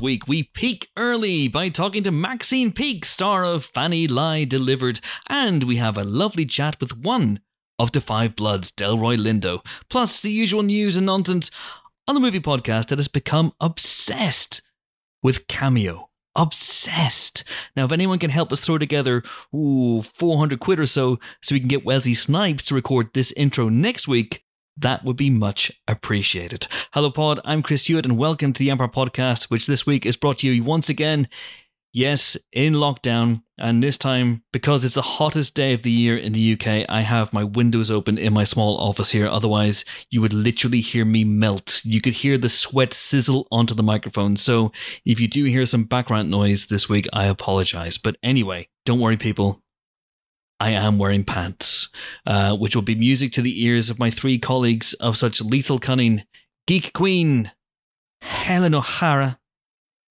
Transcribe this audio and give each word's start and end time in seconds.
Week, 0.00 0.26
we 0.28 0.42
peak 0.42 0.88
early 0.96 1.48
by 1.48 1.68
talking 1.68 2.02
to 2.02 2.10
Maxine 2.10 2.72
Peake, 2.72 3.04
star 3.04 3.44
of 3.44 3.64
Fanny 3.64 4.06
Lye 4.06 4.44
Deliver'd, 4.44 5.00
and 5.28 5.64
we 5.64 5.76
have 5.76 5.96
a 5.96 6.04
lovely 6.04 6.44
chat 6.44 6.80
with 6.80 6.96
one 6.96 7.40
of 7.78 7.92
the 7.92 8.00
Five 8.00 8.36
Bloods, 8.36 8.70
Delroy 8.70 9.16
Lindo, 9.16 9.64
plus 9.88 10.20
the 10.20 10.30
usual 10.30 10.62
news 10.62 10.96
and 10.96 11.06
nonsense 11.06 11.50
on 12.06 12.14
the 12.14 12.20
movie 12.20 12.40
podcast 12.40 12.88
that 12.88 12.98
has 12.98 13.08
become 13.08 13.52
obsessed 13.60 14.62
with 15.22 15.46
Cameo. 15.46 16.10
Obsessed. 16.34 17.44
Now, 17.74 17.84
if 17.86 17.92
anyone 17.92 18.18
can 18.18 18.30
help 18.30 18.52
us 18.52 18.60
throw 18.60 18.78
together, 18.78 19.22
ooh, 19.54 20.02
400 20.02 20.60
quid 20.60 20.78
or 20.78 20.86
so, 20.86 21.18
so 21.42 21.54
we 21.54 21.60
can 21.60 21.68
get 21.68 21.84
Wesley 21.84 22.14
Snipes 22.14 22.64
to 22.66 22.74
record 22.74 23.10
this 23.14 23.32
intro 23.32 23.68
next 23.68 24.06
week, 24.06 24.44
that 24.76 25.04
would 25.04 25.16
be 25.16 25.30
much 25.30 25.72
appreciated. 25.88 26.66
Hello, 26.92 27.10
Pod. 27.10 27.40
I'm 27.44 27.62
Chris 27.62 27.86
Hewitt, 27.86 28.04
and 28.04 28.18
welcome 28.18 28.52
to 28.52 28.58
the 28.58 28.70
Empire 28.70 28.88
Podcast, 28.88 29.44
which 29.44 29.66
this 29.66 29.86
week 29.86 30.04
is 30.04 30.16
brought 30.16 30.38
to 30.38 30.46
you 30.46 30.62
once 30.62 30.88
again, 30.88 31.28
yes, 31.92 32.36
in 32.52 32.74
lockdown. 32.74 33.42
And 33.58 33.82
this 33.82 33.96
time, 33.96 34.42
because 34.52 34.84
it's 34.84 34.96
the 34.96 35.02
hottest 35.02 35.54
day 35.54 35.72
of 35.72 35.82
the 35.82 35.90
year 35.90 36.14
in 36.14 36.34
the 36.34 36.52
UK, 36.52 36.84
I 36.90 37.00
have 37.00 37.32
my 37.32 37.42
windows 37.42 37.90
open 37.90 38.18
in 38.18 38.34
my 38.34 38.44
small 38.44 38.76
office 38.76 39.12
here. 39.12 39.26
Otherwise, 39.26 39.82
you 40.10 40.20
would 40.20 40.34
literally 40.34 40.82
hear 40.82 41.06
me 41.06 41.24
melt. 41.24 41.80
You 41.82 42.02
could 42.02 42.12
hear 42.12 42.36
the 42.36 42.50
sweat 42.50 42.92
sizzle 42.92 43.48
onto 43.50 43.74
the 43.74 43.82
microphone. 43.82 44.36
So 44.36 44.72
if 45.06 45.18
you 45.20 45.26
do 45.26 45.44
hear 45.44 45.64
some 45.64 45.84
background 45.84 46.30
noise 46.30 46.66
this 46.66 46.86
week, 46.86 47.06
I 47.14 47.26
apologize. 47.26 47.96
But 47.96 48.16
anyway, 48.22 48.68
don't 48.84 49.00
worry, 49.00 49.16
people. 49.16 49.62
I 50.58 50.70
am 50.70 50.98
wearing 50.98 51.24
pants, 51.24 51.88
uh, 52.26 52.56
which 52.56 52.74
will 52.74 52.82
be 52.82 52.94
music 52.94 53.32
to 53.32 53.42
the 53.42 53.62
ears 53.64 53.90
of 53.90 53.98
my 53.98 54.10
three 54.10 54.38
colleagues 54.38 54.94
of 54.94 55.16
such 55.16 55.42
lethal 55.42 55.78
cunning 55.78 56.24
Geek 56.66 56.92
Queen, 56.92 57.52
Helen 58.22 58.74
O'Hara. 58.74 59.38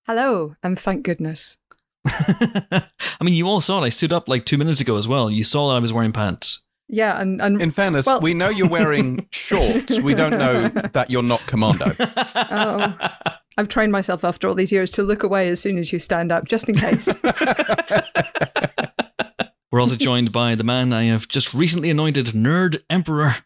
Hello, 0.06 0.56
and 0.62 0.78
thank 0.78 1.04
goodness. 1.04 1.58
I 2.08 2.84
mean, 3.24 3.34
you 3.34 3.48
all 3.48 3.60
saw 3.62 3.82
it. 3.82 3.86
I 3.88 3.90
stood 3.90 4.14
up 4.14 4.30
like 4.30 4.46
two 4.46 4.58
minutes 4.60 4.80
ago 4.80 4.98
as 4.98 5.08
well. 5.08 5.32
You 5.32 5.44
saw 5.44 5.70
that 5.70 5.76
I 5.78 5.80
was 5.80 5.92
wearing 5.92 6.14
pants. 6.14 6.62
Yeah, 6.88 7.20
and, 7.20 7.42
and 7.42 7.60
In 7.60 7.72
fairness, 7.72 8.06
Well- 8.06 8.22
we 8.22 8.36
know 8.36 8.50
you're 8.50 8.70
wearing 8.70 9.28
shorts. 9.32 10.00
We 10.00 10.14
don't 10.14 10.38
know 10.38 10.70
that 10.70 11.10
you're 11.10 11.24
not 11.24 11.42
commando. 11.48 11.96
oh, 12.00 12.96
I've 13.58 13.68
trained 13.68 13.92
myself 13.92 14.24
after 14.24 14.48
all 14.48 14.54
these 14.54 14.72
years 14.72 14.92
to 14.92 15.02
look 15.02 15.24
away 15.24 15.48
as 15.50 15.60
soon 15.60 15.80
as 15.80 15.92
you 15.92 15.98
stand 15.98 16.32
up, 16.32 16.46
just 16.46 16.70
in 16.70 16.76
case. 16.76 17.12
We're 19.72 19.82
also 19.82 19.96
joined 19.96 20.32
by 20.32 20.56
the 20.56 20.64
man 20.64 20.94
I 20.94 21.04
have 21.06 21.28
just 21.28 21.54
recently 21.54 21.90
anointed 21.90 22.28
Nerd 22.28 22.84
Emperor, 22.90 23.38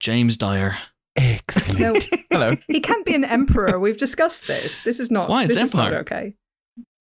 James 0.00 0.36
Dyer. 0.36 0.76
Excellent. 1.16 2.08
no, 2.10 2.18
Hello. 2.30 2.56
he 2.68 2.80
can't 2.80 3.04
be 3.04 3.14
an 3.14 3.24
emperor. 3.24 3.78
We've 3.78 3.98
discussed 3.98 4.46
this. 4.46 4.80
This 4.80 4.98
is 5.00 5.10
not. 5.10 5.28
Why? 5.28 5.44
It's 5.44 5.54
this 5.54 5.62
is 5.64 5.74
not 5.74 5.92
okay. 5.92 6.34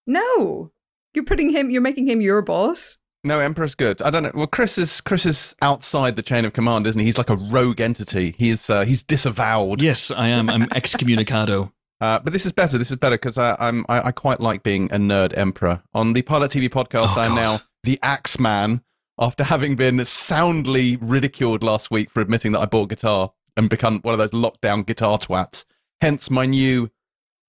No, 0.07 0.71
you're 1.13 1.23
putting 1.25 1.51
him. 1.51 1.69
You're 1.69 1.81
making 1.81 2.07
him 2.07 2.21
your 2.21 2.41
boss. 2.41 2.97
No, 3.23 3.39
Emperor's 3.39 3.75
good. 3.75 4.01
I 4.01 4.09
don't 4.09 4.23
know. 4.23 4.31
Well, 4.33 4.47
Chris 4.47 4.77
is 4.77 5.01
Chris 5.01 5.25
is 5.25 5.55
outside 5.61 6.15
the 6.15 6.21
chain 6.21 6.45
of 6.45 6.53
command, 6.53 6.87
isn't 6.87 6.99
he? 6.99 7.05
He's 7.05 7.17
like 7.17 7.29
a 7.29 7.35
rogue 7.35 7.81
entity. 7.81 8.33
He's 8.37 8.69
uh, 8.69 8.85
he's 8.85 9.03
disavowed. 9.03 9.81
Yes, 9.81 10.09
I 10.11 10.27
am. 10.29 10.49
I'm 10.49 10.67
excommunicado. 10.69 11.71
Uh, 12.01 12.19
but 12.19 12.31
this 12.33 12.45
is 12.45 12.51
better. 12.53 12.77
This 12.77 12.91
is 12.91 12.97
better 12.97 13.15
because 13.15 13.37
I'm 13.37 13.85
I, 13.89 14.07
I 14.07 14.11
quite 14.11 14.39
like 14.39 14.63
being 14.63 14.85
a 14.91 14.97
nerd 14.97 15.37
emperor. 15.37 15.83
On 15.93 16.13
the 16.13 16.21
Pilot 16.21 16.51
TV 16.51 16.69
podcast, 16.69 17.13
Oh, 17.15 17.19
I'm 17.19 17.35
God. 17.35 17.35
now 17.35 17.61
the 17.83 17.99
Axe 18.03 18.39
Man 18.39 18.81
after 19.19 19.43
having 19.43 19.75
been 19.75 20.03
soundly 20.05 20.97
ridiculed 20.97 21.63
last 21.63 21.91
week 21.91 22.09
for 22.09 22.21
admitting 22.21 22.51
that 22.53 22.59
I 22.59 22.65
bought 22.65 22.89
guitar 22.89 23.33
and 23.57 23.69
become 23.69 23.99
one 24.01 24.13
of 24.13 24.19
those 24.19 24.31
lockdown 24.31 24.85
guitar 24.85 25.17
twats. 25.17 25.65
Hence 26.01 26.29
my 26.29 26.45
new 26.45 26.89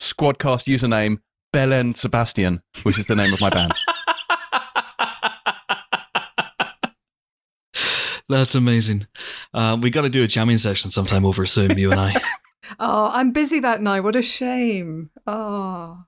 Squadcast 0.01 0.67
username, 0.67 1.21
Belen 1.53 1.95
Sebastian, 1.95 2.63
which 2.83 2.99
is 2.99 3.07
the 3.07 3.15
name 3.17 3.33
of 3.33 3.41
my 3.41 3.51
band. 3.51 3.75
That's 8.29 8.55
amazing. 8.55 9.07
Uh, 9.53 9.77
we 9.81 9.91
got 9.91 10.03
to 10.03 10.09
do 10.09 10.23
a 10.23 10.29
jamming 10.29 10.59
session 10.59 10.91
sometime 10.91 11.27
over 11.27 11.45
Zoom, 11.47 11.77
you 11.77 11.91
and 11.91 12.01
I. 12.01 12.15
Oh, 12.79 13.11
I'm 13.13 13.33
busy 13.33 13.59
that 13.61 13.83
night. 13.83 14.01
What 14.05 14.15
a 14.15 14.23
shame. 14.23 15.11
Oh, 15.27 16.05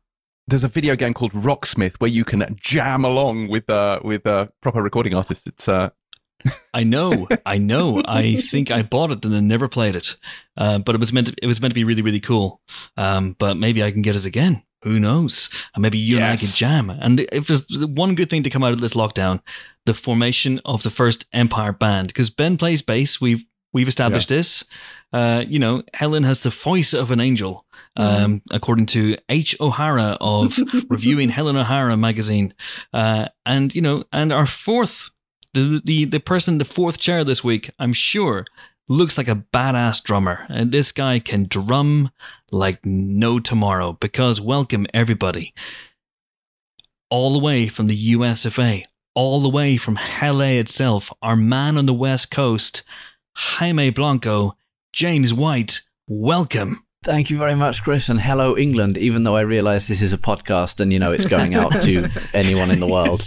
There's 0.49 0.65
a 0.65 0.69
video 0.69 0.97
game 0.97 1.15
called 1.15 1.33
Rocksmith 1.33 1.97
where 2.01 2.11
you 2.11 2.25
can 2.25 2.57
jam 2.61 3.05
along 3.05 3.49
with 3.49 3.71
uh, 3.71 4.01
with 4.03 4.27
uh, 4.27 4.49
proper 4.61 4.83
recording 4.83 5.15
artists. 5.15 5.47
It's 5.47 5.69
uh, 5.69 5.91
I 6.75 6.83
know, 6.83 7.29
I 7.47 7.59
know. 7.59 8.03
I 8.05 8.41
think 8.41 8.71
I 8.71 8.83
bought 8.83 9.13
it 9.13 9.25
and 9.25 9.33
then 9.33 9.47
never 9.47 9.69
played 9.69 9.95
it. 9.95 10.17
Uh, 10.57 10.79
but 10.79 10.95
it 10.97 10.99
was 10.99 11.13
meant 11.13 11.29
to, 11.29 11.35
it 11.41 11.47
was 11.47 11.61
meant 11.61 11.71
to 11.71 11.77
be 11.77 11.85
really 11.85 12.03
really 12.03 12.21
cool. 12.21 12.61
Um, 12.97 13.37
but 13.39 13.57
maybe 13.57 13.83
I 13.83 13.93
can 13.93 14.03
get 14.03 14.17
it 14.17 14.25
again. 14.27 14.65
Who 14.83 14.99
knows? 14.99 15.49
And 15.75 15.83
maybe 15.83 15.99
you 15.99 16.17
and 16.17 16.25
I 16.25 16.31
Yes. 16.31 16.41
can 16.41 16.49
jam. 16.57 16.91
And 16.91 17.21
if 17.33 17.47
there's 17.47 17.65
one 17.87 18.17
good 18.17 18.29
thing 18.29 18.43
to 18.43 18.51
come 18.51 18.65
out 18.65 18.73
of 18.73 18.81
this 18.81 18.95
lockdown, 18.95 19.41
the 19.87 19.95
formation 19.95 20.61
of 20.65 20.83
the 20.83 20.91
first 20.91 21.25
Empire 21.33 21.73
band, 21.73 22.09
because 22.09 22.31
Ben 22.31 22.57
plays 22.57 22.83
bass. 22.83 23.21
We've 23.21 23.45
we've 23.73 23.87
established 23.87 24.29
this. 24.29 24.65
Uh, 25.13 25.45
you 25.47 25.61
know, 25.61 25.83
Helen 25.95 26.25
has 26.25 26.41
the 26.41 26.51
voice 26.51 26.93
of 26.93 27.13
an 27.13 27.21
angel. 27.21 27.65
Um, 27.95 28.41
according 28.51 28.87
to 28.87 29.19
H. 29.29 29.55
O'Hara 29.61 30.17
of 30.21 30.59
reviewing 30.89 31.29
Helen 31.29 31.57
O'Hara 31.57 31.97
magazine, 31.97 32.55
uh, 32.95 33.27
and 33.45 33.75
you 33.75 33.83
know, 33.83 34.05
and 34.13 34.33
our 34.33 34.47
fourth 34.47 35.11
the, 35.55 35.81
the 35.85 36.05
the 36.07 36.21
person 36.21 36.55
in 36.55 36.59
the 36.59 36.65
fourth 36.65 36.99
chair 36.99 37.25
this 37.25 37.45
week, 37.45 37.71
I'm 37.79 37.93
sure, 37.93 38.47
looks 38.89 39.19
like 39.19 39.29
a 39.29 39.45
badass 39.53 40.03
drummer, 40.03 40.47
and 40.49 40.73
this 40.73 40.93
guy 40.93 41.19
can 41.19 41.47
drum 41.47 42.11
like 42.51 42.85
no 42.85 43.39
tomorrow. 43.39 43.93
Because 43.93 44.41
welcome 44.41 44.87
everybody, 44.95 45.53
all 47.11 47.33
the 47.33 47.39
way 47.39 47.69
from 47.69 47.87
the 47.87 48.15
USFA, 48.15 48.85
all 49.15 49.43
the 49.43 49.49
way 49.49 49.77
from 49.77 49.99
LA 50.23 50.57
itself, 50.59 51.13
our 51.21 51.37
man 51.37 51.77
on 51.77 51.87
the 51.87 51.95
West 51.95 52.31
Coast, 52.31 52.83
Jaime 53.35 53.91
Blanco, 53.91 54.57
James 54.93 55.35
White. 55.35 55.83
Welcome. 56.09 56.85
Thank 57.03 57.31
you 57.31 57.39
very 57.39 57.57
much, 57.57 57.83
Chris, 57.83 58.09
and 58.09 58.21
hello, 58.21 58.57
England. 58.57 58.97
Even 58.97 59.25
though 59.25 59.35
I 59.35 59.41
realise 59.41 59.89
this 59.89 60.03
is 60.03 60.13
a 60.13 60.19
podcast 60.19 60.79
and 60.79 60.93
you 60.93 61.01
know 61.01 61.11
it's 61.11 61.27
going 61.27 61.57
out 61.57 61.73
to 61.83 62.09
anyone 62.35 62.71
in 62.71 62.79
the 62.79 62.87
world. 62.87 63.21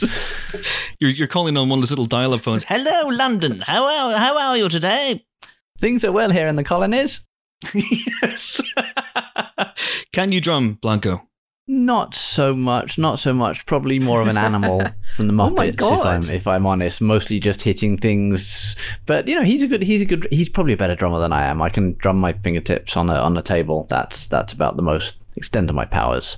You're 0.99 1.11
you're 1.11 1.27
calling 1.27 1.57
on 1.57 1.67
one 1.67 1.79
of 1.79 1.81
those 1.81 1.91
little 1.91 2.05
dial-up 2.05 2.39
phones. 2.39 2.63
Hello, 2.63 3.09
London. 3.09 3.61
How 3.61 3.85
are 3.85 4.17
how 4.17 4.37
are 4.37 4.55
you 4.55 4.69
today? 4.69 5.25
Things 5.77 6.05
are 6.05 6.11
well 6.13 6.29
here 6.29 6.47
in 6.47 6.55
the 6.55 6.63
colonies. 6.63 7.19
yes. 7.73 8.61
Can 10.13 10.31
you 10.31 10.39
drum, 10.39 10.75
Blanco? 10.81 11.27
Not 11.67 12.13
so 12.13 12.55
much, 12.55 12.99
not 12.99 13.17
so 13.17 13.33
much. 13.33 13.65
Probably 13.65 13.97
more 13.97 14.21
of 14.21 14.27
an 14.27 14.37
animal 14.37 14.81
from 15.15 15.27
the 15.27 15.33
Oh 15.33 15.49
Muppets, 15.49 15.55
my 15.55 15.65
if 15.65 15.81
I'm 15.81 16.35
if 16.35 16.47
I'm 16.47 16.65
honest. 16.67 17.01
Mostly 17.01 17.39
just 17.39 17.63
hitting 17.63 17.97
things. 17.97 18.75
But 19.07 19.27
you 19.27 19.33
know, 19.35 19.41
he's 19.41 19.63
a 19.63 19.67
good. 19.67 19.81
He's 19.81 20.01
a 20.03 20.05
good. 20.05 20.27
He's 20.31 20.47
probably 20.47 20.73
a 20.73 20.77
better 20.77 20.95
drummer 20.95 21.19
than 21.19 21.33
I 21.33 21.45
am. 21.45 21.63
I 21.63 21.69
can 21.69 21.93
drum 21.95 22.19
my 22.19 22.33
fingertips 22.33 22.95
on 22.95 23.09
a 23.09 23.15
on 23.15 23.35
a 23.35 23.41
table. 23.41 23.87
That's 23.89 24.27
that's 24.27 24.53
about 24.53 24.75
the 24.75 24.83
most 24.83 25.17
extent 25.35 25.69
of 25.71 25.75
my 25.75 25.85
powers. 25.85 26.37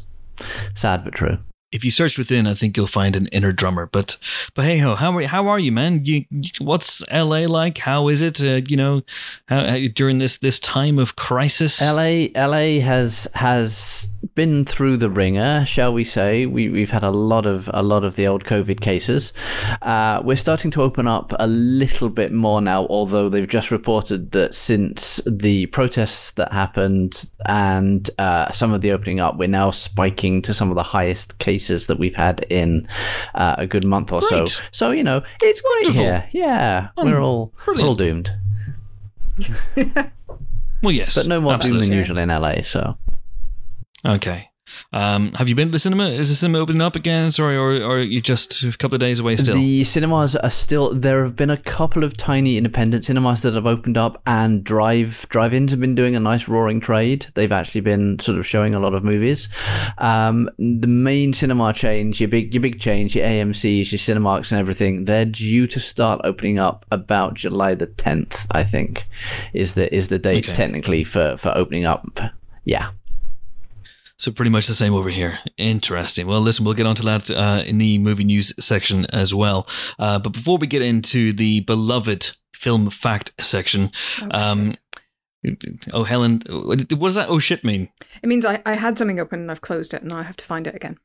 Sad 0.76 1.04
but 1.04 1.14
true. 1.14 1.40
If 1.70 1.84
you 1.84 1.92
search 1.92 2.18
within, 2.18 2.48
I 2.48 2.54
think 2.54 2.78
you'll 2.78 2.88
find 2.88 3.14
an 3.14 3.28
inner 3.28 3.52
drummer. 3.52 3.88
But 3.88 4.16
but 4.56 4.64
hey 4.64 4.78
ho, 4.78 4.96
how 4.96 5.18
are 5.18 5.24
how 5.24 5.48
are 5.48 5.60
you, 5.60 5.74
man? 5.74 6.06
You, 6.06 6.24
what's 6.60 7.06
LA 7.12 7.40
like? 7.40 7.80
How 7.80 8.08
is 8.08 8.22
it? 8.22 8.42
Uh, 8.42 8.62
you 8.66 8.78
know, 8.78 9.02
how, 9.50 9.68
how, 9.72 9.78
during 9.94 10.20
this 10.20 10.38
this 10.38 10.60
time 10.60 10.98
of 10.98 11.18
crisis. 11.18 11.82
LA 11.82 12.28
LA 12.36 12.80
has 12.80 13.28
has 13.34 14.08
been 14.34 14.64
through 14.64 14.96
the 14.96 15.10
ringer, 15.10 15.66
shall 15.66 15.94
we 15.94 16.06
say? 16.06 16.46
We 16.46 16.70
we've 16.70 16.92
had 16.92 17.04
a 17.04 17.12
lot 17.12 17.46
of 17.46 17.70
a 17.74 17.84
lot 17.84 18.06
of 18.06 18.16
the 18.16 18.28
old 18.28 18.46
COVID 18.46 18.80
cases. 18.80 19.34
Uh, 19.82 20.22
we're 20.24 20.38
starting 20.38 20.72
to 20.72 20.82
open 20.82 21.06
up 21.06 21.34
a 21.38 21.48
little 21.48 22.10
bit 22.10 22.32
more 22.32 22.62
now, 22.62 22.88
although 22.88 23.28
they've 23.28 23.46
just 23.46 23.72
reported 23.72 24.32
that 24.32 24.56
since 24.56 25.20
the 25.28 25.66
protests 25.66 26.32
that 26.32 26.54
happened 26.54 27.30
and 27.46 28.10
uh, 28.20 28.50
some 28.54 28.72
of 28.72 28.80
the 28.80 28.94
opening 28.94 29.20
up, 29.20 29.36
we're 29.36 29.50
now 29.50 29.70
spiking 29.70 30.42
to 30.44 30.54
some 30.54 30.70
of 30.70 30.76
the 30.76 30.84
highest 30.84 31.38
cases 31.40 31.57
that 31.88 31.98
we've 32.00 32.16
had 32.16 32.46
in 32.50 32.88
uh, 33.36 33.56
a 33.58 33.68
good 33.68 33.84
month 33.86 34.12
or 34.14 34.22
Great. 34.22 34.48
so. 34.50 34.62
So 34.72 34.92
you 34.92 35.04
know, 35.04 35.24
it's 35.42 35.62
great 35.62 35.86
Wonderful. 35.88 36.04
here. 36.04 36.30
Yeah, 36.32 36.90
we're 36.98 37.20
all 37.22 37.54
we're 37.68 37.82
all 37.82 37.96
doomed, 37.96 38.32
well, 40.84 40.92
yes, 40.94 41.16
but 41.16 41.28
no 41.28 41.42
more 41.42 41.58
doom 41.58 41.78
than 41.80 41.92
usual 41.92 42.18
in 42.18 42.30
LA. 42.30 42.62
So. 42.64 42.98
Okay. 44.06 44.50
Um, 44.94 45.34
have 45.34 45.48
you 45.50 45.56
been 45.56 45.70
to 45.70 45.72
the 45.72 45.80
cinema? 45.80 46.10
Is 46.10 46.30
the 46.30 46.36
cinema 46.36 46.60
opening 46.60 46.82
up 46.82 46.96
again? 46.96 47.32
Sorry, 47.32 47.56
or 47.56 47.82
or 47.84 47.98
are 47.98 48.02
you 48.02 48.22
just 48.22 48.64
a 48.64 48.72
couple 48.78 48.96
of 48.96 49.00
days 49.00 49.20
away 49.20 49.36
still? 49.38 49.56
The 49.56 49.84
cinemas 49.84 50.36
are 50.36 50.50
still. 50.50 50.94
There 50.94 51.24
have 51.24 51.36
been 51.36 51.50
a 51.50 51.58
couple 51.58 52.04
of 52.04 52.16
tiny 52.18 52.58
independent 52.58 53.06
cinemas 53.06 53.42
that 53.42 53.54
have 53.54 53.66
opened 53.66 53.98
up, 53.98 54.22
and 54.26 54.64
drive 54.64 55.26
drive-ins 55.30 55.72
have 55.72 55.80
been 55.80 55.96
doing 55.96 56.16
a 56.16 56.20
nice 56.20 56.48
roaring 56.48 56.80
trade. 56.80 57.28
They've 57.34 57.52
actually 57.52 57.82
been 57.82 58.20
sort 58.20 58.38
of 58.38 58.46
showing 58.48 58.74
a 58.74 58.80
lot 58.80 58.94
of 58.94 59.04
movies. 59.04 59.50
Um, 59.98 60.50
the 60.58 60.88
main 60.88 61.34
cinema 61.34 61.74
chains, 61.74 62.20
your 62.20 62.30
big 62.30 62.54
your 62.54 62.62
big 62.62 62.80
chains, 62.80 63.16
your 63.16 63.26
AMC's, 63.26 63.92
your 63.92 64.00
Cinemarks, 64.00 64.52
and 64.52 64.60
everything, 64.60 65.06
they're 65.06 65.26
due 65.26 65.68
to 65.68 65.80
start 65.80 66.22
opening 66.24 66.60
up 66.60 66.86
about 66.92 67.34
July 67.36 67.76
the 67.76 67.88
tenth. 67.88 68.46
I 68.52 68.64
think 68.64 69.06
is 69.54 69.74
the 69.74 69.94
is 69.96 70.08
the 70.10 70.20
date 70.20 70.46
Okay. 70.46 70.54
technically 70.54 71.04
for 71.04 71.38
for 71.38 71.52
opening 71.56 71.86
up. 71.86 72.20
Yeah. 72.66 72.90
So 74.20 74.32
pretty 74.32 74.50
much 74.50 74.66
the 74.66 74.74
same 74.74 74.94
over 74.96 75.10
here. 75.10 75.40
Interesting. 75.58 76.26
Well, 76.26 76.42
listen, 76.42 76.66
we'll 76.66 76.74
get 76.74 76.88
onto 76.88 77.04
that 77.04 77.30
uh, 77.30 77.64
in 77.66 77.78
the 77.78 78.00
movie 78.00 78.24
news 78.24 78.52
section 78.60 79.06
as 79.14 79.34
well. 79.34 79.68
Uh, 80.00 80.18
but 80.18 80.30
before 80.34 80.58
we 80.58 80.66
get 80.66 80.82
into 80.82 81.34
the 81.34 81.60
beloved 81.62 82.32
film 82.56 82.90
fact 82.90 83.32
section, 83.40 83.92
Oh, 84.22 84.28
um, 84.32 84.74
oh 85.94 86.04
Helen, 86.04 86.42
what 86.50 86.88
does 86.88 87.16
that 87.16 87.30
oh 87.30 87.40
shit 87.40 87.64
mean? 87.64 87.90
It 88.24 88.28
means 88.28 88.44
I, 88.44 88.62
I 88.66 88.74
had 88.74 88.98
something 88.98 89.20
open 89.20 89.42
and 89.42 89.52
I've 89.52 89.62
closed 89.62 89.94
it 89.94 90.02
and 90.02 90.10
now 90.10 90.18
I 90.18 90.24
have 90.24 90.38
to 90.38 90.46
find 90.46 90.66
it 90.66 90.76
again. 90.76 90.98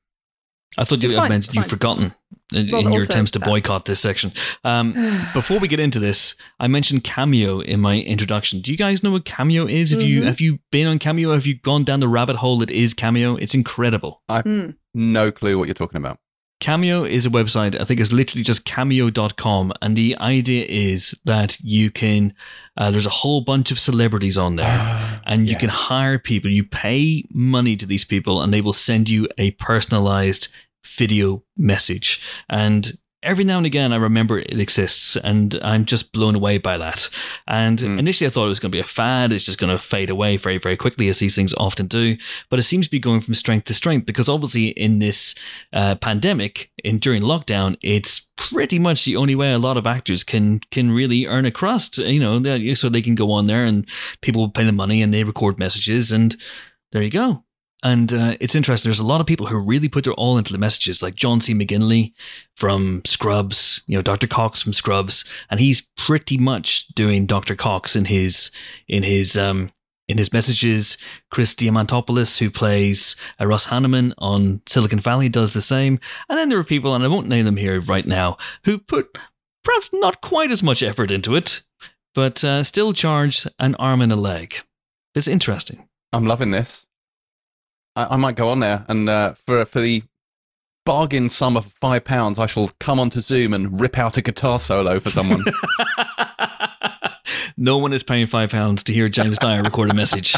I 0.78 0.84
thought 0.84 1.00
you 1.02 1.06
It's 1.06 1.14
I 1.14 1.18
fine, 1.18 1.28
meant 1.30 1.54
you've 1.54 1.66
forgotten 1.66 2.14
in, 2.52 2.68
Well, 2.70 2.86
in 2.86 2.92
your 2.92 3.02
attempts 3.02 3.30
to 3.32 3.38
that. 3.38 3.44
boycott 3.46 3.84
this 3.84 4.00
section. 4.00 4.32
Um, 4.64 4.92
before 5.34 5.58
we 5.58 5.68
get 5.68 5.80
into 5.80 5.98
this, 5.98 6.34
I 6.60 6.66
mentioned 6.68 7.04
Cameo 7.04 7.60
in 7.60 7.80
my 7.80 8.00
introduction. 8.00 8.60
Do 8.60 8.70
you 8.70 8.76
guys 8.78 9.02
know 9.02 9.10
what 9.10 9.24
Cameo 9.24 9.66
is? 9.66 9.90
Have 9.90 10.02
you 10.02 10.22
Mhm. 10.22 10.26
have 10.26 10.40
you 10.40 10.58
been 10.70 10.86
on 10.86 10.98
Cameo? 10.98 11.32
Have 11.34 11.46
you 11.46 11.54
gone 11.54 11.84
down 11.84 12.00
the 12.00 12.08
rabbit 12.08 12.36
hole? 12.36 12.62
It 12.62 12.70
is 12.70 12.94
Cameo. 12.94 13.36
It's 13.36 13.54
incredible. 13.54 14.22
Hmm. 14.30 14.70
No 14.94 15.30
clue 15.30 15.58
what 15.58 15.68
you're 15.68 15.74
talking 15.74 15.98
about. 15.98 16.18
Cameo 16.60 17.02
is 17.02 17.26
a 17.26 17.28
website, 17.30 17.74
I 17.80 17.84
think 17.84 17.98
it's 17.98 18.12
literally 18.12 18.44
just 18.44 18.64
cameo.com. 18.64 19.72
And 19.82 19.96
the 19.96 20.16
idea 20.18 20.64
is 20.68 21.12
that 21.24 21.58
you 21.60 21.90
can, 21.90 22.34
uh, 22.76 22.92
there's 22.92 23.04
a 23.04 23.10
whole 23.10 23.40
bunch 23.40 23.72
of 23.72 23.80
celebrities 23.80 24.38
on 24.38 24.54
there. 24.56 25.20
And 25.26 25.48
you 25.48 25.56
can 25.56 25.70
hire 25.70 26.18
people. 26.18 26.50
You 26.50 26.62
pay 26.64 27.24
money 27.32 27.76
to 27.76 27.86
these 27.86 28.04
people, 28.04 28.42
and 28.42 28.52
they 28.52 28.60
will 28.60 28.72
send 28.72 29.08
you 29.08 29.28
a 29.38 29.52
personalized 29.52 30.48
video 30.84 31.44
message. 31.56 32.20
And 32.48 32.92
every 33.24 33.44
now 33.44 33.56
and 33.56 33.66
again, 33.66 33.92
I 33.92 33.96
remember 33.96 34.40
it 34.40 34.58
exists, 34.58 35.14
and 35.14 35.56
I'm 35.62 35.84
just 35.84 36.10
blown 36.10 36.34
away 36.34 36.58
by 36.58 36.76
that. 36.78 37.08
And 37.46 37.78
Mm. 37.78 37.98
initially, 38.00 38.26
I 38.26 38.30
thought 38.30 38.46
it 38.46 38.48
was 38.48 38.58
going 38.58 38.72
to 38.72 38.76
be 38.76 38.80
a 38.80 38.84
fad. 38.84 39.32
It's 39.32 39.44
just 39.44 39.58
going 39.58 39.70
to 39.70 39.78
fade 39.82 40.10
away 40.10 40.36
very, 40.36 40.58
very 40.58 40.76
quickly, 40.76 41.08
as 41.08 41.20
these 41.20 41.36
things 41.36 41.54
often 41.54 41.86
do. 41.86 42.16
But 42.50 42.58
it 42.58 42.64
seems 42.64 42.86
to 42.86 42.90
be 42.90 42.98
going 42.98 43.20
from 43.20 43.34
strength 43.34 43.66
to 43.66 43.74
strength 43.74 44.06
because 44.06 44.28
obviously, 44.28 44.70
in 44.70 44.98
this 44.98 45.36
uh, 45.72 45.94
pandemic, 45.94 46.72
in 46.82 46.98
during 46.98 47.22
lockdown, 47.22 47.76
it's 47.80 48.28
pretty 48.36 48.80
much 48.80 49.04
the 49.04 49.16
only 49.16 49.36
way 49.36 49.52
a 49.52 49.58
lot 49.58 49.76
of 49.76 49.86
actors 49.86 50.24
can 50.24 50.60
can 50.72 50.90
really 50.90 51.26
earn 51.26 51.44
a 51.46 51.52
crust. 51.52 51.98
You 51.98 52.18
know, 52.18 52.74
so 52.74 52.88
they 52.88 53.02
can 53.02 53.14
go 53.14 53.30
on 53.30 53.46
there 53.46 53.64
and 53.64 53.86
people 54.20 54.40
will 54.40 54.50
pay 54.50 54.64
them 54.64 54.74
money 54.76 55.00
and 55.00 55.14
they 55.14 55.22
record 55.22 55.60
messages 55.60 56.10
and 56.10 56.34
there 56.90 57.02
you 57.02 57.10
go. 57.10 57.44
And 57.82 58.12
uh, 58.12 58.36
it's 58.40 58.54
interesting. 58.54 58.88
There's 58.88 59.00
a 59.00 59.04
lot 59.04 59.20
of 59.20 59.26
people 59.26 59.46
who 59.46 59.58
really 59.58 59.88
put 59.88 60.04
their 60.04 60.12
all 60.14 60.38
into 60.38 60.52
the 60.52 60.58
messages, 60.58 61.02
like 61.02 61.16
John 61.16 61.40
C. 61.40 61.52
McGinley 61.52 62.12
from 62.56 63.02
Scrubs, 63.04 63.82
you 63.86 63.96
know, 63.96 64.02
Dr. 64.02 64.28
Cox 64.28 64.62
from 64.62 64.72
Scrubs, 64.72 65.24
and 65.50 65.58
he's 65.58 65.80
pretty 65.96 66.38
much 66.38 66.86
doing 66.88 67.26
Dr. 67.26 67.56
Cox 67.56 67.96
in 67.96 68.04
his 68.04 68.50
in 68.86 69.02
his 69.02 69.36
um 69.36 69.72
in 70.08 70.18
his 70.18 70.32
messages. 70.32 70.96
Chris 71.30 71.54
Diamantopoulos, 71.54 72.38
who 72.38 72.50
plays 72.50 73.16
uh, 73.40 73.46
Russ 73.46 73.66
Hanneman 73.66 74.12
on 74.18 74.62
Silicon 74.66 75.00
Valley, 75.00 75.28
does 75.28 75.52
the 75.52 75.62
same. 75.62 75.98
And 76.28 76.38
then 76.38 76.48
there 76.48 76.58
are 76.58 76.64
people, 76.64 76.94
and 76.94 77.02
I 77.02 77.08
won't 77.08 77.28
name 77.28 77.46
them 77.46 77.56
here 77.56 77.80
right 77.80 78.06
now, 78.06 78.36
who 78.64 78.78
put 78.78 79.18
perhaps 79.64 79.90
not 79.92 80.20
quite 80.20 80.50
as 80.50 80.62
much 80.62 80.82
effort 80.82 81.10
into 81.10 81.34
it, 81.34 81.62
but 82.14 82.44
uh, 82.44 82.62
still 82.62 82.92
charge 82.92 83.46
an 83.58 83.74
arm 83.76 84.02
and 84.02 84.12
a 84.12 84.16
leg. 84.16 84.56
It's 85.14 85.28
interesting. 85.28 85.88
I'm 86.12 86.26
loving 86.26 86.50
this. 86.50 86.86
I, 87.96 88.14
I 88.14 88.16
might 88.16 88.36
go 88.36 88.48
on 88.48 88.60
there 88.60 88.84
and 88.88 89.08
uh, 89.08 89.34
for 89.34 89.64
for 89.64 89.80
the 89.80 90.02
bargain 90.84 91.28
sum 91.28 91.56
of 91.56 91.66
five 91.66 92.04
pounds, 92.04 92.38
I 92.38 92.46
shall 92.46 92.70
come 92.80 92.98
onto 92.98 93.20
Zoom 93.20 93.54
and 93.54 93.80
rip 93.80 93.98
out 93.98 94.16
a 94.16 94.22
guitar 94.22 94.58
solo 94.58 94.98
for 95.00 95.10
someone. 95.10 95.42
no 97.56 97.78
one 97.78 97.92
is 97.92 98.02
paying 98.02 98.26
five 98.26 98.50
pounds 98.50 98.82
to 98.84 98.92
hear 98.92 99.08
James 99.08 99.38
Dyer 99.38 99.62
record 99.62 99.90
a 99.90 99.94
message. 99.94 100.34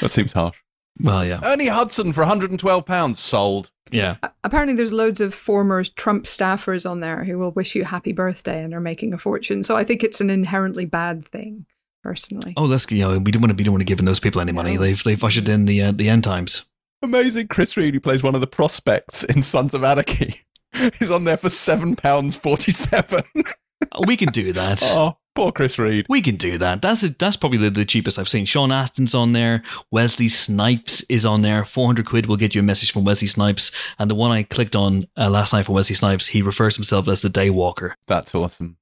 that 0.00 0.10
seems 0.10 0.32
harsh. 0.32 0.58
Well, 1.02 1.24
yeah, 1.24 1.40
Ernie 1.42 1.68
Hudson 1.68 2.12
for 2.12 2.20
112 2.20 2.84
pounds 2.84 3.18
sold. 3.18 3.70
yeah. 3.90 4.16
Apparently, 4.44 4.76
there's 4.76 4.92
loads 4.92 5.20
of 5.20 5.32
former 5.32 5.82
Trump 5.84 6.24
staffers 6.24 6.88
on 6.88 7.00
there 7.00 7.24
who 7.24 7.38
will 7.38 7.52
wish 7.52 7.74
you 7.74 7.84
happy 7.84 8.12
birthday 8.12 8.62
and 8.62 8.74
are 8.74 8.80
making 8.80 9.14
a 9.14 9.18
fortune. 9.18 9.62
So 9.62 9.76
I 9.76 9.84
think 9.84 10.04
it's 10.04 10.20
an 10.20 10.28
inherently 10.28 10.84
bad 10.84 11.26
thing, 11.26 11.64
personally. 12.02 12.54
Oh, 12.56 12.64
let's 12.64 12.90
you 12.90 13.00
know 13.00 13.18
we 13.18 13.30
don't 13.30 13.42
want 13.42 13.50
to 13.50 13.56
we 13.56 13.64
don't 13.64 13.74
want 13.74 13.82
to 13.82 13.86
give 13.86 14.04
those 14.04 14.20
people 14.20 14.40
any 14.40 14.52
money. 14.52 14.76
No. 14.76 14.82
They've 14.82 15.02
they've 15.02 15.22
ushered 15.22 15.48
in 15.48 15.66
the 15.66 15.82
uh, 15.82 15.92
the 15.92 16.08
end 16.08 16.24
times. 16.24 16.64
Amazing. 17.02 17.48
Chris 17.48 17.76
Reed, 17.76 17.94
who 17.94 18.00
plays 18.00 18.22
one 18.22 18.34
of 18.34 18.42
the 18.42 18.46
prospects 18.46 19.24
in 19.24 19.40
Sons 19.40 19.72
of 19.72 19.82
Anarchy, 19.82 20.44
He's 20.98 21.10
on 21.10 21.24
there 21.24 21.36
for 21.36 21.50
seven 21.50 21.96
pounds 21.96 22.36
forty-seven. 22.36 23.24
We 24.06 24.16
can 24.16 24.28
do 24.28 24.52
that. 24.52 24.80
oh, 24.84 25.16
poor 25.34 25.50
Chris 25.52 25.78
Reed. 25.78 26.06
We 26.08 26.22
can 26.22 26.36
do 26.36 26.58
that. 26.58 26.80
That's 26.80 27.02
that's 27.02 27.36
probably 27.36 27.58
the, 27.58 27.70
the 27.70 27.84
cheapest 27.84 28.18
I've 28.18 28.28
seen. 28.28 28.44
Sean 28.44 28.70
Astin's 28.70 29.14
on 29.14 29.32
there. 29.32 29.62
Wesley 29.90 30.28
Snipes 30.28 31.02
is 31.08 31.26
on 31.26 31.42
there. 31.42 31.64
Four 31.64 31.86
hundred 31.86 32.06
quid 32.06 32.26
will 32.26 32.36
get 32.36 32.54
you 32.54 32.60
a 32.60 32.64
message 32.64 32.92
from 32.92 33.04
Wesley 33.04 33.28
Snipes. 33.28 33.72
And 33.98 34.10
the 34.10 34.14
one 34.14 34.30
I 34.30 34.42
clicked 34.44 34.76
on 34.76 35.08
uh, 35.16 35.30
last 35.30 35.52
night 35.52 35.66
for 35.66 35.72
Wesley 35.72 35.96
Snipes, 35.96 36.28
he 36.28 36.42
refers 36.42 36.76
himself 36.76 37.08
as 37.08 37.22
the 37.22 37.30
Daywalker. 37.30 37.94
That's 38.06 38.34
awesome. 38.34 38.76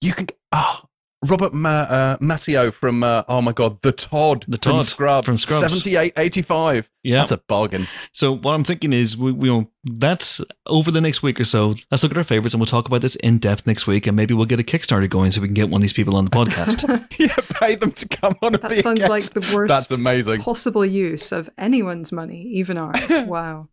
You 0.00 0.12
can. 0.12 0.28
Ah, 0.52 0.84
Robert 1.30 1.52
Ma- 1.54 1.68
uh, 1.68 2.16
Maschio 2.18 2.72
from. 2.72 3.02
Uh, 3.02 3.22
oh 3.28 3.40
my 3.42 3.52
God, 3.52 3.80
the 3.82 3.92
Todd. 3.92 4.44
The 4.48 4.58
from 4.58 4.72
Todd 4.76 4.84
Scrubs. 4.86 5.26
from 5.26 5.38
Scrubs. 5.38 5.60
Seventy-eight 5.60 6.12
eighty-five. 6.16 6.90
Yeah. 7.02 7.18
That's 7.20 7.30
a 7.32 7.38
bargain. 7.48 7.86
So 8.12 8.32
what 8.32 8.52
I'm 8.54 8.64
thinking 8.64 8.92
is, 8.92 9.16
we, 9.16 9.30
we 9.30 9.48
know, 9.48 9.70
that's 9.84 10.40
over 10.66 10.90
the 10.90 11.00
next 11.00 11.22
week 11.22 11.38
or 11.38 11.44
so. 11.44 11.76
Let's 11.90 12.02
look 12.02 12.10
at 12.10 12.18
our 12.18 12.24
favorites, 12.24 12.52
and 12.54 12.60
we'll 12.60 12.66
talk 12.66 12.88
about 12.88 13.00
this 13.00 13.14
in 13.16 13.38
depth 13.38 13.66
next 13.66 13.86
week, 13.86 14.06
and 14.08 14.16
maybe 14.16 14.34
we'll 14.34 14.46
get 14.46 14.58
a 14.58 14.64
Kickstarter 14.64 15.08
going 15.08 15.30
so 15.30 15.40
we 15.40 15.46
can 15.46 15.54
get 15.54 15.68
one 15.68 15.80
of 15.80 15.82
these 15.82 15.92
people 15.92 16.16
on 16.16 16.24
the 16.24 16.30
podcast. 16.32 17.06
yeah, 17.18 17.34
pay 17.60 17.76
them 17.76 17.92
to 17.92 18.08
come 18.08 18.34
on 18.42 18.54
and 18.54 18.62
That 18.62 18.78
sounds 18.82 18.98
guest. 19.00 19.10
like 19.10 19.22
the 19.24 19.54
worst 19.54 19.68
That's 19.68 19.90
amazing. 19.92 20.40
possible 20.40 20.84
use 20.84 21.30
of 21.30 21.48
anyone's 21.58 22.10
money, 22.10 22.42
even 22.54 22.76
ours. 22.76 23.00
wow. 23.26 23.68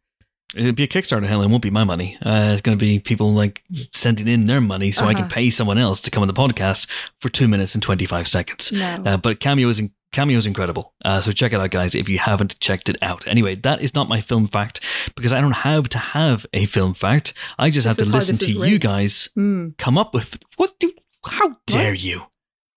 It'd 0.55 0.75
be 0.75 0.83
a 0.83 0.87
Kickstarter, 0.87 1.25
hell, 1.25 1.41
it 1.41 1.47
won't 1.49 1.63
be 1.63 1.69
my 1.71 1.83
money. 1.83 2.17
Uh, 2.21 2.51
it's 2.53 2.61
going 2.61 2.77
to 2.77 2.83
be 2.85 2.99
people 2.99 3.33
like 3.33 3.63
sending 3.93 4.27
in 4.27 4.45
their 4.45 4.61
money 4.61 4.91
so 4.91 5.05
I 5.05 5.13
can 5.13 5.23
Uh-huh. 5.25 5.33
pay 5.33 5.49
someone 5.49 5.77
else 5.77 5.99
to 6.01 6.11
come 6.11 6.21
on 6.21 6.27
the 6.27 6.33
podcast 6.33 6.87
for 7.19 7.29
two 7.29 7.47
minutes 7.47 7.73
and 7.75 7.81
twenty 7.81 8.05
five 8.05 8.27
seconds. 8.27 8.71
No. 8.71 9.03
Uh, 9.05 9.17
but 9.17 9.39
Cameo 9.39 9.67
is 9.69 9.79
in, 9.79 9.91
Cameo 10.11 10.37
is 10.37 10.45
incredible. 10.45 10.93
Uh, 11.03 11.21
so 11.21 11.31
check 11.31 11.53
it 11.53 11.59
out, 11.59 11.71
guys, 11.71 11.95
if 11.95 12.07
you 12.07 12.19
haven't 12.19 12.59
checked 12.59 12.87
it 12.87 12.97
out. 13.01 13.25
Anyway, 13.27 13.55
that 13.55 13.81
is 13.81 13.95
not 13.95 14.07
my 14.07 14.21
film 14.21 14.47
fact 14.47 14.79
because 15.15 15.33
I 15.33 15.41
don't 15.41 15.53
have 15.63 15.89
to 15.89 15.97
have 15.97 16.45
a 16.53 16.65
film 16.67 16.93
fact. 16.93 17.33
I 17.57 17.69
just 17.71 17.87
have 17.87 17.97
to 17.97 18.05
listen 18.05 18.37
to 18.37 18.51
you 18.51 18.61
rigged. 18.61 18.83
guys 18.83 19.29
Mm. 19.37 19.75
come 19.77 19.97
up 19.97 20.13
with 20.13 20.37
what 20.57 20.79
do. 20.79 20.91
How 21.25 21.57
dare 21.65 21.93
you? 21.95 22.23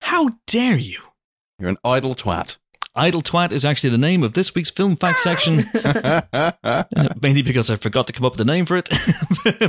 How 0.01 0.31
dare 0.47 0.79
you? 0.79 1.01
You're 1.59 1.69
an 1.71 1.79
idle 1.85 2.15
twat. 2.15 2.57
Idle 2.95 3.23
Twat 3.23 3.53
is 3.53 3.65
actually 3.65 3.91
the 3.91 3.99
name 3.99 4.23
of 4.23 4.33
this 4.33 4.55
week's 4.55 4.71
film 4.71 4.97
fact 4.97 5.19
section. 5.19 5.69
Uh, 6.33 6.83
mainly 7.21 7.43
because 7.43 7.71
I 7.71 7.77
forgot 7.77 8.07
to 8.07 8.13
come 8.13 8.25
up 8.25 8.33
with 8.33 8.41
a 8.41 8.45
name 8.45 8.67
for 8.67 8.77
it. 8.77 8.89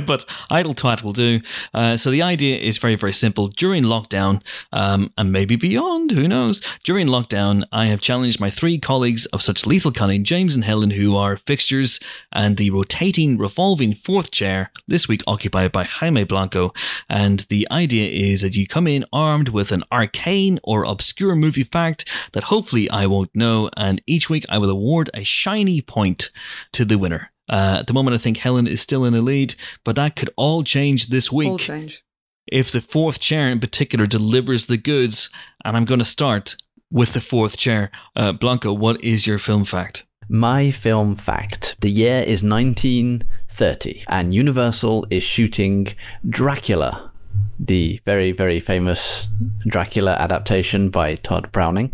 but 0.06 0.24
idle 0.50 0.74
twat 0.74 1.02
will 1.02 1.12
do. 1.12 1.40
Uh, 1.72 1.96
so 1.96 2.10
the 2.10 2.22
idea 2.22 2.58
is 2.58 2.78
very, 2.78 2.94
very 2.94 3.12
simple. 3.12 3.48
During 3.48 3.84
lockdown, 3.84 4.42
um, 4.72 5.12
and 5.16 5.32
maybe 5.32 5.56
beyond, 5.56 6.10
who 6.10 6.26
knows? 6.26 6.60
During 6.84 7.06
lockdown, 7.06 7.64
I 7.72 7.86
have 7.86 8.00
challenged 8.00 8.40
my 8.40 8.50
three 8.50 8.78
colleagues 8.78 9.26
of 9.26 9.42
such 9.42 9.66
lethal 9.66 9.92
cunning, 9.92 10.24
James 10.24 10.54
and 10.54 10.64
Helen, 10.64 10.90
who 10.90 11.16
are 11.16 11.36
fixtures, 11.36 12.00
and 12.32 12.56
the 12.56 12.70
rotating, 12.70 13.38
revolving 13.38 13.94
fourth 13.94 14.30
chair, 14.30 14.70
this 14.86 15.08
week 15.08 15.22
occupied 15.26 15.72
by 15.72 15.84
Jaime 15.84 16.24
Blanco. 16.24 16.72
And 17.08 17.40
the 17.48 17.66
idea 17.70 18.10
is 18.10 18.42
that 18.42 18.56
you 18.56 18.66
come 18.66 18.86
in 18.86 19.04
armed 19.12 19.50
with 19.50 19.72
an 19.72 19.84
arcane 19.92 20.58
or 20.62 20.84
obscure 20.84 21.34
movie 21.34 21.62
fact 21.62 22.04
that 22.32 22.44
hopefully 22.44 22.90
I 22.90 22.97
won't 23.06 23.30
know, 23.34 23.70
and 23.76 24.02
each 24.06 24.28
week 24.28 24.44
I 24.48 24.58
will 24.58 24.70
award 24.70 25.10
a 25.14 25.22
shiny 25.24 25.80
point 25.80 26.30
to 26.72 26.84
the 26.84 26.98
winner. 26.98 27.30
Uh, 27.48 27.76
at 27.80 27.86
the 27.86 27.92
moment, 27.94 28.14
I 28.14 28.18
think 28.18 28.38
Helen 28.38 28.66
is 28.66 28.80
still 28.80 29.04
in 29.04 29.12
the 29.14 29.22
lead, 29.22 29.54
but 29.84 29.96
that 29.96 30.16
could 30.16 30.30
all 30.36 30.62
change 30.64 31.06
this 31.06 31.30
All 31.30 31.38
week 31.38 31.60
change. 31.60 32.02
if 32.50 32.70
the 32.70 32.80
fourth 32.82 33.20
chair 33.20 33.48
in 33.48 33.58
particular 33.60 34.06
delivers 34.06 34.66
the 34.66 34.76
goods. 34.76 35.30
And 35.64 35.76
I'm 35.76 35.84
going 35.86 35.98
to 36.00 36.04
start 36.04 36.56
with 36.90 37.12
the 37.14 37.20
fourth 37.22 37.56
chair. 37.56 37.90
Uh, 38.14 38.32
Blanco, 38.32 38.72
what 38.72 39.02
is 39.02 39.26
your 39.26 39.38
film 39.38 39.64
fact? 39.64 40.04
My 40.28 40.70
film 40.70 41.16
fact. 41.16 41.76
The 41.80 41.90
year 41.90 42.20
is 42.20 42.42
1930, 42.42 44.04
and 44.08 44.34
Universal 44.34 45.06
is 45.10 45.22
shooting 45.24 45.88
Dracula, 46.28 47.10
the 47.58 48.00
very, 48.04 48.32
very 48.32 48.60
famous 48.60 49.26
Dracula 49.66 50.12
adaptation 50.12 50.90
by 50.90 51.14
Tod 51.16 51.50
Browning. 51.52 51.92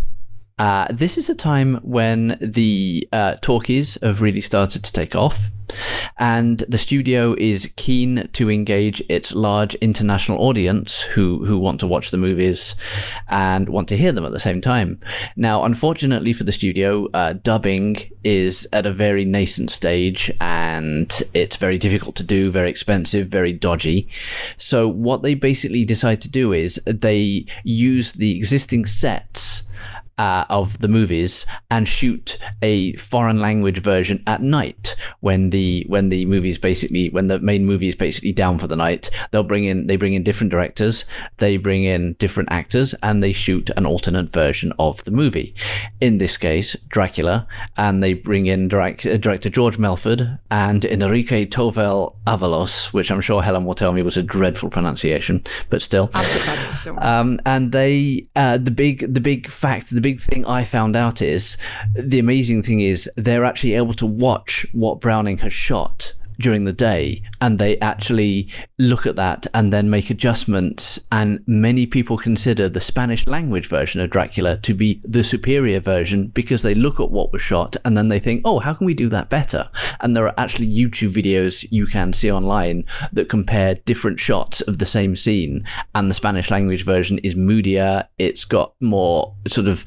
Uh, 0.59 0.87
this 0.93 1.19
is 1.19 1.29
a 1.29 1.35
time 1.35 1.81
when 1.83 2.39
the 2.41 3.09
uh, 3.13 3.35
talkies 3.41 3.99
have 4.03 4.21
really 4.21 4.41
started 4.41 4.85
to 4.85 4.93
take 4.93 5.17
off, 5.17 5.41
and 6.17 6.61
the 6.69 6.79
studio 6.79 7.35
is 7.39 7.73
keen 7.75 8.29
to 8.33 8.49
engage 8.49 9.03
its 9.09 9.35
large 9.35 9.75
international 9.77 10.39
audience 10.39 11.01
who 11.01 11.45
who 11.45 11.59
want 11.59 11.81
to 11.81 11.89
watch 11.89 12.13
the 12.13 12.17
movies 12.17 12.77
and 13.29 13.69
want 13.69 13.89
to 13.89 13.97
hear 13.97 14.13
them 14.13 14.25
at 14.25 14.31
the 14.31 14.39
same 14.39 14.61
time. 14.61 15.01
Now, 15.35 15.65
unfortunately 15.65 16.33
for 16.33 16.45
the 16.45 16.53
studio, 16.53 17.09
uh, 17.13 17.33
dubbing 17.33 17.97
is 18.23 18.69
at 18.73 18.87
a 18.87 18.93
very 18.93 19.25
nascent 19.25 19.73
stage, 19.73 20.31
and 20.41 21.21
it's 21.35 21.57
very 21.57 21.79
difficult 21.79 22.15
to 22.17 22.23
do, 22.23 22.53
very 22.53 22.71
expensive, 22.71 23.27
very 23.27 23.53
dodgy. 23.53 24.09
So, 24.57 24.87
what 24.87 25.23
they 25.23 25.35
basically 25.35 25.85
decide 25.85 26.21
to 26.23 26.29
do 26.29 26.53
is 26.53 26.81
they 26.87 27.45
use 27.65 28.13
the 28.13 28.37
existing 28.37 28.87
sets 28.87 29.65
uh, 30.19 30.45
of 30.49 30.79
the 30.79 30.89
movies 30.89 31.47
and 31.71 31.89
shoot 31.89 32.39
a 32.63 32.95
foreign 32.97 33.41
language 33.41 33.79
version 33.79 34.23
at 34.27 34.43
night 34.43 34.95
when 35.21 35.51
the 35.51 35.85
when 35.89 36.09
the 36.09 36.25
movies 36.27 36.59
basically 36.59 37.11
when 37.11 37.27
the 37.29 37.39
main 37.39 37.65
movie 37.65 37.89
is 37.89 37.97
basically 37.97 38.33
down 38.33 38.59
for 38.59 38.67
the 38.67 38.77
night. 38.77 39.11
They'll 39.31 39.43
bring 39.43 39.65
in 39.65 39.87
they 39.87 39.97
bring 39.97 40.15
in 40.15 40.23
different 40.23 40.51
directors, 40.51 41.05
they 41.39 41.57
bring 41.57 41.85
in 41.85 42.15
different 42.15 42.51
actors, 42.53 42.95
and 43.03 43.23
they 43.23 43.33
shoot 43.33 43.71
an 43.77 43.87
alternate 43.87 44.33
version 44.33 44.73
of 44.79 45.05
the 45.05 45.11
movie. 45.11 45.55
In 46.01 46.19
this 46.19 46.37
case, 46.37 46.77
Dracula, 46.89 47.47
and 47.77 48.03
they 48.03 48.15
bring 48.15 48.47
in 48.47 48.69
direct, 48.69 49.07
uh, 49.07 49.17
director 49.17 49.51
George 49.51 49.79
Melford 49.79 50.39
and 50.51 50.85
Enrique 50.85 51.47
Tovel 51.47 52.17
Avalos, 52.27 52.93
which 52.93 53.11
I'm 53.11 53.21
sure 53.21 53.43
Helen 53.43 53.65
will 53.65 53.75
tell 53.75 53.93
me 53.93 54.03
was 54.03 54.17
a 54.17 54.23
dreadful 54.23 54.71
pronunciation, 54.71 55.43
but 55.71 55.83
still. 55.83 56.11
Absolutely 56.15 56.47
fabulous, 56.47 56.83
don't 56.83 56.97
worry. 56.97 57.07
Um, 57.07 57.41
and 57.45 57.73
they, 57.73 58.27
uh, 58.37 58.59
the 58.59 58.71
big, 58.71 59.13
the 59.13 59.21
big 59.21 59.49
fact, 59.49 59.91
the 59.91 60.01
big 60.05 60.21
thing 60.21 60.45
I 60.45 60.67
found 60.67 60.97
out 60.97 61.23
is 61.23 61.57
the 61.95 62.19
amazing 62.19 62.63
thing 62.63 62.81
is 62.81 63.09
they're 63.17 63.47
actually 63.47 63.73
able 63.73 63.95
to 63.95 64.05
watch 64.05 64.67
what 64.73 65.01
Browning 65.01 65.39
has 65.39 65.55
shot 65.55 66.13
during 66.39 66.65
the 66.65 66.73
day 66.73 67.23
and 67.41 67.59
they 67.59 67.79
actually 67.79 68.49
look 68.79 69.07
at 69.07 69.17
that 69.17 69.47
and 69.55 69.73
then 69.73 69.91
make 69.91 70.11
adjustments. 70.11 71.01
And 71.13 71.43
many 71.47 71.87
people 71.87 72.19
consider 72.19 72.69
the 72.69 72.81
spanish 72.81 73.27
language 73.27 73.69
version 73.69 74.01
of 74.01 74.11
dracula 74.11 74.59
to 74.59 74.75
be 74.75 75.01
the 75.05 75.25
superior 75.25 75.81
version 75.81 76.29
because 76.29 76.63
they 76.63 76.75
look 76.75 77.01
at 77.01 77.11
what 77.11 77.33
was 77.33 77.43
shot 77.43 77.77
and 77.85 77.97
then 77.97 78.09
they 78.09 78.19
think 78.19 78.43
oh 78.45 78.59
how 78.59 78.75
can 78.75 78.87
we 78.87 78.95
do 78.95 79.09
that 79.09 79.31
better? 79.31 79.69
And 80.01 80.17
there 80.17 80.27
are 80.27 80.35
actually 80.39 80.67
youtube 80.67 81.13
videos 81.13 81.67
you 81.71 81.87
can 81.87 82.13
see 82.13 82.31
online 82.31 82.85
that 83.13 83.29
compare 83.29 83.77
different 83.77 84.21
shots 84.21 84.61
of 84.63 84.79
the 84.79 84.87
same 84.87 85.17
scene. 85.17 85.65
And 85.95 86.11
the 86.11 86.15
spanish 86.15 86.51
language 86.51 86.85
version 86.85 87.19
is 87.19 87.35
moodier. 87.35 88.09
It's 88.19 88.45
got 88.45 88.75
more 88.81 89.35
sort 89.47 89.69
of 89.69 89.85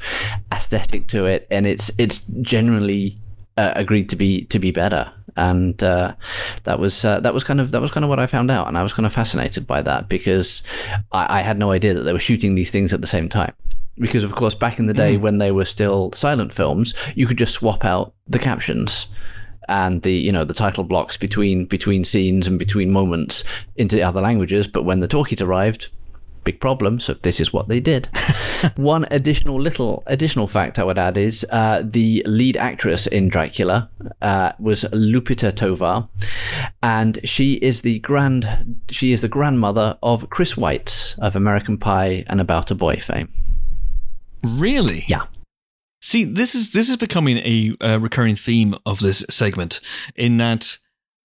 aesthetic 0.51 1.07
to 1.07 1.25
it. 1.25 1.47
And 1.51 1.65
it's 1.65 1.91
it's 1.97 2.21
generally 2.41 3.17
uh, 3.57 3.73
agreed 3.75 4.09
to 4.09 4.15
be 4.15 4.45
to 4.45 4.59
be 4.59 4.71
better 4.71 5.11
and 5.37 5.81
uh, 5.83 6.15
that 6.63 6.79
was 6.79 7.05
uh, 7.05 7.19
that 7.21 7.33
was 7.33 7.43
kind 7.43 7.61
of 7.61 7.71
that 7.71 7.81
was 7.81 7.91
kind 7.91 8.03
of 8.03 8.09
what 8.09 8.19
I 8.19 8.25
found 8.25 8.51
out, 8.51 8.67
and 8.67 8.77
I 8.77 8.83
was 8.83 8.91
kind 8.91 9.05
of 9.05 9.13
fascinated 9.13 9.67
by 9.67 9.81
that 9.83 10.09
because 10.09 10.63
I, 11.11 11.39
I 11.39 11.41
had 11.41 11.59
no 11.59 11.71
idea 11.71 11.93
that 11.93 12.01
they 12.01 12.13
were 12.13 12.19
shooting 12.19 12.55
these 12.55 12.71
things 12.71 12.91
at 12.91 13.01
the 13.01 13.07
same 13.07 13.29
time. 13.29 13.53
Because 13.99 14.23
of 14.23 14.33
course, 14.33 14.55
back 14.55 14.79
in 14.79 14.87
the 14.87 14.93
day 14.93 15.17
when 15.17 15.37
they 15.37 15.51
were 15.51 15.65
still 15.65 16.11
silent 16.13 16.53
films, 16.53 16.93
you 17.15 17.25
could 17.27 17.37
just 17.37 17.53
swap 17.53 17.85
out 17.85 18.13
the 18.27 18.39
captions 18.39 19.07
and 19.69 20.01
the 20.01 20.13
you 20.13 20.31
know 20.31 20.43
the 20.43 20.53
title 20.53 20.83
blocks 20.83 21.17
between 21.17 21.65
between 21.65 22.03
scenes 22.03 22.47
and 22.47 22.57
between 22.57 22.91
moments 22.91 23.43
into 23.75 24.01
other 24.01 24.21
languages. 24.21 24.67
But 24.67 24.83
when 24.83 25.01
the 25.01 25.07
talkies 25.07 25.41
arrived, 25.41 25.89
big 26.47 26.61
problem. 26.61 27.01
So 27.01 27.13
this 27.13 27.41
is 27.41 27.51
what 27.51 27.67
they 27.67 27.81
did. 27.81 28.07
One 28.77 29.05
additional 29.11 29.59
little 29.59 30.03
additional 30.07 30.47
fact 30.47 30.79
I 30.79 30.85
would 30.85 30.97
add 30.97 31.17
is 31.17 31.45
uh, 31.49 31.83
the 31.83 32.23
lead 32.25 32.55
actress 32.55 33.05
in 33.05 33.27
Dracula 33.27 33.89
uh, 34.21 34.53
was 34.59 34.85
Lupita 34.93 35.53
Tovar, 35.53 36.07
and 36.81 37.19
she 37.25 37.55
is 37.55 37.81
the 37.81 37.99
grand 37.99 38.77
she 38.89 39.11
is 39.11 39.21
the 39.21 39.27
grandmother 39.27 39.97
of 40.01 40.29
Chris 40.29 40.53
Weitz 40.53 41.19
of 41.19 41.35
American 41.35 41.77
Pie 41.77 42.23
and 42.27 42.39
About 42.39 42.71
a 42.71 42.75
Boy 42.75 42.95
fame. 42.95 43.29
Really? 44.41 45.03
Yeah. 45.07 45.25
See, 46.01 46.23
this 46.23 46.55
is 46.55 46.69
this 46.69 46.87
is 46.89 46.95
becoming 46.95 47.37
a, 47.39 47.75
uh 47.81 47.99
recurring 47.99 48.37
theme 48.37 48.73
of 48.85 48.99
this 48.99 49.25
segment. 49.29 49.81
In 50.15 50.37
that, 50.37 50.77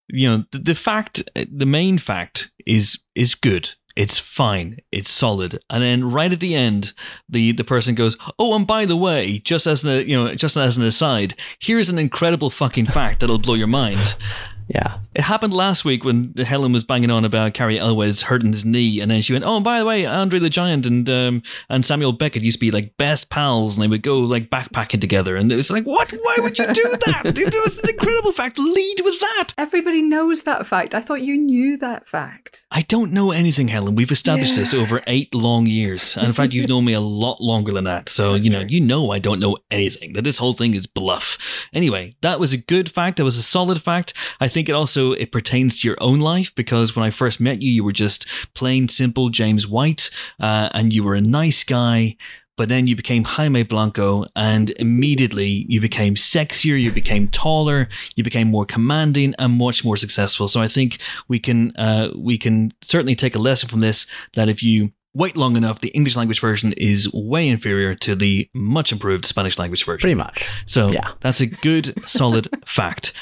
you 0.08 0.28
know, 0.28 0.44
the, 0.50 0.58
the 0.58 0.74
fact, 0.74 1.22
the 1.34 1.66
main 1.66 1.98
fact 1.98 2.50
is 2.66 2.98
is 3.14 3.36
good. 3.36 3.74
It's 3.96 4.18
fine. 4.18 4.78
It's 4.90 5.10
solid. 5.10 5.62
And 5.68 5.82
then 5.82 6.10
right 6.10 6.32
at 6.32 6.40
the 6.40 6.54
end, 6.54 6.92
the 7.28 7.52
the 7.52 7.64
person 7.64 7.94
goes, 7.94 8.16
"Oh, 8.38 8.54
and 8.54 8.66
by 8.66 8.86
the 8.86 8.96
way, 8.96 9.38
just 9.38 9.66
as 9.66 9.82
the 9.82 10.08
you 10.08 10.16
know, 10.16 10.34
just 10.34 10.56
as 10.56 10.76
an 10.76 10.84
aside, 10.84 11.34
here's 11.58 11.88
an 11.88 11.98
incredible 11.98 12.50
fucking 12.50 12.86
fact 12.86 13.20
that'll 13.20 13.38
blow 13.38 13.54
your 13.54 13.66
mind." 13.66 14.16
Yeah. 14.68 14.98
It 15.14 15.22
happened 15.22 15.52
last 15.52 15.84
week 15.84 16.04
when 16.04 16.32
Helen 16.38 16.72
was 16.72 16.84
banging 16.84 17.10
on 17.10 17.26
about 17.26 17.52
Cary 17.52 17.78
Elwes 17.78 18.22
hurting 18.22 18.52
his 18.52 18.64
knee, 18.64 18.98
and 19.00 19.10
then 19.10 19.20
she 19.20 19.34
went, 19.34 19.44
"Oh, 19.44 19.56
and 19.56 19.64
by 19.64 19.78
the 19.78 19.84
way, 19.84 20.06
Andre 20.06 20.38
the 20.38 20.48
Giant 20.48 20.86
and 20.86 21.08
um, 21.10 21.42
and 21.68 21.84
Samuel 21.84 22.12
Beckett 22.12 22.42
used 22.42 22.56
to 22.56 22.60
be 22.60 22.70
like 22.70 22.96
best 22.96 23.28
pals, 23.28 23.76
and 23.76 23.82
they 23.82 23.88
would 23.88 24.02
go 24.02 24.20
like 24.20 24.48
backpacking 24.48 25.02
together." 25.02 25.36
And 25.36 25.52
it 25.52 25.56
was 25.56 25.70
like, 25.70 25.84
"What? 25.84 26.10
Why 26.12 26.36
would 26.38 26.56
you 26.58 26.66
do 26.72 26.94
that? 27.06 27.22
it 27.26 27.36
was 27.36 27.78
an 27.78 27.90
incredible 27.90 28.32
fact. 28.32 28.58
Lead 28.58 29.00
with 29.04 29.20
that." 29.20 29.48
Everybody 29.58 30.00
knows 30.00 30.44
that 30.44 30.66
fact. 30.66 30.94
I 30.94 31.00
thought 31.02 31.20
you 31.22 31.36
knew 31.36 31.76
that 31.76 32.06
fact. 32.06 32.64
I 32.70 32.80
don't 32.82 33.12
know 33.12 33.32
anything, 33.32 33.68
Helen. 33.68 33.94
We've 33.94 34.10
established 34.10 34.54
Yeah. 34.54 34.60
this 34.60 34.72
over 34.72 35.02
eight 35.06 35.34
long 35.34 35.66
years, 35.66 36.16
and 36.16 36.26
in 36.26 36.32
fact, 36.32 36.54
you've 36.54 36.68
known 36.70 36.86
me 36.86 36.94
a 36.94 37.00
lot 37.00 37.42
longer 37.42 37.72
than 37.72 37.84
that. 37.84 38.08
So 38.08 38.32
That's 38.32 38.46
you 38.46 38.50
know, 38.50 38.60
true. 38.60 38.68
you 38.70 38.80
know, 38.80 39.10
I 39.10 39.18
don't 39.18 39.40
know 39.40 39.58
anything. 39.70 40.14
That 40.14 40.22
this 40.22 40.38
whole 40.38 40.54
thing 40.54 40.72
is 40.74 40.86
bluff. 40.86 41.36
Anyway, 41.74 42.14
that 42.22 42.40
was 42.40 42.54
a 42.54 42.58
good 42.58 42.90
fact. 42.90 43.18
That 43.18 43.24
was 43.24 43.36
a 43.36 43.42
solid 43.42 43.82
fact. 43.82 44.14
I 44.40 44.48
think 44.52 44.68
it 44.68 44.72
also 44.74 45.12
it 45.12 45.32
pertains 45.32 45.80
to 45.80 45.88
your 45.88 45.96
own 46.00 46.20
life 46.20 46.54
because 46.54 46.94
when 46.94 47.04
I 47.04 47.10
first 47.10 47.40
met 47.40 47.62
you, 47.62 47.70
you 47.70 47.84
were 47.84 47.92
just 47.92 48.26
plain 48.54 48.88
simple 48.88 49.28
James 49.30 49.66
White, 49.66 50.10
uh, 50.40 50.68
and 50.72 50.92
you 50.92 51.02
were 51.04 51.14
a 51.14 51.20
nice 51.20 51.64
guy. 51.64 52.16
But 52.58 52.68
then 52.68 52.86
you 52.86 52.94
became 52.94 53.24
Jaime 53.24 53.62
Blanco, 53.62 54.26
and 54.36 54.70
immediately 54.78 55.64
you 55.70 55.80
became 55.80 56.14
sexier, 56.16 56.80
you 56.80 56.92
became 56.92 57.28
taller, 57.28 57.88
you 58.14 58.22
became 58.22 58.48
more 58.50 58.66
commanding, 58.66 59.34
and 59.38 59.54
much 59.54 59.84
more 59.84 59.96
successful. 59.96 60.48
So 60.48 60.60
I 60.60 60.68
think 60.68 60.98
we 61.28 61.38
can 61.40 61.74
uh, 61.76 62.10
we 62.14 62.36
can 62.36 62.72
certainly 62.82 63.14
take 63.16 63.34
a 63.34 63.38
lesson 63.38 63.68
from 63.70 63.80
this 63.80 64.06
that 64.34 64.50
if 64.50 64.62
you 64.62 64.92
wait 65.14 65.34
long 65.36 65.56
enough, 65.56 65.80
the 65.80 65.88
English 65.88 66.14
language 66.14 66.40
version 66.40 66.72
is 66.74 67.10
way 67.12 67.48
inferior 67.48 67.94
to 67.94 68.14
the 68.14 68.48
much 68.54 68.92
improved 68.92 69.24
Spanish 69.26 69.58
language 69.58 69.84
version. 69.84 70.00
Pretty 70.00 70.14
much. 70.14 70.44
So 70.66 70.90
Yeah. 70.92 71.12
that's 71.20 71.40
a 71.40 71.46
good, 71.46 71.94
solid 72.06 72.48
fact. 72.66 73.12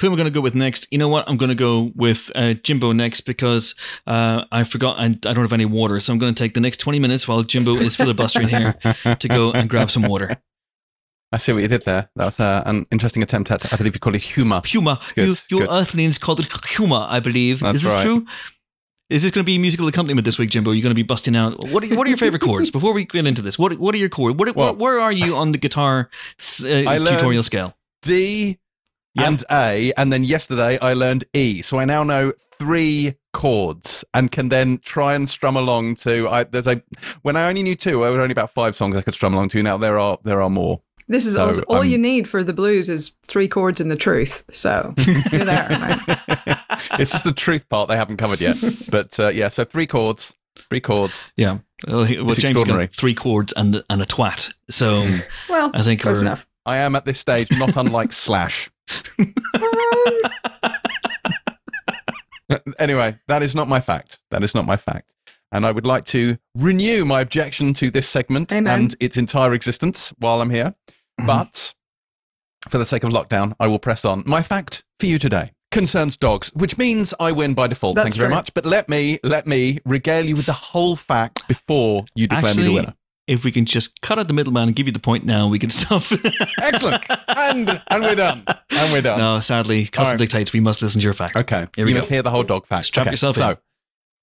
Who 0.00 0.06
am 0.06 0.12
I 0.12 0.16
going 0.16 0.26
to 0.26 0.30
go 0.30 0.40
with 0.40 0.54
next? 0.54 0.86
You 0.90 0.98
know 0.98 1.08
what? 1.08 1.28
I'm 1.28 1.36
going 1.36 1.48
to 1.48 1.54
go 1.54 1.90
with 1.96 2.30
uh, 2.34 2.54
Jimbo 2.54 2.92
next 2.92 3.22
because 3.22 3.74
uh, 4.06 4.44
I 4.52 4.64
forgot 4.64 4.98
I, 4.98 5.04
I 5.06 5.08
don't 5.08 5.36
have 5.38 5.52
any 5.52 5.64
water. 5.64 5.98
So 6.00 6.12
I'm 6.12 6.18
going 6.18 6.32
to 6.32 6.38
take 6.38 6.54
the 6.54 6.60
next 6.60 6.78
20 6.78 6.98
minutes 6.98 7.26
while 7.26 7.42
Jimbo 7.42 7.74
is 7.76 7.96
filibustering 7.96 8.48
here 8.48 8.74
to 9.18 9.28
go 9.28 9.50
and 9.52 9.68
grab 9.68 9.90
some 9.90 10.02
water. 10.02 10.36
I 11.32 11.36
see 11.36 11.52
what 11.52 11.60
you 11.62 11.68
did 11.68 11.84
there. 11.84 12.08
That 12.16 12.24
was 12.24 12.40
uh, 12.40 12.62
an 12.64 12.86
interesting 12.90 13.22
attempt 13.22 13.50
at, 13.50 13.70
I 13.72 13.76
believe 13.76 13.94
you 13.94 14.00
call 14.00 14.14
it. 14.14 14.22
Humor. 14.22 14.62
good, 15.14 15.26
You, 15.26 15.34
your 15.50 15.60
good. 15.66 15.70
earthlings 15.70 16.16
called 16.16 16.40
it 16.40 16.66
humor, 16.68 17.06
I 17.08 17.20
believe. 17.20 17.60
That's 17.60 17.76
is 17.76 17.82
this 17.82 17.92
right. 17.92 18.02
true? 18.02 18.24
Is 19.10 19.22
this 19.22 19.32
going 19.32 19.42
to 19.44 19.46
be 19.46 19.58
musical 19.58 19.88
accompaniment 19.88 20.24
this 20.24 20.38
week, 20.38 20.50
Jimbo? 20.50 20.70
You're 20.70 20.82
going 20.82 20.90
to 20.90 20.94
be 20.94 21.02
busting 21.02 21.34
out. 21.36 21.68
What 21.70 21.82
are, 21.84 21.94
what 21.96 22.06
are 22.06 22.10
your 22.10 22.18
favorite 22.18 22.40
chords? 22.40 22.70
Before 22.70 22.92
we 22.94 23.04
get 23.04 23.26
into 23.26 23.42
this, 23.42 23.58
what 23.58 23.78
what 23.78 23.94
are 23.94 23.98
your 23.98 24.08
chords? 24.10 24.36
What, 24.38 24.54
Well- 24.54 24.76
where 24.76 25.00
are 25.00 25.12
you 25.12 25.34
on 25.36 25.52
the 25.52 25.58
guitar 25.58 26.08
uh, 26.62 26.98
tutorial 27.06 27.42
scale? 27.42 27.74
D 28.02 28.58
Yep. 29.18 29.28
and 29.28 29.44
A, 29.50 29.92
and 29.96 30.12
then 30.12 30.24
yesterday 30.24 30.78
I 30.80 30.92
learned 30.94 31.24
E. 31.34 31.62
So 31.62 31.78
I 31.78 31.84
now 31.84 32.02
know 32.02 32.32
three 32.58 33.14
chords 33.32 34.04
and 34.14 34.30
can 34.32 34.48
then 34.48 34.78
try 34.78 35.14
and 35.14 35.28
strum 35.28 35.56
along 35.56 35.94
to. 35.96 36.28
I, 36.28 36.44
there's 36.44 36.66
a 36.66 36.82
when 37.22 37.36
I 37.36 37.48
only 37.48 37.62
knew 37.62 37.74
two, 37.74 38.04
I 38.04 38.10
was 38.10 38.18
only 38.18 38.32
about 38.32 38.50
five 38.50 38.74
songs 38.76 38.96
I 38.96 39.02
could 39.02 39.14
strum 39.14 39.34
along 39.34 39.50
to. 39.50 39.62
Now 39.62 39.76
there 39.76 39.98
are 39.98 40.18
there 40.24 40.42
are 40.42 40.50
more. 40.50 40.80
This 41.10 41.24
is 41.24 41.34
So, 41.36 41.46
also, 41.46 41.62
all 41.68 41.80
um, 41.80 41.88
you 41.88 41.96
need 41.96 42.28
for 42.28 42.44
the 42.44 42.52
blues 42.52 42.90
is 42.90 43.16
three 43.26 43.48
chords 43.48 43.80
and 43.80 43.90
the 43.90 43.96
truth. 43.96 44.44
So 44.50 44.92
you're 45.32 45.44
there, 45.46 45.66
right? 45.70 46.18
it's 47.00 47.12
just 47.12 47.24
the 47.24 47.32
truth 47.34 47.66
part 47.70 47.88
they 47.88 47.96
haven't 47.96 48.18
covered 48.18 48.40
yet. 48.42 48.56
But 48.90 49.18
uh, 49.18 49.28
yeah, 49.28 49.48
so 49.48 49.64
three 49.64 49.86
chords, 49.86 50.34
three 50.68 50.80
chords. 50.80 51.32
Yeah. 51.36 51.58
Well, 51.86 52.04
he- 52.04 52.18
well 52.18 52.28
It's 52.30 52.38
James 52.40 52.50
extraordinary. 52.50 52.86
got 52.88 52.94
three 52.96 53.14
chords 53.14 53.52
and 53.56 53.82
and 53.88 54.02
a 54.02 54.06
twat. 54.06 54.52
So 54.68 55.20
Well, 55.48 55.70
I 55.72 55.82
think 55.82 56.02
close 56.02 56.18
we're 56.20 56.26
enough. 56.26 56.46
I 56.66 56.76
am 56.78 56.94
at 56.94 57.06
this 57.06 57.18
stage 57.18 57.48
not 57.58 57.74
unlike 57.76 58.12
Slash. 58.24 58.68
anyway, 62.78 63.18
that 63.28 63.42
is 63.42 63.54
not 63.54 63.68
my 63.68 63.80
fact. 63.80 64.20
That 64.30 64.42
is 64.42 64.54
not 64.54 64.66
my 64.66 64.76
fact. 64.76 65.14
And 65.50 65.64
I 65.64 65.72
would 65.72 65.86
like 65.86 66.04
to 66.06 66.36
renew 66.54 67.04
my 67.04 67.20
objection 67.22 67.72
to 67.74 67.90
this 67.90 68.08
segment 68.08 68.52
Amen. 68.52 68.80
and 68.80 68.96
its 69.00 69.16
entire 69.16 69.54
existence 69.54 70.12
while 70.18 70.42
I'm 70.42 70.50
here. 70.50 70.74
Mm-hmm. 71.20 71.26
But 71.26 71.74
for 72.68 72.78
the 72.78 72.84
sake 72.84 73.04
of 73.04 73.12
lockdown, 73.12 73.54
I 73.58 73.66
will 73.66 73.78
press 73.78 74.04
on. 74.04 74.24
My 74.26 74.42
fact 74.42 74.84
for 75.00 75.06
you 75.06 75.18
today 75.18 75.52
concerns 75.70 76.16
dogs, 76.16 76.50
which 76.54 76.76
means 76.78 77.14
I 77.18 77.32
win 77.32 77.54
by 77.54 77.66
default. 77.66 77.96
That's 77.96 78.04
Thank 78.04 78.16
you 78.16 78.20
very 78.20 78.34
much. 78.34 78.52
But 78.54 78.66
let 78.66 78.88
me 78.88 79.18
let 79.22 79.46
me 79.46 79.80
regale 79.84 80.26
you 80.26 80.36
with 80.36 80.46
the 80.46 80.52
whole 80.52 80.96
fact 80.96 81.46
before 81.48 82.04
you 82.14 82.26
declare 82.26 82.54
me 82.54 82.62
the 82.64 82.74
winner. 82.74 82.94
If 83.28 83.44
we 83.44 83.52
can 83.52 83.64
just 83.66 84.00
cut 84.00 84.18
out 84.18 84.26
the 84.26 84.34
middleman 84.34 84.68
and 84.68 84.74
give 84.76 84.86
you 84.86 84.92
the 84.92 84.98
point 84.98 85.24
now, 85.24 85.46
we 85.48 85.58
can 85.58 85.70
stop. 85.70 86.02
Excellent. 86.62 87.04
and 87.28 87.80
and 87.88 88.02
we're 88.02 88.14
done. 88.14 88.44
And 88.70 88.92
we're 88.92 89.02
done. 89.02 89.18
no, 89.18 89.40
sadly, 89.40 89.86
custom 89.86 90.12
right. 90.12 90.18
dictates 90.18 90.52
we 90.52 90.60
must 90.60 90.82
listen 90.82 91.00
to 91.00 91.04
your 91.04 91.14
fact. 91.14 91.36
Okay. 91.36 91.66
You 91.76 91.86
go. 91.86 91.94
must 91.94 92.08
hear 92.08 92.22
the 92.22 92.30
whole 92.30 92.42
dog 92.44 92.66
fact. 92.66 92.86
Strap 92.86 93.06
okay. 93.06 93.12
yourself 93.12 93.36
so, 93.36 93.50
in. 93.50 93.56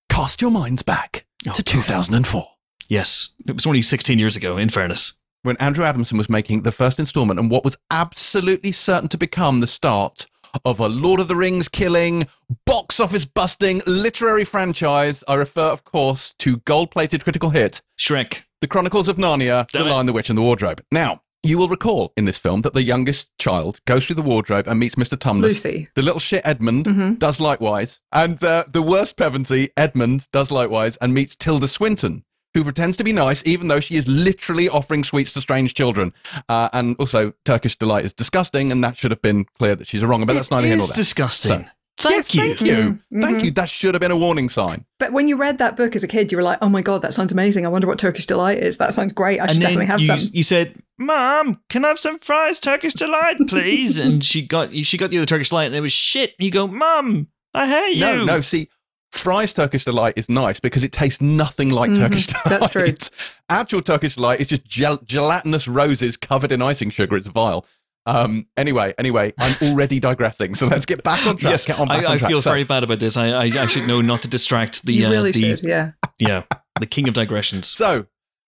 cast 0.10 0.42
your 0.42 0.52
minds 0.52 0.82
back 0.84 1.26
Oh, 1.48 1.54
to 1.54 1.64
God. 1.64 1.66
2004 1.84 2.48
Yes, 2.88 3.34
it 3.48 3.54
was 3.56 3.66
only 3.66 3.82
16 3.82 4.20
years 4.20 4.36
ago. 4.36 4.58
In 4.58 4.70
fairness, 4.70 5.14
when 5.44 5.58
Andrew 5.58 5.84
Adamson 5.86 6.18
was 6.18 6.30
making 6.30 6.62
the 6.62 6.72
first 6.72 7.00
installment 7.00 7.40
and 7.40 7.50
what 7.50 7.64
was 7.64 7.78
absolutely 7.92 8.72
certain 8.72 9.10
to 9.10 9.18
become 9.18 9.60
the 9.60 9.68
start 9.68 10.28
of 10.64 10.80
a 10.80 10.88
Lord 10.88 11.20
of 11.20 11.28
the 11.28 11.36
Rings 11.36 11.68
killing, 11.68 12.28
box 12.66 13.00
office 13.00 13.26
busting 13.26 13.82
literary 13.86 14.44
franchise. 14.46 15.24
I 15.28 15.36
refer, 15.36 15.66
of 15.66 15.84
course, 15.84 16.34
to 16.40 16.58
gold 16.58 16.92
plated 16.92 17.24
critical 17.24 17.50
hit 17.50 17.82
Shrek. 18.00 18.44
The 18.62 18.68
Chronicles 18.68 19.08
of 19.08 19.18
Narnia, 19.18 19.68
Damn 19.72 19.84
The 19.84 19.88
it. 19.90 19.92
Lion, 19.92 20.06
the 20.06 20.14
Witch, 20.14 20.30
and 20.30 20.38
the 20.38 20.42
Wardrobe. 20.42 20.84
Now, 20.92 21.22
you 21.44 21.58
will 21.58 21.68
recall 21.68 22.12
in 22.18 22.26
this 22.26 22.38
film 22.38 22.62
that 22.62 22.74
the 22.74 22.82
youngest 22.84 23.30
child 23.38 23.80
goes 23.86 24.06
through 24.06 24.16
the 24.16 24.22
wardrobe 24.24 24.68
and 24.68 24.80
meets 24.80 24.96
Mr. 24.96 25.16
Tumnus. 25.18 25.42
Lucy. 25.42 25.90
The 25.94 26.02
little 26.02 26.20
shit 26.20 26.42
Edmund 26.44 26.86
Mhm. 26.86 27.20
does 27.20 27.40
likewise. 27.40 28.02
And 28.12 28.44
uh, 28.44 28.64
the 28.68 28.82
worst 28.82 29.16
Pevensey, 29.18 29.70
Edmund, 29.78 30.28
does 30.32 30.50
likewise 30.50 30.98
and 30.98 31.14
meets 31.14 31.36
Tilda 31.36 31.68
Swinton, 31.68 32.24
who 32.56 32.64
pretends 32.64 32.98
to 32.98 33.04
be 33.04 33.14
nice 33.14 33.44
even 33.46 33.68
though 33.68 33.80
she 33.80 33.96
is 33.96 34.08
literally 34.08 34.68
offering 34.70 35.04
sweets 35.04 35.34
to 35.34 35.42
strange 35.42 35.76
children. 35.76 36.14
Uh, 36.50 36.70
and 36.74 36.96
also, 36.98 37.34
Turkish 37.44 37.78
Delight 37.78 38.06
is 38.06 38.14
disgusting, 38.14 38.72
and 38.72 38.84
that 38.84 38.98
should 38.98 39.12
have 39.12 39.22
been 39.22 39.46
clear 39.60 39.76
that 39.76 39.86
she's 39.86 40.02
a 40.02 40.08
wrong, 40.08 40.26
but 40.26 40.34
that's 40.34 40.48
It 40.48 40.52
neither 40.52 40.66
here 40.68 40.78
nor 40.78 40.86
is 40.86 40.90
there. 40.92 40.98
disgusting. 40.98 41.66
So- 41.66 41.70
Thank 41.98 42.34
yes, 42.34 42.36
you. 42.36 42.42
Thank 42.42 42.62
you. 42.62 43.00
Mhm, 43.14 43.22
Thank 43.22 43.44
you. 43.46 43.52
That 43.52 43.70
should 43.70 43.94
have 43.96 44.02
been 44.02 44.12
a 44.12 44.18
warning 44.18 44.50
sign. 44.50 44.86
But 45.00 45.14
when 45.14 45.28
you 45.30 45.38
read 45.38 45.60
that 45.60 45.78
book 45.78 45.96
as 45.96 46.04
a 46.04 46.08
kid, 46.10 46.30
you 46.32 46.38
were 46.38 46.44
like, 46.44 46.58
"Oh 46.62 46.68
my 46.68 46.82
god, 46.82 47.02
that 47.04 47.14
sounds 47.14 47.32
amazing! 47.32 47.66
I 47.66 47.70
wonder 47.70 47.88
what 47.88 47.98
Turkish 48.00 48.26
delight 48.26 48.62
is. 48.62 48.78
That 48.78 48.94
sounds 48.94 49.14
great. 49.14 49.40
I 49.40 49.46
should 49.48 49.56
and 49.56 49.64
then 49.64 49.70
definitely 49.78 49.86
have 49.86 50.02
you, 50.02 50.08
some." 50.08 50.20
you 50.34 50.44
said, 50.44 50.76
"Mom, 50.98 51.62
can 51.70 51.86
I 51.86 51.90
have 51.90 52.00
some 52.00 52.20
Fry's, 52.20 52.60
Turkish 52.60 52.94
delight, 52.96 53.38
please?" 53.48 53.98
and 53.98 54.24
she 54.26 54.42
got 54.42 54.76
she 54.86 54.98
got 54.98 55.14
you 55.14 55.20
the 55.22 55.26
Turkish 55.26 55.50
delight, 55.50 55.66
and 55.68 55.76
it 55.76 55.82
was 55.82 55.94
shit. 55.94 56.34
And 56.38 56.46
you 56.46 56.52
go, 56.52 56.68
"Mom, 56.68 57.28
I 57.54 57.68
hate 57.68 57.98
No, 58.00 58.12
you." 58.12 58.18
no. 58.20 58.26
No, 58.26 58.42
see, 58.42 58.68
Fry's 59.14 59.54
Turkish 59.54 59.86
delight 59.86 60.16
is 60.18 60.28
nice 60.28 60.60
because 60.60 60.84
it 60.84 60.92
tastes 60.92 61.22
nothing 61.22 61.70
like 61.70 61.92
Mhm, 61.92 61.96
Turkish 61.98 62.28
delight. 62.28 62.44
that's 62.60 62.70
true. 62.74 62.94
Actual 63.50 63.82
Turkish 63.82 64.16
delight 64.16 64.42
is 64.42 64.48
just 64.48 64.66
gel- 64.66 65.02
gelatinous 65.06 65.66
roses 65.68 66.18
covered 66.18 66.52
in 66.52 66.62
icing 66.62 66.90
sugar. 66.90 67.16
It's 67.16 67.28
vile. 67.28 67.66
Um. 68.06 68.48
Anyway, 68.58 68.94
anyway, 68.98 69.34
I'm 69.40 69.56
already 69.62 70.00
digressing. 70.00 70.54
So 70.56 70.68
let's 70.68 70.86
get 70.86 71.04
back 71.04 71.26
on 71.26 71.38
track. 71.38 71.52
Yes, 71.52 71.66
get 71.66 71.80
on 71.80 71.88
back 71.88 72.04
I, 72.04 72.06
on 72.06 72.12
I 72.14 72.18
track. 72.18 72.30
feel 72.30 72.42
So- 72.42 72.52
very 72.52 72.64
bad 72.64 72.84
about 72.84 73.00
this. 73.00 73.18
I, 73.18 73.30
I, 73.30 73.44
I 73.46 73.66
should 73.66 73.88
know 73.88 74.02
not 74.02 74.22
to 74.24 74.28
distract 74.28 74.84
the 74.86 74.94
you 74.94 75.08
uh, 75.08 75.12
really 75.12 75.32
the 75.32 75.42
should, 75.42 75.64
yeah. 75.64 75.92
yeah 76.20 76.44
the 76.80 76.86
king 76.86 77.08
of 77.08 77.14
digressions. 77.16 77.68
So, 77.68 78.06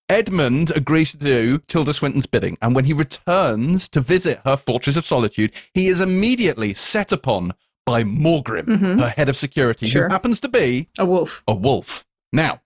Edmund 0.10 0.72
agrees 0.76 1.12
to 1.12 1.18
do 1.18 1.58
Tilda 1.68 1.94
Swinton's 1.94 2.26
bidding, 2.26 2.58
and 2.62 2.76
when 2.76 2.86
he 2.86 2.94
returns 2.94 3.90
to 3.90 4.00
visit 4.02 4.40
her 4.46 4.56
Fortress 4.56 4.96
of 4.96 5.06
Solitude, 5.06 5.52
he 5.74 5.88
is 5.88 6.00
immediately 6.02 6.74
set 6.74 7.12
upon 7.12 7.54
by 7.86 8.04
Maugrim, 8.04 8.66
Mhm. 8.66 9.00
her 9.02 9.10
head 9.10 9.28
of 9.30 9.36
security, 9.36 9.88
Sure. 9.88 10.08
who 10.08 10.12
happens 10.14 10.40
to 10.42 10.50
be 10.50 10.88
A 10.98 11.06
wolf. 11.06 11.42
a 11.48 11.56
wolf. 11.56 12.06
Now, 12.32 12.44
now, 12.44 12.62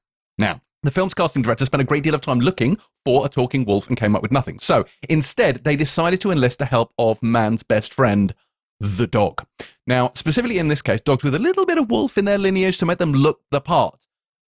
the 0.83 0.91
film's 0.91 1.13
casting 1.13 1.41
director 1.43 1.65
spent 1.65 1.81
a 1.81 1.85
great 1.85 2.03
deal 2.03 2.15
of 2.15 2.21
time 2.21 2.39
looking 2.39 2.77
for 3.05 3.25
a 3.25 3.29
talking 3.29 3.65
wolf 3.65 3.87
and 3.87 3.97
came 3.97 4.15
up 4.15 4.21
with 4.21 4.31
nothing. 4.31 4.59
So 4.59 4.85
instead, 5.09 5.63
they 5.63 5.75
decided 5.75 6.21
to 6.21 6.31
enlist 6.31 6.59
the 6.59 6.65
help 6.65 6.91
of 6.97 7.21
man's 7.21 7.63
best 7.63 7.93
friend, 7.93 8.33
the 8.79 9.07
dog. 9.07 9.45
Now, 9.85 10.11
specifically 10.15 10.57
in 10.57 10.67
this 10.69 10.81
case, 10.81 11.01
dogs 11.01 11.23
with 11.23 11.35
a 11.35 11.39
little 11.39 11.65
bit 11.65 11.77
of 11.77 11.89
wolf 11.89 12.17
in 12.17 12.25
their 12.25 12.37
lineage 12.37 12.77
to 12.79 12.85
make 12.85 12.97
them 12.97 13.13
look 13.13 13.41
the 13.51 13.61
part. 13.61 14.05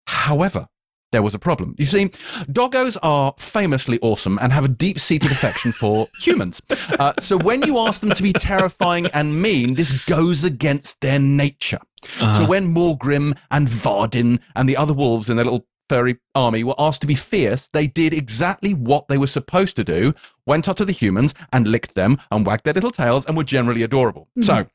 However, 0.06 0.68
there 1.10 1.22
was 1.22 1.34
a 1.34 1.38
problem. 1.38 1.74
You 1.78 1.84
see, 1.84 2.06
doggos 2.50 2.96
are 3.02 3.34
famously 3.38 3.98
awesome 4.00 4.38
and 4.40 4.50
have 4.52 4.64
a 4.64 4.68
deep 4.68 4.98
seated 4.98 5.30
affection 5.30 5.70
for 5.70 6.06
humans. 6.18 6.62
Uh, 6.98 7.12
so 7.18 7.36
when 7.36 7.60
you 7.62 7.76
ask 7.78 8.00
them 8.00 8.10
to 8.10 8.22
be 8.22 8.32
terrifying 8.32 9.06
and 9.12 9.40
mean, 9.42 9.74
this 9.74 9.92
goes 10.06 10.42
against 10.44 11.00
their 11.02 11.18
nature. 11.18 11.80
So 12.04 12.24
Uh-huh. 12.24 12.46
when 12.46 12.74
Maugrim 12.74 13.36
and 13.50 13.68
Vardin 13.68 14.40
and 14.56 14.66
the 14.68 14.76
other 14.78 14.94
wolves 14.94 15.28
in 15.28 15.36
their 15.36 15.44
little 15.44 15.66
furry 15.92 16.16
army 16.34 16.64
were 16.64 16.74
asked 16.78 17.02
to 17.02 17.06
be 17.06 17.14
fierce, 17.14 17.68
they 17.74 17.86
did 17.86 18.14
exactly 18.14 18.72
what 18.72 19.08
they 19.08 19.18
were 19.18 19.26
supposed 19.26 19.76
to 19.76 19.84
do, 19.84 20.14
went 20.46 20.66
up 20.66 20.76
to 20.78 20.86
the 20.86 20.92
humans 20.92 21.34
and 21.52 21.68
licked 21.68 21.94
them 21.94 22.18
and 22.30 22.46
wagged 22.46 22.64
their 22.64 22.72
little 22.72 22.90
tails 22.90 23.26
and 23.26 23.36
were 23.36 23.44
generally 23.44 23.82
adorable. 23.82 24.22
Mm-hmm. 24.38 24.42
So 24.42 24.66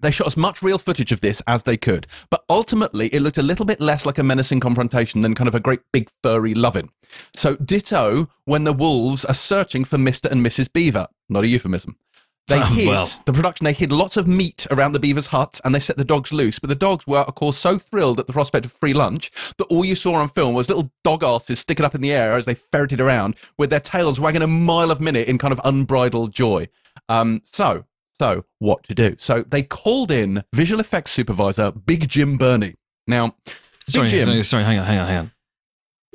they 0.00 0.10
shot 0.10 0.26
as 0.26 0.36
much 0.36 0.60
real 0.60 0.76
footage 0.76 1.12
of 1.12 1.22
this 1.22 1.40
as 1.46 1.62
they 1.62 1.78
could, 1.78 2.06
but 2.28 2.44
ultimately 2.50 3.06
it 3.06 3.20
looked 3.20 3.38
a 3.38 3.42
little 3.42 3.64
bit 3.64 3.80
less 3.80 4.04
like 4.04 4.18
a 4.18 4.22
menacing 4.22 4.60
confrontation 4.60 5.22
than 5.22 5.34
kind 5.34 5.48
of 5.48 5.54
a 5.54 5.60
great 5.60 5.80
big 5.94 6.10
furry 6.22 6.52
loving. 6.52 6.90
So 7.34 7.56
ditto 7.56 8.28
when 8.44 8.64
the 8.64 8.74
wolves 8.74 9.24
are 9.24 9.32
searching 9.32 9.84
for 9.84 9.96
Mr. 9.96 10.30
and 10.30 10.44
Mrs. 10.44 10.70
Beaver. 10.70 11.06
Not 11.30 11.44
a 11.44 11.48
euphemism. 11.48 11.96
They 12.48 12.60
hid 12.66 12.88
well. 12.88 13.08
the 13.24 13.32
production. 13.32 13.64
They 13.64 13.72
hid 13.72 13.90
lots 13.90 14.16
of 14.16 14.26
meat 14.26 14.66
around 14.70 14.92
the 14.92 15.00
beaver's 15.00 15.28
hut, 15.28 15.60
and 15.64 15.74
they 15.74 15.80
set 15.80 15.96
the 15.96 16.04
dogs 16.04 16.32
loose. 16.32 16.58
But 16.58 16.68
the 16.68 16.74
dogs 16.74 17.06
were, 17.06 17.20
of 17.20 17.34
course, 17.34 17.56
so 17.56 17.78
thrilled 17.78 18.20
at 18.20 18.26
the 18.26 18.32
prospect 18.32 18.66
of 18.66 18.72
free 18.72 18.94
lunch 18.94 19.30
that 19.56 19.64
all 19.64 19.84
you 19.84 19.94
saw 19.94 20.14
on 20.14 20.28
film 20.28 20.54
was 20.54 20.68
little 20.68 20.90
dog 21.02 21.24
asses 21.24 21.60
sticking 21.60 21.86
up 21.86 21.94
in 21.94 22.00
the 22.00 22.12
air 22.12 22.32
as 22.32 22.44
they 22.44 22.54
ferreted 22.54 23.00
around 23.00 23.36
with 23.58 23.70
their 23.70 23.80
tails 23.80 24.20
wagging 24.20 24.42
a 24.42 24.46
mile 24.46 24.90
a 24.90 25.00
minute 25.00 25.28
in 25.28 25.38
kind 25.38 25.52
of 25.52 25.60
unbridled 25.64 26.32
joy. 26.32 26.68
Um, 27.08 27.42
so, 27.44 27.84
so 28.18 28.44
what 28.58 28.84
to 28.84 28.94
do? 28.94 29.16
So 29.18 29.42
they 29.42 29.62
called 29.62 30.10
in 30.10 30.44
visual 30.52 30.80
effects 30.80 31.10
supervisor 31.12 31.72
Big 31.72 32.08
Jim 32.08 32.36
Berney. 32.36 32.74
Now, 33.06 33.36
sorry, 33.88 34.08
Big 34.08 34.10
Jim, 34.10 34.28
sorry, 34.28 34.44
sorry, 34.44 34.64
hang 34.64 34.78
on, 34.78 34.86
hang 34.86 34.98
on, 34.98 35.06
hang 35.06 35.18
on. 35.18 35.30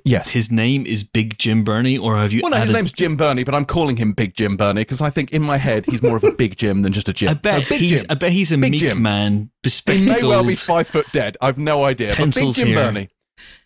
Yes. 0.06 0.30
His 0.30 0.52
name 0.52 0.86
is 0.86 1.04
Big 1.04 1.38
Jim 1.38 1.64
Berney, 1.64 1.98
or 1.98 2.18
have 2.18 2.32
you? 2.34 2.42
Well, 2.44 2.52
no, 2.52 2.58
his 2.58 2.70
name's 2.70 2.92
Jim 2.92 3.16
Berney, 3.18 3.44
but 3.44 3.54
I'm 3.56 3.66
calling 3.66 3.98
him 3.98 4.14
Big 4.14 4.36
Jim 4.36 4.58
Berney 4.58 4.82
because 4.82 5.02
I 5.02 5.10
think 5.10 5.32
in 5.32 5.42
my 5.42 5.58
head 5.58 5.86
he's 5.86 6.02
more 6.02 6.18
of 6.18 6.24
a 6.24 6.32
Big 6.34 6.56
Jim 6.58 6.82
than 6.82 6.94
just 6.94 7.10
a 7.10 7.14
Jim. 7.14 7.30
I 7.30 7.34
bet 7.34 7.64
so 7.64 7.70
Big 7.70 7.80
he's. 7.82 8.02
Jim. 8.02 8.08
I 8.10 8.14
bet 8.16 8.32
he's 8.32 8.52
a 8.52 8.58
Big 8.58 8.72
meek 8.72 8.80
Jim. 8.82 9.02
man, 9.02 9.52
He 9.64 10.06
may 10.06 10.24
well 10.24 10.44
be 10.44 10.56
five 10.56 10.88
foot 10.88 11.08
dead. 11.12 11.38
I've 11.42 11.58
no 11.58 11.84
idea. 11.84 12.16
But 12.18 12.34
Big 12.34 12.54
Jim 12.54 12.68
here. 12.68 12.76
Berney, 12.76 13.10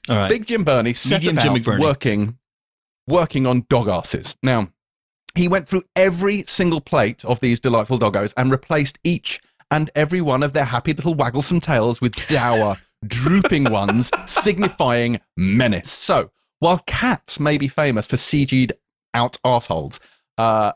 All 0.09 0.15
right. 0.17 0.29
Big 0.29 0.45
Jim 0.47 0.63
Berney 0.63 0.93
set 0.93 1.21
Medium 1.21 1.37
Jim 1.37 1.55
about 1.55 1.61
McBurney. 1.61 1.79
working, 1.81 2.37
working 3.07 3.45
on 3.45 3.65
dog 3.69 3.87
asses. 3.87 4.35
Now, 4.43 4.69
he 5.35 5.47
went 5.47 5.67
through 5.67 5.83
every 5.95 6.43
single 6.43 6.81
plate 6.81 7.25
of 7.25 7.39
these 7.39 7.59
delightful 7.59 7.97
doggos 7.99 8.33
and 8.37 8.51
replaced 8.51 8.99
each 9.03 9.41
and 9.71 9.89
every 9.95 10.21
one 10.21 10.43
of 10.43 10.53
their 10.53 10.65
happy 10.65 10.93
little 10.93 11.15
wagglesome 11.15 11.59
tails 11.59 11.99
with 11.99 12.13
dour, 12.27 12.75
drooping 13.07 13.65
ones, 13.65 14.11
signifying 14.25 15.19
menace. 15.37 15.91
So, 15.91 16.31
while 16.59 16.79
cats 16.85 17.39
may 17.39 17.57
be 17.57 17.67
famous 17.67 18.07
for 18.07 18.15
CG'd 18.15 18.73
out 19.13 19.37
arseholes, 19.45 19.99
uh, 20.37 20.73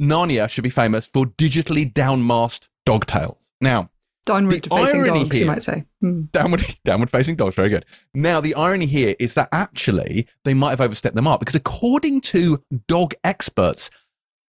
Narnia 0.00 0.48
should 0.48 0.64
be 0.64 0.70
famous 0.70 1.06
for 1.06 1.24
digitally 1.24 1.90
downmasked 1.90 2.68
dog 2.84 3.06
tails. 3.06 3.50
Now, 3.60 3.90
Downward 4.26 4.66
facing 4.68 5.04
dogs, 5.04 5.38
you 5.38 5.46
might 5.46 5.62
say. 5.62 5.84
Hmm. 6.00 6.22
downward 6.32 6.64
downward 6.84 7.10
facing 7.10 7.36
dogs 7.36 7.54
very 7.54 7.68
good 7.68 7.86
now 8.12 8.40
the 8.40 8.56
irony 8.56 8.86
here 8.86 9.14
is 9.20 9.34
that 9.34 9.48
actually 9.52 10.26
they 10.44 10.52
might 10.52 10.70
have 10.70 10.80
overstepped 10.80 11.14
the 11.14 11.22
mark 11.22 11.38
because 11.38 11.54
according 11.54 12.20
to 12.22 12.60
dog 12.88 13.14
experts 13.22 13.88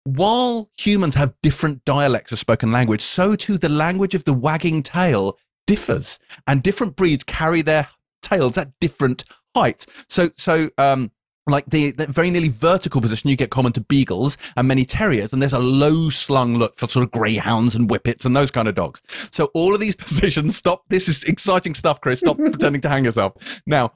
while 0.05 0.71
humans 0.79 1.15
have 1.15 1.35
different 1.43 1.85
dialects 1.85 2.33
of 2.33 2.39
spoken 2.39 2.73
language 2.73 3.03
so 3.03 3.37
too 3.37 3.59
the 3.59 3.69
language 3.69 4.15
of 4.15 4.25
the 4.25 4.33
wagging 4.33 4.83
tail 4.83 5.39
differs 5.66 6.18
and 6.46 6.62
different 6.62 6.96
breeds 6.96 7.24
carry 7.24 7.62
their 7.62 7.88
tails 8.22 8.57
at 8.57 8.70
different 8.81 9.24
heights. 9.55 9.87
So 10.09 10.31
so 10.37 10.70
um 10.79 11.11
like 11.48 11.64
the, 11.66 11.92
the 11.92 12.07
very 12.09 12.29
nearly 12.31 12.48
vertical 12.48 13.00
position 13.00 13.31
you 13.31 13.37
get 13.37 13.50
common 13.50 13.72
to 13.72 13.81
beagles 13.81 14.37
and 14.57 14.66
many 14.66 14.85
terriers 14.85 15.33
and 15.33 15.40
there's 15.40 15.52
a 15.52 15.59
low 15.61 16.11
slung 16.11 16.57
look 16.57 16.76
for 16.76 16.88
sort 16.88 17.05
of 17.05 17.12
greyhounds 17.12 17.76
and 17.76 17.88
whippets 17.88 18.24
and 18.24 18.37
those 18.37 18.50
kind 18.50 18.66
of 18.66 18.74
dogs. 18.74 19.00
So 19.31 19.44
all 19.55 19.72
of 19.72 19.81
these 19.81 19.94
positions 20.05 20.57
stop 20.57 20.83
this 20.88 21.09
is 21.09 21.22
exciting 21.24 21.74
stuff 21.74 22.00
chris. 22.00 22.20
Stop 22.20 22.37
pretending 22.38 22.81
to 22.83 22.88
hang 22.88 23.05
yourself. 23.05 23.61
Now 23.66 23.92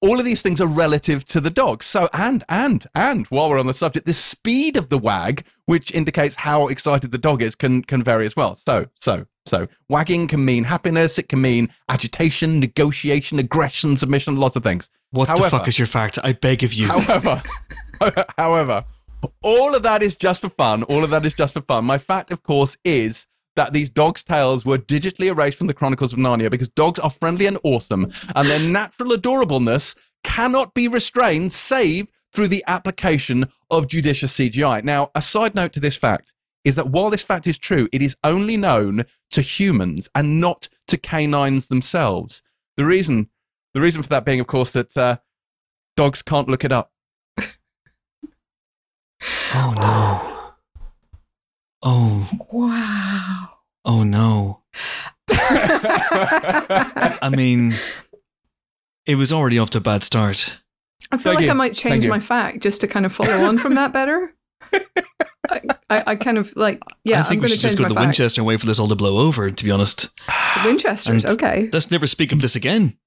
all 0.00 0.20
of 0.20 0.24
these 0.24 0.42
things 0.42 0.60
are 0.60 0.68
relative 0.68 1.24
to 1.24 1.40
the 1.40 1.50
dog 1.50 1.82
so 1.82 2.08
and 2.12 2.44
and 2.48 2.86
and 2.94 3.26
while 3.26 3.50
we're 3.50 3.58
on 3.58 3.66
the 3.66 3.74
subject 3.74 4.06
the 4.06 4.14
speed 4.14 4.76
of 4.76 4.88
the 4.90 4.98
wag 4.98 5.44
which 5.66 5.90
indicates 5.92 6.36
how 6.36 6.68
excited 6.68 7.10
the 7.10 7.18
dog 7.18 7.42
is 7.42 7.56
can 7.56 7.82
can 7.82 8.02
vary 8.04 8.24
as 8.24 8.36
well. 8.36 8.54
So 8.54 8.86
so 9.00 9.26
so 9.48 9.66
wagging 9.88 10.26
can 10.26 10.44
mean 10.44 10.64
happiness 10.64 11.18
it 11.18 11.28
can 11.28 11.40
mean 11.40 11.68
agitation 11.88 12.60
negotiation 12.60 13.38
aggression 13.38 13.96
submission 13.96 14.36
lots 14.36 14.56
of 14.56 14.62
things 14.62 14.90
what 15.10 15.28
the 15.28 15.48
fuck 15.48 15.68
is 15.68 15.78
your 15.78 15.86
fact? 15.86 16.18
I 16.22 16.32
beg 16.32 16.62
of 16.62 16.72
you. 16.74 16.88
However, 16.88 17.42
however, 18.38 18.84
all 19.42 19.74
of 19.74 19.82
that 19.82 20.02
is 20.02 20.16
just 20.16 20.42
for 20.42 20.50
fun. 20.50 20.82
All 20.84 21.02
of 21.02 21.10
that 21.10 21.24
is 21.24 21.34
just 21.34 21.54
for 21.54 21.62
fun. 21.62 21.84
My 21.84 21.98
fact, 21.98 22.30
of 22.30 22.42
course, 22.42 22.76
is 22.84 23.26
that 23.56 23.72
these 23.72 23.90
dogs' 23.90 24.22
tails 24.22 24.64
were 24.64 24.78
digitally 24.78 25.26
erased 25.26 25.56
from 25.56 25.66
the 25.66 25.74
Chronicles 25.74 26.12
of 26.12 26.18
Narnia 26.18 26.50
because 26.50 26.68
dogs 26.68 26.98
are 26.98 27.10
friendly 27.10 27.46
and 27.46 27.58
awesome, 27.64 28.12
and 28.36 28.48
their 28.48 28.60
natural 28.60 29.10
adorableness 29.10 29.96
cannot 30.22 30.74
be 30.74 30.88
restrained 30.88 31.52
save 31.52 32.10
through 32.32 32.48
the 32.48 32.62
application 32.66 33.46
of 33.70 33.88
judicious 33.88 34.36
CGI. 34.36 34.84
Now, 34.84 35.10
a 35.14 35.22
side 35.22 35.54
note 35.54 35.72
to 35.72 35.80
this 35.80 35.96
fact 35.96 36.34
is 36.64 36.76
that 36.76 36.88
while 36.88 37.10
this 37.10 37.22
fact 37.22 37.46
is 37.46 37.58
true, 37.58 37.88
it 37.92 38.02
is 38.02 38.16
only 38.24 38.56
known 38.56 39.04
to 39.30 39.42
humans 39.42 40.08
and 40.14 40.40
not 40.40 40.68
to 40.88 40.96
canines 40.96 41.66
themselves. 41.68 42.42
The 42.76 42.84
reason, 42.84 43.28
the 43.74 43.80
reason 43.80 44.02
for 44.02 44.08
that 44.10 44.24
being, 44.24 44.40
of 44.40 44.46
course, 44.46 44.70
that 44.72 44.96
uh, 44.96 45.18
dogs 45.96 46.22
can't 46.22 46.48
look 46.48 46.64
it 46.64 46.72
up. 46.72 46.92
oh 49.54 49.74
no. 49.76 50.34
Oh, 51.82 52.28
Wow. 52.52 53.48
oh 53.84 54.02
no. 54.02 54.62
I 55.30 57.30
mean, 57.34 57.74
it 59.06 59.14
was 59.14 59.32
already 59.32 59.58
off 59.58 59.70
to 59.70 59.78
a 59.78 59.80
bad 59.80 60.04
start. 60.04 60.58
I 61.10 61.16
feel 61.16 61.32
Thank 61.32 61.36
like 61.36 61.44
you. 61.46 61.50
I 61.50 61.54
might 61.54 61.74
change 61.74 62.06
my 62.08 62.20
fact 62.20 62.60
just 62.60 62.80
to 62.82 62.86
kind 62.88 63.06
of 63.06 63.12
follow 63.12 63.44
on 63.48 63.58
from 63.58 63.74
that 63.76 63.92
better. 63.92 64.34
I, 65.50 65.60
I, 65.88 66.02
I 66.08 66.16
kind 66.16 66.36
of 66.38 66.54
like, 66.56 66.80
yeah, 67.04 67.16
I 67.16 67.20
I'm 67.20 67.26
think 67.26 67.42
we 67.42 67.48
should 67.48 67.60
just 67.60 67.78
go 67.78 67.84
to 67.84 67.88
the 67.90 67.94
fact. 67.94 68.06
Winchester 68.06 68.40
and 68.40 68.46
wait 68.46 68.60
for 68.60 68.66
this 68.66 68.78
all 68.78 68.88
to 68.88 68.96
blow 68.96 69.18
over, 69.18 69.50
to 69.50 69.64
be 69.64 69.70
honest. 69.70 70.14
The 70.26 70.62
Winchesters, 70.64 71.24
And- 71.24 71.34
okay. 71.34 71.68
Let's 71.72 71.90
never 71.90 72.06
speak 72.06 72.32
of 72.32 72.40
this 72.40 72.56
again. 72.56 72.98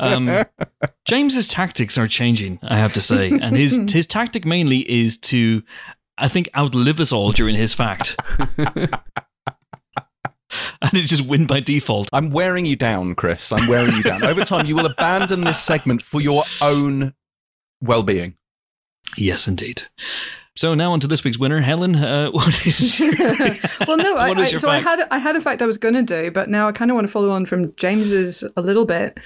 Um, 0.00 0.44
James's 1.06 1.48
tactics 1.48 1.96
are 1.96 2.06
changing, 2.08 2.58
I 2.62 2.76
have 2.76 2.92
to 2.94 3.00
say, 3.00 3.30
and 3.30 3.56
his 3.56 3.76
his 3.92 4.06
tactic 4.06 4.44
mainly 4.44 4.80
is 4.90 5.16
to, 5.18 5.62
I 6.18 6.28
think, 6.28 6.48
outlive 6.56 7.00
us 7.00 7.10
all 7.12 7.32
during 7.32 7.56
his 7.56 7.72
fact, 7.72 8.16
and 8.58 8.90
it 10.92 11.06
just 11.06 11.22
win 11.26 11.46
by 11.46 11.60
default. 11.60 12.08
I'm 12.12 12.30
wearing 12.30 12.66
you 12.66 12.76
down, 12.76 13.14
Chris. 13.14 13.50
I'm 13.52 13.66
wearing 13.68 13.94
you 13.96 14.02
down. 14.02 14.24
Over 14.24 14.44
time, 14.44 14.66
you 14.66 14.76
will 14.76 14.86
abandon 14.86 15.42
this 15.44 15.60
segment 15.62 16.02
for 16.02 16.20
your 16.20 16.44
own 16.60 17.14
well-being. 17.80 18.36
Yes, 19.16 19.48
indeed. 19.48 19.82
So 20.56 20.74
now 20.74 20.92
on 20.92 21.00
to 21.00 21.06
this 21.06 21.22
week's 21.22 21.38
winner, 21.38 21.60
Helen. 21.60 21.94
Uh, 21.94 22.30
what 22.32 22.66
is 22.66 22.98
your, 22.98 23.14
well, 23.86 23.98
no, 23.98 24.16
I, 24.16 24.28
what 24.30 24.40
is 24.40 24.54
I, 24.54 24.56
so 24.56 24.70
had 24.70 25.06
I 25.10 25.18
had 25.18 25.36
a 25.36 25.40
fact 25.40 25.62
I 25.62 25.66
was 25.66 25.78
going 25.78 25.94
to 25.94 26.02
do, 26.02 26.30
but 26.30 26.48
now 26.48 26.66
I 26.66 26.72
kind 26.72 26.90
of 26.90 26.94
want 26.94 27.06
to 27.06 27.12
follow 27.12 27.30
on 27.30 27.46
from 27.46 27.74
James's 27.76 28.42
a 28.56 28.62
little 28.62 28.86
bit. 28.86 29.18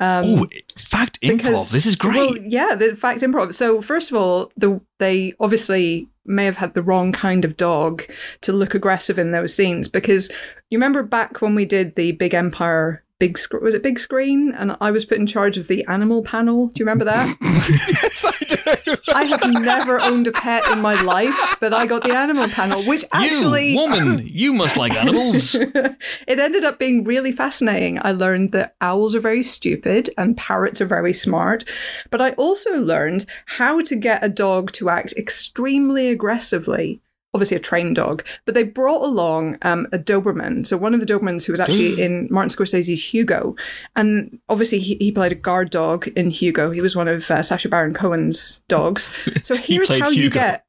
Um, 0.00 0.24
oh, 0.26 0.46
fact 0.76 1.20
improv. 1.20 1.70
This 1.70 1.84
is 1.84 1.96
great. 1.96 2.16
Well, 2.16 2.36
yeah, 2.38 2.74
the 2.74 2.96
fact 2.96 3.20
improv. 3.20 3.52
So 3.52 3.82
first 3.82 4.10
of 4.10 4.16
all, 4.16 4.50
the 4.56 4.80
they 4.98 5.34
obviously 5.40 6.08
may 6.24 6.44
have 6.44 6.56
had 6.56 6.74
the 6.74 6.82
wrong 6.82 7.12
kind 7.12 7.44
of 7.44 7.56
dog 7.56 8.04
to 8.42 8.52
look 8.52 8.74
aggressive 8.74 9.18
in 9.18 9.32
those 9.32 9.54
scenes 9.54 9.88
because 9.88 10.30
you 10.70 10.78
remember 10.78 11.02
back 11.02 11.40
when 11.40 11.54
we 11.54 11.64
did 11.64 11.96
the 11.96 12.12
Big 12.12 12.34
Empire 12.34 13.02
big 13.18 13.36
screen 13.36 13.64
was 13.64 13.74
it 13.74 13.82
big 13.82 13.98
screen 13.98 14.52
and 14.56 14.76
I 14.80 14.90
was 14.90 15.04
put 15.04 15.18
in 15.18 15.26
charge 15.26 15.56
of 15.56 15.66
the 15.66 15.84
animal 15.86 16.22
panel. 16.22 16.68
Do 16.68 16.80
you 16.80 16.84
remember 16.84 17.04
that? 17.04 17.36
yes, 17.40 18.24
I 18.24 18.44
do. 18.44 18.96
I 19.12 19.24
have 19.24 19.42
never 19.62 20.00
owned 20.00 20.26
a 20.28 20.32
pet 20.32 20.68
in 20.70 20.80
my 20.80 21.00
life, 21.02 21.56
but 21.60 21.72
I 21.72 21.86
got 21.86 22.04
the 22.04 22.16
animal 22.16 22.48
panel, 22.48 22.84
which 22.84 23.04
actually 23.12 23.70
you 23.70 23.76
woman, 23.78 24.26
you 24.26 24.52
must 24.52 24.76
like 24.76 24.94
animals. 24.94 25.54
it 25.54 26.38
ended 26.38 26.64
up 26.64 26.78
being 26.78 27.04
really 27.04 27.32
fascinating. 27.32 27.98
I 28.02 28.12
learned 28.12 28.52
that 28.52 28.76
owls 28.80 29.14
are 29.14 29.20
very 29.20 29.42
stupid 29.42 30.10
and 30.16 30.36
parrots 30.36 30.80
are 30.80 30.86
very 30.86 31.12
smart. 31.12 31.68
But 32.10 32.20
I 32.20 32.32
also 32.32 32.76
learned 32.76 33.26
how 33.46 33.80
to 33.82 33.96
get 33.96 34.24
a 34.24 34.28
dog 34.28 34.72
to 34.72 34.90
act 34.90 35.14
extremely 35.16 36.08
aggressively. 36.08 37.02
Obviously, 37.34 37.56
a 37.56 37.60
trained 37.60 37.96
dog, 37.96 38.24
but 38.46 38.54
they 38.54 38.62
brought 38.62 39.02
along 39.02 39.58
um, 39.62 39.86
a 39.92 39.98
Doberman. 39.98 40.66
So, 40.66 40.76
one 40.78 40.94
of 40.94 41.00
the 41.00 41.06
Dobermans 41.06 41.44
who 41.44 41.52
was 41.52 41.60
actually 41.60 42.00
in 42.02 42.26
Martin 42.30 42.48
Scorsese's 42.48 43.12
Hugo. 43.12 43.54
And 43.94 44.38
obviously, 44.48 44.78
he, 44.78 44.94
he 44.96 45.12
played 45.12 45.32
a 45.32 45.34
guard 45.34 45.70
dog 45.70 46.08
in 46.08 46.30
Hugo. 46.30 46.70
He 46.70 46.80
was 46.80 46.96
one 46.96 47.06
of 47.06 47.30
uh, 47.30 47.42
Sacha 47.42 47.68
Baron 47.68 47.94
Cohen's 47.94 48.62
dogs. 48.68 49.10
So, 49.42 49.56
here's 49.56 49.86
played 49.86 50.02
how 50.02 50.08
you 50.08 50.30
get 50.30 50.64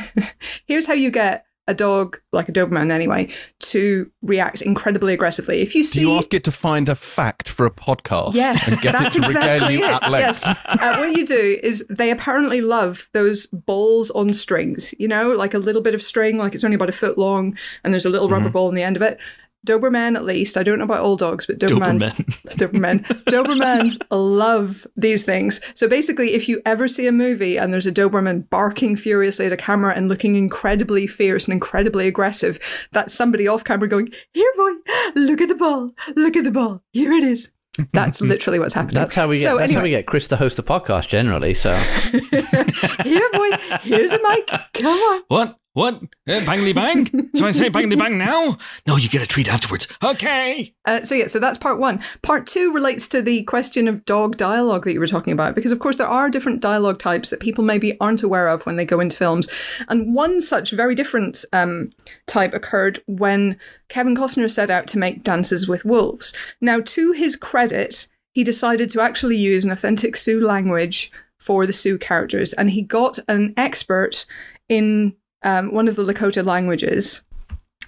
here's 0.66 0.86
how 0.86 0.94
you 0.94 1.10
get 1.10 1.46
a 1.72 1.74
dog 1.74 2.18
like 2.32 2.48
a 2.48 2.52
Doberman 2.52 2.90
anyway 2.92 3.28
to 3.72 4.10
react 4.22 4.62
incredibly 4.62 5.12
aggressively. 5.14 5.60
If 5.60 5.74
you 5.74 5.82
Do 5.84 6.00
you 6.00 6.12
ask 6.12 6.32
it 6.32 6.44
to 6.44 6.52
find 6.52 6.88
a 6.88 6.94
fact 6.94 7.48
for 7.48 7.66
a 7.66 7.70
podcast 7.70 8.34
Yes, 8.34 8.70
and 8.72 8.80
get 8.80 8.94
it 8.94 8.98
that's 9.00 9.14
to 9.16 9.20
regale 9.22 9.36
exactly 9.42 9.74
you 9.78 9.84
it. 9.84 9.90
at 9.90 10.10
length? 10.10 10.40
Yes. 10.44 10.56
Uh, 10.66 10.96
what 10.98 11.16
you 11.16 11.26
do 11.26 11.58
is 11.62 11.84
they 11.90 12.10
apparently 12.10 12.60
love 12.60 13.08
those 13.12 13.46
balls 13.48 14.10
on 14.12 14.32
strings, 14.32 14.94
you 14.98 15.08
know, 15.08 15.32
like 15.32 15.54
a 15.54 15.58
little 15.58 15.82
bit 15.82 15.94
of 15.94 16.02
string, 16.02 16.38
like 16.38 16.54
it's 16.54 16.62
only 16.64 16.76
about 16.76 16.88
a 16.88 16.92
foot 16.92 17.18
long, 17.18 17.56
and 17.82 17.92
there's 17.92 18.06
a 18.06 18.10
little 18.10 18.28
Mm-hmm. 18.28 18.34
rubber 18.34 18.50
ball 18.50 18.68
on 18.68 18.74
the 18.74 18.82
end 18.82 18.96
of 18.96 19.02
it. 19.02 19.18
Doberman, 19.66 20.16
at 20.16 20.24
least, 20.24 20.56
I 20.56 20.62
don't 20.62 20.78
know 20.78 20.84
about 20.84 21.00
all 21.00 21.16
dogs, 21.16 21.46
but 21.46 21.58
Dobermans, 21.58 22.00
Doberman. 22.56 23.04
Doberman, 23.04 23.24
Dobermans 23.24 23.98
love 24.10 24.86
these 24.96 25.24
things. 25.24 25.60
So 25.74 25.88
basically, 25.88 26.32
if 26.32 26.48
you 26.48 26.60
ever 26.66 26.88
see 26.88 27.06
a 27.06 27.12
movie 27.12 27.56
and 27.56 27.72
there's 27.72 27.86
a 27.86 27.92
Doberman 27.92 28.48
barking 28.50 28.96
furiously 28.96 29.46
at 29.46 29.52
a 29.52 29.56
camera 29.56 29.94
and 29.94 30.08
looking 30.08 30.34
incredibly 30.34 31.06
fierce 31.06 31.46
and 31.46 31.52
incredibly 31.52 32.08
aggressive, 32.08 32.58
that's 32.90 33.14
somebody 33.14 33.46
off 33.46 33.64
camera 33.64 33.88
going, 33.88 34.12
"Here, 34.32 34.52
boy, 34.56 34.72
look 35.14 35.40
at 35.40 35.48
the 35.48 35.54
ball, 35.54 35.92
look 36.16 36.36
at 36.36 36.44
the 36.44 36.50
ball. 36.50 36.82
Here 36.92 37.12
it 37.12 37.24
is." 37.24 37.52
That's 37.92 38.20
literally 38.20 38.58
what's 38.58 38.74
happening. 38.74 38.94
That's 38.94 39.14
how 39.14 39.28
we 39.28 39.36
get. 39.36 39.44
So 39.44 39.58
that's 39.58 39.72
how 39.72 39.82
we 39.82 39.90
get 39.90 40.06
Chris 40.06 40.28
to 40.28 40.36
host 40.36 40.58
a 40.58 40.62
podcast 40.62 41.08
generally. 41.08 41.54
So 41.54 41.74
Here, 43.02 43.30
boy, 43.32 43.50
here's 43.82 44.12
a 44.12 44.18
mic. 44.22 44.48
Come 44.74 44.98
on. 44.98 45.22
What? 45.28 45.58
What? 45.74 46.02
Uh, 46.28 46.40
bangly 46.40 46.74
bang? 46.74 47.30
so 47.34 47.46
I 47.46 47.52
say 47.52 47.70
bangly 47.70 47.98
bang 47.98 48.18
now? 48.18 48.58
No, 48.86 48.96
you 48.96 49.08
get 49.08 49.22
a 49.22 49.26
treat 49.26 49.48
afterwards. 49.48 49.88
Okay. 50.02 50.74
Uh, 50.84 51.02
so 51.02 51.14
yeah, 51.14 51.26
so 51.26 51.38
that's 51.38 51.56
part 51.56 51.78
one. 51.78 52.02
Part 52.22 52.46
two 52.46 52.72
relates 52.74 53.08
to 53.08 53.22
the 53.22 53.42
question 53.44 53.88
of 53.88 54.04
dog 54.04 54.36
dialogue 54.36 54.84
that 54.84 54.92
you 54.92 55.00
were 55.00 55.06
talking 55.06 55.32
about, 55.32 55.54
because 55.54 55.72
of 55.72 55.78
course 55.78 55.96
there 55.96 56.06
are 56.06 56.28
different 56.28 56.60
dialogue 56.60 56.98
types 56.98 57.30
that 57.30 57.40
people 57.40 57.64
maybe 57.64 57.98
aren't 58.00 58.22
aware 58.22 58.48
of 58.48 58.66
when 58.66 58.76
they 58.76 58.84
go 58.84 59.00
into 59.00 59.16
films, 59.16 59.48
and 59.88 60.14
one 60.14 60.42
such 60.42 60.72
very 60.72 60.94
different 60.94 61.42
um, 61.54 61.90
type 62.26 62.52
occurred 62.52 63.02
when 63.06 63.56
Kevin 63.88 64.14
Costner 64.14 64.50
set 64.50 64.68
out 64.70 64.86
to 64.88 64.98
make 64.98 65.24
Dances 65.24 65.66
with 65.66 65.86
Wolves. 65.86 66.34
Now, 66.60 66.80
to 66.80 67.12
his 67.12 67.34
credit, 67.34 68.08
he 68.32 68.44
decided 68.44 68.90
to 68.90 69.00
actually 69.00 69.36
use 69.36 69.64
an 69.64 69.70
authentic 69.70 70.16
Sioux 70.16 70.40
language 70.40 71.10
for 71.38 71.66
the 71.66 71.72
Sioux 71.72 71.96
characters, 71.96 72.52
and 72.52 72.70
he 72.70 72.82
got 72.82 73.18
an 73.26 73.54
expert 73.56 74.26
in 74.68 75.14
um, 75.44 75.72
one 75.72 75.88
of 75.88 75.96
the 75.96 76.04
Lakota 76.04 76.44
languages 76.44 77.24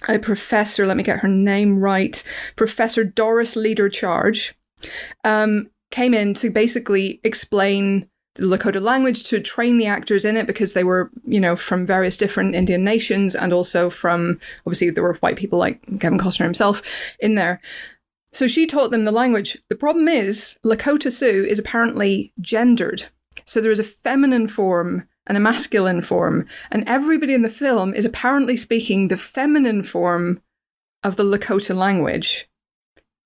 a 0.07 0.19
professor, 0.19 0.85
let 0.85 0.97
me 0.97 1.03
get 1.03 1.19
her 1.19 1.27
name 1.27 1.79
right, 1.79 2.23
Professor 2.55 3.03
Doris 3.03 3.55
Leader 3.55 3.89
Charge, 3.89 4.55
um, 5.23 5.69
came 5.91 6.13
in 6.13 6.33
to 6.35 6.49
basically 6.49 7.19
explain 7.23 8.07
the 8.35 8.45
Lakota 8.45 8.81
language 8.81 9.23
to 9.23 9.39
train 9.39 9.77
the 9.77 9.85
actors 9.85 10.25
in 10.25 10.35
it 10.35 10.45
because 10.45 10.73
they 10.73 10.83
were, 10.83 11.09
you 11.25 11.39
know, 11.39 11.55
from 11.55 11.85
various 11.85 12.17
different 12.17 12.53
Indian 12.53 12.83
nations 12.83 13.33
and 13.33 13.53
also 13.53 13.89
from, 13.89 14.39
obviously, 14.65 14.89
there 14.89 15.03
were 15.03 15.15
white 15.15 15.37
people 15.37 15.57
like 15.57 15.81
Kevin 15.99 16.19
Costner 16.19 16.43
himself 16.43 16.81
in 17.19 17.35
there. 17.35 17.61
So 18.33 18.47
she 18.47 18.67
taught 18.67 18.91
them 18.91 19.05
the 19.05 19.11
language. 19.13 19.57
The 19.69 19.77
problem 19.77 20.09
is, 20.09 20.59
Lakota 20.65 21.09
Sioux 21.09 21.45
is 21.45 21.57
apparently 21.57 22.33
gendered. 22.41 23.05
So 23.45 23.61
there 23.61 23.71
is 23.71 23.79
a 23.79 23.83
feminine 23.83 24.47
form 24.47 25.07
and 25.27 25.37
a 25.37 25.41
masculine 25.41 26.01
form, 26.01 26.47
and 26.71 26.83
everybody 26.87 27.33
in 27.33 27.41
the 27.41 27.49
film 27.49 27.93
is 27.93 28.05
apparently 28.05 28.55
speaking 28.55 29.07
the 29.07 29.17
feminine 29.17 29.83
form 29.83 30.41
of 31.03 31.15
the 31.15 31.23
Lakota 31.23 31.75
language, 31.75 32.47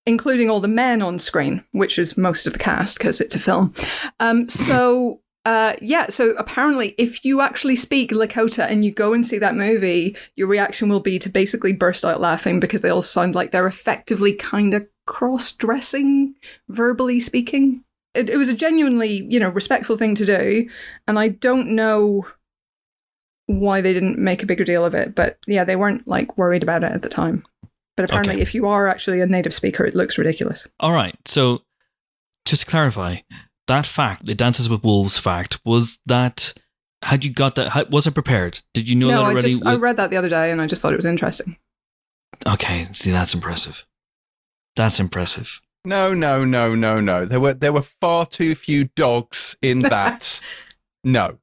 including 0.06 0.50
all 0.50 0.60
the 0.60 0.68
men 0.68 1.02
on 1.02 1.20
screen, 1.20 1.64
which 1.72 2.00
is 2.00 2.18
most 2.18 2.48
of 2.48 2.54
the 2.54 2.60
cast 2.60 2.98
because 2.98 3.22
it's 3.22 3.36
a 3.36 3.40
film. 3.40 3.74
Um, 4.20 4.48
so. 4.48 5.22
Uh, 5.46 5.74
yeah, 5.82 6.08
so 6.10 6.32
apparently, 6.32 6.94
if 6.98 7.24
you 7.24 7.40
actually 7.40 7.76
speak 7.76 8.12
Lakota 8.12 8.70
and 8.70 8.84
you 8.84 8.92
go 8.92 9.14
and 9.14 9.26
see 9.26 9.40
that 9.40 9.56
movie, 9.56 10.16
your 10.36 10.48
reaction 10.48 10.90
will 10.90 11.00
be 11.00 11.18
to 11.18 11.30
basically 11.30 11.72
burst 11.72 12.04
out 12.04 12.20
laughing 12.20 12.60
because 12.60 12.82
they 12.82 12.90
all 12.90 13.02
sound 13.02 13.34
like 13.34 13.52
they're 13.52 13.66
effectively 13.66 14.34
kind 14.34 14.74
of 14.74 14.86
cross 15.08 15.54
dressing, 15.54 16.36
verbally 16.68 17.22
speaking 17.22 17.84
it, 18.14 18.30
it 18.30 18.38
was 18.38 18.50
a 18.50 18.54
genuinely, 18.54 19.26
you 19.30 19.40
know, 19.40 19.50
respectful 19.50 19.98
thing 19.98 20.16
to 20.16 20.26
do, 20.26 20.70
and 21.08 21.20
I 21.20 21.30
don't 21.30 21.70
know 21.70 22.26
why 23.48 23.82
they 23.82 23.94
didn't 23.94 24.20
make 24.20 24.44
a 24.44 24.46
bigger 24.46 24.64
deal 24.64 24.86
of 24.86 24.94
it. 24.94 25.16
But 25.16 25.38
yeah, 25.48 25.64
they 25.64 25.76
weren't 25.76 26.08
like 26.08 26.38
worried 26.38 26.64
about 26.64 26.84
it 26.84 26.92
at 26.92 27.02
the 27.02 27.10
time. 27.10 27.46
But 27.98 28.06
apparently, 28.06 28.36
Okay. 28.36 28.42
if 28.42 28.56
you 28.56 28.68
are 28.68 28.88
actually 28.88 29.20
a 29.22 29.26
native 29.26 29.54
speaker, 29.54 29.84
it 29.86 29.96
looks 29.96 30.18
ridiculous. 30.18 30.68
All 30.80 30.94
right. 30.94 31.16
So, 31.26 31.64
just 32.46 32.62
to 32.64 32.68
clarify, 32.70 33.18
that 33.68 33.86
fact, 33.86 34.26
the 34.26 34.34
Dances 34.36 34.70
with 34.70 34.84
Wolves 34.84 35.18
fact, 35.18 35.60
was 35.66 36.00
that 36.06 36.54
had 37.02 37.26
you 37.26 37.32
got 37.32 37.56
that? 37.56 37.90
Was 37.90 38.08
it 38.08 38.14
prepared? 38.14 38.62
Did 38.74 38.88
you 38.88 38.96
know 38.96 39.08
no, 39.10 39.18
that 39.18 39.24
I 39.26 39.32
already? 39.32 39.50
just 39.50 39.66
I 39.66 39.76
read 39.76 39.98
that 39.98 40.10
the 40.12 40.18
other 40.18 40.30
day, 40.30 40.52
and 40.52 40.62
I 40.62 40.68
just 40.68 40.82
thought 40.82 40.94
it 40.94 40.98
was 40.98 41.06
interesting. 41.06 41.58
okay. 42.48 42.88
See, 42.94 43.12
that's 43.12 43.34
impressive. 43.34 43.86
That's 44.76 45.00
impressive. 45.00 45.60
No, 45.86 46.14
no, 46.14 46.44
no, 46.44 46.76
no, 46.76 47.00
no. 47.00 47.26
There 47.26 47.40
were 47.40 47.54
there 47.54 47.74
were 47.74 47.82
far 47.82 48.26
too 48.26 48.56
few 48.56 48.86
dogs 48.96 49.56
in 49.62 49.80
that. 49.84 50.42
no. 51.04 51.38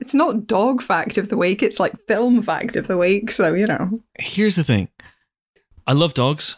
It's 0.00 0.14
not 0.14 0.46
dog 0.46 0.80
fact 0.80 1.18
of 1.18 1.28
the 1.28 1.36
week; 1.36 1.62
it's 1.62 1.80
like 1.80 1.98
film 2.06 2.40
fact 2.40 2.76
of 2.76 2.86
the 2.86 2.96
week. 2.96 3.30
So 3.32 3.52
you 3.54 3.66
know, 3.66 4.00
Here's 4.18 4.56
the 4.56 4.64
thing. 4.64 4.88
I 5.86 5.92
love 5.92 6.14
dogs. 6.14 6.56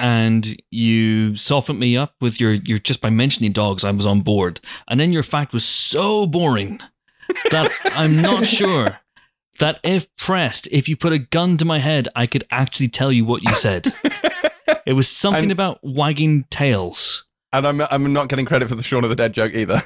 And 0.00 0.56
you 0.70 1.36
softened 1.36 1.80
me 1.80 1.96
up 1.96 2.14
with 2.20 2.38
your, 2.40 2.52
your 2.52 2.78
just 2.78 3.00
by 3.00 3.10
mentioning 3.10 3.50
dogs, 3.50 3.84
I 3.84 3.90
was 3.90 4.06
on 4.06 4.20
board. 4.20 4.60
And 4.88 5.00
then 5.00 5.12
your 5.12 5.24
fact 5.24 5.52
was 5.52 5.64
so 5.64 6.24
boring 6.24 6.78
that 7.50 7.68
I'm 7.96 8.22
not 8.22 8.46
sure 8.46 9.00
that 9.58 9.80
if 9.82 10.06
pressed, 10.14 10.68
if 10.70 10.88
you 10.88 10.96
put 10.96 11.12
a 11.12 11.18
gun 11.18 11.56
to 11.56 11.64
my 11.64 11.80
head, 11.80 12.06
I 12.14 12.28
could 12.28 12.44
actually 12.52 12.86
tell 12.86 13.10
you 13.10 13.24
what 13.24 13.42
you 13.42 13.52
said. 13.54 13.92
It 14.86 14.92
was 14.94 15.08
something 15.08 15.44
And- 15.44 15.52
about 15.52 15.78
wagging 15.82 16.44
tails. 16.50 17.26
And 17.52 17.66
I'm 17.66 17.80
I'm 17.90 18.12
not 18.12 18.28
getting 18.28 18.44
credit 18.44 18.68
for 18.68 18.74
the 18.74 18.82
Shaun 18.82 19.04
of 19.04 19.10
the 19.10 19.16
Dead 19.16 19.32
joke 19.32 19.54
either. 19.54 19.82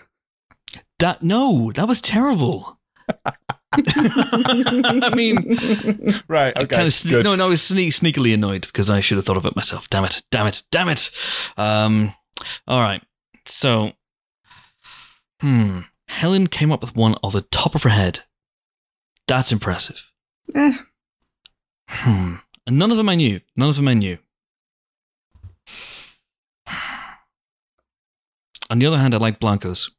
That 0.99 1.23
no, 1.23 1.71
that 1.75 1.87
was 1.88 2.01
terrible. 2.01 2.79
I 3.75 5.12
mean, 5.14 5.37
Right. 6.29 6.55
Okay. 6.57 6.66
kind 6.77 6.87
of 6.87 6.92
sne- 6.92 7.11
good. 7.11 7.25
no, 7.25 7.35
no, 7.35 7.47
I 7.47 7.49
was 7.49 7.61
sne- 7.61 7.88
sneakily 7.88 8.35
annoyed 8.35 8.62
because 8.62 8.90
I 8.90 9.01
should 9.01 9.16
have 9.16 9.25
thought 9.25 9.37
of 9.37 9.47
it 9.47 9.57
myself. 9.57 9.88
Damn 9.90 10.05
it! 10.05 10.23
Damn 10.31 10.47
it! 10.47 10.62
Damn 10.71 10.88
it! 10.88 11.11
Um, 11.57 12.14
all 12.66 12.81
right. 12.81 13.03
So, 13.47 13.92
hmm, 15.40 15.81
Helen 16.09 16.47
came 16.49 16.71
up 16.73 16.81
with 16.81 16.95
one 16.97 17.14
off 17.23 17.33
the 17.33 17.42
top 17.42 17.75
of 17.75 17.83
her 17.85 17.90
head. 17.90 18.21
That's 19.27 19.53
impressive. 19.53 20.11
Eh, 20.55 20.77
Hmm. 21.88 22.37
And 22.66 22.79
none 22.79 22.90
of 22.90 22.97
them 22.97 23.09
I 23.09 23.14
knew. 23.16 23.40
None 23.57 23.68
of 23.68 23.77
them 23.77 23.88
I 23.88 23.95
knew. 23.95 24.18
On 28.72 28.78
the 28.78 28.87
other 28.87 28.96
hand, 28.96 29.14
I 29.14 29.18
like 29.18 29.38
Blancos. 29.38 29.90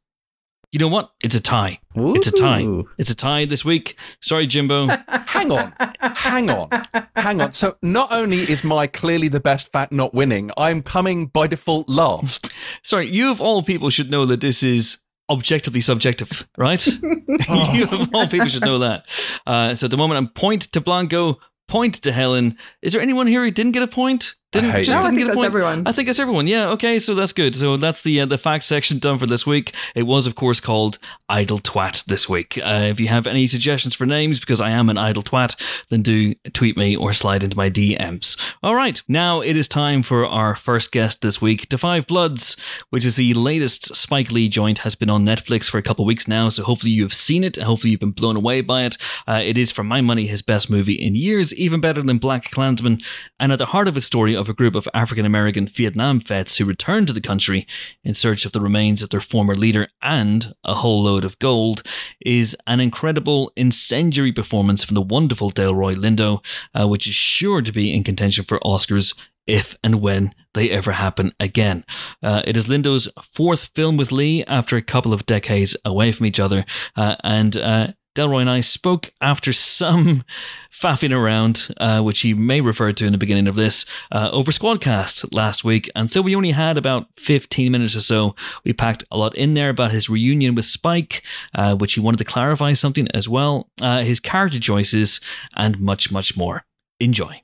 You 0.72 0.80
know 0.80 0.88
what? 0.88 1.12
It's 1.22 1.36
a 1.36 1.40
tie. 1.40 1.78
It's 1.94 2.26
a 2.26 2.32
tie. 2.32 2.66
It's 2.98 3.08
a 3.08 3.14
tie 3.14 3.44
this 3.44 3.64
week. 3.64 3.96
Sorry, 4.20 4.48
Jimbo. 4.48 4.88
Hang 5.26 5.52
on, 5.52 5.74
hang 6.00 6.48
on, 6.48 6.68
hang 7.16 7.40
on. 7.40 7.52
So 7.52 7.74
not 7.82 8.10
only 8.12 8.38
is 8.38 8.64
my 8.64 8.86
clearly 8.86 9.28
the 9.28 9.40
best 9.40 9.70
fat 9.72 9.92
not 9.92 10.14
winning, 10.14 10.50
I'm 10.56 10.80
coming 10.80 11.26
by 11.26 11.48
default 11.48 11.88
last. 11.88 12.52
Sorry, 12.82 13.10
you 13.10 13.30
of 13.30 13.40
all 13.40 13.62
people 13.62 13.90
should 13.90 14.10
know 14.10 14.24
that 14.26 14.40
this 14.40 14.62
is 14.62 14.98
objectively 15.28 15.80
subjective, 15.80 16.46
right? 16.56 16.84
you 17.72 17.84
of 17.84 18.08
all 18.14 18.26
people 18.26 18.48
should 18.48 18.64
know 18.64 18.78
that. 18.78 19.04
Uh, 19.46 19.74
so 19.74 19.86
at 19.86 19.90
the 19.90 19.96
moment, 19.96 20.18
I'm 20.18 20.28
point 20.28 20.62
to 20.72 20.80
Blanco, 20.80 21.40
point 21.68 21.94
to 21.96 22.12
Helen. 22.12 22.56
Is 22.80 22.92
there 22.92 23.02
anyone 23.02 23.26
here 23.26 23.44
who 23.44 23.50
didn't 23.50 23.72
get 23.72 23.82
a 23.82 23.88
point? 23.88 24.34
Didn't 24.54 24.70
hate 24.70 24.88
No, 24.88 24.94
I 24.94 24.96
didn't 25.02 25.10
think 25.10 25.18
get 25.18 25.24
that's 25.26 25.36
point? 25.36 25.46
everyone. 25.46 25.82
I 25.86 25.92
think 25.92 26.08
it's 26.08 26.18
everyone. 26.18 26.46
Yeah. 26.46 26.70
Okay. 26.70 26.98
So 26.98 27.14
that's 27.14 27.32
good. 27.32 27.54
So 27.54 27.76
that's 27.76 28.02
the 28.02 28.20
uh, 28.22 28.26
the 28.26 28.38
facts 28.38 28.66
section 28.66 28.98
done 28.98 29.18
for 29.18 29.26
this 29.26 29.46
week. 29.46 29.74
It 29.94 30.04
was, 30.04 30.26
of 30.26 30.34
course, 30.34 30.60
called 30.60 30.98
Idle 31.28 31.58
Twat 31.58 32.04
this 32.06 32.28
week. 32.28 32.58
Uh, 32.58 32.86
if 32.88 33.00
you 33.00 33.08
have 33.08 33.26
any 33.26 33.46
suggestions 33.46 33.94
for 33.94 34.06
names, 34.06 34.40
because 34.40 34.60
I 34.60 34.70
am 34.70 34.88
an 34.88 34.96
idle 34.98 35.22
twat, 35.22 35.60
then 35.90 36.02
do 36.02 36.34
tweet 36.52 36.76
me 36.76 36.96
or 36.96 37.12
slide 37.12 37.42
into 37.44 37.56
my 37.56 37.68
DMs. 37.70 38.38
All 38.62 38.74
right. 38.74 39.00
Now 39.08 39.40
it 39.40 39.56
is 39.56 39.68
time 39.68 40.02
for 40.02 40.24
our 40.26 40.54
first 40.54 40.92
guest 40.92 41.20
this 41.20 41.40
week, 41.42 41.68
Da 41.68 41.76
Five 41.76 42.06
Bloods, 42.06 42.56
which 42.90 43.04
is 43.04 43.16
the 43.16 43.34
latest 43.34 43.94
Spike 43.94 44.30
Lee 44.30 44.48
joint. 44.48 44.78
Has 44.78 44.94
been 44.94 45.10
on 45.10 45.24
Netflix 45.24 45.68
for 45.68 45.78
a 45.78 45.82
couple 45.82 46.04
of 46.04 46.06
weeks 46.06 46.28
now. 46.28 46.48
So 46.48 46.62
hopefully 46.62 46.92
you 46.92 47.02
have 47.02 47.14
seen 47.14 47.42
it. 47.44 47.56
and 47.56 47.66
Hopefully 47.66 47.90
you've 47.90 48.00
been 48.00 48.10
blown 48.12 48.36
away 48.36 48.60
by 48.60 48.82
it. 48.82 48.96
Uh, 49.26 49.40
it 49.44 49.58
is, 49.58 49.70
for 49.72 49.82
my 49.84 50.00
money, 50.00 50.26
his 50.26 50.42
best 50.42 50.68
movie 50.70 50.94
in 50.94 51.14
years, 51.14 51.54
even 51.54 51.80
better 51.80 52.02
than 52.02 52.20
BlacKkKlansman. 52.20 53.02
And 53.40 53.52
at 53.52 53.58
the 53.58 53.66
heart 53.66 53.88
of 53.88 53.96
its 53.96 54.06
story 54.06 54.36
of 54.44 54.50
a 54.50 54.54
group 54.54 54.74
of 54.74 54.86
African 54.92 55.24
American 55.24 55.66
Vietnam 55.66 56.20
vets 56.20 56.58
who 56.58 56.66
returned 56.66 57.06
to 57.06 57.14
the 57.14 57.20
country 57.20 57.66
in 58.04 58.12
search 58.12 58.44
of 58.44 58.52
the 58.52 58.60
remains 58.60 59.02
of 59.02 59.08
their 59.08 59.22
former 59.22 59.54
leader 59.54 59.88
and 60.02 60.54
a 60.64 60.74
whole 60.74 61.02
load 61.02 61.24
of 61.24 61.38
gold 61.38 61.82
is 62.20 62.54
an 62.66 62.78
incredible 62.78 63.50
incendiary 63.56 64.32
performance 64.32 64.84
from 64.84 64.96
the 64.96 65.00
wonderful 65.00 65.50
Delroy 65.50 65.94
Lindo, 65.94 66.44
uh, 66.78 66.86
which 66.86 67.06
is 67.06 67.14
sure 67.14 67.62
to 67.62 67.72
be 67.72 67.94
in 67.94 68.04
contention 68.04 68.44
for 68.44 68.58
Oscars 68.60 69.14
if 69.46 69.76
and 69.82 70.02
when 70.02 70.34
they 70.52 70.70
ever 70.70 70.92
happen 70.92 71.32
again. 71.40 71.84
Uh, 72.22 72.42
it 72.46 72.54
is 72.54 72.66
Lindo's 72.66 73.08
fourth 73.22 73.70
film 73.74 73.96
with 73.96 74.12
Lee 74.12 74.44
after 74.44 74.76
a 74.76 74.82
couple 74.82 75.14
of 75.14 75.24
decades 75.24 75.74
away 75.86 76.12
from 76.12 76.26
each 76.26 76.40
other, 76.40 76.66
uh, 76.96 77.16
and 77.24 77.56
uh, 77.56 77.88
Delroy 78.14 78.42
and 78.42 78.50
I 78.50 78.60
spoke 78.60 79.12
after 79.20 79.52
some 79.52 80.24
faffing 80.72 81.16
around, 81.16 81.74
uh, 81.78 82.00
which 82.00 82.20
he 82.20 82.32
may 82.32 82.60
refer 82.60 82.92
to 82.92 83.06
in 83.06 83.12
the 83.12 83.18
beginning 83.18 83.48
of 83.48 83.56
this, 83.56 83.84
uh, 84.12 84.30
over 84.32 84.52
Squadcast 84.52 85.34
last 85.34 85.64
week. 85.64 85.90
And 85.94 86.08
though 86.10 86.22
we 86.22 86.36
only 86.36 86.52
had 86.52 86.78
about 86.78 87.08
15 87.18 87.72
minutes 87.72 87.96
or 87.96 88.00
so, 88.00 88.36
we 88.64 88.72
packed 88.72 89.04
a 89.10 89.18
lot 89.18 89.34
in 89.36 89.54
there 89.54 89.70
about 89.70 89.90
his 89.90 90.08
reunion 90.08 90.54
with 90.54 90.64
Spike, 90.64 91.22
uh, 91.54 91.74
which 91.74 91.94
he 91.94 92.00
wanted 92.00 92.18
to 92.18 92.24
clarify 92.24 92.72
something 92.72 93.08
as 93.12 93.28
well, 93.28 93.68
uh, 93.80 94.02
his 94.02 94.20
character 94.20 94.60
choices, 94.60 95.20
and 95.56 95.80
much, 95.80 96.12
much 96.12 96.36
more. 96.36 96.64
Enjoy. 97.00 97.40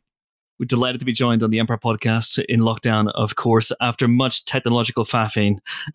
We're 0.61 0.67
delighted 0.67 0.99
to 0.99 1.07
be 1.07 1.13
joined 1.13 1.43
on 1.43 1.49
the 1.49 1.59
Empire 1.59 1.79
podcast 1.79 2.45
in 2.45 2.61
lockdown, 2.61 3.11
of 3.15 3.35
course, 3.35 3.73
after 3.81 4.07
much 4.07 4.45
technological 4.45 5.07
faffing 5.07 5.57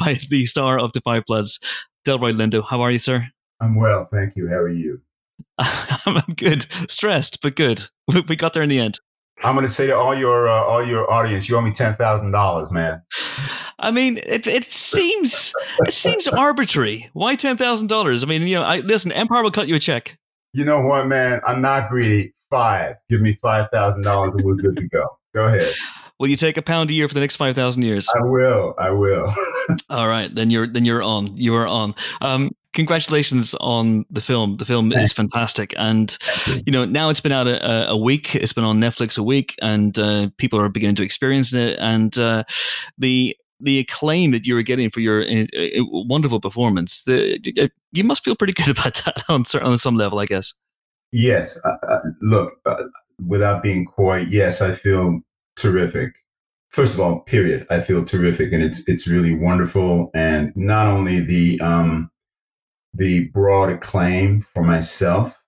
by 0.00 0.20
the 0.28 0.44
star 0.44 0.80
of 0.80 0.92
the 0.92 1.00
Five 1.00 1.24
Bloods, 1.24 1.60
Delroy 2.06 2.32
Lindo. 2.32 2.64
How 2.64 2.80
are 2.82 2.90
you, 2.90 2.98
sir? 2.98 3.26
I'm 3.60 3.74
well, 3.74 4.06
thank 4.06 4.36
you. 4.36 4.48
How 4.48 4.56
are 4.56 4.68
you? 4.68 5.00
I'm 5.58 6.34
good. 6.36 6.66
Stressed, 6.88 7.40
but 7.42 7.56
good. 7.56 7.88
We 8.28 8.36
got 8.36 8.52
there 8.52 8.62
in 8.62 8.68
the 8.68 8.78
end. 8.78 9.00
I'm 9.42 9.54
going 9.54 9.66
to 9.66 9.72
say 9.72 9.88
to 9.88 9.96
all 9.96 10.14
your 10.14 10.48
uh, 10.48 10.62
all 10.62 10.84
your 10.84 11.10
audience, 11.12 11.48
you 11.48 11.56
owe 11.56 11.60
me 11.60 11.72
ten 11.72 11.94
thousand 11.94 12.30
dollars, 12.30 12.70
man. 12.70 13.02
I 13.80 13.90
mean, 13.90 14.18
it 14.18 14.46
it 14.46 14.70
seems 14.70 15.52
it 15.80 15.92
seems 15.92 16.28
arbitrary. 16.44 17.10
Why 17.12 17.34
ten 17.34 17.56
thousand 17.56 17.88
dollars? 17.88 18.22
I 18.22 18.26
mean, 18.26 18.42
you 18.42 18.54
know, 18.54 18.62
I 18.62 18.78
listen. 18.78 19.12
Empire 19.12 19.42
will 19.42 19.50
cut 19.50 19.68
you 19.68 19.74
a 19.74 19.80
check. 19.80 20.16
You 20.52 20.64
know 20.64 20.80
what, 20.80 21.08
man? 21.08 21.40
I'm 21.46 21.60
not 21.60 21.90
greedy. 21.90 22.32
Five. 22.48 22.94
Give 23.10 23.20
me 23.20 23.34
five 23.42 23.68
thousand 23.72 24.02
dollars, 24.02 24.32
and 24.34 24.44
we're 24.44 24.54
good 24.54 24.76
to 24.76 24.88
go. 24.88 25.04
Go 25.34 25.46
ahead. 25.46 25.74
Will 26.18 26.28
you 26.28 26.36
take 26.36 26.56
a 26.56 26.62
pound 26.62 26.90
a 26.90 26.94
year 26.94 27.08
for 27.08 27.14
the 27.14 27.20
next 27.20 27.36
five 27.36 27.54
thousand 27.54 27.82
years? 27.82 28.08
I 28.14 28.24
will. 28.24 28.74
I 28.78 28.90
will. 28.90 29.32
All 29.90 30.08
right, 30.08 30.34
then 30.34 30.50
you're 30.50 30.66
then 30.66 30.84
you're 30.84 31.02
on. 31.02 31.36
You 31.36 31.54
are 31.54 31.66
on. 31.66 31.94
Um, 32.20 32.50
congratulations 32.72 33.54
on 33.54 34.04
the 34.10 34.20
film. 34.20 34.58
The 34.58 34.64
film 34.64 34.92
is 34.92 35.12
fantastic, 35.12 35.74
and 35.76 36.16
you 36.64 36.72
know 36.72 36.84
now 36.84 37.08
it's 37.08 37.20
been 37.20 37.32
out 37.32 37.46
a, 37.46 37.90
a 37.90 37.96
week. 37.96 38.34
It's 38.34 38.52
been 38.52 38.64
on 38.64 38.78
Netflix 38.78 39.18
a 39.18 39.22
week, 39.22 39.56
and 39.60 39.98
uh, 39.98 40.28
people 40.36 40.60
are 40.60 40.68
beginning 40.68 40.96
to 40.96 41.02
experience 41.02 41.52
it. 41.52 41.76
And 41.80 42.16
uh, 42.18 42.44
the 42.98 43.36
the 43.60 43.78
acclaim 43.78 44.30
that 44.32 44.46
you 44.46 44.54
were 44.54 44.62
getting 44.62 44.90
for 44.90 45.00
your 45.00 45.22
uh, 45.22 45.44
uh, 45.56 45.84
wonderful 45.90 46.40
performance, 46.40 47.02
the, 47.04 47.70
you 47.92 48.04
must 48.04 48.22
feel 48.22 48.36
pretty 48.36 48.52
good 48.62 48.68
about 48.68 49.02
that 49.04 49.24
on 49.28 49.44
on 49.62 49.78
some 49.78 49.96
level, 49.96 50.18
I 50.18 50.26
guess. 50.26 50.54
yes. 51.12 51.58
Uh, 51.64 51.76
uh, 51.88 52.00
look, 52.22 52.54
uh, 52.66 52.84
without 53.26 53.62
being 53.62 53.86
coy, 53.86 54.26
yes, 54.28 54.60
I 54.60 54.72
feel 54.72 55.20
terrific. 55.56 56.12
First 56.70 56.94
of 56.94 57.00
all, 57.00 57.20
period. 57.20 57.66
I 57.70 57.80
feel 57.80 58.04
terrific, 58.04 58.52
and 58.52 58.62
it's 58.62 58.86
it's 58.88 59.06
really 59.06 59.34
wonderful. 59.34 60.10
And 60.14 60.52
not 60.56 60.86
only 60.86 61.20
the 61.20 61.60
um, 61.60 62.10
the 62.94 63.28
broad 63.28 63.70
acclaim 63.70 64.40
for 64.40 64.62
myself 64.62 65.42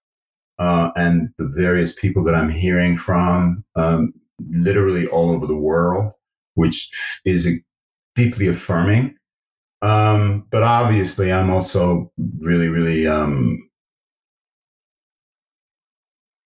uh, 0.59 0.91
and 0.97 1.29
the 1.39 1.49
various 1.57 1.95
people 1.95 2.23
that 2.25 2.35
I'm 2.35 2.51
hearing 2.51 2.97
from, 2.97 3.65
um, 3.77 4.13
literally 4.51 5.07
all 5.09 5.31
over 5.31 5.47
the 5.47 5.57
world, 5.57 6.13
which 6.55 6.91
is 7.25 7.49
deeply 8.15 8.49
affirming. 8.49 9.15
Um, 9.83 10.47
but 10.51 10.63
obviously, 10.63 11.33
I'm 11.33 11.51
also 11.51 12.13
really, 12.41 12.69
really 12.69 13.07
um, 13.07 13.69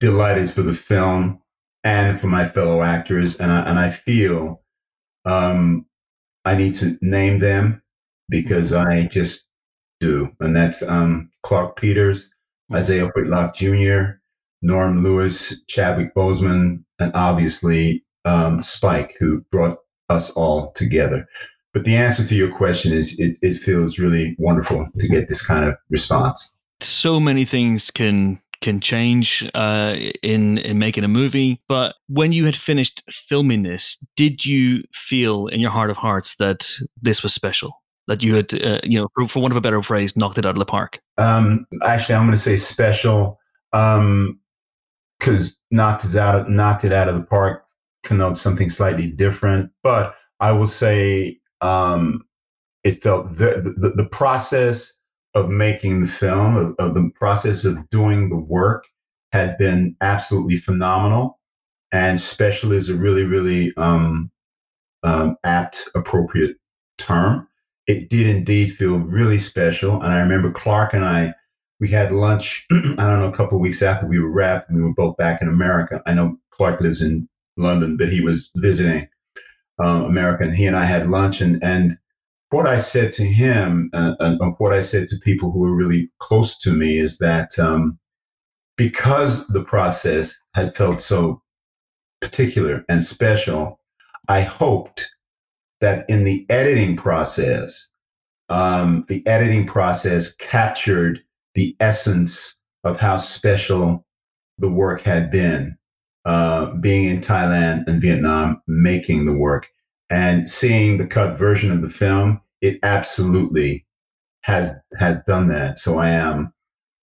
delighted 0.00 0.50
for 0.50 0.62
the 0.62 0.74
film 0.74 1.41
and 1.84 2.18
for 2.18 2.28
my 2.28 2.46
fellow 2.46 2.82
actors, 2.82 3.36
and 3.36 3.50
I, 3.50 3.60
and 3.62 3.78
I 3.78 3.90
feel 3.90 4.62
um, 5.24 5.86
I 6.44 6.56
need 6.56 6.74
to 6.76 6.98
name 7.02 7.38
them 7.38 7.82
because 8.28 8.72
I 8.72 9.06
just 9.06 9.44
do, 10.00 10.30
and 10.40 10.54
that's 10.54 10.82
um, 10.82 11.30
Clarke 11.42 11.76
Peters, 11.76 12.30
Isaiah 12.72 13.10
Whitlock 13.14 13.54
Jr., 13.54 14.18
Norm 14.62 15.02
Lewis, 15.02 15.62
Chadwick 15.66 16.14
Boseman, 16.14 16.84
and 16.98 17.12
obviously 17.14 18.04
um, 18.24 18.62
Spike, 18.62 19.16
who 19.18 19.40
brought 19.50 19.78
us 20.08 20.30
all 20.30 20.72
together. 20.72 21.26
But 21.74 21.84
the 21.84 21.96
answer 21.96 22.24
to 22.26 22.34
your 22.34 22.54
question 22.54 22.92
is 22.92 23.18
it, 23.18 23.38
it 23.42 23.54
feels 23.54 23.98
really 23.98 24.36
wonderful 24.38 24.86
to 24.98 25.08
get 25.08 25.28
this 25.28 25.44
kind 25.44 25.64
of 25.64 25.74
response. 25.90 26.54
so 26.80 27.18
many 27.18 27.44
things 27.44 27.90
can 27.90 28.40
can 28.62 28.80
change 28.80 29.48
uh, 29.54 29.96
in 30.22 30.58
in 30.58 30.78
making 30.78 31.04
a 31.04 31.08
movie. 31.08 31.60
But 31.68 31.96
when 32.08 32.32
you 32.32 32.46
had 32.46 32.56
finished 32.56 33.02
filming 33.10 33.62
this, 33.62 33.98
did 34.16 34.46
you 34.46 34.84
feel 34.92 35.48
in 35.48 35.60
your 35.60 35.70
heart 35.70 35.90
of 35.90 35.96
hearts 35.96 36.36
that 36.36 36.70
this 37.00 37.22
was 37.22 37.34
special? 37.34 37.72
That 38.08 38.22
you 38.22 38.34
had, 38.34 38.52
uh, 38.64 38.80
you 38.82 38.98
know, 38.98 39.08
for, 39.14 39.28
for 39.28 39.40
want 39.40 39.52
of 39.52 39.56
a 39.56 39.60
better 39.60 39.82
phrase, 39.82 40.16
knocked 40.16 40.38
it 40.38 40.46
out 40.46 40.56
of 40.56 40.58
the 40.58 40.64
park. 40.64 41.00
Um, 41.18 41.66
actually, 41.84 42.16
I'm 42.16 42.22
going 42.22 42.32
to 42.32 42.38
say 42.38 42.56
special 42.56 43.38
because 43.70 45.60
knocked 45.70 46.04
it 46.04 46.16
out 46.16 46.50
knocked 46.50 46.84
it 46.84 46.92
out 46.92 47.08
of 47.08 47.14
the 47.14 47.22
park 47.22 47.64
connotes 48.02 48.40
something 48.40 48.70
slightly 48.70 49.06
different. 49.06 49.70
But 49.82 50.14
I 50.40 50.52
will 50.52 50.66
say 50.66 51.38
um, 51.60 52.24
it 52.84 53.02
felt 53.02 53.28
the, 53.38 53.74
the 53.76 53.90
the 53.90 54.08
process 54.08 54.92
of 55.34 55.48
making 55.48 56.00
the 56.00 56.08
film, 56.08 56.56
of, 56.56 56.74
of 56.78 56.94
the 56.94 57.10
process 57.14 57.64
of 57.64 57.88
doing 57.90 58.28
the 58.28 58.36
work, 58.36 58.84
had 59.32 59.56
been 59.58 59.96
absolutely 60.00 60.56
phenomenal. 60.56 61.38
And 61.90 62.20
special 62.20 62.72
is 62.72 62.88
a 62.88 62.94
really, 62.94 63.24
really 63.24 63.72
um, 63.76 64.30
um, 65.02 65.36
apt, 65.44 65.88
appropriate 65.94 66.56
term. 66.98 67.48
It 67.86 68.08
did 68.08 68.26
indeed 68.26 68.72
feel 68.72 68.98
really 68.98 69.38
special. 69.38 69.94
And 70.02 70.12
I 70.12 70.20
remember 70.20 70.52
Clarke 70.52 70.94
and 70.94 71.04
I, 71.04 71.34
we 71.80 71.88
had 71.88 72.12
lunch, 72.12 72.66
I 72.72 72.76
don't 72.76 73.20
know, 73.20 73.28
a 73.28 73.36
couple 73.36 73.56
of 73.58 73.62
weeks 73.62 73.82
after 73.82 74.06
we 74.06 74.20
were 74.20 74.30
wrapped, 74.30 74.68
and 74.68 74.78
we 74.78 74.84
were 74.84 74.94
both 74.94 75.16
back 75.16 75.42
in 75.42 75.48
America. 75.48 76.00
I 76.06 76.14
know 76.14 76.36
Clarke 76.50 76.80
lives 76.80 77.02
in 77.02 77.28
London, 77.56 77.96
but 77.96 78.08
he 78.08 78.20
was 78.20 78.50
visiting 78.56 79.08
um, 79.82 80.04
America, 80.04 80.44
and 80.44 80.54
he 80.54 80.66
and 80.66 80.76
I 80.76 80.84
had 80.84 81.10
lunch. 81.10 81.40
And, 81.40 81.62
and 81.62 81.98
what 82.52 82.66
I 82.66 82.78
said 82.78 83.12
to 83.14 83.24
him, 83.24 83.90
uh, 83.94 84.14
and 84.20 84.54
what 84.58 84.72
I 84.72 84.82
said 84.82 85.08
to 85.08 85.16
people 85.18 85.50
who 85.50 85.60
were 85.60 85.74
really 85.74 86.10
close 86.18 86.58
to 86.58 86.72
me, 86.72 86.98
is 86.98 87.18
that 87.18 87.58
um, 87.58 87.98
because 88.76 89.46
the 89.48 89.64
process 89.64 90.38
had 90.54 90.74
felt 90.74 91.00
so 91.00 91.42
particular 92.20 92.84
and 92.88 93.02
special, 93.02 93.80
I 94.28 94.42
hoped 94.42 95.10
that 95.80 96.04
in 96.08 96.24
the 96.24 96.46
editing 96.50 96.96
process, 96.96 97.88
um, 98.48 99.04
the 99.08 99.26
editing 99.26 99.66
process 99.66 100.34
captured 100.34 101.20
the 101.54 101.74
essence 101.80 102.60
of 102.84 102.98
how 103.00 103.16
special 103.16 104.04
the 104.58 104.70
work 104.70 105.00
had 105.00 105.30
been, 105.30 105.76
uh, 106.26 106.66
being 106.74 107.08
in 107.08 107.20
Thailand 107.20 107.84
and 107.86 108.00
Vietnam, 108.00 108.60
making 108.68 109.24
the 109.24 109.36
work. 109.36 109.68
And 110.12 110.48
seeing 110.48 110.98
the 110.98 111.06
cut 111.06 111.38
version 111.38 111.72
of 111.72 111.82
the 111.82 111.88
film, 111.88 112.40
it 112.60 112.78
absolutely 112.82 113.86
has 114.42 114.72
has 114.98 115.22
done 115.22 115.48
that. 115.48 115.78
So 115.78 115.98
I 115.98 116.10
am 116.10 116.52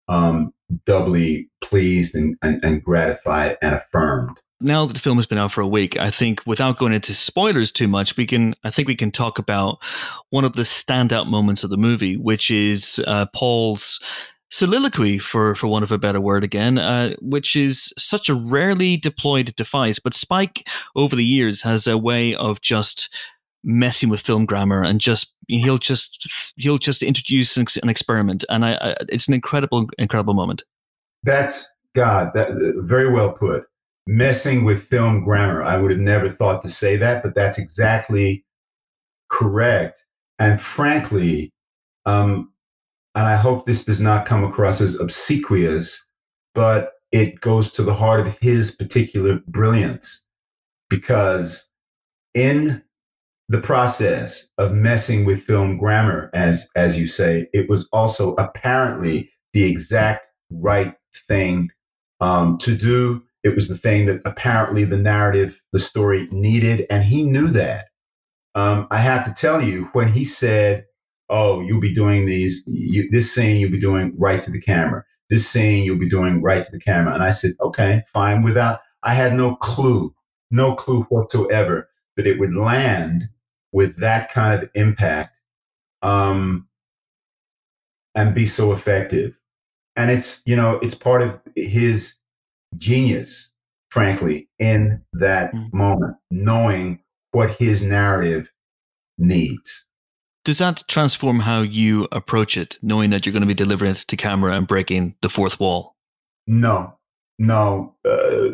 um, 0.07 0.53
doubly 0.85 1.49
pleased 1.61 2.15
and, 2.15 2.35
and, 2.41 2.63
and 2.63 2.83
gratified 2.83 3.57
and 3.61 3.75
affirmed 3.75 4.39
now 4.61 4.85
that 4.85 4.93
the 4.93 4.99
film 4.99 5.17
has 5.17 5.25
been 5.25 5.37
out 5.37 5.51
for 5.51 5.61
a 5.61 5.67
week, 5.67 5.97
I 5.97 6.11
think 6.11 6.41
without 6.45 6.77
going 6.77 6.93
into 6.93 7.13
spoilers 7.13 7.71
too 7.71 7.87
much, 7.87 8.17
we 8.17 8.25
can 8.25 8.55
I 8.63 8.69
think 8.69 8.87
we 8.87 8.95
can 8.95 9.11
talk 9.11 9.39
about 9.39 9.77
one 10.29 10.43
of 10.43 10.53
the 10.53 10.63
standout 10.63 11.27
moments 11.27 11.63
of 11.63 11.69
the 11.69 11.77
movie, 11.77 12.17
which 12.17 12.51
is 12.51 13.01
uh, 13.07 13.27
Paul's 13.33 14.01
soliloquy, 14.49 15.17
for 15.17 15.55
for 15.55 15.67
want 15.67 15.83
of 15.83 15.91
a 15.91 15.97
better 15.97 16.21
word, 16.21 16.43
again, 16.43 16.77
uh, 16.77 17.15
which 17.21 17.55
is 17.55 17.93
such 17.97 18.29
a 18.29 18.33
rarely 18.33 18.97
deployed 18.97 19.55
device. 19.55 19.99
But 19.99 20.13
Spike, 20.13 20.67
over 20.95 21.15
the 21.15 21.25
years, 21.25 21.61
has 21.63 21.87
a 21.87 21.97
way 21.97 22.35
of 22.35 22.61
just 22.61 23.13
messing 23.63 24.09
with 24.09 24.21
film 24.21 24.45
grammar 24.45 24.81
and 24.83 25.01
just 25.01 25.33
he'll 25.47 25.77
just 25.77 26.53
he'll 26.57 26.77
just 26.77 27.03
introduce 27.03 27.57
an, 27.57 27.89
experiment, 27.89 28.45
and 28.49 28.65
I, 28.65 28.73
I, 28.75 28.95
it's 29.09 29.27
an 29.27 29.33
incredible 29.33 29.87
incredible 29.97 30.33
moment. 30.33 30.63
That's 31.23 31.67
God. 31.95 32.31
That 32.33 32.49
very 32.77 33.11
well 33.11 33.33
put 33.33 33.65
messing 34.07 34.63
with 34.63 34.83
film 34.83 35.23
grammar. 35.23 35.63
I 35.63 35.77
would 35.77 35.91
have 35.91 35.99
never 35.99 36.29
thought 36.29 36.61
to 36.63 36.69
say 36.69 36.97
that, 36.97 37.21
but 37.21 37.35
that's 37.35 37.57
exactly 37.57 38.43
correct. 39.29 40.03
And 40.39 40.59
frankly, 40.59 41.51
um, 42.05 42.51
and 43.19 43.27
I 43.27 43.35
hope 43.35 43.65
this 43.65 43.83
does 43.83 43.99
not 43.99 44.25
come 44.25 44.45
across 44.45 44.79
as 44.79 44.95
obsequious, 44.99 46.05
but 46.55 46.93
it 47.11 47.41
goes 47.41 47.69
to 47.71 47.83
the 47.83 47.93
heart 47.93 48.21
of 48.21 48.37
his 48.39 48.71
particular 48.71 49.41
brilliance 49.47 50.25
because 50.89 51.67
in 52.33 52.81
the 53.49 53.59
process 53.59 54.47
of 54.57 54.73
messing 54.73 55.25
with 55.25 55.43
film 55.43 55.75
grammar, 55.75 56.29
as 56.33 56.69
as 56.75 56.97
you 56.97 57.07
say, 57.07 57.47
it 57.51 57.67
was 57.67 57.89
also 57.91 58.35
apparently 58.35 59.29
the 59.53 59.65
exact 59.65 60.27
right 60.49 60.93
thing 61.27 61.69
um, 62.21 62.57
to 62.59 62.75
do 62.75 63.21
it 63.43 63.55
was 63.55 63.67
the 63.67 63.77
thing 63.77 64.05
that 64.05 64.21
apparently 64.25 64.85
the 64.85 64.97
narrative, 64.97 65.61
the 65.73 65.79
story 65.79 66.27
needed, 66.31 66.85
and 66.89 67.03
he 67.03 67.23
knew 67.23 67.47
that. 67.47 67.87
Um, 68.55 68.87
I 68.91 68.97
have 68.97 69.25
to 69.25 69.33
tell 69.33 69.61
you, 69.61 69.89
when 69.93 70.11
he 70.11 70.25
said, 70.25 70.85
"Oh, 71.29 71.61
you'll 71.61 71.79
be 71.79 71.93
doing 71.93 72.25
these, 72.25 72.63
you, 72.67 73.09
this 73.11 73.33
scene 73.33 73.59
you'll 73.59 73.71
be 73.71 73.79
doing 73.79 74.13
right 74.17 74.41
to 74.43 74.51
the 74.51 74.61
camera, 74.61 75.03
this 75.29 75.47
scene 75.47 75.83
you'll 75.83 75.97
be 75.97 76.09
doing 76.09 76.41
right 76.41 76.63
to 76.63 76.71
the 76.71 76.79
camera," 76.79 77.13
and 77.13 77.23
I 77.23 77.31
said, 77.31 77.51
"Okay, 77.61 78.03
fine." 78.11 78.41
Without, 78.43 78.79
I 79.03 79.13
had 79.13 79.33
no 79.33 79.55
clue, 79.55 80.13
no 80.51 80.75
clue 80.75 81.03
whatsoever 81.03 81.89
that 82.17 82.27
it 82.27 82.39
would 82.39 82.55
land 82.55 83.29
with 83.71 83.97
that 83.97 84.31
kind 84.31 84.61
of 84.61 84.69
impact 84.73 85.37
um, 86.01 86.67
and 88.15 88.35
be 88.35 88.45
so 88.45 88.71
effective. 88.71 89.37
And 89.95 90.11
it's 90.11 90.41
you 90.45 90.55
know 90.55 90.79
it's 90.81 90.95
part 90.95 91.21
of 91.21 91.39
his 91.55 92.15
genius, 92.77 93.51
frankly, 93.89 94.47
in 94.59 95.01
that 95.13 95.53
mm. 95.53 95.73
moment, 95.73 96.15
knowing 96.31 96.99
what 97.31 97.51
his 97.51 97.83
narrative 97.83 98.51
needs. 99.17 99.85
Does 100.45 100.59
that 100.59 100.83
transform 100.87 101.41
how 101.41 101.61
you 101.61 102.07
approach 102.11 102.57
it, 102.57 102.77
knowing 102.81 103.09
that 103.09 103.25
you're 103.25 103.33
going 103.33 103.41
to 103.41 103.47
be 103.47 103.53
delivering 103.53 103.91
it 103.91 103.97
to 103.97 104.17
camera 104.17 104.55
and 104.55 104.67
breaking 104.67 105.15
the 105.21 105.29
fourth 105.29 105.59
wall? 105.59 105.95
No, 106.47 106.97
no, 107.37 107.95
uh, 108.05 108.51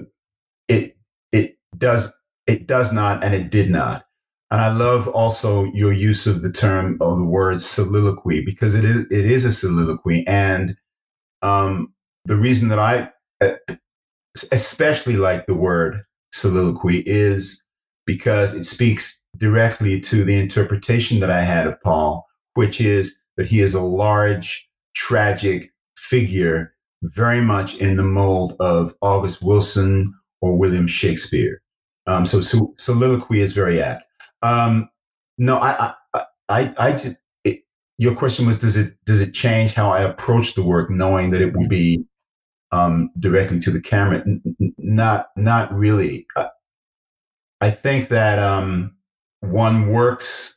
it 0.68 0.98
it 1.32 1.58
does 1.78 2.12
it 2.48 2.68
does 2.68 2.92
not, 2.92 3.24
and 3.24 3.34
it 3.34 3.50
did 3.50 3.70
not. 3.70 4.06
And 4.52 4.62
I 4.62 4.72
love 4.72 5.08
also 5.08 5.66
your 5.74 5.92
use 5.92 6.28
of 6.28 6.42
the 6.42 6.52
term 6.52 6.98
or 7.02 7.16
the 7.16 7.24
word 7.24 7.62
soliloquy 7.62 8.44
because 8.44 8.76
it 8.76 8.84
is 8.84 9.06
it 9.12 9.26
is 9.26 9.46
a 9.46 9.52
soliloquy, 9.52 10.26
and 10.28 10.76
um, 11.42 11.94
the 12.26 12.36
reason 12.36 12.70
that 12.70 12.80
I 12.80 13.10
uh, 13.42 13.56
especially 14.52 15.18
like 15.18 15.46
the 15.46 15.56
word 15.56 16.04
soliloquy 16.32 17.04
is 17.06 17.64
because 18.06 18.54
it 18.54 18.66
speaks 18.66 19.20
directly 19.38 20.00
to 20.02 20.24
the 20.24 20.38
interpretation 20.38 21.20
that 21.20 21.32
I 21.32 21.42
had 21.42 21.68
of 21.68 21.82
Paul, 21.82 22.26
which 22.54 22.80
is 22.82 23.16
that 23.38 23.48
he 23.48 23.62
is 23.62 23.74
a 23.74 23.82
large, 23.82 24.68
tragic 24.96 25.72
figure, 25.98 26.74
very 27.04 27.42
much 27.42 27.76
in 27.76 27.98
the 27.98 28.04
mold 28.04 28.56
of 28.60 28.94
August 29.02 29.42
Wilson 29.44 30.14
or 30.42 30.58
William 30.58 30.88
Shakespeare. 30.88 31.62
Um, 32.08 32.26
so, 32.26 32.42
so, 32.42 32.74
soliloquy 32.78 33.42
is 33.42 33.54
very 33.54 33.82
apt. 33.82 34.06
Um, 34.42 34.90
no, 35.38 35.58
I, 35.58 35.94
I, 36.14 36.24
I, 36.50 36.74
I 36.78 36.92
just, 36.92 37.18
it, 37.44 37.64
your 37.98 38.16
question 38.16 38.46
was, 38.46 38.58
does 38.58 38.78
it, 38.78 38.94
does 39.06 39.22
it 39.22 39.34
change 39.34 39.74
how 39.74 39.92
I 39.92 40.02
approach 40.02 40.54
the 40.54 40.64
work, 40.64 40.90
knowing 40.90 41.32
that 41.32 41.42
it 41.42 41.56
will 41.56 41.68
be 41.68 42.06
um, 42.72 43.10
directly 43.20 43.60
to 43.60 43.72
the 43.72 43.82
camera. 43.82 44.22
N- 44.26 44.74
not 44.78 45.30
not 45.36 45.74
really. 45.74 46.28
I, 46.36 46.48
I 47.62 47.72
think 47.72 48.10
that 48.10 48.40
um, 48.40 48.95
one 49.50 49.88
works 49.88 50.56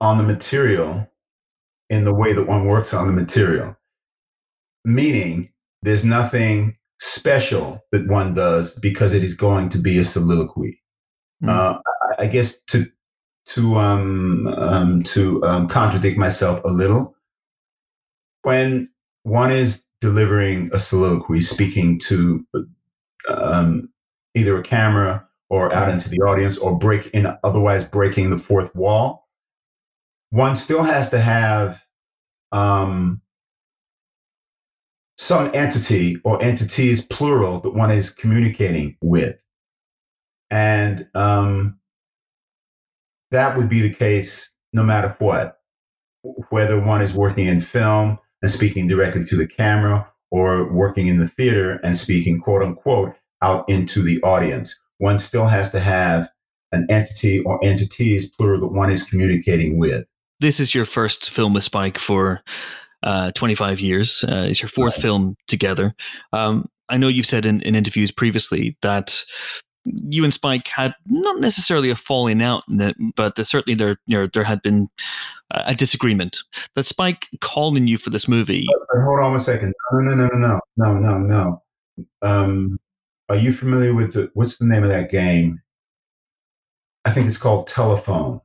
on 0.00 0.18
the 0.18 0.24
material 0.24 1.06
in 1.90 2.04
the 2.04 2.14
way 2.14 2.32
that 2.32 2.46
one 2.46 2.64
works 2.64 2.94
on 2.94 3.06
the 3.06 3.12
material, 3.12 3.76
meaning 4.84 5.52
there's 5.82 6.04
nothing 6.04 6.76
special 7.00 7.80
that 7.92 8.06
one 8.06 8.34
does 8.34 8.74
because 8.76 9.12
it 9.12 9.22
is 9.22 9.34
going 9.34 9.68
to 9.68 9.78
be 9.78 9.98
a 9.98 10.04
soliloquy. 10.04 10.80
Mm. 11.42 11.48
Uh, 11.48 11.78
I, 12.18 12.24
I, 12.24 12.26
guess 12.26 12.60
to 12.68 12.86
to 13.46 13.74
um, 13.76 14.46
um, 14.46 15.02
to 15.02 15.42
um, 15.44 15.68
contradict 15.68 16.16
myself 16.16 16.60
a 16.64 16.68
little, 16.68 17.14
when 18.42 18.88
one 19.24 19.50
is 19.50 19.84
delivering 20.00 20.70
a 20.72 20.78
soliloquy, 20.78 21.40
speaking 21.40 21.98
to 21.98 22.44
um, 23.28 23.88
either 24.34 24.56
a 24.56 24.62
camera 24.62 25.26
or 25.52 25.70
out 25.74 25.90
into 25.90 26.08
the 26.08 26.16
audience 26.22 26.56
or 26.56 26.78
break 26.78 27.08
in 27.08 27.26
otherwise 27.44 27.84
breaking 27.84 28.30
the 28.30 28.38
fourth 28.38 28.74
wall, 28.74 29.28
one 30.30 30.56
still 30.56 30.82
has 30.82 31.10
to 31.10 31.20
have 31.20 31.84
um, 32.52 33.20
some 35.18 35.50
entity 35.52 36.18
or 36.24 36.42
entities 36.42 37.04
plural 37.04 37.60
that 37.60 37.74
one 37.74 37.90
is 37.90 38.08
communicating 38.08 38.96
with. 39.02 39.38
And 40.50 41.06
um, 41.14 41.78
that 43.30 43.54
would 43.54 43.68
be 43.68 43.82
the 43.82 43.92
case 43.92 44.54
no 44.72 44.82
matter 44.82 45.14
what, 45.18 45.58
whether 46.48 46.80
one 46.80 47.02
is 47.02 47.12
working 47.12 47.46
in 47.46 47.60
film, 47.60 48.18
and 48.40 48.50
speaking 48.50 48.88
directly 48.88 49.22
to 49.24 49.36
the 49.36 49.46
camera 49.46 50.10
or 50.30 50.72
working 50.72 51.08
in 51.08 51.18
the 51.18 51.28
theater 51.28 51.78
and 51.84 51.98
speaking 51.98 52.40
quote 52.40 52.62
unquote 52.62 53.14
out 53.42 53.68
into 53.68 54.00
the 54.00 54.18
audience. 54.22 54.82
One 55.02 55.18
still 55.18 55.46
has 55.46 55.72
to 55.72 55.80
have 55.80 56.28
an 56.70 56.86
entity 56.88 57.40
or 57.40 57.58
entities, 57.64 58.24
plural, 58.24 58.60
that 58.60 58.68
one 58.68 58.88
is 58.88 59.02
communicating 59.02 59.76
with. 59.76 60.04
This 60.38 60.60
is 60.60 60.76
your 60.76 60.84
first 60.84 61.28
film 61.28 61.54
with 61.54 61.64
Spike 61.64 61.98
for 61.98 62.40
uh, 63.02 63.32
25 63.32 63.80
years. 63.80 64.22
Uh, 64.22 64.46
it's 64.48 64.62
your 64.62 64.68
fourth 64.68 64.94
right. 64.94 65.02
film 65.02 65.36
together. 65.48 65.92
Um, 66.32 66.68
I 66.88 66.98
know 66.98 67.08
you've 67.08 67.26
said 67.26 67.44
in, 67.44 67.62
in 67.62 67.74
interviews 67.74 68.12
previously 68.12 68.76
that 68.82 69.24
you 69.84 70.22
and 70.22 70.32
Spike 70.32 70.68
had 70.68 70.94
not 71.06 71.40
necessarily 71.40 71.90
a 71.90 71.96
falling 71.96 72.40
out, 72.40 72.62
but 73.16 73.44
certainly 73.44 73.74
there 73.74 73.96
there, 74.06 74.28
there 74.28 74.44
had 74.44 74.62
been 74.62 74.88
a 75.50 75.74
disagreement. 75.74 76.38
That 76.76 76.86
Spike 76.86 77.26
calling 77.40 77.88
you 77.88 77.98
for 77.98 78.10
this 78.10 78.28
movie. 78.28 78.68
hold 78.94 79.24
on 79.24 79.34
a 79.34 79.40
second. 79.40 79.74
No, 79.90 79.98
no, 79.98 80.14
no, 80.14 80.28
no, 80.28 80.60
no, 80.76 80.94
no, 80.94 81.18
no, 81.18 81.18
no. 81.18 81.62
Um, 82.22 82.78
are 83.28 83.36
you 83.36 83.52
familiar 83.52 83.94
with 83.94 84.14
the, 84.14 84.30
what's 84.34 84.56
the 84.58 84.66
name 84.66 84.82
of 84.82 84.88
that 84.88 85.10
game? 85.10 85.60
I 87.04 87.10
think 87.12 87.26
it's 87.26 87.38
called 87.38 87.66
Telephone. 87.66 88.40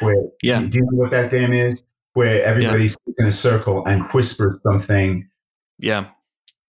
Where 0.00 0.16
yeah, 0.42 0.60
do 0.60 0.78
you 0.78 0.84
know 0.84 0.98
what 0.98 1.10
that 1.10 1.30
game 1.30 1.52
is? 1.52 1.82
Where 2.14 2.44
everybody 2.44 2.84
yeah. 2.84 2.88
sits 2.88 3.18
in 3.18 3.26
a 3.26 3.32
circle 3.32 3.84
and 3.86 4.02
whispers 4.12 4.58
something. 4.68 5.28
Yeah. 5.78 6.08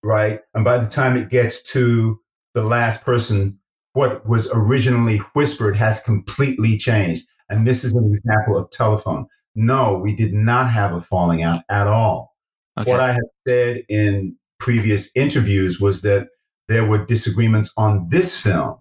Right, 0.04 0.40
and 0.54 0.64
by 0.64 0.78
the 0.78 0.90
time 0.90 1.18
it 1.18 1.30
gets 1.30 1.64
to 1.74 2.20
the 2.54 2.64
last 2.64 3.04
person 3.04 3.60
what 3.96 4.26
was 4.28 4.52
originally 4.54 5.18
whispered 5.34 5.76
has 5.76 6.02
completely 6.02 6.78
changed. 6.78 7.26
And 7.50 7.66
this 7.66 7.86
is 7.86 7.94
an 7.94 8.06
example 8.12 8.58
of 8.58 8.70
telephone. 8.70 9.26
No, 9.56 9.98
we 9.98 10.14
did 10.14 10.34
not 10.34 10.70
have 10.70 10.94
a 10.94 11.00
falling 11.00 11.44
out 11.44 11.62
at 11.70 11.88
all. 11.88 12.36
Okay. 12.78 12.92
What 12.92 13.00
I 13.00 13.14
have 13.14 13.24
said 13.48 13.84
in 13.88 14.36
previous 14.60 15.10
interviews 15.16 15.80
was 15.80 16.02
that 16.02 16.28
there 16.68 16.86
were 16.86 17.06
disagreements 17.06 17.72
on 17.78 18.08
this 18.10 18.40
film, 18.40 18.78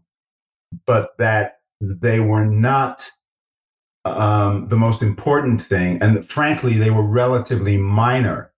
but 0.87 1.16
that 1.18 1.59
they 1.80 2.20
were 2.20 2.45
not 2.45 3.11
um, 4.05 4.68
the 4.68 4.76
most 4.76 5.03
important 5.03 5.61
thing. 5.61 5.99
And 6.03 6.26
frankly, 6.28 6.74
they 6.74 6.91
were 6.91 7.03
relatively 7.03 7.76
minor. 7.76 8.53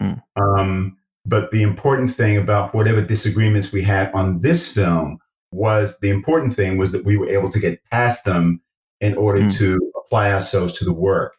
Mm. 0.00 0.22
Um, 0.36 0.96
but 1.24 1.50
the 1.50 1.62
important 1.62 2.12
thing 2.14 2.36
about 2.36 2.74
whatever 2.74 3.00
disagreements 3.00 3.72
we 3.72 3.82
had 3.82 4.12
on 4.12 4.38
this 4.38 4.72
film 4.72 5.18
was 5.52 5.98
the 5.98 6.10
important 6.10 6.54
thing 6.54 6.78
was 6.78 6.92
that 6.92 7.04
we 7.04 7.16
were 7.16 7.28
able 7.28 7.50
to 7.50 7.60
get 7.60 7.84
past 7.90 8.24
them 8.24 8.60
in 9.00 9.14
order 9.16 9.40
Mm. 9.40 9.56
to 9.58 9.92
apply 10.04 10.32
ourselves 10.32 10.72
to 10.74 10.84
the 10.84 10.92
work. 10.92 11.36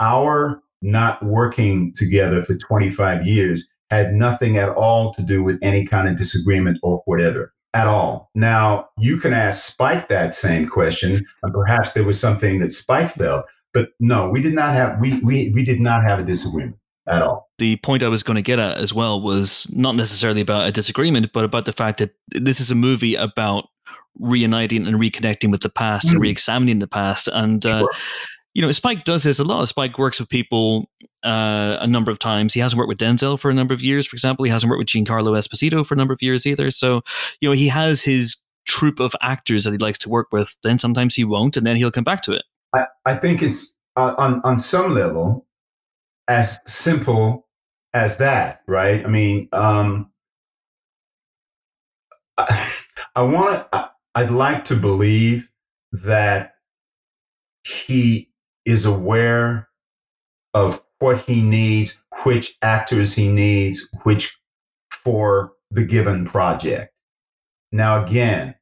Our 0.00 0.62
not 0.82 1.24
working 1.24 1.92
together 1.94 2.42
for 2.42 2.54
25 2.54 3.26
years 3.26 3.66
had 3.90 4.12
nothing 4.14 4.58
at 4.58 4.68
all 4.70 5.12
to 5.14 5.22
do 5.22 5.42
with 5.42 5.58
any 5.62 5.84
kind 5.86 6.08
of 6.08 6.16
disagreement 6.16 6.78
or 6.82 7.02
whatever 7.06 7.52
at 7.74 7.86
all. 7.86 8.30
Now, 8.34 8.88
you 8.98 9.18
can 9.18 9.32
ask 9.32 9.66
Spike 9.72 10.08
that 10.08 10.34
same 10.34 10.66
question, 10.68 11.24
and 11.42 11.52
perhaps 11.54 11.92
there 11.92 12.04
was 12.04 12.18
something 12.18 12.58
that 12.60 12.70
Spike 12.70 13.10
felt, 13.12 13.44
but 13.74 13.90
no, 14.00 14.28
we 14.28 14.40
did 14.40 14.54
not 14.54 14.72
have 14.74 14.98
we 15.00 15.18
we 15.20 15.50
we 15.54 15.64
did 15.64 15.80
not 15.80 16.02
have 16.02 16.18
a 16.18 16.24
disagreement 16.24 16.76
at 17.08 17.22
all. 17.22 17.48
the 17.58 17.76
point 17.76 18.02
I 18.02 18.08
was 18.08 18.22
going 18.24 18.34
to 18.34 18.42
get 18.42 18.58
at 18.58 18.78
as 18.78 18.92
well 18.92 19.20
was 19.20 19.70
not 19.74 19.94
necessarily 19.94 20.40
about 20.40 20.66
a 20.66 20.72
disagreement, 20.72 21.30
but 21.32 21.44
about 21.44 21.64
the 21.64 21.72
fact 21.72 21.98
that 21.98 22.14
this 22.32 22.60
is 22.60 22.70
a 22.70 22.74
movie 22.74 23.14
about 23.14 23.68
reuniting 24.18 24.86
and 24.86 24.96
reconnecting 24.96 25.50
with 25.50 25.60
the 25.60 25.68
past 25.68 26.08
and 26.08 26.18
Mm. 26.18 26.22
re-examining 26.22 26.78
the 26.80 26.86
past. 26.86 27.28
And 27.32 27.64
uh, 27.66 27.80
Sure. 27.80 27.90
You 28.56 28.62
know, 28.62 28.72
Spike 28.72 29.04
does 29.04 29.22
this 29.22 29.38
a 29.38 29.44
lot. 29.44 29.68
Spike 29.68 29.98
works 29.98 30.18
with 30.18 30.30
people 30.30 30.88
uh, 31.22 31.76
a 31.78 31.86
number 31.86 32.10
of 32.10 32.18
times. 32.18 32.54
He 32.54 32.60
hasn't 32.60 32.78
worked 32.78 32.88
with 32.88 32.96
Denzel 32.96 33.38
for 33.38 33.50
a 33.50 33.54
number 33.54 33.74
of 33.74 33.82
years, 33.82 34.06
for 34.06 34.14
example. 34.14 34.46
He 34.46 34.50
hasn't 34.50 34.70
worked 34.70 34.78
with 34.78 34.88
Giancarlo 34.88 35.36
Esposito 35.36 35.84
for 35.84 35.92
a 35.92 35.96
number 35.98 36.14
of 36.14 36.22
years 36.22 36.46
either. 36.46 36.70
So, 36.70 37.02
you 37.42 37.50
know, 37.50 37.52
he 37.52 37.68
has 37.68 38.02
his 38.02 38.34
troupe 38.66 38.98
of 38.98 39.14
actors 39.20 39.64
that 39.64 39.72
he 39.72 39.76
likes 39.76 39.98
to 39.98 40.08
work 40.08 40.28
with. 40.32 40.56
Then 40.62 40.78
sometimes 40.78 41.14
he 41.14 41.22
won't, 41.22 41.58
and 41.58 41.66
then 41.66 41.76
he'll 41.76 41.90
come 41.90 42.02
back 42.02 42.22
to 42.22 42.32
it. 42.32 42.44
I, 42.74 42.86
I 43.04 43.14
think 43.16 43.42
it's 43.42 43.76
uh, 43.94 44.14
on 44.16 44.40
on 44.42 44.58
some 44.58 44.94
level 44.94 45.46
as 46.26 46.58
simple 46.64 47.46
as 47.92 48.16
that, 48.16 48.62
right? 48.66 49.04
I 49.04 49.08
mean, 49.08 49.50
um, 49.52 50.10
I, 52.38 52.72
I 53.14 53.22
want 53.22 53.70
to. 53.70 53.90
I'd 54.14 54.30
like 54.30 54.64
to 54.64 54.76
believe 54.76 55.50
that 55.92 56.54
he 57.64 58.25
is 58.66 58.84
aware 58.84 59.68
of 60.54 60.82
what 60.98 61.18
he 61.20 61.40
needs, 61.40 62.02
which 62.24 62.56
actors 62.62 63.14
he 63.14 63.28
needs, 63.28 63.88
which 64.02 64.36
for 64.90 65.52
the 65.70 65.84
given 65.84 66.26
project. 66.26 66.92
Now, 67.72 68.02
again, 68.02 68.54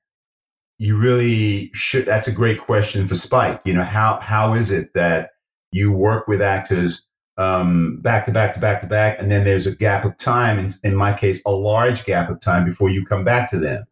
you 0.78 0.96
really 0.96 1.70
should. 1.74 2.06
That's 2.06 2.28
a 2.28 2.32
great 2.32 2.60
question 2.60 3.06
for 3.06 3.14
Spike. 3.14 3.60
You 3.64 3.74
know, 3.74 3.82
how 3.82 4.18
how 4.20 4.54
is 4.54 4.70
it 4.70 4.92
that 4.94 5.30
you 5.72 5.92
work 5.92 6.26
with 6.28 6.42
actors 6.42 7.06
um, 7.36 7.98
back 8.00 8.24
to 8.26 8.32
back 8.32 8.54
to 8.54 8.60
back 8.60 8.80
to 8.80 8.86
back, 8.86 9.18
and 9.18 9.30
then 9.30 9.44
there's 9.44 9.66
a 9.66 9.74
gap 9.74 10.04
of 10.04 10.16
time. 10.18 10.58
In, 10.58 10.70
in 10.82 10.96
my 10.96 11.12
case, 11.12 11.42
a 11.46 11.52
large 11.52 12.04
gap 12.04 12.30
of 12.30 12.40
time 12.40 12.64
before 12.64 12.90
you 12.90 13.04
come 13.04 13.24
back 13.24 13.48
to 13.50 13.58
them. 13.58 13.84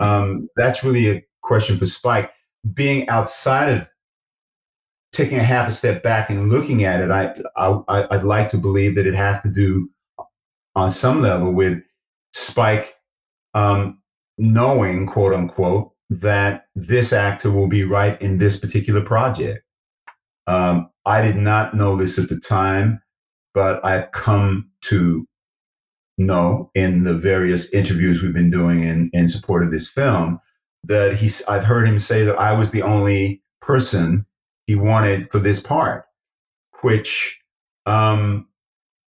Um, 0.00 0.48
that's 0.56 0.82
really 0.82 1.10
a 1.10 1.22
question 1.42 1.76
for 1.76 1.86
Spike. 1.86 2.30
Being 2.74 3.08
outside 3.08 3.68
of 3.68 3.88
taking 5.12 5.38
a 5.38 5.42
half 5.42 5.68
a 5.68 5.72
step 5.72 6.02
back 6.02 6.30
and 6.30 6.50
looking 6.50 6.84
at 6.84 7.00
it, 7.00 7.10
I, 7.10 7.34
I 7.56 8.06
I'd 8.10 8.24
like 8.24 8.48
to 8.48 8.58
believe 8.58 8.94
that 8.94 9.06
it 9.06 9.14
has 9.14 9.40
to 9.42 9.48
do 9.48 9.88
on 10.74 10.90
some 10.90 11.20
level 11.20 11.52
with 11.52 11.82
Spike 12.32 12.94
um, 13.54 13.98
knowing, 14.38 15.06
quote 15.06 15.34
unquote, 15.34 15.92
that 16.10 16.66
this 16.74 17.12
actor 17.12 17.50
will 17.50 17.68
be 17.68 17.84
right 17.84 18.20
in 18.20 18.38
this 18.38 18.58
particular 18.58 19.00
project. 19.00 19.64
Um, 20.46 20.90
I 21.06 21.22
did 21.22 21.36
not 21.36 21.74
know 21.74 21.96
this 21.96 22.18
at 22.18 22.28
the 22.28 22.38
time, 22.38 23.00
but 23.54 23.84
I've 23.84 24.10
come 24.12 24.70
to 24.82 25.26
know 26.18 26.70
in 26.74 27.04
the 27.04 27.14
various 27.14 27.72
interviews 27.72 28.22
we've 28.22 28.34
been 28.34 28.50
doing 28.50 28.84
in, 28.84 29.10
in 29.12 29.28
support 29.28 29.62
of 29.62 29.70
this 29.70 29.88
film 29.88 30.38
that 30.84 31.14
he's, 31.14 31.44
I've 31.46 31.64
heard 31.64 31.86
him 31.86 31.98
say 31.98 32.24
that 32.24 32.38
I 32.38 32.52
was 32.52 32.70
the 32.70 32.82
only 32.82 33.42
person 33.60 34.26
he 34.70 34.76
wanted 34.76 35.28
for 35.32 35.40
this 35.40 35.58
part, 35.58 36.04
which, 36.80 37.40
um, 37.86 38.46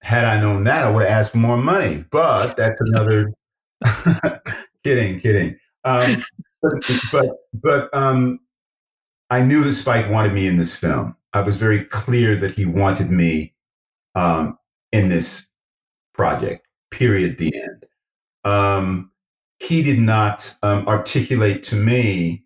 had 0.02 0.24
I 0.24 0.40
known 0.40 0.64
that, 0.64 0.84
I 0.84 0.90
would 0.90 1.04
have 1.04 1.18
asked 1.18 1.30
for 1.30 1.38
more 1.38 1.56
money. 1.56 2.04
But 2.10 2.56
that's 2.56 2.80
another 2.80 3.32
kidding, 4.84 5.20
kidding. 5.20 5.56
Um, 5.84 6.20
but 7.12 7.26
but, 7.54 7.94
um, 7.94 8.40
I 9.30 9.40
knew 9.40 9.62
that 9.62 9.72
Spike 9.74 10.10
wanted 10.10 10.32
me 10.32 10.48
in 10.48 10.56
this 10.56 10.74
film. 10.74 11.14
I 11.32 11.42
was 11.42 11.54
very 11.54 11.84
clear 11.84 12.34
that 12.34 12.50
he 12.50 12.66
wanted 12.66 13.12
me 13.12 13.54
um, 14.16 14.58
in 14.90 15.10
this 15.10 15.46
project. 16.12 16.66
Period. 16.90 17.38
The 17.38 17.54
end. 17.54 17.86
Um, 18.42 19.12
he 19.60 19.84
did 19.84 20.00
not 20.00 20.52
um, 20.64 20.88
articulate 20.88 21.62
to 21.64 21.76
me, 21.76 22.42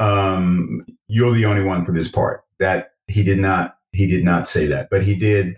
um, 0.00 0.84
"You're 1.06 1.32
the 1.32 1.44
only 1.44 1.62
one 1.62 1.84
for 1.84 1.92
this 1.92 2.08
part." 2.08 2.42
That 2.58 2.92
he 3.08 3.22
did 3.22 3.38
not. 3.38 3.76
He 3.92 4.06
did 4.06 4.24
not 4.24 4.46
say 4.48 4.66
that, 4.66 4.88
but 4.90 5.02
he 5.02 5.14
did 5.14 5.56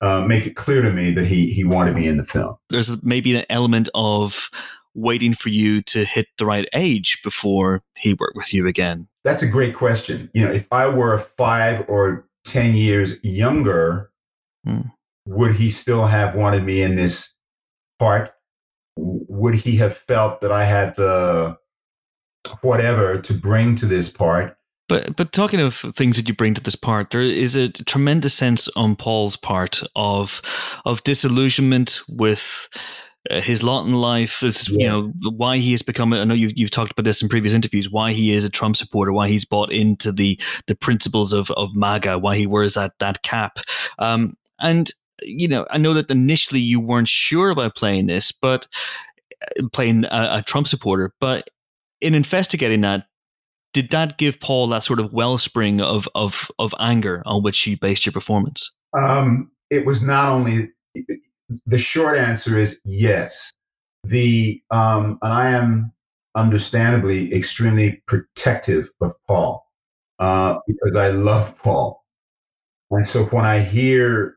uh, 0.00 0.20
make 0.22 0.46
it 0.46 0.56
clear 0.56 0.82
to 0.82 0.92
me 0.92 1.10
that 1.12 1.26
he 1.26 1.50
he 1.52 1.64
wanted 1.64 1.94
me 1.94 2.06
in 2.06 2.16
the 2.16 2.24
film. 2.24 2.56
there's 2.70 2.90
maybe 3.02 3.34
an 3.36 3.44
element 3.50 3.88
of 3.94 4.50
waiting 4.94 5.32
for 5.34 5.50
you 5.50 5.80
to 5.82 6.04
hit 6.04 6.26
the 6.38 6.44
right 6.44 6.68
age 6.74 7.20
before 7.22 7.82
he 7.96 8.12
worked 8.14 8.36
with 8.36 8.52
you 8.52 8.66
again. 8.66 9.06
That's 9.24 9.42
a 9.42 9.46
great 9.48 9.74
question. 9.74 10.28
You 10.34 10.44
know, 10.46 10.50
if 10.52 10.66
I 10.72 10.88
were 10.88 11.18
five 11.18 11.84
or 11.88 12.26
10 12.44 12.74
years 12.74 13.16
younger, 13.22 14.10
Hmm. 14.66 14.80
would 15.26 15.54
he 15.54 15.70
still 15.70 16.06
have 16.06 16.34
wanted 16.34 16.64
me 16.64 16.82
in 16.82 16.96
this 16.96 17.32
part? 17.98 18.32
Would 18.96 19.54
he 19.54 19.76
have 19.76 19.96
felt 19.96 20.40
that 20.40 20.50
I 20.52 20.64
had 20.64 20.96
the 20.96 21.56
whatever 22.62 23.20
to 23.20 23.32
bring 23.34 23.74
to 23.76 23.86
this 23.86 24.10
part? 24.10 24.56
But 24.90 25.16
but 25.16 25.32
talking 25.32 25.60
of 25.60 25.76
things 25.94 26.16
that 26.16 26.28
you 26.28 26.34
bring 26.34 26.52
to 26.54 26.60
this 26.60 26.76
part, 26.76 27.10
there 27.10 27.22
is 27.22 27.56
a 27.56 27.70
tremendous 27.70 28.34
sense 28.34 28.68
on 28.76 28.96
Paul's 28.96 29.36
part 29.36 29.82
of 29.96 30.42
of 30.84 31.02
disillusionment 31.04 32.00
with 32.08 32.68
uh, 33.30 33.40
his 33.40 33.62
lot 33.62 33.86
in 33.86 33.94
life. 33.94 34.40
This, 34.40 34.68
you 34.68 34.80
Yeah. 34.80 34.88
know 34.88 35.12
why 35.36 35.58
he 35.58 35.70
has 35.72 35.82
become. 35.82 36.12
I 36.12 36.24
know 36.24 36.34
you've 36.34 36.52
you've 36.56 36.70
talked 36.70 36.92
about 36.92 37.04
this 37.04 37.22
in 37.22 37.28
previous 37.28 37.54
interviews. 37.54 37.90
Why 37.90 38.12
he 38.12 38.32
is 38.32 38.44
a 38.44 38.50
Trump 38.50 38.76
supporter. 38.76 39.12
Why 39.12 39.28
he's 39.28 39.44
bought 39.46 39.72
into 39.72 40.12
the 40.12 40.38
the 40.66 40.74
principles 40.74 41.32
of 41.32 41.50
of 41.52 41.74
MAGA. 41.74 42.18
Why 42.18 42.36
he 42.36 42.46
wears 42.46 42.74
that 42.74 42.92
that 42.98 43.22
cap. 43.22 43.58
Um, 43.98 44.36
and 44.58 44.90
you 45.22 45.48
know, 45.48 45.66
I 45.70 45.78
know 45.78 45.94
that 45.94 46.10
initially 46.10 46.60
you 46.60 46.80
weren't 46.80 47.08
sure 47.08 47.50
about 47.50 47.76
playing 47.76 48.06
this, 48.06 48.32
but 48.32 48.66
uh, 49.42 49.68
playing 49.72 50.04
a, 50.06 50.38
a 50.38 50.42
Trump 50.46 50.66
supporter, 50.66 51.12
but 51.20 51.48
in 52.00 52.14
investigating 52.14 52.80
that, 52.80 53.06
did 53.72 53.90
that 53.90 54.18
give 54.18 54.40
Paul 54.40 54.68
that 54.68 54.84
sort 54.84 55.00
of 55.00 55.12
wellspring 55.12 55.80
of 55.80 56.08
of 56.14 56.50
of 56.58 56.74
anger 56.78 57.22
on 57.26 57.42
which 57.42 57.66
you 57.66 57.78
based 57.78 58.06
your 58.06 58.12
performance? 58.12 58.70
Um, 58.92 59.50
it 59.70 59.86
was 59.86 60.02
not 60.02 60.28
only 60.28 60.70
the 61.66 61.78
short 61.78 62.16
answer 62.18 62.58
is 62.58 62.80
yes. 62.84 63.52
The 64.04 64.62
um, 64.70 65.18
and 65.22 65.32
I 65.32 65.50
am 65.50 65.92
understandably 66.34 67.32
extremely 67.34 68.02
protective 68.06 68.88
of 69.00 69.12
Paul 69.26 69.66
uh, 70.18 70.58
because 70.66 70.96
I 70.96 71.10
love 71.10 71.56
Paul, 71.58 72.02
and 72.90 73.06
so 73.06 73.24
when 73.24 73.44
I 73.44 73.60
hear 73.60 74.36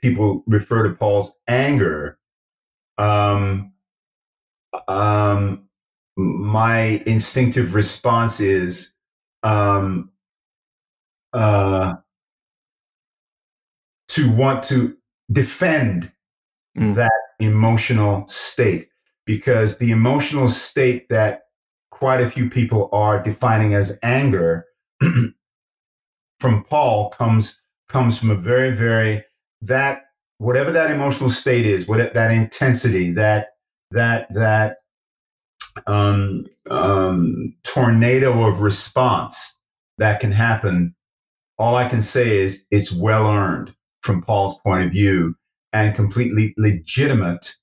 people 0.00 0.44
refer 0.46 0.86
to 0.88 0.94
Paul's 0.94 1.32
anger, 1.48 2.18
um, 2.98 3.72
um, 4.86 5.63
my 6.16 7.02
instinctive 7.06 7.74
response 7.74 8.40
is 8.40 8.92
um, 9.42 10.10
uh, 11.32 11.94
to 14.08 14.30
want 14.32 14.62
to 14.64 14.96
defend 15.32 16.10
Mm. 16.76 16.94
that 16.96 17.12
emotional 17.38 18.26
state 18.26 18.88
because 19.26 19.78
the 19.78 19.92
emotional 19.92 20.48
state 20.48 21.08
that 21.08 21.42
quite 21.90 22.20
a 22.20 22.28
few 22.28 22.50
people 22.50 22.88
are 22.92 23.22
defining 23.22 23.74
as 23.74 23.96
anger 24.02 24.64
from 26.40 26.64
Paul 26.64 27.10
comes 27.10 27.60
comes 27.88 28.18
from 28.18 28.30
a 28.30 28.34
very 28.34 28.72
very 28.72 29.22
that 29.62 30.02
whatever 30.38 30.72
that 30.72 30.90
emotional 30.90 31.30
state 31.30 31.64
is 31.64 31.86
what 31.86 32.12
that 32.12 32.30
intensity 32.32 33.12
that 33.12 33.50
that 33.92 34.26
that 34.34 34.78
um, 35.86 36.46
um, 36.70 37.54
tornado 37.64 38.46
of 38.46 38.60
response 38.60 39.58
that 39.98 40.20
can 40.20 40.32
happen 40.32 40.94
all 41.58 41.76
I 41.76 41.88
can 41.88 42.02
say 42.02 42.38
is 42.38 42.64
it's 42.70 42.92
well 42.92 43.26
earned 43.26 43.74
from 44.02 44.22
Paul's 44.22 44.58
point 44.60 44.84
of 44.84 44.92
view 44.92 45.34
and 45.72 45.94
completely 45.94 46.54
legitimate 46.56 47.54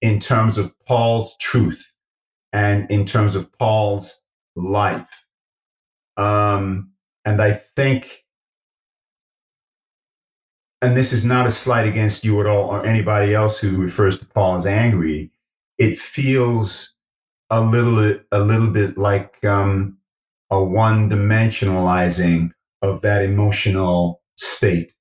in 0.00 0.18
terms 0.18 0.58
of 0.58 0.72
Paul's 0.86 1.36
truth 1.38 1.92
and 2.52 2.90
in 2.90 3.04
terms 3.04 3.34
of 3.34 3.50
Paul's 3.58 4.20
life. 4.56 5.24
Um, 6.16 6.90
and 7.24 7.40
I 7.40 7.52
think, 7.52 8.24
and 10.82 10.96
this 10.96 11.12
is 11.12 11.24
not 11.24 11.46
a 11.46 11.50
slight 11.50 11.86
against 11.86 12.24
you 12.24 12.40
at 12.40 12.46
all 12.46 12.70
or 12.70 12.84
anybody 12.84 13.34
else 13.34 13.58
who 13.58 13.76
refers 13.76 14.18
to 14.18 14.26
Paul 14.26 14.56
as 14.56 14.66
angry, 14.66 15.30
it 15.78 15.98
feels 15.98 16.93
a 17.58 17.60
little, 17.60 18.18
a 18.32 18.40
little 18.40 18.68
bit 18.68 18.98
like 18.98 19.44
um, 19.44 19.98
a 20.50 20.62
one 20.62 21.10
dimensionalizing 21.10 22.50
of 22.82 23.00
that 23.02 23.22
emotional 23.22 24.22
state. 24.36 24.92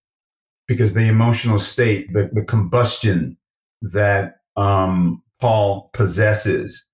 Because 0.68 0.94
the 0.94 1.08
emotional 1.08 1.60
state, 1.60 2.12
the, 2.14 2.30
the 2.32 2.46
combustion 2.46 3.38
that 3.82 4.36
um, 4.56 5.22
Paul 5.40 5.90
possesses 5.94 6.86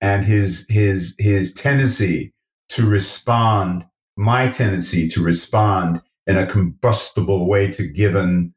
and 0.00 0.24
his 0.24 0.66
his 0.68 1.14
his 1.18 1.54
tendency 1.54 2.34
to 2.70 2.86
respond, 2.88 3.86
my 4.16 4.48
tendency 4.48 5.06
to 5.08 5.22
respond 5.22 6.02
in 6.26 6.36
a 6.36 6.46
combustible 6.46 7.46
way 7.48 7.70
to 7.70 7.86
given 7.86 8.52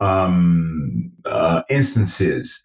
um, 0.00 1.10
uh, 1.24 1.62
instances 1.68 2.62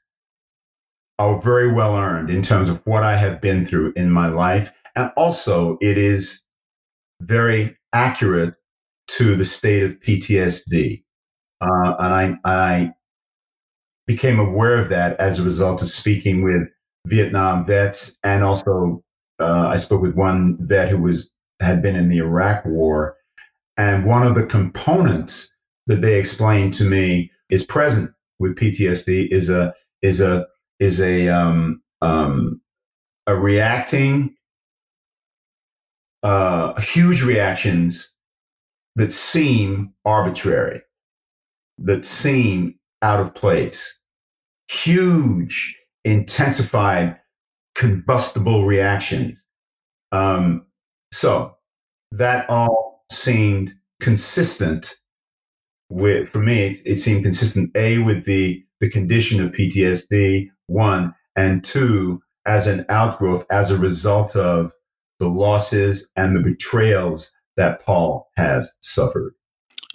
are 1.20 1.42
very 1.42 1.72
well 1.72 1.96
earned 1.96 2.30
in 2.30 2.42
terms 2.42 2.70
of 2.70 2.82
what 2.86 3.04
I 3.04 3.16
have 3.16 3.42
been 3.42 3.66
through 3.66 3.94
in 3.96 4.12
my 4.12 4.28
life. 4.28 4.72
And 4.96 5.12
also, 5.16 5.78
it 5.82 5.98
is 5.98 6.42
very 7.22 7.78
accurate 7.94 8.56
to 9.08 9.36
the 9.36 9.46
state 9.46 9.84
of 9.84 10.00
PTSD. 10.00 11.04
Uh, 11.62 11.96
and 12.00 12.14
I, 12.14 12.38
I 12.46 12.92
became 14.08 14.40
aware 14.40 14.78
of 14.80 14.90
that 14.90 15.20
as 15.20 15.38
a 15.40 15.44
result 15.44 15.82
of 15.82 15.90
speaking 15.90 16.44
with 16.44 16.68
Vietnam 17.08 17.66
vets. 17.66 18.18
And 18.24 18.44
also, 18.44 19.04
uh, 19.40 19.68
I 19.68 19.78
spoke 19.78 20.02
with 20.02 20.16
one 20.16 20.58
vet 20.62 20.90
who 20.90 20.98
was 20.98 21.32
had 21.60 21.82
been 21.82 21.96
in 21.96 22.10
the 22.10 22.18
Iraq 22.18 22.66
War. 22.66 23.16
And 23.78 24.06
one 24.06 24.24
of 24.24 24.36
the 24.36 24.46
components 24.46 25.54
that 25.88 26.02
they 26.02 26.20
explained 26.20 26.74
to 26.76 26.84
me 26.84 27.32
is 27.50 27.64
present 27.64 28.12
with 28.40 28.56
PTSD 28.56 29.28
is 29.32 29.50
a 29.50 29.74
is 30.02 30.20
a 30.20 30.46
is 30.82 31.00
a 31.00 31.30
um, 31.30 31.82
um, 32.02 32.60
a 33.28 33.36
reacting 33.36 34.36
uh, 36.24 36.80
huge 36.82 37.24
reactions 37.24 38.12
that 38.96 39.14
seem 39.14 39.94
arbitrary, 40.06 40.82
that 41.78 42.04
seem 42.04 42.76
out 43.04 43.20
of 43.20 43.34
place, 43.34 44.00
huge 44.70 45.78
intensified 46.04 47.18
combustible 47.76 48.66
reactions. 48.66 49.46
Um, 50.12 50.66
so 51.14 51.56
that 52.12 52.50
all 52.50 53.06
seemed 53.12 53.72
consistent 54.02 54.96
with 55.90 56.28
for 56.30 56.40
me 56.40 56.68
it, 56.68 56.82
it 56.86 56.98
seemed 56.98 57.24
consistent 57.24 57.70
a 57.76 58.00
with 58.00 58.26
the 58.26 58.64
the 58.80 58.90
condition 58.90 59.44
of 59.44 59.52
ptsd 59.52 60.50
one 60.72 61.14
and 61.36 61.64
two 61.64 62.22
as 62.46 62.68
an 62.68 62.86
outgrowth 62.90 63.46
as 63.52 63.72
a 63.72 63.78
result 63.78 64.36
of 64.36 64.72
the 65.20 65.30
losses 65.30 66.10
and 66.16 66.36
the 66.36 66.42
betrayals 66.42 67.32
that 67.58 67.86
paul 67.86 68.30
has 68.38 68.72
suffered 68.82 69.34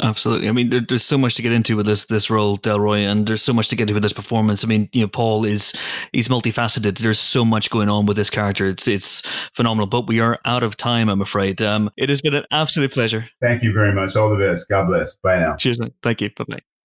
Absolutely. 0.03 0.49
I 0.49 0.53
mean, 0.53 0.69
there, 0.69 0.83
there's 0.87 1.05
so 1.05 1.17
much 1.17 1.37
to 1.37 1.43
get 1.43 1.53
into 1.53 1.77
with 1.77 1.87
this 1.87 2.05
this 2.07 2.29
role, 2.29 2.59
Delroy, 2.59 3.07
and 3.11 3.27
there's 3.27 3.43
so 3.43 3.53
much 3.53 3.69
to 3.69 3.77
get 3.77 3.85
into 3.85 3.95
with 3.95 4.03
this 4.03 4.13
performance. 4.13 4.63
I 4.63 4.67
mean, 4.67 4.89
you 4.93 5.01
know, 5.03 5.09
Paul 5.09 5.45
is 5.45 5.73
he's 6.13 6.29
multifaceted. 6.29 6.99
There's 6.99 7.19
so 7.19 7.45
much 7.45 7.71
going 7.71 7.89
on 7.89 8.05
with 8.05 8.17
this 8.17 8.29
character. 8.29 8.67
It's 8.69 8.87
it's 8.87 9.23
phenomenal. 9.55 9.87
But 9.87 10.07
we 10.07 10.21
are 10.21 10.39
out 10.45 10.63
of 10.63 10.77
time, 10.77 11.09
I'm 11.09 11.23
afraid. 11.23 11.63
Um, 11.63 11.91
it 11.97 12.11
has 12.11 12.21
been 12.21 12.35
an 12.35 12.45
absolute 12.51 12.93
pleasure. 12.93 13.29
thank 13.41 13.63
you 13.63 13.73
very 13.73 13.93
much 13.95 14.17
all 14.17 14.29
the 14.29 14.37
best 14.37 14.69
god 14.69 14.87
bless 14.87 15.15
bye 15.15 15.39
now 15.39 15.57
Cheers, 15.57 15.79
man. 15.79 15.93
Thank 16.03 16.21
you. 16.21 16.31
Bye 16.37 16.45
bye. 16.47 16.76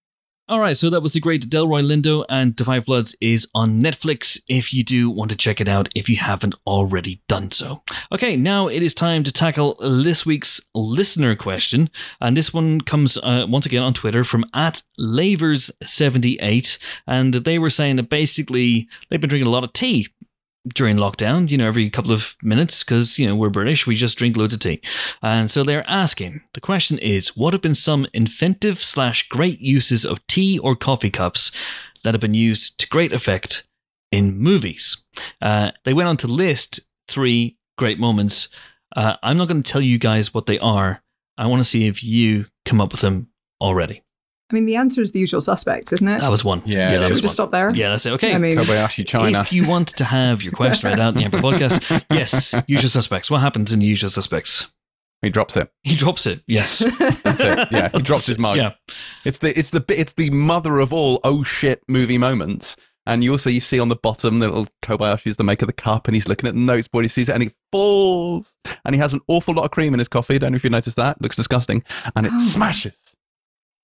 All 0.52 0.60
right, 0.60 0.76
so 0.76 0.90
that 0.90 1.00
was 1.00 1.14
the 1.14 1.20
great 1.20 1.48
Delroy 1.48 1.82
Lindo, 1.82 2.26
and 2.28 2.54
Five 2.58 2.84
Bloods 2.84 3.16
is 3.22 3.48
on 3.54 3.80
Netflix. 3.80 4.38
If 4.48 4.70
you 4.70 4.84
do 4.84 5.08
want 5.08 5.30
to 5.30 5.36
check 5.38 5.62
it 5.62 5.66
out 5.66 5.88
if 5.94 6.10
you 6.10 6.16
haven't 6.16 6.54
already 6.66 7.22
done 7.26 7.50
so. 7.52 7.82
Okay, 8.12 8.36
now 8.36 8.68
it 8.68 8.82
is 8.82 8.92
time 8.92 9.24
to 9.24 9.32
tackle 9.32 9.76
this 9.80 10.26
week's 10.26 10.60
listener 10.74 11.34
question, 11.36 11.88
and 12.20 12.36
this 12.36 12.52
one 12.52 12.82
comes 12.82 13.16
uh, 13.16 13.46
once 13.48 13.64
again 13.64 13.82
on 13.82 13.94
Twitter 13.94 14.24
from 14.24 14.44
at 14.52 14.82
Lavers78, 15.00 16.78
and 17.06 17.32
they 17.32 17.58
were 17.58 17.70
saying 17.70 17.96
that 17.96 18.10
basically 18.10 18.90
they've 19.08 19.22
been 19.22 19.30
drinking 19.30 19.48
a 19.48 19.52
lot 19.52 19.64
of 19.64 19.72
tea 19.72 20.06
during 20.68 20.96
lockdown, 20.96 21.50
you 21.50 21.58
know, 21.58 21.66
every 21.66 21.90
couple 21.90 22.12
of 22.12 22.36
minutes, 22.42 22.82
because, 22.82 23.18
you 23.18 23.26
know, 23.26 23.34
we're 23.34 23.50
British, 23.50 23.86
we 23.86 23.94
just 23.94 24.16
drink 24.16 24.36
loads 24.36 24.54
of 24.54 24.60
tea. 24.60 24.80
And 25.20 25.50
so 25.50 25.64
they're 25.64 25.88
asking 25.88 26.42
the 26.54 26.60
question 26.60 26.98
is 26.98 27.36
what 27.36 27.52
have 27.52 27.62
been 27.62 27.74
some 27.74 28.06
inventive 28.12 28.82
slash 28.82 29.28
great 29.28 29.60
uses 29.60 30.04
of 30.04 30.24
tea 30.26 30.58
or 30.58 30.76
coffee 30.76 31.10
cups 31.10 31.50
that 32.04 32.14
have 32.14 32.20
been 32.20 32.34
used 32.34 32.78
to 32.78 32.88
great 32.88 33.12
effect 33.12 33.66
in 34.10 34.38
movies? 34.38 34.98
Uh, 35.40 35.72
they 35.84 35.94
went 35.94 36.08
on 36.08 36.16
to 36.18 36.28
list 36.28 36.80
three 37.08 37.58
great 37.76 37.98
moments. 37.98 38.48
Uh, 38.94 39.16
I'm 39.22 39.36
not 39.36 39.48
going 39.48 39.62
to 39.62 39.72
tell 39.72 39.80
you 39.80 39.98
guys 39.98 40.32
what 40.32 40.46
they 40.46 40.58
are. 40.58 41.02
I 41.36 41.46
want 41.46 41.60
to 41.60 41.68
see 41.68 41.86
if 41.86 42.04
you 42.04 42.46
come 42.64 42.80
up 42.80 42.92
with 42.92 43.00
them 43.00 43.28
already. 43.60 44.02
I 44.52 44.54
mean, 44.54 44.66
the 44.66 44.76
answer 44.76 45.00
is 45.00 45.12
the 45.12 45.20
usual 45.20 45.40
suspects, 45.40 45.92
isn't 45.94 46.06
it? 46.06 46.20
That 46.20 46.30
was 46.30 46.44
one. 46.44 46.60
Yeah, 46.66 46.90
it 46.94 46.98
that 46.98 47.02
is. 47.02 47.02
Should 47.02 47.08
we 47.08 47.10
was 47.12 47.20
just 47.22 47.24
one. 47.30 47.34
stop 47.34 47.50
there? 47.50 47.70
Yeah, 47.74 47.88
that's 47.88 48.04
it. 48.06 48.10
Okay. 48.12 48.34
I 48.34 48.38
mean, 48.38 48.58
Kobayashi 48.58 49.06
China. 49.06 49.40
If 49.40 49.52
you 49.52 49.66
want 49.66 49.88
to 49.88 50.04
have 50.04 50.42
your 50.42 50.52
question 50.52 50.90
read 50.90 51.00
out 51.00 51.14
in 51.14 51.18
the 51.20 51.24
Empire 51.24 51.40
podcast, 51.40 52.04
yes, 52.10 52.54
usual 52.66 52.90
suspects. 52.90 53.30
What 53.30 53.40
happens 53.40 53.72
in 53.72 53.80
the 53.80 53.86
usual 53.86 54.10
suspects? 54.10 54.70
he 55.22 55.30
drops 55.30 55.56
it. 55.56 55.70
He 55.84 55.94
drops 55.94 56.26
it. 56.26 56.42
Yes, 56.48 56.78
That's 56.98 57.40
it. 57.40 57.68
Yeah, 57.70 57.88
he 57.90 58.02
drops 58.02 58.26
his 58.26 58.38
mug. 58.38 58.56
Yeah, 58.56 58.72
It's 59.24 59.38
the 59.38 59.56
it's 59.58 59.70
the 59.70 59.84
it's 59.88 60.12
the 60.14 60.30
mother 60.30 60.78
of 60.80 60.92
all 60.92 61.20
oh 61.24 61.42
shit 61.44 61.82
movie 61.88 62.18
moments. 62.18 62.76
And 63.04 63.24
you 63.24 63.32
also 63.32 63.50
you 63.50 63.58
see 63.60 63.80
on 63.80 63.88
the 63.88 63.96
bottom 63.96 64.38
the 64.38 64.46
little 64.48 64.68
Kobayashi 64.82 65.26
is 65.28 65.36
the 65.36 65.42
maker 65.42 65.64
of 65.64 65.68
the 65.68 65.72
cup, 65.72 66.06
and 66.06 66.14
he's 66.14 66.28
looking 66.28 66.48
at 66.48 66.54
the 66.54 66.60
notes 66.60 66.86
board. 66.88 67.04
He 67.04 67.08
sees 67.08 67.28
it, 67.28 67.32
and 67.34 67.42
it 67.42 67.52
falls, 67.72 68.56
and 68.84 68.94
he 68.94 69.00
has 69.00 69.12
an 69.12 69.20
awful 69.26 69.54
lot 69.54 69.64
of 69.64 69.70
cream 69.72 69.92
in 69.92 69.98
his 69.98 70.06
coffee. 70.08 70.38
Don't 70.38 70.52
know 70.52 70.56
if 70.56 70.62
you 70.64 70.70
noticed 70.70 70.96
that. 70.96 71.20
looks 71.20 71.34
disgusting, 71.36 71.82
and 72.14 72.26
it 72.26 72.32
Oh. 72.32 72.38
smashes. 72.38 73.11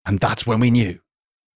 And 0.08 0.18
that's 0.18 0.46
when 0.46 0.58
we 0.58 0.70
knew 0.70 0.98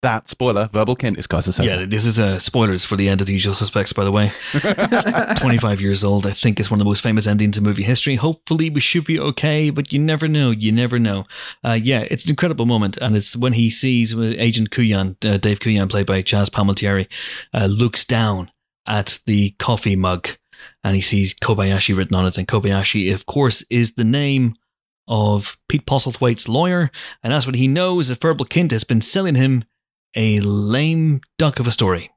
that 0.03 0.29
spoiler 0.29 0.69
Verbal 0.73 0.97
Kint 0.97 1.17
is 1.17 1.27
Keyser 1.27 1.53
Söze. 1.53 1.65
yeah. 1.65 1.87
This 1.87 2.05
is 2.05 2.19
uh, 2.21 2.39
spoilers 2.39 2.85
for 2.85 2.97
the 2.97 3.09
end 3.09 3.21
of 3.21 3.27
the 3.29 3.33
usual 3.33 3.55
suspects. 3.55 3.93
By 3.93 4.05
the 4.05 4.13
way, 4.13 4.33
twenty-five 5.37 5.81
years 5.81 6.05
old. 6.05 6.27
I 6.27 6.33
think 6.33 6.61
is 6.61 6.71
one 6.71 6.81
of 6.81 6.85
the 6.85 6.89
most 6.89 7.03
famous 7.03 7.27
endings 7.27 7.57
in 7.57 7.65
movie 7.65 7.85
history. 7.85 8.17
Hopefully, 8.17 8.69
we 8.69 8.81
should 8.81 9.05
be 9.07 9.19
okay, 9.19 9.71
but 9.71 9.93
you 9.93 9.99
never 9.99 10.29
know. 10.29 10.51
You 10.51 10.73
never 10.73 10.99
know. 10.99 11.25
Uh, 11.65 11.79
yeah, 11.83 12.05
it's 12.11 12.25
an 12.25 12.31
incredible 12.31 12.67
moment, 12.67 12.99
and 12.99 13.17
it's 13.17 13.37
when 13.37 13.55
he 13.55 13.71
sees 13.71 14.15
uh, 14.15 14.35
Agent 14.37 14.71
Kujan, 14.71 15.17
uh, 15.25 15.39
Dave 15.39 15.61
Kujan, 15.61 15.89
played 15.89 16.07
by 16.07 16.23
Chazz 16.23 16.51
Palminteri, 16.51 17.07
uh, 17.55 17.67
looks 17.67 18.05
down 18.05 18.51
at 18.87 19.21
the 19.27 19.51
coffee 19.59 19.97
mug, 19.97 20.29
and 20.83 20.97
he 20.97 21.01
sees 21.01 21.33
Kobayashi 21.33 21.97
written 21.97 22.17
on 22.17 22.27
it, 22.27 22.37
and 22.37 22.49
Kobayashi, 22.49 23.15
of 23.15 23.25
course, 23.27 23.65
is 23.71 23.95
the 23.95 24.05
name 24.05 24.57
of 25.09 25.59
Pete 25.69 25.87
Postlethwaite's 25.87 26.49
lawyer, 26.49 26.91
and 27.23 27.33
that's 27.33 27.47
when 27.47 27.55
he 27.55 27.69
knows 27.69 28.09
that 28.09 28.21
Verbal 28.21 28.47
Kint 28.47 28.71
has 28.71 28.85
been 28.85 29.01
selling 29.01 29.35
him 29.35 29.65
a 30.15 30.41
lame 30.41 31.21
duck 31.39 31.59
of 31.59 31.67
a 31.67 31.73
story. 31.73 32.11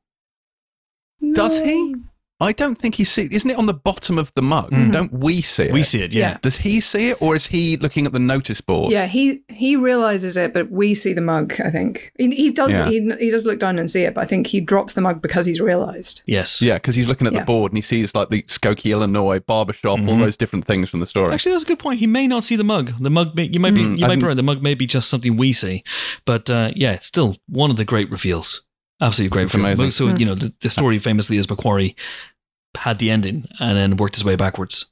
Does 1.34 1.60
he? 1.60 1.96
I 2.42 2.52
don't 2.52 2.76
think 2.78 2.96
he 2.96 3.06
see. 3.06 3.30
Isn't 3.32 3.50
it 3.50 3.58
on 3.58 3.66
the 3.66 3.74
bottom 3.74 4.18
of 4.18 4.34
the 4.34 4.42
mug? 4.42 4.70
Mhm. 4.72 4.92
Don't 4.92 5.14
we 5.14 5.42
see 5.42 5.64
it? 5.64 5.72
We 5.72 5.84
see 5.84 6.02
it, 6.02 6.12
yeah. 6.14 6.32
Yeah. 6.32 6.38
Does 6.42 6.58
he 6.58 6.82
see 6.82 7.10
it, 7.12 7.18
or 7.22 7.34
is 7.36 7.48
he 7.48 7.78
looking 7.78 8.06
at 8.06 8.12
the 8.12 8.20
notice 8.20 8.60
board? 8.60 8.92
Yeah, 8.92 9.06
he 9.08 9.42
he 9.48 9.78
realizes 9.78 10.36
it, 10.36 10.54
but 10.54 10.70
we 10.70 10.96
see 10.96 11.14
the 11.14 11.22
mug. 11.22 11.54
I 11.64 11.70
think 11.70 12.12
he, 12.20 12.36
he 12.36 12.52
does. 12.52 12.72
Yeah. 12.72 12.90
He, 12.90 13.10
he 13.20 13.30
does 13.30 13.46
look 13.46 13.60
down 13.60 13.80
and 13.80 13.90
see 13.90 14.02
it, 14.04 14.14
but 14.16 14.22
I 14.22 14.26
think 14.26 14.48
he 14.48 14.60
drops 14.60 14.94
the 14.94 15.02
mug 15.02 15.22
because 15.22 15.46
he's 15.46 15.62
realized. 15.62 16.24
Yes. 16.26 16.62
Yeah, 16.62 16.74
because 16.76 16.96
he's 16.96 17.08
looking 17.08 17.26
at 17.26 17.32
Yeah. 17.32 17.40
the 17.40 17.46
board 17.46 17.72
and 17.72 17.78
he 17.78 17.82
sees 17.82 18.14
like 18.14 18.30
the 18.30 18.42
Skokie, 18.44 18.92
Illinois 18.92 19.40
barbershop, 19.40 20.00
all 20.00 20.06
Mhm. 20.06 20.20
those 20.20 20.36
different 20.36 20.66
things 20.66 20.90
from 20.90 21.00
the 21.00 21.06
story. 21.06 21.34
Actually, 21.34 21.54
that's 21.54 21.64
a 21.64 21.68
good 21.68 21.80
point. 21.80 22.00
He 22.00 22.08
may 22.08 22.28
not 22.28 22.44
see 22.44 22.58
the 22.58 22.66
mug. 22.66 22.92
The 23.00 23.10
mug, 23.10 23.34
may, 23.36 23.46
you 23.46 23.62
might 23.62 23.74
be, 23.74 23.84
Hmm, 23.84 23.96
you 23.96 24.04
I 24.06 24.10
might 24.10 24.20
be 24.20 24.26
right. 24.26 24.36
The 24.36 24.44
mug 24.44 24.62
may 24.62 24.74
be 24.74 24.86
just 24.86 25.10
something 25.10 25.38
we 25.38 25.54
see, 25.54 25.84
but 26.26 26.50
uh, 26.50 26.72
yeah, 26.76 27.00
still 27.00 27.38
one 27.48 27.72
of 27.72 27.78
the 27.78 27.86
great 27.86 28.12
reveals. 28.12 28.62
Absolutely 29.02 29.34
great. 29.34 29.46
It's 29.46 29.54
reveal. 29.54 29.68
amazing. 29.68 29.92
So 29.92 30.08
Hmm. 30.10 30.18
you 30.18 30.26
know, 30.26 30.36
the, 30.36 30.54
the 30.62 30.70
story 30.70 31.00
famously 31.00 31.38
is 31.38 31.48
McQuarrie 31.48 31.96
had 32.76 33.00
the 33.00 33.10
ending 33.12 33.46
and 33.60 33.78
then 33.78 33.98
worked 33.98 34.16
his 34.16 34.24
way 34.26 34.36
backwards 34.36 34.86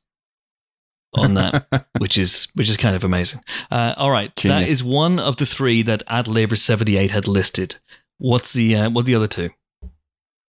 on 1.16 1.36
that, 1.36 1.68
which 2.00 2.18
is 2.18 2.48
which 2.56 2.70
is 2.70 2.78
kind 2.78 2.96
of 2.96 3.04
amazing. 3.04 3.42
Uh, 3.72 3.94
all 3.98 4.12
right, 4.12 4.34
that 4.36 4.42
Genius. 4.42 4.70
is 4.70 4.84
one 4.84 5.20
of 5.20 5.38
the 5.38 5.46
three 5.46 5.82
that 5.84 6.04
Ad 6.08 6.28
Lavers 6.28 6.62
seventy 6.62 6.98
eight 6.98 7.12
had 7.12 7.28
listed. 7.28 7.78
What's 8.18 8.54
the 8.54 8.76
uh, 8.76 8.90
what 8.90 9.02
are 9.02 9.04
the 9.06 9.16
other 9.16 9.28
two? 9.28 9.50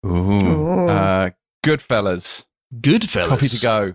Ooh. 0.06 0.10
Ooh. 0.10 0.88
Uh, 0.88 1.30
Goodfellas. 1.64 2.45
Goodfellas. 2.76 3.28
Coffee 3.28 3.47
to 3.47 3.62
go. 3.62 3.93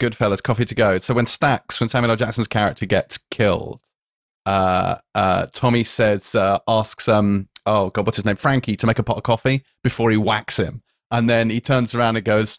Goodfellas, 0.00 0.42
coffee 0.42 0.64
to 0.64 0.74
go. 0.74 0.98
So 0.98 1.14
when 1.14 1.26
Stacks, 1.26 1.78
when 1.80 1.88
Samuel 1.88 2.10
L. 2.12 2.16
Jackson's 2.16 2.48
character 2.48 2.86
gets 2.86 3.18
killed, 3.30 3.80
uh, 4.46 4.96
uh, 5.14 5.46
Tommy 5.52 5.84
says, 5.84 6.34
uh, 6.34 6.58
asks, 6.66 7.08
um, 7.08 7.48
oh 7.66 7.90
God, 7.90 8.06
what's 8.06 8.16
his 8.16 8.24
name? 8.24 8.36
Frankie 8.36 8.76
to 8.76 8.86
make 8.86 8.98
a 8.98 9.02
pot 9.02 9.16
of 9.16 9.22
coffee 9.22 9.64
before 9.82 10.10
he 10.10 10.16
whacks 10.16 10.58
him. 10.58 10.82
And 11.10 11.28
then 11.28 11.50
he 11.50 11.60
turns 11.60 11.94
around 11.94 12.16
and 12.16 12.24
goes, 12.24 12.58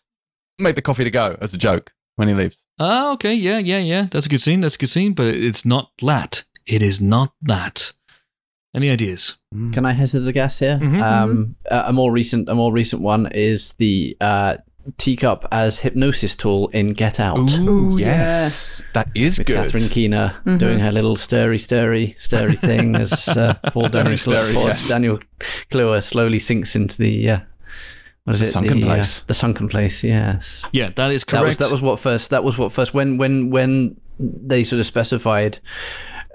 make 0.60 0.76
the 0.76 0.82
coffee 0.82 1.04
to 1.04 1.12
go 1.12 1.38
as 1.42 1.54
a 1.54 1.58
joke 1.58 1.92
when 2.16 2.28
he 2.28 2.34
leaves. 2.34 2.64
Ah, 2.80 3.12
okay, 3.14 3.34
yeah, 3.34 3.58
yeah, 3.58 3.80
yeah. 3.80 4.08
That's 4.12 4.26
a 4.26 4.30
good 4.30 4.42
scene. 4.42 4.62
That's 4.62 4.76
a 4.76 4.78
good 4.78 4.90
scene, 4.90 5.14
but 5.14 5.28
it's 5.28 5.66
not 5.66 5.92
that. 6.02 6.44
It 6.66 6.82
is 6.82 7.02
not 7.02 7.34
that. 7.42 7.92
Any 8.74 8.90
ideas? 8.90 9.36
Can 9.72 9.86
I 9.86 9.94
hazard 9.94 10.28
a 10.28 10.34
guess 10.34 10.60
here? 10.60 10.78
Mhm. 10.82 11.02
Um, 11.02 11.56
a, 11.72 11.86
a 11.88 11.94
more 11.94 12.12
recent, 12.12 12.50
a 12.50 12.56
more 12.56 12.74
recent 12.74 13.02
one 13.02 13.28
is 13.32 13.74
the 13.74 14.18
uh, 14.20 14.58
teacup 14.98 15.48
as 15.52 15.80
hypnosis 15.80 16.36
tool 16.36 16.68
in 16.70 16.88
Get 16.88 17.20
Out. 17.20 17.38
Ooh, 17.38 17.98
yes. 17.98 18.00
yes. 18.00 18.84
That 18.94 19.10
is 19.16 19.38
With 19.38 19.48
good. 19.48 19.56
Catherine 19.56 19.90
Keener 19.90 20.36
doing 20.58 20.80
her 20.80 20.92
little 20.92 21.16
stirry, 21.16 21.58
stirry, 21.58 22.16
stirry 22.20 22.56
thing 22.56 22.96
as 22.96 23.28
uh, 23.28 23.56
Paul 23.72 23.90
Daniel, 23.90 24.18
stirry, 24.18 24.54
Paul 24.54 24.68
yes. 24.68 24.88
Daniel 24.90 25.20
Kaluuya 25.72 26.04
slowly 26.04 26.40
sinks 26.40 26.76
into 26.76 26.98
the 26.98 27.30
uh, 27.30 27.40
what 28.26 28.34
is 28.36 28.40
The 28.42 28.48
it? 28.48 28.52
sunken 28.52 28.80
the, 28.82 28.88
uh, 28.88 28.96
place. 28.96 29.22
the 29.24 29.34
sunken 29.34 29.70
place. 29.70 30.04
Yes. 30.04 30.62
Yeah, 30.72 30.90
that 30.96 31.12
is 31.12 31.24
That 31.26 31.42
was 31.42 31.58
correct. 31.58 31.60
that 31.60 31.72
was 31.72 31.82
what 31.82 32.00
first. 32.00 32.30
That 32.32 32.44
was 32.44 32.58
what 32.58 32.72
first. 32.72 32.94
When 32.94 33.18
when 33.18 33.50
when 33.52 34.00
they 34.20 34.64
sort 34.64 34.80
of 34.80 34.86
specified 34.86 35.60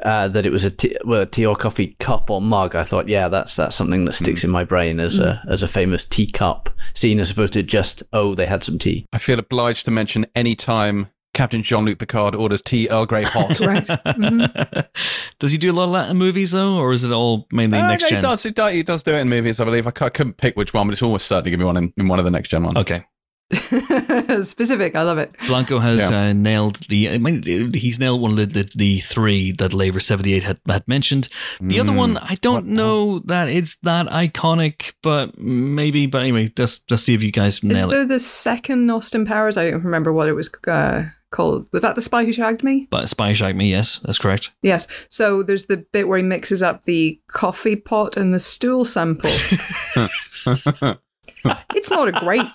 uh, 0.02 0.28
that 0.28 0.46
it 0.46 0.50
was 0.50 0.64
a 0.64 0.70
tea, 0.70 0.96
well, 1.04 1.22
a 1.22 1.26
tea 1.26 1.44
or 1.46 1.56
coffee 1.56 1.96
cup 2.00 2.30
or 2.30 2.40
mug, 2.40 2.74
I 2.74 2.84
thought, 2.84 3.08
yeah, 3.08 3.28
that's 3.28 3.56
that's 3.56 3.74
something 3.76 4.04
that 4.06 4.16
Hmm. 4.16 4.24
sticks 4.24 4.44
in 4.44 4.50
my 4.50 4.64
brain 4.64 4.98
as 5.00 5.18
a 5.18 5.42
as 5.48 5.62
a 5.62 5.68
famous 5.68 6.04
teacup 6.04 6.70
scene, 6.94 7.20
as 7.20 7.30
opposed 7.30 7.52
to 7.54 7.62
just 7.62 8.02
oh, 8.12 8.34
they 8.34 8.46
had 8.46 8.64
some 8.64 8.78
tea. 8.78 9.06
I 9.12 9.18
feel 9.18 9.38
obliged 9.38 9.84
to 9.86 9.90
mention 9.90 10.26
any 10.34 10.54
time 10.54 11.08
Captain 11.32 11.62
Jean 11.62 11.84
Luc 11.84 11.98
Picard 11.98 12.34
orders 12.34 12.60
tea 12.60 12.88
Earl 12.90 13.06
Grey 13.06 13.22
hot. 13.22 13.60
Right. 13.60 13.84
Mhm. 13.84 14.86
does 15.38 15.52
he 15.52 15.58
do 15.58 15.70
a 15.70 15.72
lot 15.72 15.84
of 15.84 15.92
that 15.92 16.10
in 16.10 16.16
movies 16.16 16.50
though, 16.52 16.76
or 16.76 16.92
is 16.92 17.04
it 17.04 17.12
all 17.12 17.46
mainly 17.52 17.78
Uh, 17.78 17.86
next 17.88 18.04
he 18.04 18.10
gen? 18.10 18.22
does. 18.22 18.42
He 18.42 18.50
does. 18.50 18.72
He 18.72 18.82
does 18.82 19.02
do 19.02 19.12
it 19.14 19.20
in 19.20 19.28
movies, 19.28 19.60
I 19.60 19.64
believe. 19.64 19.86
I, 19.86 19.92
I 20.00 20.08
couldn't 20.08 20.36
pick 20.38 20.56
which 20.56 20.74
one, 20.74 20.86
but 20.88 20.92
it's 20.92 21.02
almost 21.02 21.26
certainly 21.26 21.50
going 21.52 21.58
to 21.60 21.62
be 21.62 21.66
one 21.66 21.76
in, 21.76 21.92
in 21.96 22.08
one 22.08 22.18
of 22.18 22.24
the 22.24 22.30
next 22.30 22.48
gen 22.48 22.64
ones. 22.64 22.76
Okay. 22.78 23.04
Specific. 24.42 24.94
I 24.96 25.02
love 25.02 25.18
it. 25.18 25.34
Blanco 25.46 25.78
has 25.80 26.10
Yeah. 26.10 26.28
uh, 26.28 26.32
nailed 26.32 26.76
the. 26.88 27.10
I 27.10 27.18
mean, 27.18 27.42
he's 27.74 27.98
nailed 27.98 28.20
one 28.20 28.32
of 28.32 28.36
the, 28.36 28.46
the, 28.46 28.70
the 28.74 29.00
three 29.00 29.52
that 29.52 29.72
Lavers 29.72 30.02
seventy 30.06 30.34
eight 30.34 30.42
had, 30.44 30.60
had 30.68 30.86
mentioned. 30.86 31.28
The 31.60 31.80
other 31.80 31.92
Mm, 31.92 31.96
one, 31.96 32.16
I 32.18 32.36
don't 32.36 32.54
what 32.54 32.64
the- 32.66 32.70
know 32.72 33.18
that 33.20 33.48
it's 33.48 33.76
that 33.82 34.06
iconic, 34.06 34.92
but 35.02 35.38
maybe. 35.38 36.06
But 36.06 36.22
anyway, 36.22 36.52
just 36.56 36.86
just 36.86 37.04
see 37.04 37.14
if 37.14 37.22
you 37.22 37.32
guys 37.32 37.56
Is 37.58 37.64
nail 37.64 37.88
it. 37.90 37.92
there 37.94 38.06
the 38.06 38.18
second 38.18 38.88
Austin 38.90 39.24
Powers? 39.24 39.56
I 39.56 39.70
don't 39.70 39.84
remember 39.84 40.12
what 40.12 40.28
it 40.28 40.34
was 40.34 40.50
uh, 40.68 41.04
called. 41.30 41.66
Was 41.72 41.82
that 41.82 41.94
The 41.96 42.00
Spy 42.02 42.24
Who 42.24 42.32
Shagged 42.32 42.62
Me? 42.62 42.86
But 42.90 43.08
Spy 43.08 43.32
Shagged 43.32 43.56
Me, 43.56 43.68
yes, 43.70 43.98
that's 44.04 44.18
correct. 44.18 44.52
Yes. 44.62 44.86
So 45.08 45.42
there's 45.42 45.66
the 45.66 45.78
bit 45.92 46.06
where 46.08 46.18
he 46.18 46.24
mixes 46.24 46.62
up 46.62 46.82
the 46.84 47.20
coffee 47.28 47.76
pot 47.76 48.16
and 48.16 48.32
the 48.34 48.38
stool 48.40 48.84
sample. 48.84 49.30
it's 51.74 51.90
not 51.90 52.08
a 52.08 52.12
great 52.12 52.46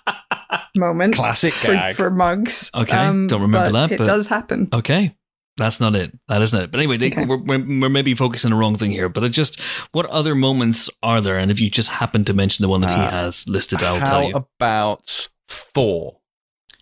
moment 0.75 1.15
Classic 1.15 1.53
for, 1.53 1.71
gag. 1.73 1.95
for 1.95 2.09
mugs. 2.09 2.69
Um, 2.73 2.81
Okay, 2.83 2.95
don't 3.27 3.41
remember 3.41 3.71
but 3.71 3.87
that, 3.89 4.01
It 4.01 4.05
does 4.05 4.27
happen. 4.27 4.69
Okay. 4.73 5.15
That's 5.57 5.79
not 5.79 5.95
it. 5.95 6.11
That 6.27 6.41
isn't 6.41 6.59
it. 6.63 6.69
But 6.69 6.81
anyway, 6.81 6.97
they, 6.97 7.07
Okay. 7.07 7.23
we're, 7.23 7.37
we're, 7.37 7.59
we're 7.79 7.89
maybe 7.89 8.13
focusing 8.13 8.49
the 8.51 8.57
wrong 8.57 8.75
thing 8.77 8.91
here. 8.91 9.07
But 9.07 9.23
it 9.23 9.29
just, 9.29 9.57
what 9.93 10.05
other 10.07 10.35
moments 10.35 10.89
are 11.01 11.21
there? 11.21 11.37
And 11.37 11.49
if 11.49 11.61
you 11.61 11.69
just 11.69 11.89
happen 11.91 12.25
to 12.25 12.33
mention 12.33 12.61
the 12.63 12.67
one 12.67 12.81
that 12.81 12.89
he 12.89 13.01
Uh, 13.01 13.09
has 13.09 13.47
listed, 13.47 13.81
I'll 13.81 13.99
tell 14.01 14.23
you. 14.25 14.33
How 14.33 14.47
about 14.59 15.29
Thor? 15.47 16.17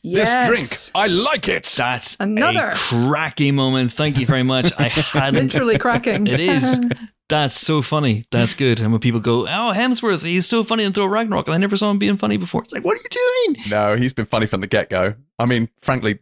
Yes. 0.02 0.50
This 0.50 0.90
drink, 0.90 0.92
I 0.96 1.08
like 1.08 1.48
it. 1.48 1.66
That's 1.78 2.18
Another. 2.20 2.70
a 2.70 2.76
cracking 2.76 3.54
moment. 3.56 3.94
Thank 3.94 4.18
you 4.18 4.26
very 4.26 4.44
much. 4.44 4.74
I 4.78 4.88
hadn't. 4.90 5.44
Literally 5.54 5.78
cracking. 5.78 6.26
It 6.28 6.40
is. 6.40 6.80
That's 7.30 7.60
so 7.60 7.82
funny. 7.82 8.26
That's 8.32 8.54
good. 8.54 8.80
And 8.82 8.92
when 8.92 9.00
people 9.02 9.20
go, 9.20 9.48
"Oh, 9.48 9.72
Hemsworth, 9.74 10.24
he's 10.24 10.46
so 10.46 10.64
funny 10.64 10.84
in 10.84 10.94
Thor 10.94 11.10
Ragnarok," 11.10 11.48
and 11.48 11.56
I 11.56 11.58
never 11.58 11.78
saw 11.78 11.90
him 11.90 11.98
being 11.98 12.18
funny 12.18 12.38
before. 12.38 12.64
It's 12.64 12.74
like, 12.74 12.84
what 12.84 12.98
are 12.98 13.02
you 13.02 13.54
doing? 13.56 13.70
No, 13.70 13.96
he's 13.96 14.14
been 14.14 14.26
funny 14.26 14.46
from 14.46 14.62
the 14.62 14.68
get 14.68 14.90
go. 14.90 15.16
I 15.40 15.46
mean, 15.46 15.70
frankly, 15.80 16.20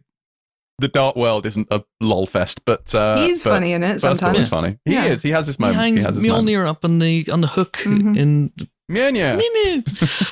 the 0.78 0.88
Dark 0.88 1.16
World 1.16 1.44
isn't 1.44 1.68
a 1.70 1.84
lol 2.00 2.26
fest, 2.26 2.64
but 2.64 2.94
uh, 2.94 3.24
He's 3.26 3.42
but 3.42 3.50
funny 3.50 3.72
in 3.72 3.82
it 3.82 3.94
First 4.00 4.04
of 4.04 4.18
sometimes. 4.18 4.38
he's 4.38 4.48
funny. 4.48 4.78
He 4.84 4.94
Yeah. 4.94 5.04
is. 5.06 5.22
He 5.22 5.30
has 5.30 5.46
his 5.46 5.56
He 5.56 5.62
moments. 5.62 5.76
He, 5.78 5.82
hangs 5.82 6.04
has 6.04 6.14
his 6.16 6.24
moments. 6.24 6.50
Mjolnir 6.50 6.66
up 6.66 6.84
on 6.84 6.98
the 6.98 7.28
on 7.30 7.40
the 7.42 7.48
hook 7.48 7.78
Mhm. 7.84 8.18
in 8.18 8.52
Yeah, 8.88 9.08
yeah. 9.08 9.36
Mew 9.36 9.50
Mew. 9.64 9.82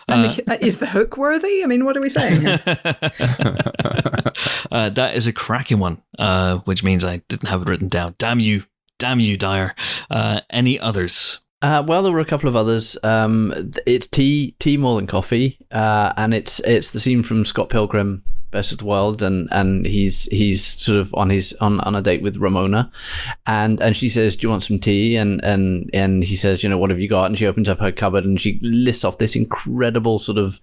Uh, 0.08 0.34
is 0.60 0.78
the 0.78 0.86
hook 0.86 1.16
worthy? 1.16 1.62
I 1.62 1.66
mean, 1.66 1.84
what 1.84 1.96
are 1.96 2.00
we 2.00 2.08
saying? 2.08 2.46
uh, 4.70 4.90
that 4.90 5.12
is 5.14 5.26
a 5.26 5.32
cracking 5.32 5.78
one, 5.78 6.02
uh, 6.18 6.56
which 6.58 6.82
means 6.82 7.04
I 7.04 7.18
didn't 7.28 7.48
have 7.48 7.62
it 7.62 7.68
written 7.68 7.88
down. 7.88 8.14
Damn 8.18 8.40
you. 8.40 8.64
Damn 9.00 9.18
you, 9.18 9.38
Dyer. 9.38 9.74
Uh, 10.10 10.42
any 10.50 10.78
others? 10.78 11.40
Uh, 11.62 11.82
well, 11.86 12.02
there 12.02 12.12
were 12.12 12.20
a 12.20 12.26
couple 12.26 12.50
of 12.50 12.54
others. 12.54 12.98
Um, 13.02 13.72
it's 13.86 14.06
tea, 14.06 14.54
tea 14.58 14.76
more 14.76 14.96
than 14.96 15.06
coffee, 15.06 15.58
uh, 15.72 16.12
and 16.18 16.34
it's 16.34 16.60
it's 16.60 16.90
the 16.90 17.00
scene 17.00 17.22
from 17.22 17.46
Scott 17.46 17.70
Pilgrim, 17.70 18.22
Best 18.50 18.72
of 18.72 18.78
the 18.78 18.84
World, 18.84 19.22
and 19.22 19.48
and 19.52 19.86
he's 19.86 20.24
he's 20.24 20.64
sort 20.64 20.98
of 20.98 21.14
on 21.14 21.30
his 21.30 21.52
on, 21.60 21.80
on 21.80 21.94
a 21.94 22.02
date 22.02 22.22
with 22.22 22.36
Ramona, 22.36 22.90
and 23.46 23.80
and 23.80 23.96
she 23.96 24.08
says, 24.08 24.36
"Do 24.36 24.46
you 24.46 24.50
want 24.50 24.64
some 24.64 24.78
tea?" 24.78 25.16
and 25.16 25.42
and 25.44 25.88
and 25.92 26.24
he 26.24 26.36
says, 26.36 26.62
"You 26.62 26.68
know, 26.68 26.78
what 26.78 26.90
have 26.90 27.00
you 27.00 27.08
got?" 27.08 27.26
And 27.26 27.38
she 27.38 27.46
opens 27.46 27.68
up 27.68 27.78
her 27.80 27.92
cupboard 27.92 28.24
and 28.24 28.40
she 28.40 28.58
lists 28.62 29.04
off 29.04 29.18
this 29.18 29.36
incredible 29.36 30.18
sort 30.18 30.38
of 30.38 30.60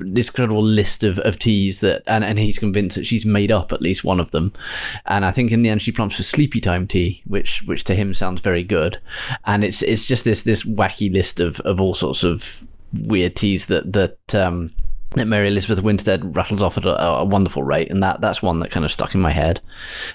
this 0.00 0.28
incredible 0.28 0.62
list 0.62 1.04
of, 1.04 1.18
of 1.20 1.38
teas 1.38 1.80
that, 1.80 2.02
and 2.06 2.24
and 2.24 2.38
he's 2.38 2.58
convinced 2.58 2.96
that 2.96 3.06
she's 3.06 3.24
made 3.24 3.50
up 3.50 3.72
at 3.72 3.82
least 3.82 4.04
one 4.04 4.20
of 4.20 4.30
them, 4.30 4.52
and 5.06 5.24
I 5.24 5.30
think 5.30 5.52
in 5.52 5.62
the 5.62 5.70
end 5.70 5.82
she 5.82 5.92
prompts 5.92 6.16
for 6.16 6.22
sleepy 6.22 6.60
time 6.60 6.86
tea, 6.86 7.22
which 7.26 7.62
which 7.62 7.84
to 7.84 7.94
him 7.94 8.14
sounds 8.14 8.40
very 8.40 8.64
good, 8.64 9.00
and 9.44 9.64
it's 9.64 9.82
it's 9.82 10.06
just 10.06 10.24
this 10.24 10.42
this 10.42 10.64
wacky 10.64 11.12
list 11.12 11.40
of, 11.40 11.60
of 11.60 11.80
all 11.80 11.94
sorts 11.94 12.24
of 12.24 12.66
weird 12.92 13.36
teas 13.36 13.66
that 13.66 13.92
that 13.92 14.34
um, 14.34 14.70
that 15.16 15.26
Mary 15.26 15.48
Elizabeth 15.48 15.82
Winstead 15.82 16.36
rattles 16.36 16.62
off 16.62 16.76
at 16.76 16.84
a, 16.84 17.02
a 17.02 17.24
wonderful 17.24 17.62
rate, 17.62 17.90
and 17.90 18.02
that 18.02 18.20
that's 18.20 18.42
one 18.42 18.60
that 18.60 18.70
kind 18.70 18.84
of 18.84 18.92
stuck 18.92 19.14
in 19.14 19.20
my 19.20 19.30
head, 19.30 19.60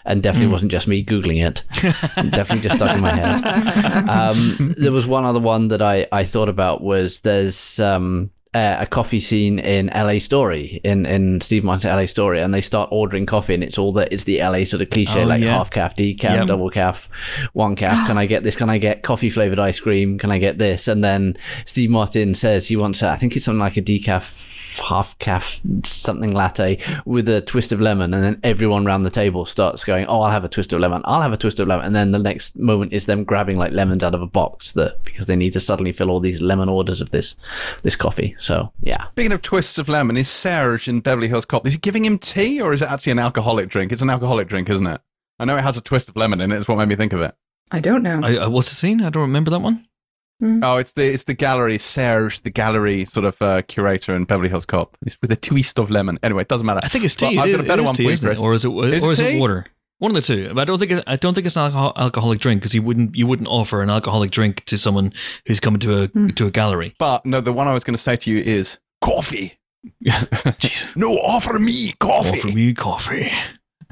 and 0.06 0.22
definitely 0.22 0.52
wasn't 0.52 0.72
just 0.72 0.88
me 0.88 1.04
googling 1.04 1.44
it, 1.46 1.64
definitely 2.32 2.62
just 2.62 2.76
stuck 2.76 2.96
in 2.96 3.02
my 3.02 3.12
head. 3.16 4.08
Um, 4.10 4.76
there 4.78 4.92
was 4.92 5.08
one 5.08 5.26
other 5.26 5.40
one 5.40 5.70
that 5.70 5.82
I 5.82 6.08
I 6.12 6.24
thought 6.26 6.50
about 6.50 6.82
was 6.82 7.22
there's 7.22 7.80
um, 7.80 8.30
a, 8.54 8.78
a 8.82 8.86
coffee 8.86 9.20
scene 9.20 9.58
in 9.58 9.88
LA 9.88 10.20
Story 10.20 10.80
in 10.84 11.08
in 11.08 11.42
Steve 11.42 11.64
Martin's 11.64 11.86
LA 11.92 12.06
Story, 12.06 12.40
and 12.40 12.54
they 12.54 12.62
start 12.62 12.90
ordering 12.92 13.26
coffee, 13.26 13.56
and 13.56 13.64
it's 13.64 13.80
all 13.80 13.94
that 13.94 14.14
it's 14.14 14.26
the 14.26 14.40
LA 14.42 14.64
sort 14.64 14.84
of 14.84 14.92
cliche 14.92 15.24
Oh, 15.24 15.26
like 15.28 15.42
yeah. 15.42 15.58
half 15.58 15.72
calf, 15.72 15.96
decaf, 15.96 16.22
Yep. 16.22 16.48
double 16.48 16.70
calf, 16.70 17.10
one 17.54 17.76
calf. 17.76 18.06
Can 18.08 18.18
I 18.20 18.28
get 18.28 18.44
this? 18.44 18.56
Can 18.56 18.70
I 18.70 18.78
get 18.78 19.02
coffee 19.02 19.32
flavored 19.32 19.60
ice 19.60 19.80
cream? 19.80 20.20
Can 20.20 20.30
I 20.32 20.38
get 20.38 20.60
this? 20.60 20.88
And 20.88 21.04
then 21.04 21.36
Steve 21.66 21.90
Martin 21.90 22.36
says 22.36 22.68
he 22.68 22.76
wants, 22.76 23.02
a, 23.02 23.10
I 23.10 23.18
think 23.18 23.36
it's 23.36 23.46
something 23.46 23.60
like 23.60 23.76
a 23.78 23.82
decaf 23.82 24.46
half 24.80 25.18
calf 25.20 25.62
something 25.84 26.32
latte 26.32 26.80
with 27.06 27.28
a 27.30 27.42
twist 27.42 27.72
of 27.72 27.80
lemon 27.82 28.14
and 28.14 28.24
then 28.24 28.40
everyone 28.44 28.86
around 28.86 29.04
the 29.04 29.10
table 29.10 29.46
starts 29.46 29.84
going 29.84 30.06
oh 30.08 30.22
i'll 30.22 30.32
have 30.32 30.44
a 30.44 30.50
twist 30.50 30.74
of 30.74 30.80
lemon 30.80 31.02
i'll 31.06 31.22
have 31.22 31.34
a 31.34 31.38
twist 31.38 31.60
of 31.60 31.68
lemon 31.68 31.86
and 31.86 31.96
then 31.96 32.12
the 32.12 32.20
next 32.20 32.58
moment 32.58 32.92
is 32.94 33.06
them 33.06 33.24
grabbing 33.24 33.58
like 33.58 33.72
lemons 33.72 34.04
out 34.04 34.16
of 34.16 34.22
a 34.22 34.28
box 34.28 34.72
that 34.74 35.04
because 35.04 35.26
they 35.26 35.36
need 35.36 35.54
to 35.54 35.60
suddenly 35.60 35.92
fill 35.92 36.10
all 36.10 36.20
these 36.20 36.42
lemon 36.42 36.70
orders 36.70 37.02
of 37.02 37.12
this 37.12 37.36
this 37.84 37.96
coffee 37.96 38.36
so 38.40 38.72
yeah 38.82 39.06
Speaking 39.14 39.32
of 39.32 39.42
twists 39.44 39.78
of 39.78 39.88
lemon, 39.88 40.18
is 40.18 40.28
Serge 40.28 40.88
in 40.88 41.00
Beverly 41.00 41.28
Hills 41.28 41.46
Cop? 41.46 41.68
Is 41.68 41.74
he 41.74 41.80
giving 41.80 42.04
him 42.04 42.18
tea, 42.18 42.60
or 42.60 42.74
is 42.74 42.82
it 42.82 42.90
actually 42.90 43.12
an 43.12 43.20
alcoholic 43.20 43.70
drink? 43.70 43.92
It's 43.92 44.02
an 44.02 44.10
alcoholic 44.10 44.48
drink, 44.48 44.70
isn't 44.70 44.88
it? 44.88 45.02
I 45.38 45.46
know 45.46 45.56
it 45.56 45.62
has 45.62 45.78
a 45.78 45.82
twist 45.82 46.10
of 46.10 46.16
lemon 46.16 46.42
in 46.42 46.52
it. 46.52 46.56
Is 46.56 46.68
what 46.68 46.78
made 46.78 46.88
me 46.88 46.96
think 46.96 47.14
of 47.14 47.22
it. 47.22 47.36
I 47.72 47.80
don't 47.80 48.02
know. 48.02 48.22
I, 48.24 48.38
uh, 48.38 48.50
what's 48.50 48.70
the 48.70 48.76
scene? 48.76 49.02
I 49.02 49.10
don't 49.10 49.22
remember 49.22 49.52
that 49.52 49.62
one. 49.62 49.86
Oh, 50.64 50.78
it's 50.78 50.92
the 50.94 51.06
it's 51.14 51.24
the 51.24 51.34
gallery 51.34 51.78
Serge, 51.78 52.42
the 52.42 52.50
gallery 52.50 53.06
sort 53.06 53.26
of 53.26 53.42
uh, 53.42 53.62
curator 53.64 54.16
in 54.16 54.26
Beverly 54.26 54.50
Hills 54.50 54.66
Cop. 54.66 54.98
It's 55.06 55.18
with 55.22 55.32
a 55.32 55.36
twist 55.38 55.80
of 55.80 55.90
lemon. 55.90 56.20
Anyway, 56.24 56.42
it 56.42 56.48
doesn't 56.50 56.66
matter. 56.66 56.82
I 56.84 56.90
think 56.90 57.06
it's 57.06 57.16
But 57.16 57.30
tea. 57.30 57.38
I've 57.40 57.48
It 57.50 57.52
got 57.54 57.66
a 57.66 57.68
better 57.68 57.84
one 57.84 57.94
tea, 57.96 58.04
for 58.04 58.08
you, 58.10 58.14
isn't 58.14 58.32
it? 58.32 58.40
Or 58.40 58.54
is 58.54 58.66
it? 58.66 58.70
Is 58.70 59.04
or 59.04 59.10
it 59.10 59.12
is 59.14 59.20
it 59.20 59.32
tea? 59.34 59.40
water? 59.40 59.66
One 60.00 60.12
of 60.12 60.16
the 60.16 60.22
two. 60.22 60.50
But 60.54 60.62
I 60.62 60.66
don't 60.66 60.80
think 60.80 60.92
it's, 60.92 61.04
I 61.08 61.16
don't 61.16 61.34
think 61.34 61.46
it's 61.48 61.56
an 61.56 61.64
alcohol, 61.64 61.94
alcoholic 61.96 62.40
drink 62.42 62.62
because 62.62 62.76
you 62.76 62.82
wouldn't 62.82 63.16
you 63.16 63.26
wouldn't 63.26 63.48
offer 63.48 63.82
an 63.82 63.90
alcoholic 63.90 64.32
drink 64.32 64.66
to 64.66 64.78
someone 64.78 65.14
who's 65.46 65.62
coming 65.62 65.80
to 65.80 66.04
a 66.04 66.08
to 66.34 66.48
a 66.48 66.52
gallery. 66.52 66.94
But 67.00 67.26
no, 67.26 67.40
the 67.40 67.54
one 67.54 67.68
I 67.70 67.74
was 67.74 67.84
going 67.86 67.96
to 67.96 68.02
say 68.02 68.18
to 68.18 68.30
you 68.32 68.40
is 68.40 68.80
coffee. 69.00 69.60
Jeez. 70.04 70.94
No, 70.98 71.08
offer 71.20 71.58
me 71.60 71.94
coffee. 72.00 72.40
Offer 72.40 72.48
me 72.50 72.74
coffee. 72.74 73.32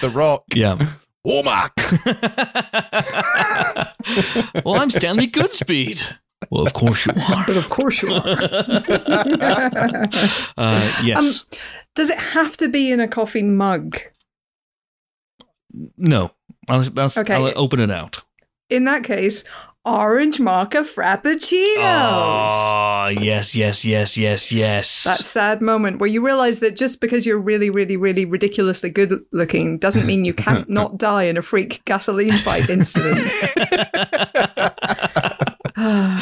The 0.00 0.10
Rock. 0.12 0.44
yeah. 0.54 0.92
Womack. 1.28 1.72
well, 4.64 4.80
I'm 4.80 4.90
Stanley 4.90 5.28
Goodspeed. 5.28 6.02
Well, 6.50 6.66
of 6.66 6.72
course 6.72 7.04
you 7.04 7.12
are. 7.12 7.44
but 7.46 7.56
of 7.56 7.68
course 7.68 8.02
you 8.02 8.14
are. 8.14 8.22
uh, 10.56 10.92
yes. 11.04 11.44
Does 11.94 12.08
it 12.08 12.18
have 12.18 12.56
to 12.56 12.68
be 12.68 12.90
in 12.90 13.00
a 13.00 13.08
coffee 13.08 13.42
mug? 13.42 13.98
no. 15.96 16.30
I'll, 16.68 16.82
that's, 16.82 17.16
Okay. 17.16 17.34
I'll 17.34 17.52
open 17.56 17.80
it 17.80 17.90
out. 17.90 18.22
In 18.70 18.84
that 18.84 19.04
case, 19.04 19.44
orange 19.84 20.40
mocha 20.40 20.78
frappuccinos. 20.78 22.48
Oh, 22.50 23.08
yes, 23.20 23.54
yes, 23.54 23.84
yes, 23.84 24.16
yes, 24.16 24.52
yes. 24.52 25.04
That 25.04 25.18
sad 25.18 25.60
moment 25.62 25.98
where 26.00 26.08
you 26.08 26.24
realize 26.24 26.60
that 26.60 26.76
just 26.76 27.00
because 27.00 27.24
you're 27.26 27.38
really, 27.40 27.70
really, 27.70 27.96
really 27.96 28.24
ridiculously 28.24 28.90
good 28.90 29.22
looking 29.32 29.78
doesn't 29.78 30.06
mean 30.06 30.24
you 30.24 30.34
can't 30.34 30.68
not 30.70 30.98
die 30.98 31.24
in 31.24 31.36
a 31.36 31.42
freak 31.42 31.84
gasoline 31.84 32.38
fight 32.38 32.68
incident. 32.68 33.32
uh, 35.76 36.20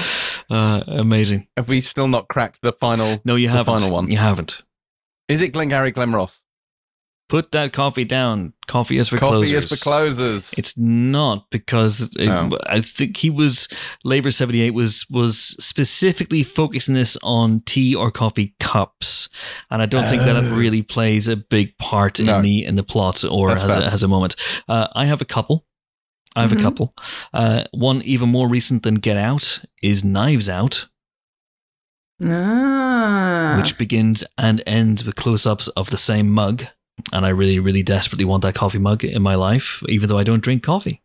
amazing. 0.87 1.49
Have 1.57 1.69
we 1.69 1.81
still 1.81 2.09
not 2.09 2.29
cracked 2.29 2.63
the 2.63 2.73
final? 2.73 3.21
No, 3.25 3.35
you 3.37 3.49
haven't. 3.49 3.81
final 3.81 3.91
one. 3.93 4.11
You 4.11 4.19
haven't. 4.19 4.63
Is 5.29 5.43
it 5.43 5.53
Glengarry 5.53 5.91
Glen 5.91 6.13
Ross? 6.13 6.43
Put 7.29 7.51
that 7.51 7.73
coffee 7.73 8.05
down. 8.05 8.53
Coffee 8.69 8.99
is 8.99 9.09
for 9.09 9.19
Coffee 9.19 9.31
closers. 9.31 9.51
Coffee 9.53 9.57
is 9.75 9.79
for 9.81 9.83
closers. 9.83 10.55
It's 10.57 10.77
not 10.79 11.51
because 11.51 12.01
it, 12.17 12.29
Oh. 12.29 12.57
I 12.67 12.81
think 12.81 13.17
he 13.17 13.31
was 13.31 13.67
Lavers 14.05 14.37
seventy 14.37 14.61
eight 14.61 14.75
was 14.75 15.05
was 15.11 15.37
specifically 15.59 16.45
focusing 16.45 16.95
this 16.95 17.17
on 17.25 17.63
tea 17.67 17.97
or 17.97 18.13
coffee 18.13 18.55
cups, 18.61 19.29
and 19.73 19.83
I 19.83 19.87
don't 19.87 20.05
think 20.07 20.23
that 20.23 20.37
it 20.37 20.53
Oh. 20.53 20.57
really 20.57 20.83
plays 20.83 21.27
a 21.27 21.35
big 21.35 21.77
part 21.79 22.21
No. 22.21 22.37
in 22.37 22.43
the 22.43 22.65
in 22.65 22.77
the 22.77 22.85
plot 22.85 23.25
or 23.29 23.49
That's 23.49 23.65
has 23.65 23.75
fair. 23.75 23.83
a, 23.83 23.91
has 23.91 24.03
a 24.05 24.09
moment. 24.09 24.37
Uh, 24.69 24.87
I 24.95 25.07
have 25.07 25.21
a 25.21 25.25
couple. 25.27 25.67
I 26.37 26.43
have 26.43 26.53
Mhm. 26.53 26.61
a 26.61 26.63
couple. 26.63 26.95
Uh, 27.35 27.65
one 27.73 28.03
even 28.03 28.29
more 28.29 28.49
recent 28.49 28.85
than 28.85 28.97
Get 28.97 29.17
Out 29.17 29.61
is 29.83 30.05
Knives 30.05 30.49
Out, 30.49 30.87
Ah. 32.23 33.57
which 33.59 33.77
begins 33.79 34.23
and 34.39 34.63
ends 34.67 35.05
with 35.05 35.17
close 35.17 35.45
ups 35.47 35.69
of 35.69 35.91
the 35.91 35.97
same 35.99 36.31
mug. 36.31 36.67
And 37.13 37.27
I 37.27 37.31
really, 37.31 37.59
really 37.59 37.83
desperately 37.83 38.25
want 38.25 38.43
that 38.43 38.55
coffee 38.55 38.79
mug 38.79 39.05
in 39.05 39.23
my 39.23 39.35
life, 39.35 39.83
even 39.89 40.09
though 40.09 40.19
I 40.19 40.25
don't 40.25 40.43
drink 40.43 40.63
coffee. 40.63 41.03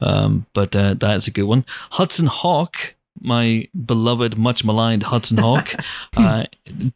Um, 0.00 0.46
but 0.52 0.74
uh, 0.74 0.94
that's 0.94 1.28
a 1.28 1.30
good 1.30 1.44
one. 1.44 1.64
Hudson 1.92 2.26
Hawk, 2.26 2.94
my 3.20 3.68
beloved, 3.86 4.36
much 4.36 4.64
maligned 4.64 5.04
Hudson 5.04 5.38
Hawk. 5.38 5.74
uh, 6.16 6.44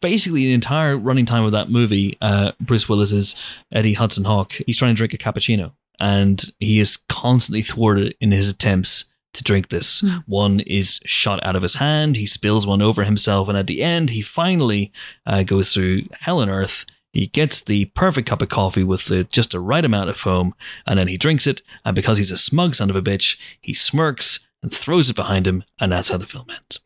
basically, 0.00 0.44
the 0.44 0.52
entire 0.52 0.96
running 0.96 1.26
time 1.26 1.44
of 1.44 1.52
that 1.52 1.70
movie, 1.70 2.16
uh, 2.20 2.52
Bruce 2.60 2.88
Willis 2.88 3.12
is 3.12 3.36
Eddie 3.72 3.94
Hudson 3.94 4.24
Hawk. 4.24 4.52
He's 4.66 4.78
trying 4.78 4.94
to 4.94 4.96
drink 4.96 5.14
a 5.14 5.18
cappuccino, 5.18 5.72
and 6.00 6.44
he 6.60 6.80
is 6.80 6.96
constantly 7.08 7.62
thwarted 7.62 8.14
in 8.20 8.32
his 8.32 8.48
attempts 8.48 9.04
to 9.34 9.42
drink 9.42 9.68
this. 9.68 10.00
Hmm. 10.00 10.18
One 10.26 10.60
is 10.60 11.00
shot 11.04 11.44
out 11.44 11.56
of 11.56 11.62
his 11.62 11.74
hand. 11.74 12.16
He 12.16 12.26
spills 12.26 12.66
one 12.66 12.80
over 12.80 13.04
himself, 13.04 13.48
and 13.48 13.58
at 13.58 13.66
the 13.66 13.82
end, 13.82 14.10
he 14.10 14.22
finally 14.22 14.92
uh, 15.26 15.42
goes 15.42 15.72
through 15.72 16.04
hell 16.20 16.40
and 16.40 16.50
earth. 16.50 16.86
He 17.14 17.28
gets 17.28 17.60
the 17.60 17.86
perfect 17.86 18.28
cup 18.28 18.42
of 18.42 18.48
coffee 18.48 18.82
with 18.84 19.06
the, 19.06 19.22
just 19.24 19.52
the 19.52 19.60
right 19.60 19.84
amount 19.84 20.10
of 20.10 20.16
foam, 20.16 20.54
and 20.86 20.98
then 20.98 21.08
he 21.08 21.16
drinks 21.16 21.46
it. 21.46 21.62
And 21.84 21.94
because 21.94 22.18
he's 22.18 22.32
a 22.32 22.36
smug 22.36 22.74
son 22.74 22.90
of 22.90 22.96
a 22.96 23.02
bitch, 23.02 23.38
he 23.60 23.72
smirks 23.72 24.40
and 24.62 24.72
throws 24.72 25.08
it 25.08 25.16
behind 25.16 25.46
him, 25.46 25.62
and 25.78 25.92
that's 25.92 26.08
how 26.08 26.16
the 26.16 26.26
film 26.26 26.46
ends. 26.50 26.80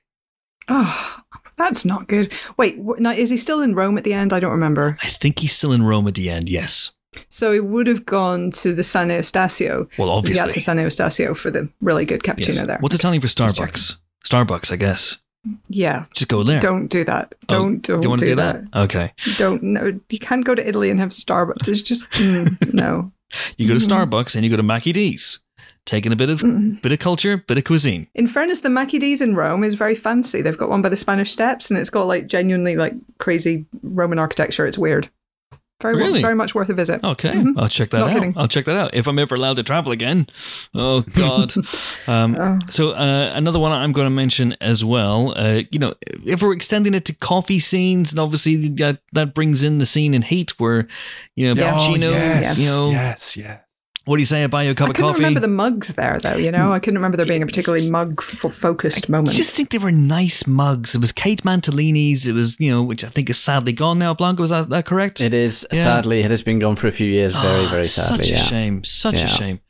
Oh, 0.68 1.20
that's 1.56 1.84
not 1.86 2.08
good. 2.08 2.32
Wait, 2.58 2.78
now, 2.78 3.10
is 3.10 3.30
he 3.30 3.38
still 3.38 3.62
in 3.62 3.74
Rome 3.74 3.96
at 3.96 4.04
the 4.04 4.12
end? 4.12 4.32
I 4.34 4.40
don't 4.40 4.52
remember. 4.52 4.98
I 5.02 5.08
think 5.08 5.38
he's 5.38 5.52
still 5.56 5.72
in 5.72 5.82
Rome 5.82 6.06
at 6.06 6.14
the 6.14 6.28
end. 6.28 6.48
Yes. 6.50 6.92
So 7.30 7.52
he 7.52 7.60
would 7.60 7.86
have 7.86 8.04
gone 8.04 8.50
to 8.50 8.74
the 8.74 8.84
San 8.84 9.08
Eustachio. 9.08 9.88
Well, 9.98 10.10
obviously. 10.10 10.42
Piazza 10.44 10.60
San 10.60 10.76
Eustachio 10.76 11.34
for 11.34 11.50
the 11.50 11.70
really 11.80 12.04
good 12.04 12.22
cappuccino 12.22 12.48
Yes. 12.48 12.66
there. 12.66 12.78
What's 12.80 12.94
Italian 12.94 13.22
for. 13.22 13.28
Starbucks? 13.28 13.96
Starbucks, 14.26 14.70
I 14.70 14.76
guess. 14.76 15.18
Yeah. 15.68 16.04
Just 16.14 16.28
go 16.28 16.42
there. 16.42 16.60
Don't 16.60 16.88
do 16.88 17.04
that. 17.04 17.34
Oh, 17.42 17.46
Don't 17.46 17.82
don't 17.82 18.00
do 18.00 18.16
do, 18.16 18.26
do 18.26 18.34
that. 18.36 18.70
that? 18.72 18.80
Okay. 18.84 19.12
Don't 19.36 19.62
no. 19.62 19.98
You 20.10 20.18
can't 20.18 20.44
go 20.44 20.54
to 20.54 20.66
Italy 20.68 20.90
and 20.90 21.00
have 21.00 21.10
Starbucks. 21.10 21.68
It's 21.68 21.80
just 21.82 22.10
mm, 22.12 22.74
no. 22.74 23.12
You 23.56 23.68
go 23.68 23.78
to. 23.78 23.80
Starbucks 23.80 24.34
and 24.34 24.44
you 24.44 24.50
go 24.50 24.56
to 24.56 24.62
Mackie 24.62 24.92
D's, 24.92 25.38
taking 25.86 26.12
a 26.12 26.16
bit 26.16 26.28
of 26.30 26.40
Mm. 26.40 26.80
bit 26.82 26.92
of 26.92 26.98
culture, 26.98 27.36
bit 27.36 27.58
of 27.58 27.64
cuisine. 27.64 28.06
In 28.14 28.26
fairness, 28.26 28.60
the 28.60 28.70
Mackie 28.70 28.98
D's 28.98 29.20
in 29.20 29.34
Rome 29.36 29.64
is 29.64 29.74
very 29.74 29.94
fancy. 29.94 30.42
They've 30.42 30.56
got 30.58 30.68
one 30.70 30.82
by 30.82 30.88
the 30.88 30.96
Spanish 30.96 31.30
Steps, 31.30 31.70
and 31.70 31.78
it's 31.78 31.90
got 31.90 32.06
like 32.06 32.26
genuinely 32.26 32.76
like 32.76 32.94
crazy 33.18 33.66
Roman 33.82 34.18
architecture. 34.18 34.66
It's 34.66 34.78
weird. 34.78 35.08
Very 35.80 35.94
Really? 35.94 36.20
very 36.22 36.34
much 36.34 36.56
worth 36.56 36.68
a 36.70 36.74
visit. 36.74 37.02
Okay, 37.04 37.30
Mhm. 37.32 37.54
I'll 37.56 37.68
check 37.68 37.90
that 37.90 37.98
Not 37.98 38.08
out. 38.08 38.14
kidding. 38.14 38.34
I'll 38.36 38.48
check 38.48 38.64
that 38.64 38.76
out 38.76 38.94
if 38.94 39.06
I'm 39.06 39.16
ever 39.18 39.36
allowed 39.36 39.56
to 39.56 39.62
travel 39.62 39.92
again. 39.92 40.26
Oh 40.74 41.02
God. 41.02 41.54
um, 42.08 42.36
Oh. 42.36 42.58
So 42.68 42.90
uh, 42.92 43.30
another 43.32 43.60
one 43.60 43.70
I'm 43.70 43.92
going 43.92 44.06
to 44.06 44.10
mention 44.10 44.56
as 44.60 44.84
well. 44.84 45.34
Uh, 45.36 45.62
you 45.70 45.78
know, 45.78 45.94
if 46.24 46.42
we're 46.42 46.52
extending 46.52 46.94
it 46.94 47.04
to 47.04 47.14
coffee 47.14 47.60
scenes, 47.60 48.10
and 48.10 48.18
obviously 48.18 48.68
that 48.70 48.98
that 49.12 49.34
brings 49.34 49.62
in 49.62 49.78
the 49.78 49.86
scene 49.86 50.14
in 50.14 50.22
Heat 50.22 50.58
where 50.58 50.88
you 51.36 51.46
know 51.54 51.60
Yeah. 51.60 51.74
Oh, 51.78 51.94
yes, 51.94 52.58
You 52.58 52.66
know, 52.66 52.90
yes, 52.90 53.36
yes. 53.36 53.60
What 54.08 54.16
do 54.16 54.20
you 54.22 54.26
say? 54.26 54.42
I 54.42 54.46
buy 54.46 54.62
you 54.62 54.70
a 54.70 54.74
cup 54.74 54.86
I 54.86 54.90
of 54.90 54.96
couldn't 54.96 55.10
coffee. 55.10 55.18
remember 55.20 55.40
the 55.40 55.48
mugs 55.48 55.94
there, 55.94 56.18
though. 56.18 56.36
You 56.36 56.50
know, 56.50 56.72
I 56.72 56.78
couldn't 56.78 56.96
remember 56.96 57.18
there 57.18 57.26
being 57.26 57.42
a 57.42 57.46
particularly 57.46 57.90
mug 57.90 58.22
focused 58.22 59.04
I 59.08 59.12
moment. 59.12 59.28
I 59.28 59.32
just 59.36 59.50
think 59.50 59.68
they 59.68 59.76
were 59.76 59.92
nice 59.92 60.46
mugs. 60.46 60.94
It 60.94 61.00
was 61.02 61.12
Kate 61.12 61.42
Mantilini's. 61.42 62.26
It 62.26 62.32
was, 62.32 62.58
you 62.58 62.70
know, 62.70 62.82
which 62.82 63.04
I 63.04 63.08
think 63.08 63.28
is 63.28 63.38
sadly 63.38 63.72
gone 63.74 63.98
now. 63.98 64.14
Blanco, 64.14 64.44
is 64.44 64.50
that, 64.50 64.70
that 64.70 64.86
correct? 64.86 65.20
It 65.20 65.34
is 65.34 65.66
Yeah. 65.72 65.84
sadly 65.84 66.20
it 66.20 66.30
has 66.30 66.42
been 66.42 66.58
gone 66.58 66.76
for 66.76 66.86
a 66.88 66.92
few 66.92 67.06
years. 67.06 67.32
Very 67.34 67.66
Ah, 67.66 67.70
very 67.70 67.84
sadly. 67.86 68.24
Such 68.24 68.32
a 68.32 68.34
yeah. 68.36 68.42
shame. 68.44 68.84
Such 68.84 69.20
a 69.20 69.28
shame. 69.28 69.60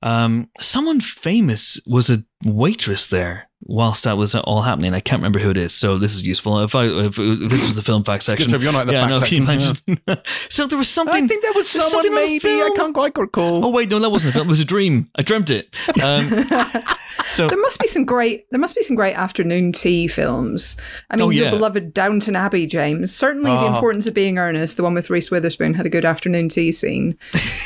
Um, 0.00 0.48
someone 0.60 1.00
famous 1.00 1.80
was 1.86 2.08
a 2.08 2.22
waitress 2.44 3.06
there 3.06 3.45
whilst 3.62 4.04
that 4.04 4.16
was 4.16 4.34
all 4.34 4.62
happening. 4.62 4.94
I 4.94 5.00
can't 5.00 5.20
remember 5.20 5.38
who 5.38 5.50
it 5.50 5.56
is, 5.56 5.72
so 5.74 5.98
this 5.98 6.14
is 6.14 6.26
useful. 6.26 6.60
If 6.60 6.74
I 6.74 6.84
if, 6.86 7.18
if 7.18 7.50
this 7.50 7.62
was 7.64 7.74
the 7.74 7.82
film 7.82 8.04
fact 8.04 8.20
It's 8.22 8.26
good 8.28 8.38
section, 8.38 8.50
job 8.50 8.62
you're 8.62 8.72
not 8.72 8.82
in 8.82 8.86
the 8.88 8.92
yeah, 8.94 9.00
fact 9.08 9.10
no, 9.10 9.18
section. 9.18 9.46
can 9.46 9.60
you 9.60 9.98
imagine? 10.06 10.22
so 10.48 10.66
there 10.66 10.78
was 10.78 10.88
something. 10.88 11.24
I 11.24 11.26
think 11.26 11.42
there 11.42 11.52
was 11.54 11.72
there's 11.72 11.86
someone 11.90 12.14
maybe. 12.14 12.48
I 12.48 12.70
can't 12.76 12.94
quite 12.94 13.16
recall. 13.16 13.64
Oh 13.64 13.70
wait, 13.70 13.90
no, 13.90 13.98
that 13.98 14.10
wasn't 14.10 14.30
a 14.30 14.38
film. 14.38 14.48
It 14.48 14.50
was 14.50 14.60
a 14.60 14.64
dream. 14.64 15.10
I 15.16 15.22
dreamt 15.22 15.50
it. 15.50 15.74
Um, 16.02 16.28
so 17.26 17.48
There 17.48 17.60
must 17.60 17.80
be 17.80 17.86
some 17.86 18.04
great. 18.04 18.46
There 18.50 18.60
must 18.60 18.76
be 18.76 18.82
some 18.82 18.96
great 18.96 19.14
afternoon 19.14 19.72
tea 19.72 20.06
films. 20.06 20.76
I 21.10 21.16
mean, 21.16 21.26
Oh, 21.26 21.30
your 21.30 21.50
beloved 21.50 21.94
Downton 21.94 22.36
Abbey, 22.36 22.66
James. 22.66 23.14
Certainly, 23.14 23.50
the 23.50 23.58
Oh. 23.66 23.74
importance 23.74 24.06
of 24.06 24.14
being 24.14 24.38
earnest. 24.38 24.76
The 24.76 24.82
one 24.82 24.94
with 24.94 25.10
Reese 25.10 25.30
Witherspoon 25.30 25.74
had 25.74 25.86
a 25.86 25.90
good 25.90 26.04
afternoon 26.04 26.48
tea 26.50 26.72
scene. 26.72 27.16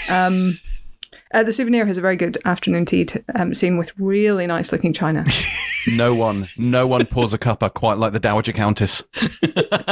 Um, 0.09 0.53
uh, 1.32 1.42
the 1.42 1.52
souvenir 1.52 1.86
has 1.86 1.96
a 1.98 2.00
very 2.00 2.16
good 2.16 2.38
afternoon 2.44 2.84
tea 2.84 3.04
t- 3.04 3.20
um, 3.34 3.54
scene 3.54 3.76
with 3.78 3.92
really 3.98 4.46
nice 4.46 4.72
looking 4.72 4.92
china. 4.92 5.24
No 5.96 6.14
one, 6.14 6.44
no 6.58 6.86
one 6.86 7.06
pours 7.06 7.32
a 7.32 7.38
cuppa 7.38 7.72
quite 7.72 7.96
like 7.96 8.12
the 8.12 8.20
Dowager 8.20 8.52
Countess. 8.52 9.02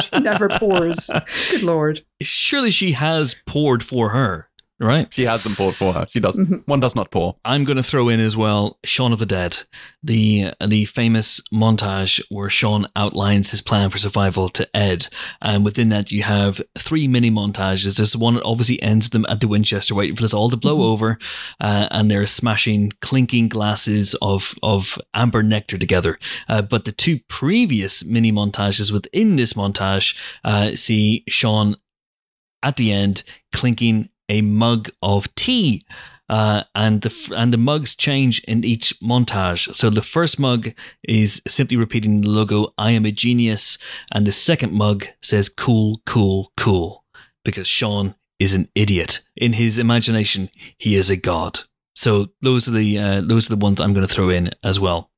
she 0.02 0.20
never 0.20 0.50
pours. 0.50 1.08
Good 1.50 1.62
lord. 1.62 2.02
surely 2.20 2.70
she 2.70 2.92
has 2.92 3.34
poured 3.46 3.82
for 3.82 4.10
her, 4.10 4.47
right? 4.80 5.12
She 5.12 5.24
has 5.24 5.42
them 5.42 5.56
poured 5.56 5.74
for 5.74 5.92
her. 5.92 6.06
She 6.10 6.20
does. 6.20 6.36
Mhm. 6.36 6.62
One 6.66 6.80
does 6.80 6.94
not 6.94 7.10
pour. 7.10 7.36
I'm 7.44 7.64
going 7.64 7.76
to 7.76 7.82
throw 7.82 8.08
in 8.08 8.20
as 8.20 8.36
well 8.36 8.78
Shaun 8.84 9.12
of 9.12 9.18
the 9.18 9.26
Dead, 9.26 9.58
the 10.02 10.52
the 10.64 10.84
famous 10.86 11.40
montage 11.52 12.22
where 12.28 12.50
Shaun 12.50 12.86
outlines 12.94 13.50
his 13.50 13.60
plan 13.60 13.90
for 13.90 13.98
survival 13.98 14.48
to 14.50 14.76
Ed, 14.76 15.06
and 15.42 15.64
within 15.64 15.88
that 15.88 16.10
you 16.12 16.22
have 16.22 16.60
three 16.78 17.08
mini 17.08 17.30
montages. 17.30 17.96
There's 17.96 18.16
one 18.16 18.34
that 18.34 18.44
obviously 18.44 18.80
ends 18.82 19.06
with 19.06 19.12
them 19.12 19.26
at 19.28 19.40
the 19.40 19.48
Winchester 19.48 19.94
waiting 19.94 20.16
for 20.16 20.22
this 20.22 20.34
all 20.34 20.50
to 20.50 20.56
blow 20.56 20.82
over, 20.82 21.18
uh, 21.60 21.88
and 21.90 22.10
they're 22.10 22.26
smashing 22.26 22.92
clinking 23.00 23.48
glasses 23.48 24.14
of 24.22 24.54
of 24.62 24.98
amber 25.14 25.42
nectar 25.42 25.78
together. 25.78 26.18
Uh, 26.48 26.62
but 26.62 26.84
the 26.84 26.92
two 26.92 27.20
previous 27.28 28.04
mini 28.04 28.30
montages 28.32 28.92
within 28.92 29.36
this 29.36 29.54
montage 29.54 30.16
uh, 30.44 30.74
see 30.74 31.24
Shaun 31.28 31.76
at 32.62 32.76
the 32.76 32.92
end 32.92 33.22
clinking 33.52 34.08
a 34.28 34.42
mug 34.42 34.90
of 35.02 35.34
tea. 35.34 35.84
Uh, 36.28 36.62
and 36.74 37.00
the 37.00 37.32
and 37.34 37.54
the 37.54 37.58
mugs 37.58 37.94
change 37.94 38.40
in 38.40 38.62
each 38.62 38.92
montage. 39.00 39.74
So 39.74 39.88
the 39.88 40.02
first 40.02 40.38
mug 40.38 40.74
is 41.02 41.40
simply 41.48 41.78
repeating 41.78 42.20
the 42.20 42.28
logo 42.28 42.74
"I 42.76 42.90
am 42.90 43.06
a 43.06 43.10
genius," 43.10 43.78
and 44.12 44.26
the 44.26 44.32
second 44.32 44.74
mug 44.74 45.06
says 45.22 45.48
"Cool, 45.48 46.02
cool, 46.04 46.52
cool," 46.54 47.04
because 47.46 47.66
Shaun 47.66 48.14
is 48.38 48.52
an 48.52 48.68
idiot. 48.74 49.20
In 49.36 49.54
his 49.54 49.78
imagination, 49.78 50.50
he 50.76 50.96
is 50.96 51.08
a 51.08 51.16
god. 51.16 51.60
So 51.96 52.28
those 52.42 52.68
are 52.68 52.72
the 52.72 52.98
uh, 52.98 53.20
those 53.22 53.46
are 53.46 53.56
the 53.56 53.64
ones 53.64 53.80
I'm 53.80 53.94
going 53.94 54.06
to 54.06 54.14
throw 54.14 54.28
in 54.28 54.50
as 54.62 54.78
well. 54.78 55.10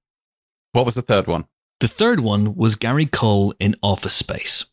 What 0.72 0.86
was 0.86 0.94
the 0.94 1.02
third 1.02 1.26
one? 1.26 1.46
The 1.80 1.88
third 1.88 2.20
one 2.20 2.54
was 2.54 2.76
Gary 2.76 3.06
Cole 3.06 3.54
in 3.58 3.74
Office 3.82 4.14
Space. 4.14 4.66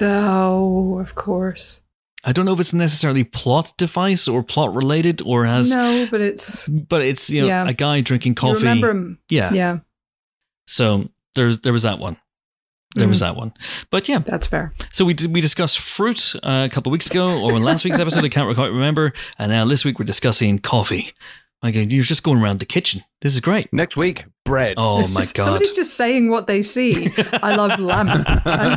Oh, 0.00 0.98
of 0.98 1.14
course. 1.14 1.82
I 2.24 2.32
don't 2.32 2.44
know 2.44 2.52
if 2.52 2.60
it's 2.60 2.72
necessarily 2.74 3.24
plot 3.24 3.72
device 3.78 4.28
or 4.28 4.42
plot 4.42 4.74
related 4.74 5.22
or 5.24 5.46
has, 5.46 5.70
no, 5.70 6.06
but 6.10 6.20
it's. 6.20 6.68
but 6.68 7.02
it's 7.02 7.30
you 7.30 7.40
know 7.42 7.46
Yeah. 7.46 7.66
a 7.68 7.72
guy 7.72 8.00
drinking 8.02 8.32
You 8.32 8.36
coffee. 8.36 8.58
remember 8.58 8.90
him? 8.90 9.18
yeah. 9.30 9.52
Yeah, 9.52 9.78
So 10.66 11.08
there's 11.34 11.58
there 11.60 11.72
was 11.72 11.82
that 11.84 11.98
one. 11.98 12.16
There 12.96 13.06
was 13.06 13.20
that 13.20 13.36
one. 13.36 13.54
But 13.90 14.08
yeah, 14.08 14.18
that's 14.18 14.48
fair. 14.48 14.74
so 14.90 15.04
we 15.04 15.14
did, 15.14 15.32
we 15.32 15.40
discussed 15.40 15.78
fruit 15.78 16.34
uh, 16.42 16.66
a 16.68 16.74
couple 16.74 16.90
of 16.90 16.92
weeks 16.92 17.08
ago, 17.08 17.40
or 17.40 17.52
in 17.56 17.62
last 17.62 17.84
week's 17.84 18.00
episode, 18.00 18.24
I 18.24 18.28
can't 18.28 18.52
quite 18.56 18.72
remember. 18.72 19.12
And 19.38 19.52
now 19.52 19.64
this 19.64 19.84
week 19.84 20.00
we're 20.00 20.06
discussing 20.06 20.58
coffee. 20.58 21.12
Like 21.62 21.74
you're 21.74 22.04
just 22.04 22.22
going 22.22 22.40
around 22.42 22.60
the 22.60 22.64
kitchen. 22.66 23.02
This 23.20 23.34
is 23.34 23.40
great. 23.40 23.70
Next 23.72 23.94
week, 23.96 24.24
bread. 24.46 24.74
Oh 24.78 25.00
It's 25.00 25.14
my 25.14 25.20
just- 25.20 25.34
god! 25.34 25.44
Somebody's 25.44 25.76
just 25.76 25.94
saying 25.94 26.30
what 26.30 26.46
they 26.46 26.62
see. 26.62 27.12
I 27.42 27.54
love 27.54 27.78
lamp. 27.78 28.10
I 28.46 28.76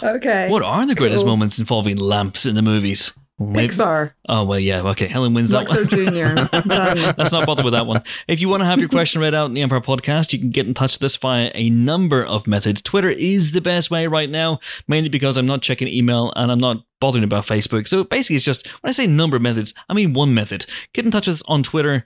mean, 0.02 0.14
okay. 0.16 0.48
what 0.48 0.62
are 0.62 0.84
the 0.86 0.94
greatest 0.96 1.20
Cool. 1.22 1.30
moments 1.30 1.58
involving 1.60 1.96
lamps 1.98 2.46
in 2.46 2.56
the 2.56 2.62
movies? 2.62 3.12
Pixar. 3.40 4.12
Oh 4.28 4.44
well, 4.44 4.60
yeah. 4.60 4.82
Okay, 4.82 5.06
Helen 5.06 5.32
wins 5.32 5.50
that 5.50 5.66
Luxo 5.66 5.78
one. 5.78 5.88
Jr. 5.88 7.14
Let's 7.18 7.32
not 7.32 7.46
bother 7.46 7.64
with 7.64 7.72
that 7.72 7.86
one. 7.86 8.02
If 8.28 8.40
you 8.40 8.50
want 8.50 8.60
to 8.60 8.66
have 8.66 8.78
your 8.78 8.88
question 8.88 9.20
read 9.22 9.34
out 9.34 9.46
in 9.46 9.54
the 9.54 9.62
Empire 9.62 9.80
podcast, 9.80 10.32
you 10.34 10.38
can 10.38 10.50
get 10.50 10.66
in 10.66 10.74
touch 10.74 10.96
with 10.96 11.04
us 11.04 11.16
via 11.16 11.50
a 11.54 11.70
number 11.70 12.24
of 12.24 12.46
methods. 12.46 12.82
Twitter 12.82 13.08
is 13.08 13.52
the 13.52 13.62
best 13.62 13.90
way 13.90 14.06
right 14.06 14.28
now, 14.28 14.60
mainly 14.88 15.08
because 15.08 15.38
I'm 15.38 15.46
not 15.46 15.62
checking 15.62 15.88
email 15.88 16.32
and 16.36 16.52
I'm 16.52 16.60
not 16.60 16.84
bothering 17.00 17.24
about 17.24 17.46
Facebook. 17.46 17.88
So 17.88 18.04
basically, 18.04 18.36
it's 18.36 18.44
just 18.44 18.66
when 18.82 18.90
I 18.90 18.92
say 18.92 19.06
number 19.06 19.36
of 19.36 19.42
methods, 19.42 19.72
I 19.88 19.94
mean 19.94 20.12
one 20.12 20.34
method. 20.34 20.66
Get 20.92 21.06
in 21.06 21.10
touch 21.10 21.26
with 21.26 21.36
us 21.36 21.42
on 21.48 21.62
Twitter 21.62 22.04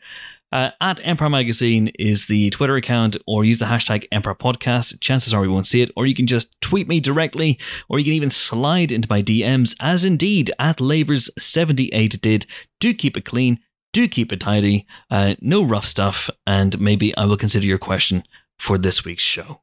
Uh, 0.52 0.70
at 0.80 1.00
Empire 1.02 1.28
Magazine 1.28 1.88
is 1.98 2.26
the 2.26 2.48
Twitter 2.50 2.76
account, 2.76 3.16
or 3.26 3.44
use 3.44 3.58
the 3.58 3.64
hashtag 3.64 4.06
Empire 4.12 4.36
Podcast. 4.36 5.00
Chances 5.00 5.34
are 5.34 5.40
we 5.40 5.48
won't 5.48 5.66
see 5.66 5.82
it, 5.82 5.90
or 5.96 6.06
you 6.06 6.14
can 6.14 6.26
just 6.26 6.54
tweet 6.60 6.86
me 6.86 7.00
directly, 7.00 7.58
or 7.88 7.98
you 7.98 8.04
can 8.04 8.14
even 8.14 8.30
slide 8.30 8.92
into 8.92 9.08
my 9.10 9.20
DMs, 9.20 9.74
as 9.80 10.04
indeed 10.04 10.52
at 10.58 10.78
Lavers78 10.78 12.20
did. 12.20 12.46
Do 12.78 12.94
keep 12.94 13.16
it 13.16 13.24
clean, 13.24 13.58
do 13.92 14.06
keep 14.06 14.32
it 14.32 14.40
tidy, 14.40 14.86
uh, 15.10 15.34
no 15.40 15.62
rough 15.62 15.86
stuff, 15.86 16.30
and 16.46 16.78
maybe 16.80 17.16
I 17.16 17.24
will 17.24 17.36
consider 17.36 17.66
your 17.66 17.78
question 17.78 18.24
for 18.58 18.78
this 18.78 19.04
week's 19.04 19.22
show. 19.22 19.62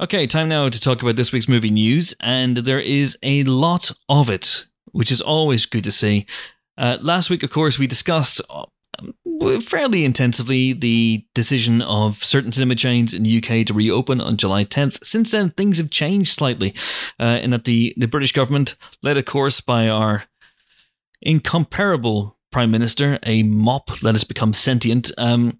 Okay, 0.00 0.26
time 0.26 0.48
now 0.48 0.68
to 0.68 0.80
talk 0.80 1.02
about 1.02 1.16
this 1.16 1.32
week's 1.32 1.48
movie 1.48 1.70
news, 1.70 2.14
and 2.20 2.58
there 2.58 2.80
is 2.80 3.18
a 3.22 3.44
lot 3.44 3.90
of 4.08 4.30
it, 4.30 4.66
which 4.92 5.12
is 5.12 5.20
always 5.20 5.66
good 5.66 5.84
to 5.84 5.92
see. 5.92 6.26
Uh, 6.78 6.96
last 7.00 7.30
week, 7.30 7.42
of 7.42 7.50
course, 7.50 7.78
we 7.78 7.86
discussed 7.86 8.40
fairly 9.60 10.04
intensively 10.04 10.72
the 10.72 11.26
decision 11.34 11.82
of 11.82 12.24
certain 12.24 12.52
cinema 12.52 12.74
chains 12.74 13.14
in 13.14 13.22
the 13.22 13.38
UK 13.38 13.66
to 13.66 13.74
reopen 13.74 14.20
on 14.20 14.36
July 14.36 14.64
10th. 14.64 15.04
Since 15.04 15.30
then, 15.30 15.50
things 15.50 15.78
have 15.78 15.90
changed 15.90 16.32
slightly, 16.32 16.74
uh, 17.20 17.38
in 17.42 17.50
that 17.50 17.64
the, 17.64 17.94
the 17.96 18.08
British 18.08 18.32
government, 18.32 18.76
led 19.02 19.16
of 19.16 19.24
course 19.24 19.60
by 19.60 19.88
our 19.88 20.24
incomparable 21.20 22.38
Prime 22.50 22.70
Minister, 22.70 23.18
a 23.22 23.42
mop, 23.42 24.02
let 24.02 24.14
us 24.14 24.24
become 24.24 24.52
sentient, 24.52 25.10
um, 25.16 25.58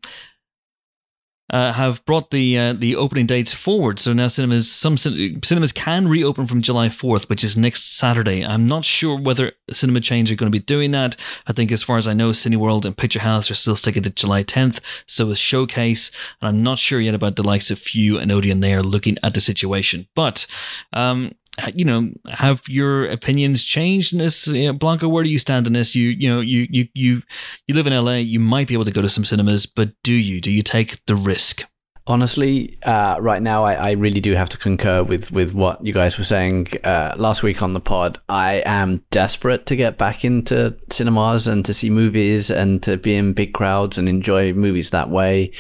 uh, 1.53 1.73
have 1.73 2.05
brought 2.07 2.31
the 2.31 2.59
uh, 2.59 2.73
the 2.73 2.97
opening 2.97 3.27
dates 3.27 3.53
forward. 3.53 3.99
So 3.99 4.13
now 4.13 4.29
cinemas 4.29 4.71
some 4.71 4.97
cin- 4.97 5.41
cinemas 5.45 5.73
can 5.73 6.09
reopen 6.09 6.47
from 6.47 6.63
July 6.63 6.89
4th, 6.89 7.29
which 7.29 7.45
is 7.45 7.57
next 7.57 7.97
Saturday. 7.97 8.45
I'm 8.45 8.67
not 8.67 8.85
sure 8.85 9.21
whether 9.21 9.53
cinema 9.71 10.01
chains 10.01 10.31
are 10.31 10.35
going 10.35 10.51
to 10.51 10.59
be 10.59 10.65
doing 10.65 10.91
that. 10.93 11.17
I 11.47 11.53
think, 11.53 11.71
as 11.71 11.83
far 11.83 11.99
as 11.99 12.09
I 12.09 12.15
know, 12.15 12.31
Cineworld 12.31 12.85
and 12.85 12.97
Picture 12.97 13.21
House 13.21 13.51
are 13.51 13.55
still 13.55 13.77
sticking 13.77 14.03
to 14.05 14.11
July 14.11 14.43
10th. 14.43 14.81
So 15.07 15.31
is 15.31 15.39
Showcase, 15.39 16.11
and 16.41 16.49
I'm 16.49 16.63
not 16.63 16.79
sure 16.79 17.01
yet 17.01 17.15
about 17.15 17.37
the 17.37 17.43
likes 17.43 17.71
of 17.71 17.79
Vue 17.79 18.19
and 18.19 18.33
Odeon. 18.33 18.61
They 18.61 18.75
are 18.75 18.83
looking 18.83 19.19
at 19.23 19.35
the 19.35 19.41
situation, 19.41 20.09
but 20.15 20.47
um, 20.93 21.35
you 21.75 21.85
know, 21.85 22.11
have 22.31 22.63
your 22.67 23.07
opinions 23.07 23.63
changed 23.63 24.13
in 24.13 24.19
this? 24.19 24.47
Blanco, 24.47 25.09
where 25.09 25.25
do 25.25 25.31
you 25.31 25.39
stand 25.39 25.67
in 25.67 25.75
this? 25.75 25.95
You, 25.95 26.09
you 26.09 26.29
know, 26.29 26.41
you, 26.41 26.67
you, 26.71 26.89
you, 26.95 27.23
you 27.67 27.75
live 27.75 27.87
in 27.87 28.05
LA. 28.05 28.15
You 28.15 28.41
might 28.41 28.69
be 28.69 28.75
able 28.75 28.87
to 28.87 28.91
go 28.91 29.03
to 29.03 29.09
some 29.09 29.25
cinemas, 29.25 29.67
but 29.67 29.93
do 30.03 30.13
you? 30.13 30.41
Do 30.41 30.51
you 30.51 30.63
take 30.63 31.05
the 31.07 31.17
risk? 31.17 31.65
Honestly, 32.05 32.79
uh, 32.83 33.17
right 33.21 33.41
now, 33.41 33.63
I, 33.63 33.75
I, 33.75 33.91
really 33.93 34.21
do 34.21 34.35
have 34.35 34.49
to 34.49 34.59
concur 34.59 35.05
with, 35.05 35.31
with 35.31 35.53
what 35.53 35.87
you 35.87 35.93
guys 35.93 36.19
were 36.19 36.25
saying 36.25 36.67
uh, 36.83 37.15
last 37.17 37.45
week 37.45 37.63
on 37.63 37.75
the 37.75 37.81
pod. 37.81 38.21
I 38.29 38.61
am 38.67 39.05
desperate 39.13 39.67
to 39.67 39.77
get 39.77 39.99
back 39.99 40.25
into 40.25 40.77
cinemas 40.91 41.47
and 41.47 41.65
to 41.65 41.73
see 41.73 41.91
movies 41.91 42.51
and 42.51 42.83
to 42.83 42.97
be 42.97 43.15
in 43.15 43.35
big 43.35 43.55
crowds 43.55 43.99
and 43.99 44.09
enjoy 44.09 44.53
movies 44.53 44.91
that 44.91 45.11
way. 45.11 45.53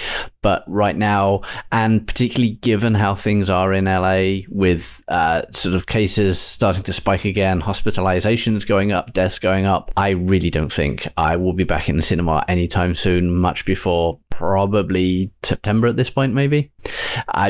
But 0.43 0.64
right 0.66 0.97
now, 0.97 1.43
and 1.70 2.07
particularly 2.07 2.55
given 2.55 2.95
how 2.95 3.14
things 3.14 3.49
are 3.49 3.72
in 3.72 3.84
LA 3.84 4.45
with 4.49 5.01
uh, 5.09 5.43
sort 5.53 5.74
of 5.74 5.86
cases 5.86 6.40
starting 6.40 6.82
to 6.82 6.93
spike 6.93 7.24
again, 7.24 7.62
hospitalizations 7.62 8.66
going 8.66 8.90
up, 8.90 9.12
deaths 9.12 9.38
going 9.38 9.66
up, 9.66 9.93
I 9.97 10.11
really 10.11 10.51
don't 10.51 10.72
think 10.72 11.07
I 11.16 11.36
will 11.36 11.53
be 11.53 11.64
back 11.64 11.88
in 11.88 11.97
the 11.97 12.03
cinema 12.03 12.45
anytime 12.49 12.97
soon, 12.97 13.36
much 13.36 13.64
before 13.64 14.18
probably 14.30 15.30
September 15.45 15.86
at 15.86 15.97
this 15.97 16.11
point, 16.11 16.34
maybe. 16.34 16.72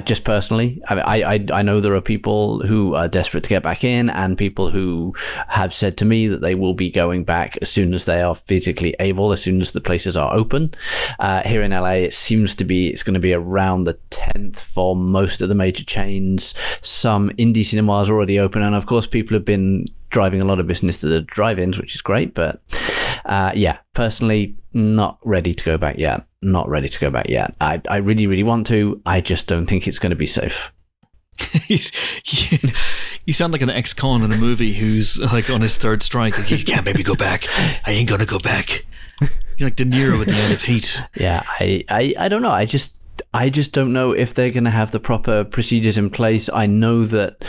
Just 0.05 0.25
personally, 0.25 0.83
I, 0.89 1.23
I 1.23 1.47
I 1.53 1.63
know 1.63 1.81
there 1.81 1.95
are 1.95 2.01
people 2.01 2.61
who 2.67 2.95
are 2.95 3.09
desperate 3.09 3.45
to 3.45 3.49
get 3.49 3.63
back 3.63 3.85
in, 3.85 4.11
and 4.11 4.37
people 4.37 4.71
who 4.71 5.15
have 5.49 5.73
said 5.75 5.97
to 5.99 6.05
me 6.05 6.27
that 6.29 6.41
they 6.41 6.55
will 6.55 6.75
be 6.75 6.91
going 6.91 7.25
back 7.25 7.59
as 7.63 7.71
soon 7.71 7.95
as 7.95 8.05
they 8.05 8.23
are 8.23 8.35
physically 8.35 8.95
able, 9.01 9.33
as 9.33 9.43
soon 9.43 9.61
as 9.61 9.73
the 9.73 9.81
places 9.81 10.17
are 10.17 10.35
open. 10.35 10.75
Uh, 11.19 11.43
here 11.43 11.63
in 11.63 11.71
LA, 11.71 11.93
it 11.93 12.15
seems 12.15 12.55
to 12.57 12.65
be 12.65 12.89
it's 12.89 13.03
going 13.03 13.15
to 13.15 13.21
be 13.21 13.33
around 13.33 13.85
the 13.85 13.99
10th 14.11 14.57
for 14.57 14.97
most 14.97 15.43
of 15.43 15.49
the 15.49 15.55
major 15.55 15.85
chains. 15.85 16.55
Some 16.81 17.31
indie 17.31 17.65
cinemas 17.65 18.11
are 18.11 18.15
already 18.15 18.39
open, 18.39 18.63
and 18.63 18.75
of 18.75 18.87
course, 18.87 19.07
people 19.07 19.35
have 19.35 19.45
been 19.45 19.87
driving 20.11 20.43
a 20.43 20.45
lot 20.45 20.61
of 20.61 20.67
business 20.67 20.99
to 20.99 21.09
the 21.09 21.23
drive-ins, 21.23 21.79
which 21.79 21.95
is 21.95 22.03
great. 22.03 22.35
But 22.35 22.61
uh, 23.25 23.53
yeah, 23.55 23.79
personally, 23.95 24.57
not 24.73 25.19
ready 25.25 25.55
to 25.55 25.65
go 25.65 25.79
back 25.79 25.99
yet. 25.99 26.25
Not 26.43 26.69
ready 26.69 26.89
to 26.89 26.99
go 26.99 27.11
back 27.11 27.29
yet. 27.29 27.55
I, 27.61 27.81
I 27.89 27.99
really, 27.99 28.27
really 28.27 28.43
want 28.43 28.67
to. 28.67 29.01
I 29.07 29.21
just 29.21 29.47
don't 29.47 29.67
think 29.67 29.87
it's 29.87 29.99
going 29.99 30.11
to 30.11 30.17
be 30.17 30.27
safe. 30.27 30.73
you 33.27 33.33
sound 33.33 33.53
like 33.53 33.63
an 33.63 33.71
ex-con 33.71 34.23
in 34.23 34.33
a 34.33 34.37
movie 34.37 34.75
who's 34.75 35.19
like 35.19 35.49
on 35.51 35.61
his 35.61 35.77
third 35.77 36.03
strike. 36.03 36.37
Like, 36.37 36.51
you 36.51 36.65
can't 36.65 36.85
maybe 36.85 37.03
go 37.03 37.15
back. 37.15 37.47
I 37.87 37.93
ain't 37.93 38.09
gonna 38.09 38.27
go 38.27 38.39
back. 38.39 38.85
You're 39.57 39.69
like 39.69 39.77
De 39.77 39.85
Niro 39.85 40.21
at 40.21 40.29
the 40.29 40.35
end 40.35 40.53
of 40.53 40.63
Heat. 40.63 41.01
Yeah, 41.17 41.43
I, 41.47 41.85
I, 41.89 42.15
I 42.19 42.29
don't 42.29 42.43
know. 42.43 42.51
I 42.51 42.65
just 42.65 42.95
I 43.35 43.49
just 43.49 43.73
don't 43.73 43.95
know 43.95 44.13
if 44.13 44.35
they're 44.35 44.51
going 44.51 44.65
to 44.65 44.71
have 44.71 44.91
the 44.91 45.01
proper 45.01 45.43
procedures 45.43 45.97
in 45.97 46.11
place. 46.11 46.51
I 46.53 46.67
know 46.67 47.05
that 47.05 47.43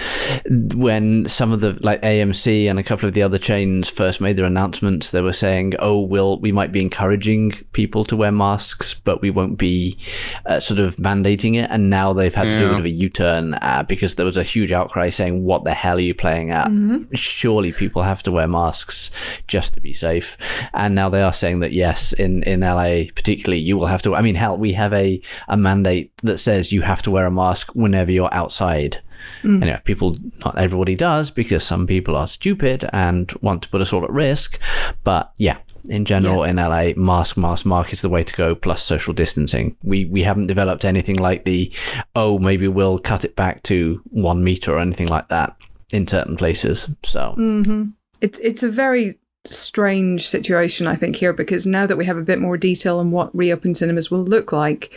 when 0.73 1.27
some 1.27 1.51
of 1.51 1.59
the 1.59 1.77
like 1.81 2.01
AMC 2.01 2.69
and 2.69 2.79
a 2.79 2.83
couple 2.83 3.07
of 3.07 3.13
the 3.13 3.21
other 3.21 3.37
chains 3.37 3.89
first 3.89 4.21
made 4.21 4.37
their 4.37 4.45
announcements, 4.45 5.11
they 5.11 5.21
were 5.21 5.33
saying, 5.33 5.73
"Oh, 5.79 5.99
we'll 5.99 6.39
we 6.39 6.53
might 6.53 6.71
be 6.71 6.81
encouraging 6.81 7.51
people 7.73 8.05
to 8.05 8.15
wear 8.15 8.31
masks, 8.31 8.93
but 8.93 9.21
we 9.21 9.29
won't 9.29 9.57
be 9.57 9.97
uh, 10.45 10.61
sort 10.61 10.79
of 10.79 10.95
mandating 10.95 11.61
it." 11.61 11.69
And 11.69 11.89
now 11.89 12.13
they've 12.13 12.33
had 12.33 12.47
yeah. 12.47 12.53
to 12.53 12.59
do 12.59 12.65
a 12.65 12.69
bit 12.69 12.79
of 12.79 12.85
a 12.85 12.89
U-turn 12.89 13.55
uh, 13.55 13.83
because 13.85 14.15
there 14.15 14.25
was 14.25 14.37
a 14.37 14.43
huge 14.43 14.71
outcry 14.71 15.09
saying, 15.09 15.43
"What 15.43 15.65
the 15.65 15.73
hell 15.73 15.97
are 15.97 16.01
you 16.01 16.13
playing 16.13 16.51
at? 16.51 16.67
Mm-hmm. 16.67 17.13
Surely 17.13 17.73
people 17.73 18.03
have 18.03 18.23
to 18.23 18.31
wear 18.31 18.47
masks 18.47 19.11
just 19.47 19.73
to 19.73 19.81
be 19.81 19.91
safe." 19.91 20.37
And 20.73 20.95
now 20.95 21.09
they 21.09 21.21
are 21.21 21.33
saying 21.33 21.59
that 21.59 21.73
yes, 21.73 22.13
in 22.13 22.41
in 22.43 22.61
LA 22.61 23.11
particularly, 23.13 23.59
you 23.59 23.77
will 23.77 23.87
have 23.87 24.01
to. 24.03 24.15
I 24.15 24.21
mean, 24.21 24.35
hell, 24.35 24.57
we 24.57 24.71
have 24.71 24.93
a 24.93 25.21
a 25.49 25.57
mandate 25.73 26.11
that 26.23 26.37
says 26.37 26.71
you 26.71 26.81
have 26.81 27.01
to 27.03 27.11
wear 27.11 27.25
a 27.25 27.31
mask 27.31 27.73
whenever 27.73 28.11
you're 28.11 28.33
outside. 28.33 29.01
Mm. 29.43 29.61
Anyway, 29.61 29.81
people, 29.85 30.17
not 30.43 30.57
everybody 30.57 30.95
does 30.95 31.31
because 31.31 31.63
some 31.63 31.87
people 31.87 32.15
are 32.15 32.27
stupid 32.27 32.89
and 32.91 33.31
want 33.41 33.63
to 33.63 33.69
put 33.69 33.81
us 33.81 33.93
all 33.93 34.03
at 34.03 34.09
risk. 34.11 34.59
But 35.03 35.31
yeah, 35.37 35.57
in 35.87 36.05
general 36.05 36.45
yeah. 36.45 36.51
in 36.51 36.55
LA, 36.57 37.01
mask, 37.01 37.37
mask, 37.37 37.65
mask 37.65 37.93
is 37.93 38.01
the 38.01 38.09
way 38.09 38.23
to 38.23 38.33
go. 38.33 38.55
Plus 38.55 38.83
social 38.83 39.13
distancing. 39.13 39.75
We 39.83 40.05
we 40.05 40.23
haven't 40.23 40.47
developed 40.47 40.85
anything 40.85 41.15
like 41.15 41.45
the 41.45 41.71
oh 42.15 42.39
maybe 42.39 42.67
we'll 42.67 42.99
cut 42.99 43.25
it 43.25 43.35
back 43.35 43.63
to 43.63 44.01
one 44.05 44.43
meter 44.43 44.73
or 44.73 44.79
anything 44.79 45.07
like 45.07 45.29
that 45.29 45.55
in 45.91 46.07
certain 46.07 46.37
places. 46.37 46.93
So 47.03 47.35
mm-hmm. 47.37 47.85
it's 48.21 48.39
it's 48.39 48.63
a 48.63 48.71
very 48.71 49.19
strange 49.45 50.25
situation 50.25 50.87
I 50.87 50.95
think 50.95 51.17
here 51.17 51.33
because 51.33 51.67
now 51.67 51.85
that 51.85 51.97
we 51.97 52.05
have 52.05 52.17
a 52.17 52.21
bit 52.21 52.39
more 52.39 52.57
detail 52.57 52.99
on 52.99 53.11
what 53.11 53.35
reopened 53.35 53.75
cinemas 53.75 54.09
will 54.09 54.23
look 54.23 54.53
like, 54.53 54.93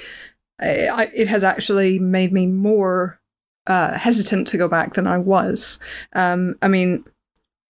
I, 0.60 1.10
it 1.14 1.28
has 1.28 1.44
actually 1.44 1.98
made 1.98 2.32
me 2.32 2.46
more 2.46 3.20
uh, 3.66 3.98
hesitant 3.98 4.48
to 4.48 4.58
go 4.58 4.68
back 4.68 4.94
than 4.94 5.06
I 5.06 5.18
was. 5.18 5.78
Um, 6.12 6.56
I 6.62 6.68
mean, 6.68 7.04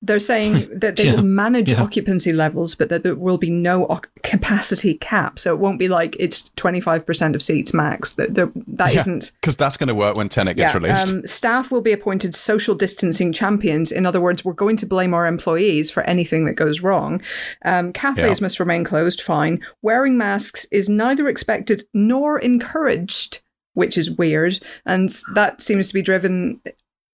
they're 0.06 0.18
saying 0.18 0.68
that 0.78 0.96
they 0.96 1.06
yeah. 1.06 1.16
will 1.16 1.22
manage 1.22 1.72
yeah. 1.72 1.82
occupancy 1.82 2.32
levels, 2.32 2.74
but 2.74 2.88
that 2.88 3.02
there 3.02 3.14
will 3.14 3.38
be 3.38 3.50
no 3.50 4.00
capacity 4.22 4.94
cap. 4.94 5.38
So 5.38 5.52
it 5.52 5.58
won't 5.58 5.78
be 5.78 5.88
like 5.88 6.16
it's 6.18 6.50
25% 6.50 7.34
of 7.34 7.42
seats 7.42 7.74
max. 7.74 8.12
That, 8.14 8.34
that 8.34 8.94
yeah, 8.94 9.00
isn't. 9.00 9.32
Because 9.40 9.56
that's 9.56 9.76
going 9.76 9.88
to 9.88 9.94
work 9.94 10.16
when 10.16 10.28
Tenet 10.28 10.56
gets 10.56 10.74
released. 10.74 11.08
Um, 11.08 11.26
staff 11.26 11.70
will 11.70 11.80
be 11.80 11.92
appointed 11.92 12.34
social 12.34 12.74
distancing 12.74 13.32
champions. 13.32 13.92
In 13.92 14.06
other 14.06 14.20
words, 14.20 14.44
we're 14.44 14.52
going 14.52 14.76
to 14.78 14.86
blame 14.86 15.14
our 15.14 15.26
employees 15.26 15.90
for 15.90 16.02
anything 16.04 16.44
that 16.46 16.54
goes 16.54 16.80
wrong. 16.80 17.20
Um, 17.64 17.92
cafes 17.92 18.40
must 18.40 18.60
remain 18.60 18.84
closed, 18.84 19.20
fine. 19.20 19.64
Wearing 19.82 20.16
masks 20.16 20.66
is 20.70 20.88
neither 20.88 21.28
expected 21.28 21.86
nor 21.92 22.38
encouraged 22.38 23.42
which 23.76 23.98
is 23.98 24.10
weird. 24.10 24.58
And 24.86 25.10
that 25.34 25.60
seems 25.60 25.88
to 25.88 25.94
be 25.94 26.00
driven 26.00 26.62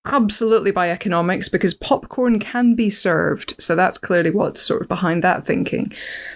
absolutely 0.04 0.70
by 0.70 0.90
economics 0.90 1.48
because 1.48 1.74
popcorn 1.74 2.40
can 2.40 2.74
be 2.74 2.90
served. 2.90 3.54
So 3.60 3.76
that's 3.76 3.98
clearly 3.98 4.30
what's 4.30 4.60
sort 4.60 4.82
of 4.82 4.88
behind 4.88 5.22
that 5.22 5.44
thinking. 5.44 5.92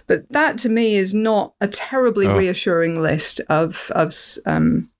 But 0.06 0.28
that 0.30 0.58
to 0.58 0.68
me 0.68 0.96
is 0.96 1.12
not 1.12 1.54
a 1.60 1.68
terribly 1.68 2.26
oh. 2.26 2.36
reassuring 2.36 3.02
list 3.02 3.40
of, 3.48 3.90
of 3.94 4.12
um, 4.46 4.90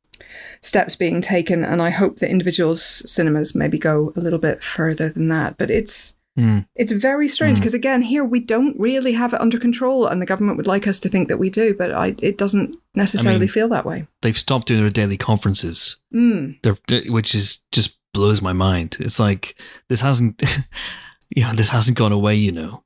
steps 0.63 0.97
being 0.97 1.21
taken. 1.21 1.63
And 1.63 1.81
I 1.81 1.91
hope 1.91 2.19
that 2.19 2.31
individual 2.31 2.77
cinemas 2.77 3.55
maybe 3.55 3.79
go 3.79 4.13
a 4.17 4.21
little 4.21 4.39
bit 4.39 4.63
further 4.63 5.09
than 5.09 5.29
that. 5.29 5.59
But 5.59 5.71
it's. 5.71 6.15
Mm. 6.39 6.67
It's 6.75 6.93
very 6.93 7.29
strange 7.29 7.57
because 7.59 7.73
mm. 7.73 7.77
again, 7.79 8.03
here 8.03 8.23
we 8.23 8.41
don't 8.41 8.79
really 8.79 9.15
have 9.15 9.33
it 9.33 9.41
under 9.41 9.59
control, 9.59 10.07
and 10.07 10.21
the 10.21 10.27
government 10.27 10.59
would 10.59 10.67
like 10.67 10.87
us 10.87 11.01
to 11.01 11.09
think 11.09 11.29
that 11.29 11.39
we 11.39 11.49
do, 11.49 11.73
but 11.73 11.95
I, 11.95 12.15
it 12.19 12.37
doesn't 12.37 12.77
necessarily 12.95 13.37
I 13.37 13.41
mean, 13.41 13.49
feel 13.49 13.71
that 13.71 13.87
way. 13.87 14.07
They've 14.21 14.39
stopped 14.39 14.69
doing 14.69 14.83
their 14.83 14.91
daily 14.91 15.17
conferences, 15.17 15.97
mm. 16.15 17.11
which 17.11 17.35
is 17.35 17.61
just 17.73 17.97
blows 18.17 18.43
my 18.43 18.53
mind. 18.53 18.97
It's 18.99 19.19
like 19.19 19.57
this 19.89 20.01
hasn't, 20.01 20.43
you 21.37 21.43
know, 21.43 21.53
this 21.53 21.69
hasn't 21.69 21.99
gone 21.99 22.13
away. 22.13 22.35
You 22.35 22.53
know. 22.53 22.83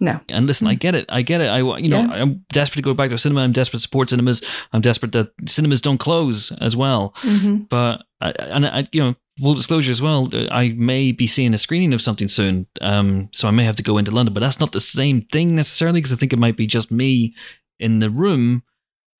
No. 0.00 0.20
And 0.28 0.46
listen, 0.46 0.66
I 0.66 0.74
get 0.74 0.94
it. 0.94 1.06
I 1.08 1.22
get 1.22 1.40
it. 1.40 1.46
I, 1.46 1.58
you 1.78 1.88
know, 1.88 2.00
yeah. 2.00 2.12
I'm 2.12 2.44
desperate 2.52 2.82
to 2.82 2.82
go 2.82 2.94
back 2.94 3.10
to 3.10 3.16
cinema. 3.16 3.42
I'm 3.42 3.52
desperate 3.52 3.78
to 3.78 3.82
support 3.82 4.10
cinemas. 4.10 4.42
I'm 4.72 4.80
desperate 4.80 5.12
that 5.12 5.30
cinemas 5.46 5.80
don't 5.80 5.98
close 5.98 6.52
as 6.60 6.76
well. 6.76 7.14
Mm-hmm. 7.22 7.56
But 7.70 8.04
I, 8.20 8.30
and 8.30 8.66
I, 8.66 8.84
you 8.92 9.02
know, 9.02 9.14
full 9.40 9.54
disclosure 9.54 9.92
as 9.92 10.02
well, 10.02 10.28
I 10.50 10.70
may 10.70 11.12
be 11.12 11.26
seeing 11.26 11.54
a 11.54 11.58
screening 11.58 11.94
of 11.94 12.02
something 12.02 12.28
soon. 12.28 12.66
Um, 12.80 13.30
so 13.32 13.48
I 13.48 13.52
may 13.52 13.64
have 13.64 13.76
to 13.76 13.82
go 13.82 13.96
into 13.96 14.10
London, 14.10 14.34
but 14.34 14.40
that's 14.40 14.60
not 14.60 14.72
the 14.72 14.80
same 14.80 15.22
thing 15.22 15.56
necessarily 15.56 15.98
because 16.00 16.12
I 16.12 16.16
think 16.16 16.32
it 16.32 16.38
might 16.38 16.56
be 16.56 16.66
just 16.66 16.90
me 16.90 17.34
in 17.78 18.00
the 18.00 18.10
room 18.10 18.62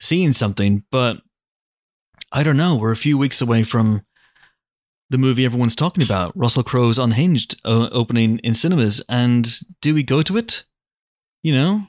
seeing 0.01 0.33
something, 0.33 0.85
but 0.91 1.23
I 2.31 2.43
don't 2.43 2.57
know. 2.57 2.77
We're 2.77 2.93
a 2.93 2.97
few 2.97 3.17
weeks 3.17 3.41
away 3.41 3.63
from 3.63 4.05
the 5.11 5.19
movie 5.19 5.45
everyone's 5.45 5.77
talking 5.77 6.03
about, 6.03 6.37
Russell 6.37 6.63
Crowe's 6.63 6.99
Unhinged, 6.99 7.61
uh, 7.65 7.89
opening 7.93 8.39
in 8.39 8.55
cinemas. 8.55 9.03
And 9.09 9.49
do 9.81 9.95
we 9.95 10.03
go 10.03 10.23
to 10.23 10.37
it? 10.37 10.65
You 11.43 11.55
know, 11.55 11.83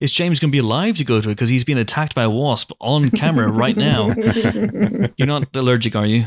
is 0.00 0.10
James 0.10 0.40
going 0.40 0.50
to 0.50 0.52
be 0.52 0.58
alive 0.58 0.96
to 0.96 1.04
go 1.04 1.20
to 1.20 1.28
it 1.28 1.32
because 1.32 1.48
he's 1.48 1.64
being 1.64 1.78
attacked 1.78 2.14
by 2.14 2.24
a 2.24 2.30
wasp 2.30 2.72
on 2.80 3.10
camera 3.10 3.50
right 3.50 3.76
now? 3.76 4.08
You're 5.16 5.28
not 5.28 5.54
allergic, 5.54 5.94
are 5.94 6.06
you? 6.06 6.26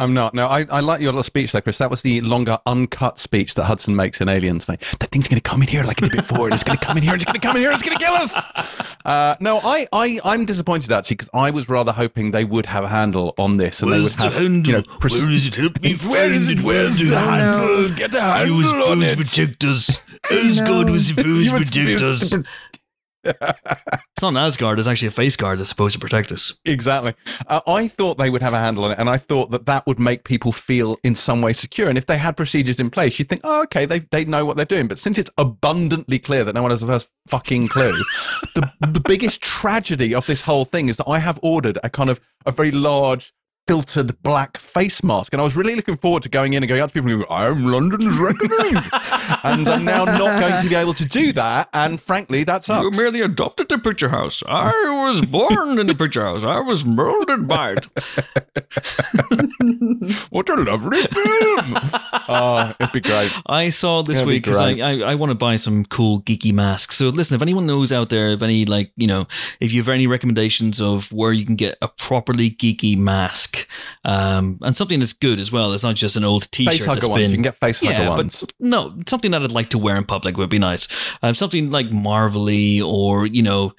I'm 0.00 0.14
not. 0.14 0.32
No, 0.32 0.46
I, 0.46 0.64
I 0.70 0.80
like 0.80 1.02
your 1.02 1.12
little 1.12 1.22
speech 1.22 1.52
there, 1.52 1.60
Chris. 1.60 1.76
That 1.76 1.90
was 1.90 2.00
the 2.00 2.22
longer, 2.22 2.58
uncut 2.64 3.18
speech 3.18 3.54
that 3.56 3.64
Hudson 3.64 3.94
makes 3.94 4.20
in 4.22 4.30
Aliens. 4.30 4.66
Like, 4.66 4.80
that 4.80 5.10
thing's 5.10 5.28
going 5.28 5.40
to 5.40 5.48
come 5.48 5.60
in 5.60 5.68
here 5.68 5.84
like 5.84 6.00
it 6.00 6.10
did 6.10 6.16
before, 6.16 6.46
and 6.46 6.54
it's 6.54 6.64
going 6.64 6.78
to 6.78 6.84
come 6.84 6.96
in 6.96 7.02
here, 7.02 7.12
and 7.12 7.20
it's 7.20 7.30
going 7.30 7.38
to 7.38 7.46
come 7.46 7.56
in 7.56 7.62
here, 7.62 7.70
and 7.70 7.78
it's 7.78 7.86
going 7.86 7.98
to 7.98 8.04
kill 8.04 8.14
us. 8.14 8.90
Uh, 9.04 9.36
no, 9.40 9.60
I, 9.62 9.86
I, 9.92 10.18
I'm 10.24 10.46
disappointed 10.46 10.90
actually 10.90 11.16
because 11.16 11.30
I 11.34 11.50
was 11.50 11.68
rather 11.68 11.92
hoping 11.92 12.30
they 12.30 12.44
would 12.46 12.64
have 12.66 12.84
a 12.84 12.88
handle 12.88 13.34
on 13.36 13.58
this, 13.58 13.82
and 13.82 13.92
they 13.92 14.00
would 14.00 14.12
have, 14.14 14.40
you 14.40 14.72
know, 14.72 14.82
pres- 15.00 15.22
Where 15.22 15.32
is 15.32 15.46
it? 15.46 15.54
Help 15.54 15.80
me 15.82 15.94
Where 16.04 16.32
is 16.32 16.50
it? 16.50 16.62
Where's 16.62 16.98
the 16.98 17.18
handle? 17.18 17.94
Get 17.94 18.14
a 18.14 18.20
handle 18.20 18.56
was 18.56 18.66
on 18.66 19.02
it. 19.02 19.10
to 19.10 19.16
protect 19.16 19.64
us. 19.64 20.02
Asgard 20.30 20.86
know. 20.86 20.92
was 20.92 21.08
supposed 21.08 21.48
to 21.50 21.58
protect 21.58 22.02
us. 22.02 22.34
It's 23.24 24.22
not 24.22 24.30
an 24.30 24.36
Asgard, 24.36 24.78
it's 24.78 24.88
actually 24.88 25.08
a 25.08 25.12
face 25.12 25.34
guard 25.36 25.58
that's 25.58 25.70
supposed 25.70 25.94
to 25.94 25.98
protect 25.98 26.30
us. 26.30 26.58
Exactly. 26.66 27.14
Uh, 27.46 27.60
I 27.66 27.88
thought 27.88 28.18
they 28.18 28.28
would 28.28 28.42
have 28.42 28.52
a 28.52 28.58
handle 28.58 28.84
on 28.84 28.92
it, 28.92 28.98
and 28.98 29.08
I 29.08 29.16
thought 29.16 29.50
that 29.50 29.64
that 29.66 29.86
would 29.86 29.98
make 29.98 30.24
people 30.24 30.52
feel 30.52 30.98
in 31.02 31.14
some 31.14 31.40
way 31.40 31.54
secure. 31.54 31.88
And 31.88 31.96
if 31.96 32.06
they 32.06 32.18
had 32.18 32.36
procedures 32.36 32.78
in 32.78 32.90
place, 32.90 33.18
you'd 33.18 33.28
think, 33.28 33.40
oh, 33.44 33.62
okay, 33.62 33.86
they 33.86 34.00
they 34.00 34.26
know 34.26 34.44
what 34.44 34.56
they're 34.56 34.66
doing. 34.66 34.88
But 34.88 34.98
since 34.98 35.16
it's 35.16 35.30
abundantly 35.38 36.18
clear 36.18 36.44
that 36.44 36.54
no 36.54 36.62
one 36.62 36.70
has 36.70 36.82
the 36.82 36.86
first 36.86 37.10
fucking 37.28 37.68
clue, 37.68 37.92
the 38.54 38.70
the 38.80 39.00
biggest 39.00 39.40
tragedy 39.40 40.14
of 40.14 40.26
this 40.26 40.42
whole 40.42 40.66
thing 40.66 40.88
is 40.88 40.98
that 40.98 41.08
I 41.08 41.18
have 41.18 41.40
ordered 41.42 41.78
a 41.82 41.88
kind 41.88 42.10
of 42.10 42.20
a 42.44 42.52
very 42.52 42.70
large. 42.70 43.32
Filtered 43.66 44.20
black 44.24 44.56
face 44.58 45.04
mask, 45.04 45.32
and 45.32 45.40
I 45.40 45.44
was 45.44 45.54
really 45.54 45.76
looking 45.76 45.96
forward 45.96 46.24
to 46.24 46.28
going 46.28 46.54
in 46.54 46.62
and 46.62 46.68
going 46.68 46.80
out 46.80 46.88
to 46.88 46.92
people 46.92 47.10
and 47.12 47.24
going, 47.24 47.40
"I'm 47.40 47.64
London's 47.66 48.18
reckoning," 48.18 48.76
and 49.44 49.68
I'm 49.68 49.84
now 49.84 50.04
not 50.06 50.40
going 50.40 50.60
to 50.60 50.68
be 50.68 50.74
able 50.74 50.92
to 50.94 51.04
do 51.04 51.32
that. 51.34 51.68
And 51.72 52.00
frankly, 52.00 52.42
that 52.44 52.64
sucks. 52.64 52.82
You 52.82 52.90
merely 53.00 53.20
adopted 53.20 53.68
the 53.68 53.78
picture 53.78 54.08
house. 54.08 54.42
I 54.48 54.72
was 55.08 55.20
born 55.24 55.78
in 55.78 55.86
the 55.86 55.94
picture 55.94 56.24
house. 56.24 56.42
I 56.42 56.58
was 56.60 56.84
molded 56.84 57.46
by 57.46 57.74
it. 57.74 57.86
What 60.30 60.48
a 60.48 60.56
lovely 60.56 61.02
film! 61.02 61.76
oh, 62.28 62.72
it'd 62.80 62.92
be 62.92 63.00
great. 63.00 63.32
I 63.46 63.70
saw 63.70 64.02
this 64.02 64.16
That'd 64.16 64.28
week 64.28 64.44
because 64.44 64.60
I. 64.60 64.70
I, 64.70 64.98
I 65.00 65.14
want 65.14 65.30
to 65.30 65.34
buy 65.34 65.56
some 65.56 65.84
cool 65.84 66.22
geeky 66.22 66.52
masks. 66.52 66.96
So 66.96 67.08
listen, 67.10 67.36
if 67.36 67.42
anyone 67.42 67.66
knows 67.66 67.92
out 67.92 68.08
there 68.08 68.30
of 68.32 68.42
any 68.42 68.64
like 68.64 68.92
you 68.96 69.06
know, 69.06 69.26
if 69.60 69.72
you 69.72 69.80
have 69.80 69.88
any 69.88 70.06
recommendations 70.06 70.80
of 70.80 71.12
where 71.12 71.32
you 71.32 71.44
can 71.44 71.56
get 71.56 71.76
a 71.82 71.88
properly 71.88 72.50
geeky 72.50 72.96
mask, 72.96 73.59
um, 74.04 74.58
and 74.62 74.76
something 74.76 75.00
that's 75.00 75.12
good 75.12 75.38
as 75.38 75.50
well, 75.50 75.72
it's 75.72 75.82
not 75.82 75.96
just 75.96 76.16
an 76.16 76.24
old 76.24 76.50
T-shirt 76.50 76.72
Face 76.72 76.86
that's 76.86 77.02
hugger 77.02 77.10
ones. 77.10 77.30
You 77.30 77.36
can 77.36 77.42
get 77.42 77.56
face 77.56 77.80
hugger 77.80 77.92
yeah, 77.92 78.08
ones. 78.08 78.40
but 78.40 78.52
no, 78.60 78.98
something 79.06 79.30
that 79.30 79.42
I'd 79.42 79.52
like 79.52 79.70
to 79.70 79.78
wear 79.78 79.96
in 79.96 80.04
public 80.04 80.36
would 80.36 80.50
be 80.50 80.58
nice. 80.58 80.88
Um, 81.22 81.34
something 81.34 81.70
like 81.70 81.90
Marvelly 81.90 82.80
or 82.80 83.26
you 83.26 83.42
know, 83.42 83.74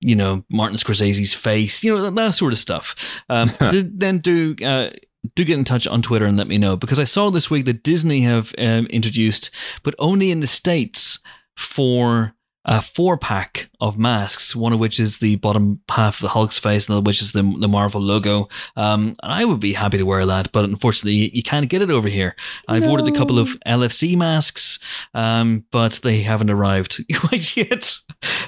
you 0.00 0.16
know 0.16 0.44
Martin 0.50 0.76
Scorsese's 0.76 1.34
face, 1.34 1.82
you 1.82 1.94
know 1.94 2.02
that, 2.02 2.14
that 2.14 2.34
sort 2.34 2.52
of 2.52 2.58
stuff. 2.58 2.94
Um, 3.28 3.48
th- 3.70 3.86
then 3.92 4.18
do. 4.18 4.56
Uh, 4.64 4.90
do 5.36 5.44
get 5.44 5.56
in 5.56 5.62
touch 5.62 5.86
on 5.86 6.02
Twitter 6.02 6.26
and 6.26 6.36
let 6.36 6.48
me 6.48 6.58
know 6.58 6.76
because 6.76 6.98
I 6.98 7.04
saw 7.04 7.30
this 7.30 7.48
week 7.48 7.64
that 7.66 7.84
Disney 7.84 8.22
have 8.22 8.52
um, 8.58 8.86
introduced, 8.86 9.52
but 9.84 9.94
only 10.00 10.32
in 10.32 10.40
the 10.40 10.48
states, 10.48 11.20
for 11.56 12.34
a 12.64 12.80
four 12.80 13.16
pack 13.16 13.70
of 13.82 13.98
masks. 13.98 14.54
One 14.54 14.72
of 14.72 14.78
which 14.78 15.00
is 15.00 15.18
the 15.18 15.36
bottom 15.36 15.80
half 15.90 16.16
of 16.16 16.22
the 16.22 16.28
Hulk's 16.28 16.58
face, 16.58 16.88
another 16.88 17.02
which 17.02 17.20
is 17.20 17.32
the 17.32 17.42
the 17.42 17.68
Marvel 17.68 18.00
logo. 18.00 18.48
Um, 18.76 19.16
I 19.22 19.44
would 19.44 19.60
be 19.60 19.72
happy 19.72 19.98
to 19.98 20.04
wear 20.04 20.24
that, 20.24 20.52
but 20.52 20.64
unfortunately, 20.64 21.30
you 21.34 21.42
can't 21.42 21.68
get 21.68 21.82
it 21.82 21.90
over 21.90 22.08
here. 22.08 22.36
I've 22.68 22.86
ordered 22.86 23.08
a 23.08 23.18
couple 23.18 23.38
of 23.38 23.58
LFC 23.66 24.16
masks, 24.16 24.78
um, 25.14 25.64
but 25.72 25.94
they 26.04 26.22
haven't 26.22 26.50
arrived 26.50 27.04
quite 27.16 27.56
yet. 27.56 27.98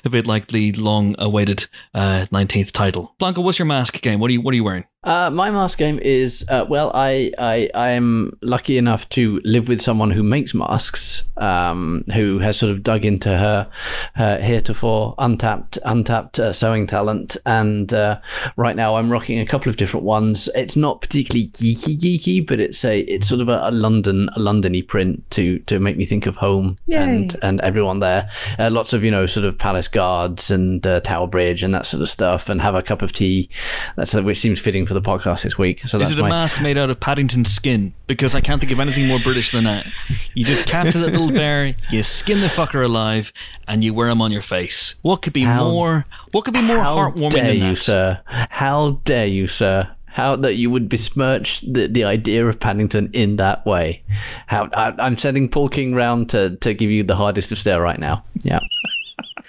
A 0.05 0.09
bit 0.09 0.27
like 0.27 0.47
the 0.47 0.73
long-awaited 0.73 1.67
uh, 1.95 2.27
19th 2.33 2.71
title. 2.71 3.15
Blanco, 3.19 3.41
what's 3.41 3.59
your 3.59 3.67
mask 3.67 4.01
game? 4.01 4.21
What 4.21 4.31
are 4.31 4.33
you 4.33 4.41
What 4.41 4.53
are 4.53 4.57
you 4.57 4.65
wearing? 4.65 4.85
Uh, 5.05 5.29
my 5.31 5.51
mask 5.51 5.77
game 5.77 5.99
is 6.03 6.47
uh, 6.49 6.65
well, 6.67 6.91
I 6.95 7.31
I 7.39 7.69
I 7.75 7.91
am 7.91 8.39
lucky 8.41 8.79
enough 8.79 9.07
to 9.11 9.39
live 9.45 9.69
with 9.69 9.83
someone 9.83 10.11
who 10.11 10.23
makes 10.23 10.55
masks, 10.55 11.25
um, 11.37 12.05
who 12.15 12.39
has 12.39 12.57
sort 12.57 12.73
of 12.73 12.83
dug 12.83 13.05
into 13.05 13.29
her 13.29 13.71
her 14.15 14.39
heretofore 14.41 15.15
untapped 15.25 15.79
untapped 15.85 16.39
uh, 16.39 16.53
sewing 16.53 16.87
talent, 16.87 17.37
and 17.47 17.93
uh, 17.93 18.21
right 18.57 18.77
now 18.77 18.97
I'm 18.97 19.11
rocking 19.11 19.39
a 19.41 19.47
couple 19.47 19.71
of 19.71 19.77
different 19.77 20.05
ones. 20.05 20.49
It's 20.55 20.77
not 20.77 21.01
particularly 21.01 21.49
geeky 21.49 21.97
geeky, 21.99 22.47
but 22.47 22.61
it's 22.61 22.85
a 22.85 23.01
it's 23.01 23.29
sort 23.29 23.41
of 23.41 23.49
a, 23.49 23.61
a 23.65 23.71
London 23.71 24.29
a 24.37 24.39
Londony 24.39 24.87
print 24.87 25.29
to 25.33 25.59
to 25.61 25.81
make 25.81 25.97
me 25.97 26.05
think 26.05 26.27
of 26.27 26.37
home 26.37 26.77
Yay. 26.87 26.99
and 26.99 27.37
and 27.43 27.61
everyone 27.63 28.01
there. 28.01 28.29
Uh, 28.59 28.71
lots 28.71 28.93
of 28.93 29.03
you 29.03 29.11
know 29.11 29.27
sort 29.27 29.47
of 29.47 29.59
palace 29.59 29.89
guards 29.89 30.51
and 30.51 30.87
uh, 30.87 31.01
Tower 31.01 31.27
Bridge 31.27 31.63
and 31.63 31.75
that 31.75 31.87
sort 31.87 32.03
of 32.03 32.09
stuff, 32.09 32.49
and 32.49 32.61
have 32.61 32.75
a 32.75 32.83
cup 32.83 33.03
of 33.03 33.13
tea. 33.13 33.49
That's 33.97 34.15
which 34.15 34.41
seems 34.41 34.61
fitting 34.61 34.87
for 34.87 34.95
the 34.95 35.03
podcast 35.03 35.43
this 35.43 35.57
week. 35.57 35.87
So 35.87 35.99
that's 35.99 36.11
Is 36.11 36.19
it 36.19 36.21
a 36.21 36.23
my, 36.23 36.29
mask 36.29 36.61
made 36.61 36.77
out 36.77 36.91
of 36.91 37.01
Paddington 37.01 37.45
skin? 37.45 37.95
Because 38.07 38.35
I 38.35 38.41
can't 38.41 38.61
think 38.61 38.73
of 38.73 38.81
anything 38.81 39.09
more 39.09 39.19
British 39.21 39.53
than 39.53 39.65
that. 39.65 39.87
You 40.35 40.45
just 40.45 40.67
capture 40.67 40.99
that 40.99 41.13
little 41.13 41.31
bear, 41.31 41.75
you 41.91 42.03
skin 42.03 42.41
the 42.41 42.49
fucker 42.49 42.85
alive, 42.85 43.33
and 43.67 43.83
you 43.83 43.95
wear 43.95 44.09
him 44.09 44.21
on 44.21 44.31
your 44.31 44.43
face. 44.43 44.97
What 45.03 45.14
could 45.23 45.33
be 45.33 45.43
How- 45.43 45.69
more? 45.69 46.07
What 46.33 46.45
could 46.45 46.55
be 46.55 46.63
more 46.63 46.79
How 46.79 46.97
heartwarming 46.97 47.31
dare 47.31 47.45
than 47.47 47.57
you, 47.57 47.75
that? 47.75 47.83
sir? 47.83 48.21
How 48.51 49.01
dare 49.05 49.27
you, 49.27 49.47
sir? 49.47 49.89
How 50.07 50.37
that 50.37 50.55
you 50.55 50.71
would 50.71 50.89
besmirch 50.89 51.61
the, 51.63 51.89
the 51.89 52.05
idea 52.05 52.47
of 52.47 52.61
Paddington 52.61 53.11
in 53.13 53.37
that 53.37 53.67
way? 53.67 54.05
How 54.47 54.69
I, 54.73 54.95
I'm 54.99 55.19
sending 55.19 55.49
Paul 55.49 55.69
King 55.69 55.93
round 55.95 56.29
to, 56.31 56.57
to 56.59 56.73
give 56.73 56.89
you 56.91 57.03
the 57.03 57.17
hardest 57.17 57.51
of 57.51 57.59
stare 57.59 57.81
right 57.81 57.99
now. 57.99 58.25
Yeah, 58.43 58.61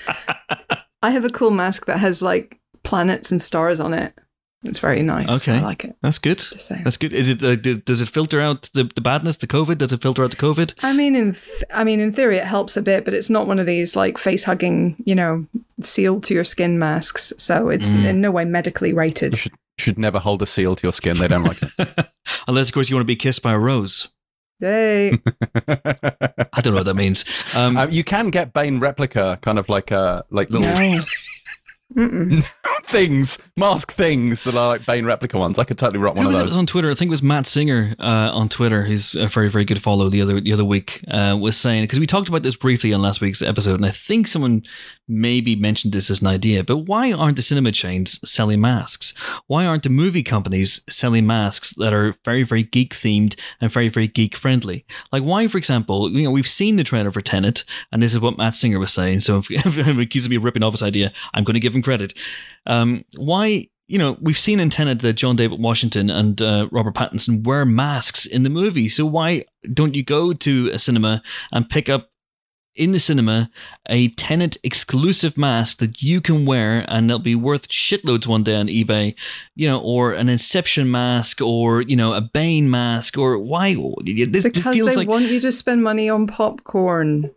I 1.03 1.11
have 1.11 1.23
a 1.25 1.29
cool 1.29 1.51
mask 1.51 1.85
that 1.85 1.99
has 1.99 2.21
like 2.21 2.59
planets 2.83 3.31
and 3.31 3.41
stars 3.41 3.79
on 3.79 3.93
it. 3.93 4.19
It's 4.67 4.79
very 4.79 5.01
nice. 5.01 5.41
Okay. 5.47 5.57
I 5.57 5.61
like 5.61 5.85
it. 5.85 5.95
That's 6.01 6.17
good. 6.17 6.39
That's 6.83 6.97
good. 6.97 7.13
Is 7.13 7.29
it? 7.29 7.43
Uh, 7.43 7.55
does 7.55 8.01
it 8.01 8.09
filter 8.09 8.41
out 8.41 8.69
the, 8.73 8.83
the 8.95 9.01
badness, 9.01 9.37
the 9.37 9.47
COVID? 9.47 9.77
Does 9.77 9.93
it 9.93 10.01
filter 10.01 10.23
out 10.23 10.31
the 10.31 10.37
COVID? 10.37 10.73
I 10.81 10.93
mean, 10.93 11.15
in 11.15 11.33
th- 11.33 11.63
I 11.73 11.83
mean, 11.83 11.99
in 11.99 12.11
theory, 12.11 12.37
it 12.37 12.45
helps 12.45 12.75
a 12.75 12.81
bit, 12.81 13.05
but 13.05 13.13
it's 13.13 13.29
not 13.29 13.47
one 13.47 13.59
of 13.59 13.65
these 13.65 13.95
like 13.95 14.17
face 14.17 14.43
hugging, 14.43 14.95
you 15.05 15.15
know, 15.15 15.45
sealed 15.81 16.23
to 16.25 16.33
your 16.33 16.43
skin 16.43 16.79
masks. 16.79 17.31
So 17.37 17.69
it's 17.69 17.91
Mm. 17.91 18.05
in 18.05 18.21
no 18.21 18.31
way 18.31 18.45
medically 18.45 18.91
rated. 18.93 19.45
You 19.45 19.51
should 19.77 19.99
never 19.99 20.19
hold 20.19 20.41
a 20.41 20.45
seal 20.47 20.75
to 20.75 20.83
your 20.83 20.93
skin. 20.93 21.17
They 21.17 21.27
don't 21.27 21.43
like 21.43 21.61
it. 21.61 22.07
Unless, 22.47 22.69
of 22.69 22.73
course, 22.73 22.89
you 22.89 22.95
want 22.95 23.03
to 23.03 23.07
be 23.07 23.15
kissed 23.17 23.41
by 23.41 23.51
a 23.53 23.59
rose. 23.59 24.07
Yay! 24.61 25.09
I 25.67 26.61
don't 26.61 26.67
know 26.73 26.75
what 26.79 26.85
that 26.85 26.95
means. 26.95 27.25
Um, 27.53 27.75
um, 27.75 27.91
you 27.91 28.03
can 28.05 28.29
get 28.29 28.53
Bane 28.53 28.79
replica, 28.79 29.37
kind 29.41 29.59
of 29.59 29.67
like 29.67 29.91
uh, 29.91 30.23
like 30.31 30.49
little 30.49 30.65
no. 30.67 31.01
Things, 32.87 33.39
mask 33.57 33.93
things 33.93 34.43
that 34.43 34.53
are 34.53 34.67
like 34.67 34.85
Bane 34.85 35.05
replica 35.05 35.39
ones. 35.39 35.57
I 35.57 35.63
could 35.63 35.77
totally 35.77 35.97
rock 35.97 36.15
one 36.15 36.23
Who 36.23 36.29
of 36.29 36.33
was 36.33 36.39
it 36.39 36.43
was 36.43 36.55
on 36.55 36.67
Twitter? 36.67 36.91
I 36.91 36.93
think 36.93 37.09
it 37.09 37.11
was 37.11 37.23
Matt 37.23 37.47
Singer 37.47 37.95
uh, 37.99 38.29
on 38.31 38.47
Twitter, 38.47 38.83
who's 38.83 39.15
a 39.15 39.27
very, 39.27 39.49
very 39.49 39.65
good 39.65 39.81
follow 39.81 40.07
the 40.07 40.21
other 40.21 40.39
the 40.39 40.53
other 40.53 40.63
week, 40.63 41.03
uh, 41.09 41.35
was 41.39 41.57
saying 41.57 41.83
because 41.83 41.99
we 41.99 42.05
talked 42.05 42.29
about 42.29 42.43
this 42.43 42.55
briefly 42.55 42.93
on 42.93 43.01
last 43.01 43.21
week's 43.21 43.41
episode, 43.41 43.75
and 43.75 43.85
I 43.87 43.89
think 43.89 44.27
someone 44.27 44.63
maybe 45.07 45.55
mentioned 45.55 45.93
this 45.93 46.09
as 46.09 46.21
an 46.21 46.27
idea. 46.27 46.63
But 46.63 46.77
why 46.77 47.11
aren't 47.11 47.37
the 47.37 47.41
cinema 47.41 47.71
chains 47.71 48.19
selling 48.29 48.61
masks? 48.61 49.13
Why 49.47 49.65
aren't 49.65 49.83
the 49.83 49.89
movie 49.89 50.23
companies 50.23 50.81
selling 50.87 51.25
masks 51.25 51.73
that 51.75 51.93
are 51.93 52.15
very, 52.23 52.43
very 52.43 52.63
geek 52.63 52.93
themed 52.93 53.37
and 53.61 53.71
very, 53.71 53.89
very 53.89 54.07
geek 54.07 54.35
friendly? 54.35 54.85
Like 55.11 55.23
why, 55.23 55.47
for 55.47 55.57
example, 55.57 56.11
you 56.11 56.23
know 56.23 56.31
we've 56.31 56.47
seen 56.47 56.75
the 56.75 56.83
trailer 56.83 57.11
for 57.11 57.21
Tenet, 57.21 57.63
and 57.91 58.01
this 58.01 58.13
is 58.13 58.19
what 58.19 58.37
Matt 58.37 58.53
Singer 58.53 58.79
was 58.79 58.93
saying. 58.93 59.21
So 59.21 59.37
if, 59.49 59.49
if 59.49 59.77
anyone 59.77 60.01
accuses 60.01 60.29
me 60.29 60.35
of 60.35 60.43
ripping 60.43 60.63
off 60.63 60.73
his 60.73 60.83
idea, 60.83 61.11
I'm 61.33 61.43
going 61.43 61.55
to 61.55 61.59
give 61.59 61.75
him 61.75 61.81
credit. 61.81 62.13
Um, 62.65 63.05
why 63.17 63.67
you 63.87 63.99
know, 63.99 64.17
we've 64.19 64.39
seen 64.39 64.59
in 64.59 64.71
Tenet 64.71 64.99
that 65.01 65.13
John 65.13 65.35
David 65.35 65.59
Washington 65.61 66.09
and 66.09 66.41
uh, 66.41 66.67
Robert 66.71 66.95
Pattinson 66.95 67.43
wear 67.43 67.65
masks 67.65 68.25
in 68.25 68.41
the 68.41 68.49
movie. 68.49 68.89
So 68.89 69.05
why 69.05 69.45
don't 69.73 69.93
you 69.93 70.03
go 70.03 70.33
to 70.33 70.69
a 70.73 70.79
cinema 70.79 71.21
and 71.51 71.69
pick 71.69 71.87
up 71.87 72.09
in 72.73 72.91
the 72.91 72.99
cinema 72.99 73.49
a 73.87 74.09
Tenet 74.09 74.57
exclusive 74.63 75.37
mask 75.37 75.77
that 75.77 76.01
you 76.01 76.19
can 76.19 76.45
wear 76.45 76.83
and 76.87 77.07
they'll 77.09 77.19
be 77.19 77.35
worth 77.35 77.69
shitloads 77.69 78.25
one 78.27 78.43
day 78.43 78.55
on 78.55 78.67
eBay, 78.67 79.15
you 79.55 79.67
know, 79.67 79.79
or 79.79 80.13
an 80.13 80.29
Inception 80.29 80.89
mask 80.89 81.39
or, 81.39 81.81
you 81.81 81.95
know, 81.95 82.13
a 82.13 82.21
Bane 82.21 82.69
mask 82.69 83.17
or 83.19 83.37
why? 83.37 83.75
This 84.03 84.43
Because 84.43 84.73
feels 84.73 84.89
they 84.89 84.95
like. 84.95 85.07
want 85.07 85.25
you 85.25 85.39
to 85.39 85.51
spend 85.51 85.83
money 85.83 86.09
on 86.09 86.25
popcorn. 86.27 87.31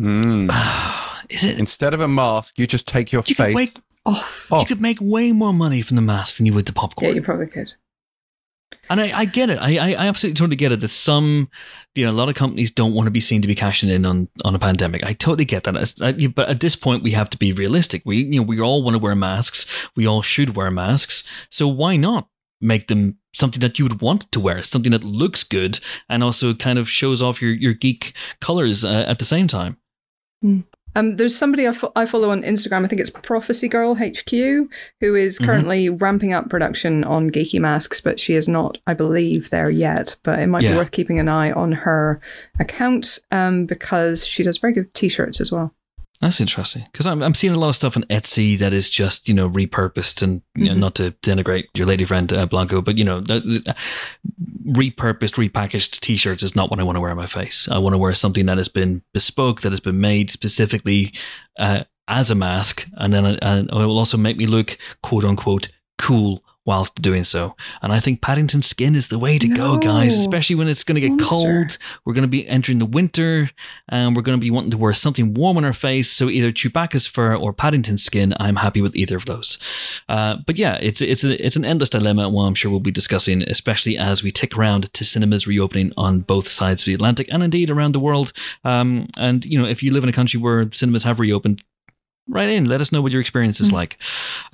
Mm. 0.00 0.50
Is 1.30 1.42
it? 1.42 1.58
Instead 1.58 1.94
of 1.94 2.00
a 2.00 2.08
mask, 2.08 2.58
you 2.58 2.66
just 2.66 2.86
take 2.86 3.10
your 3.10 3.22
You 3.26 3.34
could, 3.34 3.44
face. 3.46 3.54
make, 3.54 3.76
Off. 4.06 4.48
Oh. 4.52 4.60
you 4.60 4.66
could 4.66 4.80
make 4.80 4.98
way 5.00 5.32
more 5.32 5.54
money 5.54 5.80
from 5.82 5.96
the 5.96 6.02
mask 6.02 6.36
than 6.36 6.46
you 6.46 6.52
would 6.54 6.66
the 6.66 6.72
popcorn. 6.72 7.08
Yeah, 7.08 7.14
you 7.16 7.22
probably 7.22 7.46
could. 7.46 7.74
And 8.90 9.00
I, 9.00 9.20
I 9.20 9.24
get 9.24 9.48
it. 9.48 9.58
I, 9.58 9.78
I, 9.78 9.90
I 9.92 10.06
absolutely 10.08 10.36
totally 10.36 10.56
get 10.56 10.72
it 10.72 10.80
that 10.80 10.88
some, 10.88 11.48
you 11.94 12.04
know, 12.04 12.10
a 12.10 12.12
lot 12.12 12.28
of 12.28 12.34
companies 12.34 12.70
don't 12.70 12.92
want 12.92 13.06
to 13.06 13.10
be 13.10 13.20
seen 13.20 13.40
to 13.40 13.48
be 13.48 13.54
cashing 13.54 13.88
in 13.88 14.04
on, 14.04 14.28
on 14.44 14.54
a 14.54 14.58
pandemic. 14.58 15.02
I 15.04 15.14
totally 15.14 15.46
get 15.46 15.64
that. 15.64 15.76
As- 15.76 16.00
uh, 16.02 16.12
But 16.34 16.48
at 16.50 16.60
this 16.60 16.76
point, 16.76 17.02
we 17.02 17.12
have 17.12 17.30
to 17.30 17.38
be 17.38 17.52
realistic. 17.52 18.02
We, 18.04 18.18
you 18.18 18.40
know, 18.40 18.42
we 18.42 18.60
all 18.60 18.82
want 18.82 18.94
to 18.94 18.98
wear 18.98 19.14
masks. 19.14 19.66
We 19.96 20.06
all 20.06 20.20
should 20.20 20.54
wear 20.54 20.70
masks. 20.70 21.26
So 21.50 21.66
why 21.66 21.96
not 21.96 22.28
make 22.60 22.88
them 22.88 23.16
something 23.34 23.60
that 23.60 23.78
you 23.78 23.86
would 23.86 24.02
want 24.02 24.30
to 24.32 24.40
wear, 24.40 24.62
something 24.62 24.92
that 24.92 25.02
looks 25.04 25.44
good 25.44 25.80
and 26.08 26.22
also 26.22 26.52
kind 26.52 26.78
of 26.78 26.90
shows 26.90 27.22
off 27.22 27.40
your, 27.40 27.52
your 27.52 27.72
geek 27.72 28.12
colors 28.40 28.84
uh, 28.84 29.04
at 29.08 29.18
the 29.18 29.24
same 29.24 29.48
time? 29.48 29.78
Um, 30.94 31.16
there's 31.16 31.36
somebody 31.36 31.66
I, 31.66 31.72
fo- 31.72 31.92
I 31.96 32.06
follow 32.06 32.30
on 32.30 32.42
Instagram. 32.42 32.84
I 32.84 32.88
think 32.88 33.00
it's 33.00 33.10
Prophecy 33.10 33.68
Girl 33.68 33.94
HQ, 33.96 34.30
who 34.30 35.14
is 35.14 35.38
currently 35.38 35.88
ramping 35.88 36.32
up 36.32 36.48
production 36.48 37.04
on 37.04 37.30
geeky 37.30 37.60
masks, 37.60 38.00
but 38.00 38.20
she 38.20 38.34
is 38.34 38.48
not, 38.48 38.78
I 38.86 38.94
believe, 38.94 39.50
there 39.50 39.70
yet. 39.70 40.16
But 40.22 40.38
it 40.38 40.46
might 40.46 40.62
Yeah. 40.62 40.72
be 40.72 40.76
worth 40.76 40.90
keeping 40.92 41.18
an 41.18 41.28
eye 41.28 41.50
on 41.52 41.72
her 41.72 42.20
account 42.60 43.18
um, 43.30 43.66
because 43.66 44.24
she 44.26 44.42
does 44.42 44.58
very 44.58 44.72
good 44.72 44.92
t-shirts 44.94 45.40
as 45.40 45.50
well. 45.52 45.74
That's 46.20 46.40
interesting 46.40 46.84
because 46.90 47.06
I'm 47.06 47.22
I'm 47.22 47.34
seeing 47.34 47.52
a 47.54 47.58
lot 47.58 47.68
of 47.68 47.76
stuff 47.76 47.96
on 47.96 48.04
Etsy 48.04 48.58
that 48.58 48.72
is 48.72 48.88
just 48.88 49.28
you 49.28 49.34
know 49.34 49.48
repurposed 49.50 50.22
and 50.22 50.40
you 50.54 50.66
know, 50.66 50.72
Mhm. 50.74 50.78
not 50.78 50.94
to 50.94 51.10
denigrate 51.22 51.64
your 51.74 51.86
lady 51.86 52.04
friend 52.06 52.32
uh, 52.32 52.46
Blanco, 52.46 52.80
but 52.80 52.96
you 52.96 53.04
know 53.04 53.20
that, 53.20 53.42
that- 53.64 53.76
repurposed, 54.66 55.34
repackaged 55.36 56.00
T-shirts 56.00 56.42
is 56.42 56.56
not 56.56 56.70
what 56.70 56.80
I 56.80 56.82
want 56.82 56.96
to 56.96 57.00
wear 57.00 57.10
on 57.10 57.16
my 57.16 57.26
face. 57.26 57.68
I 57.68 57.78
want 57.78 57.94
to 57.94 57.98
wear 57.98 58.14
something 58.14 58.46
that 58.46 58.56
has 58.58 58.68
been 58.68 59.02
bespoke, 59.12 59.60
that 59.62 59.72
has 59.72 59.80
been 59.80 60.00
made 60.00 60.30
specifically 60.30 61.12
uh, 61.58 61.84
as 62.08 62.30
a 62.30 62.34
mask, 62.34 62.86
and 62.96 63.12
then 63.12 63.24
and 63.26 63.68
it 63.68 63.74
will 63.74 63.98
also 63.98 64.16
make 64.16 64.36
me 64.36 64.46
look 64.46 64.78
quote 65.02 65.24
unquote 65.24 65.68
cool 65.98 66.43
whilst 66.66 66.94
doing 67.02 67.24
so. 67.24 67.54
And 67.82 67.92
I 67.92 68.00
think 68.00 68.20
Paddington 68.20 68.62
skin 68.62 68.94
is 68.94 69.08
the 69.08 69.18
way 69.18 69.38
to 69.38 69.48
go, 69.48 69.76
guys, 69.76 70.16
especially 70.18 70.56
when 70.56 70.68
it's 70.68 70.84
going 70.84 71.00
to 71.00 71.08
get 71.08 71.20
cold. 71.20 71.78
We're 72.04 72.14
going 72.14 72.22
to 72.22 72.28
be 72.28 72.46
entering 72.48 72.78
the 72.78 72.86
winter 72.86 73.50
and 73.88 74.16
we're 74.16 74.22
going 74.22 74.38
to 74.38 74.40
be 74.40 74.50
wanting 74.50 74.70
to 74.70 74.78
wear 74.78 74.94
something 74.94 75.34
warm 75.34 75.56
on 75.56 75.64
our 75.64 75.72
face. 75.72 76.10
So 76.10 76.28
either 76.28 76.52
Chewbacca's 76.52 77.06
fur 77.06 77.34
or 77.36 77.52
Paddington 77.52 77.98
skin. 77.98 78.34
I'm 78.40 78.56
happy 78.56 78.80
with 78.80 78.96
either 78.96 79.16
of 79.16 79.26
those. 79.26 79.58
Uh, 80.08 80.36
but 80.46 80.56
yeah, 80.56 80.78
it's 80.80 81.00
it's 81.00 81.24
a, 81.24 81.44
it's 81.44 81.56
an 81.56 81.64
endless 81.64 81.90
dilemma, 81.90 82.28
one 82.28 82.48
I'm 82.48 82.54
sure 82.54 82.70
we'll 82.70 82.80
be 82.80 82.90
discussing, 82.90 83.42
especially 83.42 83.98
as 83.98 84.22
we 84.22 84.30
tick 84.30 84.56
around 84.56 84.92
to 84.94 85.04
cinemas 85.04 85.46
reopening 85.46 85.92
on 85.96 86.20
both 86.20 86.48
sides 86.50 86.82
of 86.82 86.86
the 86.86 86.94
Atlantic 86.94 87.28
and 87.30 87.42
indeed 87.42 87.70
around 87.70 87.92
the 87.92 88.00
world. 88.00 88.32
Um, 88.64 89.08
and 89.16 89.44
you 89.44 89.58
know, 89.58 89.66
if 89.66 89.82
you 89.82 89.92
live 89.92 90.02
in 90.02 90.08
a 90.08 90.12
country 90.12 90.40
where 90.40 90.70
cinemas 90.72 91.04
have 91.04 91.20
reopened. 91.20 91.62
Write 92.26 92.48
in. 92.48 92.64
Let 92.66 92.80
us 92.80 92.90
know 92.90 93.02
what 93.02 93.12
your 93.12 93.20
experience 93.20 93.60
is 93.60 93.70
like. 93.72 93.98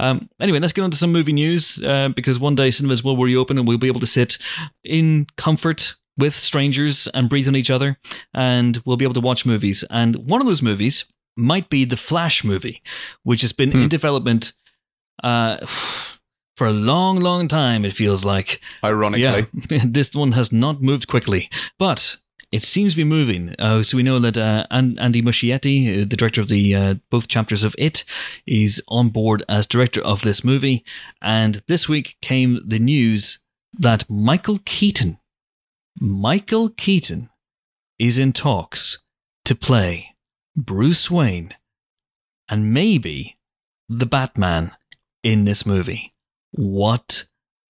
Um, 0.01 0.29
anyway, 0.41 0.59
let's 0.59 0.73
get 0.73 0.83
on 0.83 0.91
to 0.91 0.97
some 0.97 1.12
movie 1.12 1.33
news 1.33 1.79
uh, 1.83 2.09
because 2.09 2.39
one 2.41 2.55
day 2.57 2.71
cinemas 2.73 3.05
will 3.05 3.16
reopen 3.16 3.59
and 3.59 3.68
we'll 3.68 3.79
be 3.79 3.87
able 3.87 4.01
to 4.01 4.07
sit 4.07 4.39
in 4.83 5.27
comfort 5.37 5.95
with 6.18 6.35
strangers 6.35 7.07
and 7.14 7.29
breathe 7.29 7.47
on 7.49 7.55
each 7.57 7.71
other, 7.71 7.97
and 8.35 8.83
we'll 8.85 8.97
be 8.97 9.05
able 9.05 9.14
to 9.14 9.21
watch 9.21 9.47
movies. 9.47 9.85
And 9.89 10.16
one 10.16 10.41
of 10.41 10.47
those 10.47 10.61
movies 10.62 11.05
might 11.37 11.71
be 11.71 11.85
the 11.85 11.97
Flash 11.97 12.43
movie, 12.45 12.83
which 13.23 13.41
has 13.43 13.53
been 13.53 13.71
Hmm. 13.71 13.83
in 13.83 13.89
development 13.89 14.53
uh, 15.23 15.64
for 16.57 16.66
a 16.66 16.73
long, 16.73 17.21
long 17.21 17.47
time. 17.49 17.85
It 17.85 17.95
feels 17.95 18.25
like. 18.25 18.61
Ironically, 18.85 19.23
Yeah, 19.71 19.85
this 19.85 20.12
one 20.14 20.33
has 20.33 20.51
not 20.53 20.83
moved 20.83 21.07
quickly, 21.07 21.49
but 21.79 22.16
it 22.53 22.62
seems 22.62 22.92
to 22.92 22.96
be 22.96 23.05
moving. 23.05 23.55
Uh, 23.59 23.82
so 23.82 23.96
we 23.96 24.03
know 24.03 24.18
that 24.18 24.36
uh, 24.36 24.66
Andy 24.70 25.22
Muschietti, 25.22 26.03
uh, 26.03 26.07
the 26.09 26.16
director 26.16 26.40
of 26.40 26.48
the 26.48 26.74
uh, 26.74 26.94
both 27.11 27.28
chapters 27.28 27.62
of 27.62 27.76
It, 27.78 28.05
is 28.46 28.82
on 28.88 29.11
board 29.11 29.44
as 29.48 29.66
director 29.66 30.01
of 30.01 30.22
this 30.22 30.42
movie. 30.42 30.84
And 31.22 31.62
this 31.68 31.88
week 31.88 32.16
came 32.20 32.61
the 32.66 32.80
news 32.80 33.38
that 33.78 34.09
Michael 34.11 34.59
Keaton, 34.64 35.18
Michael 36.01 36.70
Keaton, 36.70 37.30
is 37.98 38.18
in 38.18 38.32
talks 38.32 39.05
to 39.44 39.55
play 39.55 40.16
Bruce 40.57 41.11
Wayne 41.11 41.55
and 42.48 42.72
maybe 42.72 43.38
the 43.88 44.07
Batman 44.07 44.72
in 45.22 45.44
this 45.44 45.64
movie. 45.64 46.14
What 46.51 47.24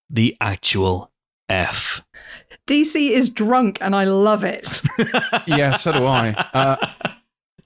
the 0.09 0.35
actual 0.41 1.11
F? 1.47 2.01
DC 2.71 3.11
is 3.11 3.29
drunk 3.29 3.77
and 3.81 3.95
I 3.95 4.05
love 4.05 4.43
it. 4.43 4.81
yeah, 5.47 5.75
so 5.75 5.91
do 5.91 6.05
I. 6.05 6.29
Uh, 6.53 6.77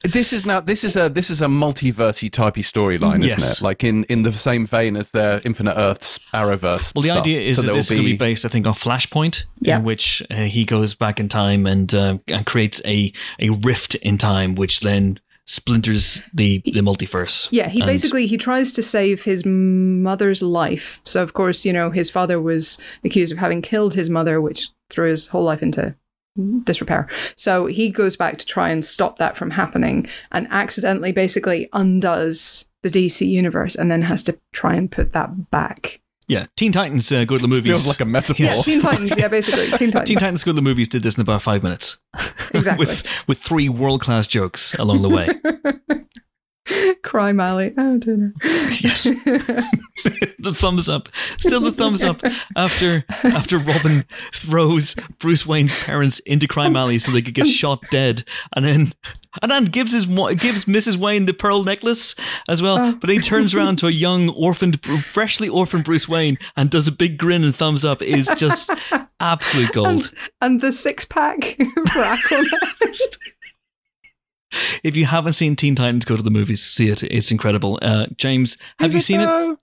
this 0.03 0.31
is 0.33 0.45
now 0.45 0.59
this 0.59 0.83
is 0.83 0.95
a 0.95 1.09
this 1.09 1.29
is 1.29 1.41
a 1.41 1.47
multiversey 1.47 2.29
typey 2.29 2.63
storyline, 2.63 3.23
isn't 3.25 3.39
Yes. 3.39 3.57
it? 3.59 3.63
Like 3.63 3.83
in 3.83 4.03
in 4.05 4.23
the 4.23 4.31
same 4.31 4.65
vein 4.67 4.95
as 4.95 5.11
their 5.11 5.41
Infinite 5.43 5.75
Earths 5.77 6.19
Arrowverse. 6.33 6.93
Well, 6.93 7.01
the 7.01 7.09
stuff. 7.09 7.19
idea 7.21 7.41
is 7.41 7.55
So 7.55 7.61
that 7.61 7.65
there'll 7.67 7.77
this 7.77 7.85
is 7.91 7.97
going 7.97 8.03
to 8.03 8.11
be 8.13 8.17
based, 8.17 8.45
I 8.45 8.49
think, 8.49 8.67
on 8.67 8.73
Flashpoint, 8.73 9.45
Yeah. 9.61 9.77
in 9.77 9.83
which 9.83 10.21
uh, 10.29 10.35
he 10.43 10.63
goes 10.65 10.93
back 10.93 11.19
in 11.19 11.27
time 11.29 11.65
and 11.65 11.93
uh, 11.93 12.17
and 12.27 12.45
creates 12.45 12.81
a 12.85 13.11
a 13.39 13.49
rift 13.49 13.95
in 13.95 14.17
time, 14.17 14.53
which 14.55 14.81
then 14.81 15.19
splinters 15.47 16.21
the 16.33 16.61
the 16.65 16.81
multiverse. 16.81 17.47
Yeah, 17.51 17.69
he 17.69 17.79
And- 17.81 17.87
basically 17.87 18.25
he 18.27 18.37
tries 18.37 18.71
to 18.73 18.83
save 18.83 19.23
his 19.25 19.45
mother's 19.45 20.41
life. 20.41 21.01
So 21.05 21.21
of 21.21 21.33
course, 21.33 21.65
you 21.65 21.73
know, 21.73 21.91
his 21.91 22.09
father 22.09 22.41
was 22.41 22.77
accused 23.03 23.31
of 23.31 23.37
having 23.37 23.61
killed 23.61 23.93
his 23.95 24.09
mother, 24.09 24.41
which 24.41 24.69
threw 24.89 25.09
his 25.09 25.27
whole 25.27 25.43
life 25.43 25.61
into 25.63 25.95
disrepair. 26.65 27.07
So 27.37 27.67
he 27.67 27.89
goes 27.89 28.15
back 28.17 28.37
to 28.39 28.45
try 28.45 28.69
and 28.69 28.83
stop 28.83 29.17
that 29.19 29.37
from 29.37 29.51
happening 29.51 30.07
and 30.31 30.47
accidentally 30.51 31.11
basically 31.11 31.69
undoes 31.73 32.65
the 32.83 32.89
DC 32.89 33.25
universe 33.27 33.75
and 33.75 33.89
then 33.89 34.01
has 34.03 34.21
to 34.23 34.37
try 34.51 34.75
and 34.75 34.91
put 34.91 35.11
that 35.13 35.49
back. 35.49 36.01
Yeah, 36.27 36.47
Teen 36.57 36.71
Titans 36.71 37.11
uh, 37.11 37.23
go 37.25 37.37
to 37.37 37.41
the 37.41 37.47
movies. 37.47 37.65
feels 37.65 37.87
like 37.87 37.99
a 37.99 38.05
metaphor. 38.17 38.45
Yeah, 38.47 38.53
Teen 38.53 38.81
Titans, 38.81 39.13
yeah, 39.15 39.27
basically. 39.27 39.67
Teen 39.77 39.91
Titans. 39.91 40.07
Teen 40.07 40.17
Titans 40.17 40.43
Go 40.43 40.51
to 40.51 40.55
the 40.55 40.61
Movies 40.61 40.89
did 40.89 41.03
this 41.03 41.15
in 41.17 41.21
about 41.21 41.43
five 41.43 41.61
minutes. 41.61 41.97
Exactly. 42.57 42.85
with 42.85 43.05
with 43.27 43.39
three 43.39 43.69
world 43.69 44.01
class 44.01 44.27
jokes 44.27 44.73
along 44.75 45.01
the 45.01 45.09
way. 45.09 45.29
Crime 47.03 47.39
Alley. 47.39 47.73
Oh 47.77 47.97
dear. 47.97 48.33
yes. 48.43 49.03
the 49.03 50.53
thumbs 50.55 50.89
up. 50.89 51.09
Still 51.39 51.61
the 51.61 51.71
thumbs 51.71 52.03
up 52.03 52.21
after 52.55 53.05
after 53.23 53.57
Robin 53.57 54.05
throws 54.33 54.95
Bruce 55.19 55.45
Wayne's 55.45 55.73
parents 55.75 56.19
into 56.19 56.47
crime 56.47 56.75
alley 56.75 56.97
so 56.97 57.11
they 57.11 57.21
could 57.21 57.33
get 57.33 57.47
shot 57.47 57.83
dead 57.91 58.23
and 58.55 58.65
then 58.65 58.93
and 59.41 59.51
then 59.51 59.65
gives 59.65 59.91
his 59.91 60.05
gives 60.05 60.65
Mrs. 60.65 60.97
Wayne 60.97 61.25
the 61.25 61.33
pearl 61.33 61.63
necklace 61.63 62.15
as 62.47 62.61
well. 62.61 62.79
Oh. 62.79 62.91
But 62.93 63.09
he 63.09 63.19
turns 63.19 63.53
around 63.53 63.77
to 63.77 63.87
a 63.87 63.91
young 63.91 64.29
orphaned 64.29 64.83
freshly 64.83 65.49
orphaned 65.49 65.83
Bruce 65.85 66.07
Wayne 66.07 66.37
and 66.55 66.69
does 66.69 66.87
a 66.87 66.91
big 66.91 67.17
grin 67.17 67.43
and 67.43 67.55
thumbs 67.55 67.85
up 67.85 68.01
is 68.01 68.29
just 68.37 68.69
absolute 69.19 69.71
gold. 69.71 70.11
and 70.41 70.61
the 70.61 70.71
six 70.71 71.05
pack 71.05 71.41
for 71.57 72.01
Aquaman. 72.01 73.17
If 74.83 74.95
you 74.95 75.05
haven't 75.05 75.33
seen 75.33 75.55
Teen 75.55 75.75
Titans 75.75 76.05
Go 76.05 76.15
to 76.15 76.23
the 76.23 76.31
Movies, 76.31 76.63
see 76.63 76.89
it. 76.89 77.03
It's 77.03 77.31
incredible. 77.31 77.79
Uh, 77.81 78.07
James, 78.17 78.57
have 78.79 78.87
Is 78.87 78.95
you 78.95 79.01
seen 79.01 79.21
it? 79.21 79.57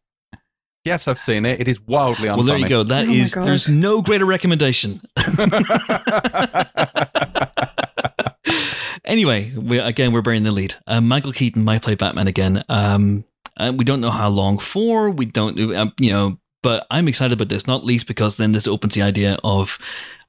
Yes, 0.85 1.07
I've 1.07 1.19
seen 1.19 1.47
it. 1.47 1.61
It 1.61 1.69
is 1.69 1.81
wildly 1.81 2.29
unfunny. 2.29 2.37
Well, 2.37 2.47
there 2.47 2.59
you 2.59 2.69
go. 2.69 2.83
That 2.83 3.07
Oh 3.07 3.13
is. 3.13 3.33
There's 3.33 3.69
no 3.69 4.03
greater 4.03 4.27
recommendation. 4.27 5.01
anyway, 9.05 9.53
we, 9.55 9.79
again, 9.79 10.13
we're 10.13 10.23
bearing 10.23 10.43
the 10.43 10.51
lead. 10.51 10.75
Uh, 10.87 11.01
Michael 11.01 11.33
Keaton 11.33 11.65
might 11.65 11.83
play 11.83 11.95
Batman 11.95 12.27
again. 12.27 12.65
Um, 12.69 13.25
and 13.57 13.79
we 13.79 13.85
don't 13.85 14.01
know 14.01 14.11
how 14.11 14.29
long 14.29 14.59
for. 14.59 15.11
We 15.11 15.27
don't, 15.27 15.59
um, 15.75 15.93
you 16.01 16.11
know. 16.11 16.39
But 16.63 16.87
I'm 16.93 17.09
excited 17.09 17.33
about 17.33 17.49
this, 17.49 17.67
not 17.67 17.85
least 17.85 18.07
because 18.07 18.37
then 18.37 18.53
this 18.53 18.69
opens 18.69 18.95
the 18.95 19.03
idea 19.03 19.37
of 19.43 19.79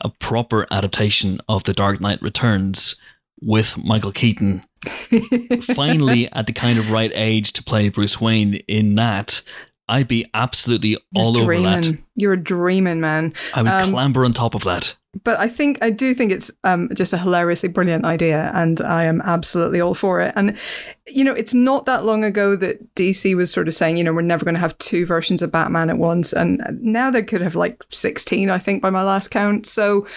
a 0.01 0.09
proper 0.09 0.65
adaptation 0.71 1.39
of 1.47 1.63
The 1.63 1.73
Dark 1.73 2.01
Knight 2.01 2.19
Returns 2.23 2.95
with 3.45 3.77
Michael 3.77 4.11
Keaton 4.11 4.63
finally 5.75 6.31
at 6.31 6.47
the 6.47 6.53
kind 6.53 6.77
of 6.79 6.91
right 6.91 7.11
age 7.13 7.53
to 7.53 7.63
play 7.63 7.89
Bruce 7.89 8.19
Wayne 8.19 8.55
in 8.67 8.95
that. 8.95 9.41
I'd 9.89 10.07
be 10.07 10.25
absolutely 10.33 10.97
all 11.13 11.37
You're 11.37 11.53
over 11.53 11.61
that. 11.61 11.97
You're 12.15 12.33
a 12.33 12.41
dreaming, 12.41 13.01
man. 13.01 13.33
I 13.53 13.61
would 13.61 13.71
Um, 13.71 13.91
clamber 13.91 14.23
on 14.23 14.33
top 14.33 14.55
of 14.55 14.63
that. 14.63 14.95
But 15.23 15.39
I 15.39 15.47
think 15.47 15.77
I 15.81 15.91
do 15.91 16.13
think 16.15 16.31
it's 16.31 16.49
um, 16.63 16.89
just 16.93 17.13
a 17.13 17.19
hilariously 17.19 17.69
brilliant 17.69 18.03
idea, 18.03 18.49
and 18.55 18.81
I 18.81 19.03
am 19.03 19.21
absolutely 19.21 19.79
all 19.79 19.93
for 19.93 20.21
it. 20.21 20.33
And 20.35 20.57
you 21.05 21.23
know, 21.23 21.33
it's 21.33 21.53
not 21.53 21.85
that 21.85 22.03
long 22.03 22.23
ago 22.23 22.55
that 22.55 22.95
DC 22.95 23.35
was 23.35 23.51
sort 23.51 23.67
of 23.67 23.75
saying, 23.75 23.97
you 23.97 24.03
know, 24.03 24.13
we're 24.13 24.21
never 24.21 24.43
going 24.43 24.55
to 24.55 24.61
have 24.61 24.77
two 24.79 25.05
versions 25.05 25.43
of 25.43 25.51
Batman 25.51 25.91
at 25.91 25.99
once, 25.99 26.33
and 26.33 26.63
now 26.81 27.11
they 27.11 27.21
could 27.21 27.41
have 27.41 27.53
like 27.53 27.83
sixteen, 27.89 28.49
I 28.49 28.57
think, 28.57 28.81
by 28.81 28.89
my 28.89 29.03
last 29.03 29.29
count. 29.29 29.67
So, 29.67 30.07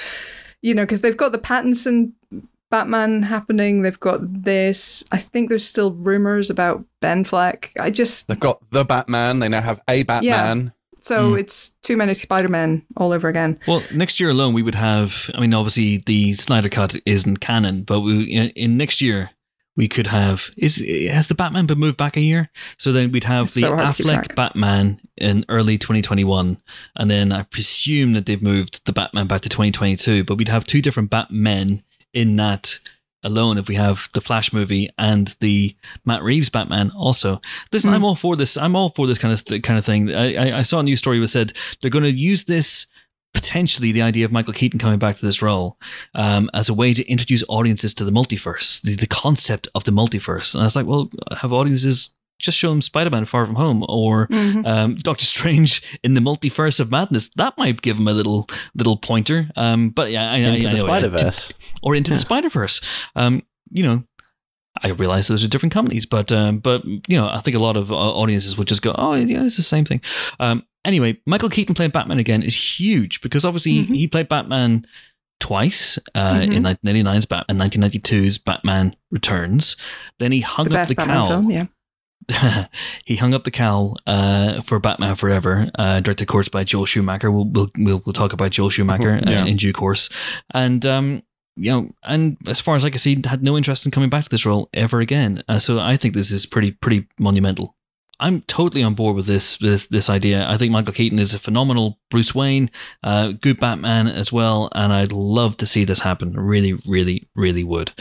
you 0.62 0.72
know, 0.72 0.84
because 0.84 1.02
they've 1.02 1.16
got 1.16 1.32
the 1.32 1.38
Pattinson 1.38 2.12
Batman 2.76 3.22
happening, 3.22 3.82
they've 3.82 3.98
got 4.00 4.20
this. 4.44 5.02
I 5.10 5.18
think 5.18 5.48
there's 5.48 5.66
still 5.66 5.92
rumors 5.92 6.50
about 6.50 6.84
Ben 7.00 7.24
Affleck. 7.24 7.70
I 7.80 7.90
just 7.90 8.28
They've 8.28 8.38
got 8.40 8.58
the 8.70 8.84
Batman. 8.84 9.38
They 9.38 9.48
now 9.48 9.62
have 9.62 9.80
a 9.88 10.02
Batman. 10.02 10.58
Yeah. 10.66 10.70
so 11.02 11.32
Mm. 11.32 11.40
it's 11.40 11.70
too 11.82 11.96
many 11.96 12.12
Spider 12.14 12.48
Men 12.48 12.82
all 12.96 13.12
over 13.12 13.28
again. 13.28 13.58
Well, 13.66 13.82
next 13.94 14.20
year 14.20 14.30
alone, 14.30 14.52
we 14.54 14.62
would 14.62 14.74
have. 14.74 15.30
I 15.34 15.40
mean, 15.40 15.54
obviously, 15.54 15.98
the 16.04 16.34
Snyder 16.34 16.68
Cut 16.68 16.96
isn't 17.06 17.38
canon, 17.38 17.82
but 17.84 18.00
we 18.00 18.24
in, 18.24 18.50
in 18.50 18.76
next 18.76 19.00
year 19.00 19.30
we 19.78 19.88
could 19.88 20.06
have 20.06 20.50
is 20.56 20.76
has 21.10 21.26
the 21.26 21.34
Batman 21.34 21.66
been 21.66 21.78
moved 21.78 21.96
back 21.98 22.16
a 22.16 22.20
year? 22.20 22.48
So 22.78 22.92
then 22.92 23.12
we'd 23.12 23.24
have 23.24 23.44
It's 23.44 23.54
the 23.54 23.60
so 23.62 23.76
hard 23.76 23.94
to 23.94 24.02
keep 24.02 24.06
Affleck. 24.06 24.34
Batman 24.34 25.00
in 25.16 25.44
early 25.48 25.78
2021, 25.78 26.58
and 26.96 27.10
then 27.10 27.30
I 27.32 27.42
presume 27.44 28.12
that 28.14 28.26
they've 28.26 28.42
moved 28.42 28.84
the 28.86 28.92
Batman 28.92 29.26
back 29.26 29.42
to 29.42 29.48
2022. 29.48 30.24
But 30.24 30.36
we'd 30.38 30.48
have 30.48 30.64
two 30.64 30.82
different 30.82 31.08
Batmen 31.10 31.82
in 32.16 32.36
that 32.36 32.78
alone 33.22 33.58
if 33.58 33.68
we 33.68 33.74
have 33.74 34.08
the 34.14 34.20
Flash 34.20 34.52
movie 34.52 34.88
and 34.98 35.36
the 35.40 35.76
Matt 36.04 36.22
Reeves 36.22 36.48
Batman 36.48 36.90
also. 36.96 37.40
Listen, 37.72 37.92
I'm 37.92 38.04
all 38.04 38.14
for 38.14 38.36
this. 38.36 38.56
I'm 38.56 38.74
all 38.74 38.88
for 38.88 39.06
this 39.06 39.18
kind 39.18 39.34
of 39.34 39.44
th- 39.44 39.62
kind 39.62 39.78
of 39.78 39.84
thing. 39.84 40.14
I, 40.14 40.34
I, 40.34 40.58
I 40.58 40.62
saw 40.62 40.80
a 40.80 40.82
news 40.82 40.98
story 40.98 41.20
that 41.20 41.28
said 41.28 41.52
they're 41.80 41.90
going 41.90 42.04
to 42.04 42.12
use 42.12 42.44
this 42.44 42.86
potentially 43.34 43.92
the 43.92 44.00
idea 44.00 44.24
of 44.24 44.32
Michael 44.32 44.54
Keaton 44.54 44.78
coming 44.78 44.98
back 44.98 45.16
to 45.16 45.26
this 45.26 45.42
role 45.42 45.76
um, 46.14 46.48
as 46.54 46.70
a 46.70 46.74
way 46.74 46.94
to 46.94 47.04
introduce 47.06 47.44
audiences 47.50 47.92
to 47.94 48.04
the 48.04 48.10
multiverse, 48.10 48.80
the, 48.80 48.96
the 48.96 49.06
concept 49.06 49.68
of 49.74 49.84
the 49.84 49.92
multiverse. 49.92 50.54
And 50.54 50.62
I 50.62 50.64
was 50.64 50.74
like, 50.74 50.86
well, 50.86 51.10
have 51.36 51.52
audiences 51.52 52.14
just 52.38 52.58
show 52.58 52.70
them 52.70 52.82
Spider-Man 52.82 53.24
Far 53.24 53.46
From 53.46 53.54
Home 53.56 53.84
or 53.88 54.26
Mhm. 54.28 54.66
um, 54.66 54.94
Doctor 54.96 55.24
Strange 55.24 55.82
in 56.04 56.14
the 56.14 56.20
multiverse 56.20 56.78
of 56.80 56.90
madness? 56.90 57.28
That 57.36 57.56
might 57.58 57.82
give 57.82 57.96
them 57.96 58.08
a 58.08 58.12
little 58.12 58.48
little 58.74 58.96
pointer. 58.96 59.50
Um, 59.56 59.90
but 59.90 60.10
yeah, 60.10 60.30
I, 60.30 60.34
I, 60.34 60.38
Into 60.38 60.68
I 60.68 60.72
the 60.72 60.76
Spider 60.78 61.08
Verse. 61.08 61.52
or 61.82 61.94
into 61.94 62.12
the 62.12 62.18
Spider 62.18 62.48
Verse. 62.50 62.80
Um, 63.14 63.42
you 63.70 63.82
know, 63.82 64.04
I 64.82 64.88
realize 64.88 65.28
those 65.28 65.42
are 65.42 65.48
different 65.48 65.72
companies, 65.72 66.04
but 66.04 66.30
um, 66.32 66.58
but 66.58 66.84
you 66.84 67.16
know, 67.18 67.28
I 67.28 67.40
think 67.40 67.56
a 67.56 67.60
lot 67.60 67.76
of 67.78 67.90
uh, 67.90 67.94
audiences 67.96 68.58
would 68.58 68.68
just 68.68 68.82
go, 68.82 68.94
"Oh, 68.98 69.14
yeah, 69.14 69.44
it's 69.44 69.56
the 69.56 69.62
same 69.62 69.86
thing." 69.86 70.02
Um, 70.38 70.64
anyway, 70.84 71.16
Michael 71.26 71.48
Keaton 71.48 71.74
playing 71.74 71.92
Batman 71.92 72.18
again 72.18 72.42
is 72.42 72.78
huge 72.78 73.22
because 73.22 73.44
obviously 73.46 73.72
Mhm. 73.72 73.86
he, 73.88 73.98
he 74.00 74.06
played 74.08 74.28
Batman 74.28 74.86
twice 75.40 75.98
uh, 76.14 76.34
Mhm. 76.34 76.54
in 76.54 76.62
1999's 76.62 77.24
Bat- 77.26 77.46
and 77.48 77.58
1992's 77.58 78.38
Batman 78.38 78.94
Returns. 79.10 79.76
Then 80.18 80.32
he 80.32 80.40
hung 80.40 80.64
The 80.66 80.70
up 80.70 80.74
best 80.74 80.88
the 80.90 80.94
Batman 80.96 81.16
cowl. 81.16 81.28
film, 81.28 81.50
yeah. 81.50 81.66
he 83.04 83.16
hung 83.16 83.34
up 83.34 83.44
the 83.44 83.50
cowl 83.50 83.96
uh, 84.06 84.60
for 84.62 84.78
Batman 84.80 85.14
Forever, 85.14 85.70
uh, 85.78 86.00
directed, 86.00 86.24
of 86.24 86.28
course, 86.28 86.48
by 86.48 86.64
Joel 86.64 86.86
Schumacher. 86.86 87.30
We'll 87.30 87.44
we'll 87.46 87.70
we'll, 87.76 88.02
we'll 88.04 88.12
talk 88.12 88.32
about 88.32 88.50
Joel 88.50 88.70
Schumacher 88.70 89.20
Yeah. 89.26 89.42
uh, 89.42 89.46
in 89.46 89.56
due 89.56 89.72
course, 89.72 90.08
and 90.52 90.84
um, 90.86 91.22
you 91.56 91.70
know, 91.70 91.90
and 92.02 92.36
as 92.46 92.60
far 92.60 92.76
as 92.76 92.84
I 92.84 92.90
can 92.90 92.98
see, 92.98 93.20
had 93.24 93.42
no 93.42 93.56
interest 93.56 93.86
in 93.86 93.92
coming 93.92 94.10
back 94.10 94.24
to 94.24 94.30
this 94.30 94.44
role 94.44 94.68
ever 94.74 95.00
again. 95.00 95.42
Uh, 95.48 95.58
so 95.58 95.78
I 95.78 95.96
think 95.96 96.14
this 96.14 96.30
is 96.30 96.46
pretty 96.46 96.72
pretty 96.72 97.06
monumental. 97.18 97.74
I'm 98.18 98.42
totally 98.42 98.82
on 98.82 98.94
board 98.94 99.16
with 99.16 99.26
this 99.26 99.56
this 99.58 99.86
this 99.88 100.08
idea. 100.08 100.48
I 100.48 100.56
think 100.56 100.72
Michael 100.72 100.92
Keaton 100.92 101.18
is 101.18 101.34
a 101.34 101.38
phenomenal 101.38 101.98
Bruce 102.10 102.34
Wayne, 102.34 102.70
uh, 103.02 103.32
good 103.32 103.60
Batman 103.60 104.08
as 104.08 104.32
well, 104.32 104.70
and 104.72 104.92
I'd 104.92 105.12
love 105.12 105.56
to 105.58 105.66
see 105.66 105.84
this 105.84 106.00
happen. 106.00 106.32
Really, 106.32 106.74
really, 106.86 107.28
really 107.34 107.64
would. 107.64 107.92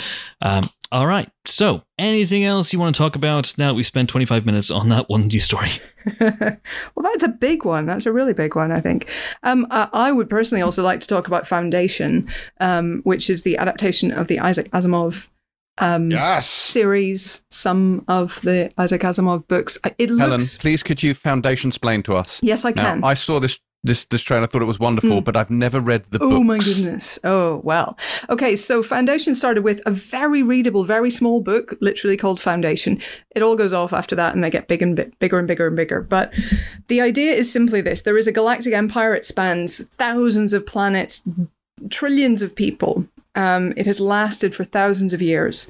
Um, 0.42 0.70
all 0.92 1.08
right. 1.08 1.30
So, 1.46 1.82
anything 1.98 2.46
else 2.46 2.72
you 2.72 2.80
want 2.80 2.96
to 2.96 2.98
talk 2.98 3.16
about? 3.16 3.54
Now 3.58 3.70
that 3.70 3.74
we've 3.74 3.86
spent 3.86 4.10
25 4.10 4.46
minutes 4.46 4.72
on 4.72 4.90
that 4.90 5.10
one 5.10 5.28
news 5.28 5.44
story. 5.44 5.72
well, 6.20 6.60
that's 7.02 7.24
a 7.24 7.28
big 7.28 7.66
one. 7.66 7.86
That's 7.86 8.06
a 8.06 8.14
really 8.14 8.34
big 8.34 8.56
one, 8.56 8.72
I 8.72 8.80
think. 8.80 9.10
Um, 9.44 9.68
I, 9.70 9.90
I 9.92 10.12
would 10.12 10.30
personally 10.30 10.62
also 10.62 10.84
like 10.84 11.02
to 11.02 11.08
talk 11.08 11.28
about 11.28 11.48
Foundation, 11.48 12.30
um, 12.60 13.02
which 13.04 13.30
is 13.30 13.44
the 13.44 13.58
adaptation 13.58 14.12
of 14.12 14.28
the 14.28 14.40
Isaac 14.40 14.70
Asimov 14.72 15.30
um, 15.77 16.11
Yes. 16.11 16.47
series, 16.47 17.45
some 17.52 18.03
of 18.07 18.39
the 18.41 18.72
Isaac 18.77 19.02
Asimov 19.02 19.47
books. 19.47 19.77
Uh, 19.84 19.89
It 19.97 20.10
looks. 20.10 20.22
Helen, 20.22 20.41
please 20.60 20.84
could 20.84 21.03
you 21.03 21.14
foundation 21.14 21.69
explain 21.69 22.03
to 22.03 22.15
us? 22.15 22.39
Yes, 22.43 22.65
I 22.65 22.72
Now, 22.72 22.84
can. 22.84 23.03
I 23.03 23.14
saw 23.14 23.39
this 23.39 23.60
this 23.84 24.06
this 24.06 24.23
trailer, 24.23 24.45
I 24.45 24.47
thought 24.47 24.64
it 24.64 24.65
was 24.65 24.80
wonderful, 24.80 25.22
but 25.22 25.38
I've 25.38 25.52
never 25.52 25.80
read 25.80 26.06
the 26.10 26.18
book. 26.18 26.31
Oh 26.31 26.43
books. 26.43 26.47
my 26.47 26.57
goodness. 26.57 27.19
Oh, 27.23 27.61
well. 27.64 27.99
Okay, 28.31 28.56
so 28.56 28.81
Foundation 28.81 29.35
started 29.35 29.64
with 29.64 29.80
a 29.85 29.91
very 29.91 30.41
readable, 30.41 30.84
very 30.85 31.11
small 31.11 31.39
book, 31.39 31.76
literally 31.81 32.18
called 32.18 32.39
Foundation. 32.39 32.99
It 33.35 33.43
all 33.43 33.56
goes 33.56 33.73
off 33.73 33.93
after 33.93 34.15
that 34.15 34.34
and 34.34 34.43
they 34.43 34.49
get 34.49 34.68
big 34.68 34.81
and 34.81 34.95
bigger 35.19 35.38
and 35.38 35.47
bigger 35.47 35.68
and 35.68 35.76
bigger. 35.76 36.02
But 36.02 36.34
the 36.88 36.99
idea 36.99 37.34
is 37.34 37.52
simply 37.52 37.80
this 37.81 38.02
there 38.02 38.18
is 38.18 38.27
a 38.27 38.31
galactic 38.31 38.73
empire, 38.73 39.14
it 39.14 39.23
spans 39.23 39.88
thousands 39.89 40.52
of 40.53 40.65
planets, 40.65 41.22
trillions 41.91 42.41
of 42.41 42.56
people. 42.56 43.06
Um, 43.36 43.74
it 43.78 43.86
has 43.86 43.99
lasted 43.99 44.56
for 44.56 44.64
thousands 44.64 45.14
of 45.14 45.22
years. 45.22 45.68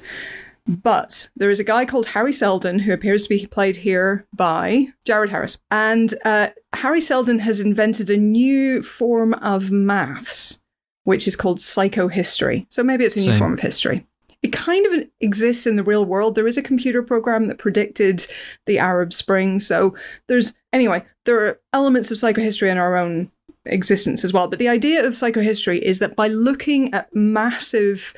But 0.68 1.28
there 1.36 1.50
is 1.50 1.60
a 1.60 1.64
guy 1.64 1.84
called 1.84 2.08
Hari 2.08 2.32
Seldon 2.32 2.80
who 2.80 2.92
appears 2.92 3.22
to 3.24 3.28
be 3.28 3.46
played 3.46 3.76
here 3.76 4.26
by 4.34 4.88
Jared 5.04 5.30
Harris. 5.30 5.58
And 5.70 6.12
uh, 6.24 6.48
Hari 6.74 7.00
Seldon 7.00 7.38
has 7.38 7.60
invented 7.60 8.10
a 8.10 8.16
new 8.16 8.82
form 8.82 9.34
of 9.34 9.70
maths, 9.70 10.60
which 11.04 11.28
is 11.28 11.36
called 11.36 11.58
psychohistory. 11.58 12.66
So 12.68 12.82
maybe 12.82 13.04
it's 13.04 13.16
a 13.16 13.20
new 13.20 13.38
form 13.38 13.52
of 13.52 13.60
history. 13.60 14.06
It 14.42 14.52
kind 14.52 14.86
of 14.86 15.08
exists 15.20 15.66
in 15.66 15.76
the 15.76 15.84
real 15.84 16.04
world. 16.04 16.34
There 16.34 16.48
is 16.48 16.58
a 16.58 16.62
computer 16.62 17.02
program 17.02 17.46
that 17.46 17.58
predicted 17.58 18.26
the 18.66 18.78
Arab 18.78 19.12
Spring. 19.12 19.60
So 19.60 19.94
there's, 20.28 20.52
anyway, 20.72 21.04
there 21.24 21.46
are 21.46 21.60
elements 21.72 22.10
of 22.10 22.18
psychohistory 22.18 22.70
in 22.70 22.78
our 22.78 22.96
own 22.96 23.30
existence 23.66 24.24
as 24.24 24.32
well. 24.32 24.48
But 24.48 24.58
the 24.58 24.68
idea 24.68 25.04
of 25.04 25.14
psychohistory 25.14 25.78
is 25.78 25.98
that 25.98 26.16
by 26.16 26.28
looking 26.28 26.92
at 26.94 27.14
massive, 27.14 28.14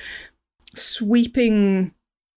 sweeping 0.74 1.92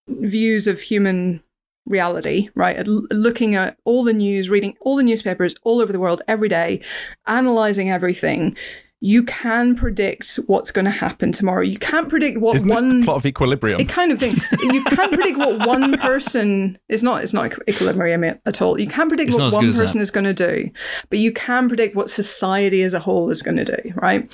views 0.08 0.68
of 0.68 0.82
human 0.82 1.44
reality, 1.86 2.50
right? 2.56 2.86
Looking 2.88 3.56
at 3.56 3.78
all 3.86 4.04
the 4.04 4.14
news, 4.14 4.50
reading 4.50 4.76
all 4.82 4.96
the 4.96 5.04
newspapers 5.04 5.56
all 5.64 5.82
over 5.82 5.92
the 5.92 6.00
world 6.00 6.22
every 6.28 6.50
day, 6.50 6.82
analyzing 7.26 7.90
everything. 7.90 8.56
You 9.04 9.24
can 9.24 9.76
predict 9.76 10.36
what's 10.46 10.70
going 10.70 10.86
to 10.86 10.92
happen 10.92 11.32
tomorrow. 11.32 11.64
You 11.64 11.80
can't 11.80 12.08
predict 12.08 12.38
what 12.38 12.56
Isn't 12.58 12.68
this 12.68 12.82
one 12.82 13.00
the 13.00 13.06
plot 13.06 13.18
of 13.18 13.26
Equilibrium? 13.26 13.82
it 13.82 13.90
kind 13.90 14.12
of 14.12 14.20
thing. 14.20 14.36
You 14.62 14.84
can't 14.84 15.12
predict 15.12 15.40
what 15.40 15.66
one 15.68 15.98
person 15.98 16.78
is 16.88 17.02
not. 17.02 17.24
It's 17.24 17.34
not 17.34 17.52
equilibrium 17.68 18.24
at 18.24 18.62
all. 18.62 18.80
You 18.80 18.88
can't 18.88 19.10
predict 19.10 19.30
It's 19.30 19.40
what 19.40 19.54
one 19.54 19.74
person 19.74 20.02
is 20.02 20.12
going 20.12 20.26
to 20.26 20.34
do, 20.36 20.70
but 21.10 21.18
you 21.18 21.32
can 21.34 21.68
predict 21.68 21.96
what 21.96 22.12
society 22.12 22.84
as 22.84 22.94
a 22.94 23.00
whole 23.00 23.32
is 23.32 23.42
going 23.42 23.58
to 23.58 23.66
do. 23.66 23.92
Right, 23.96 24.32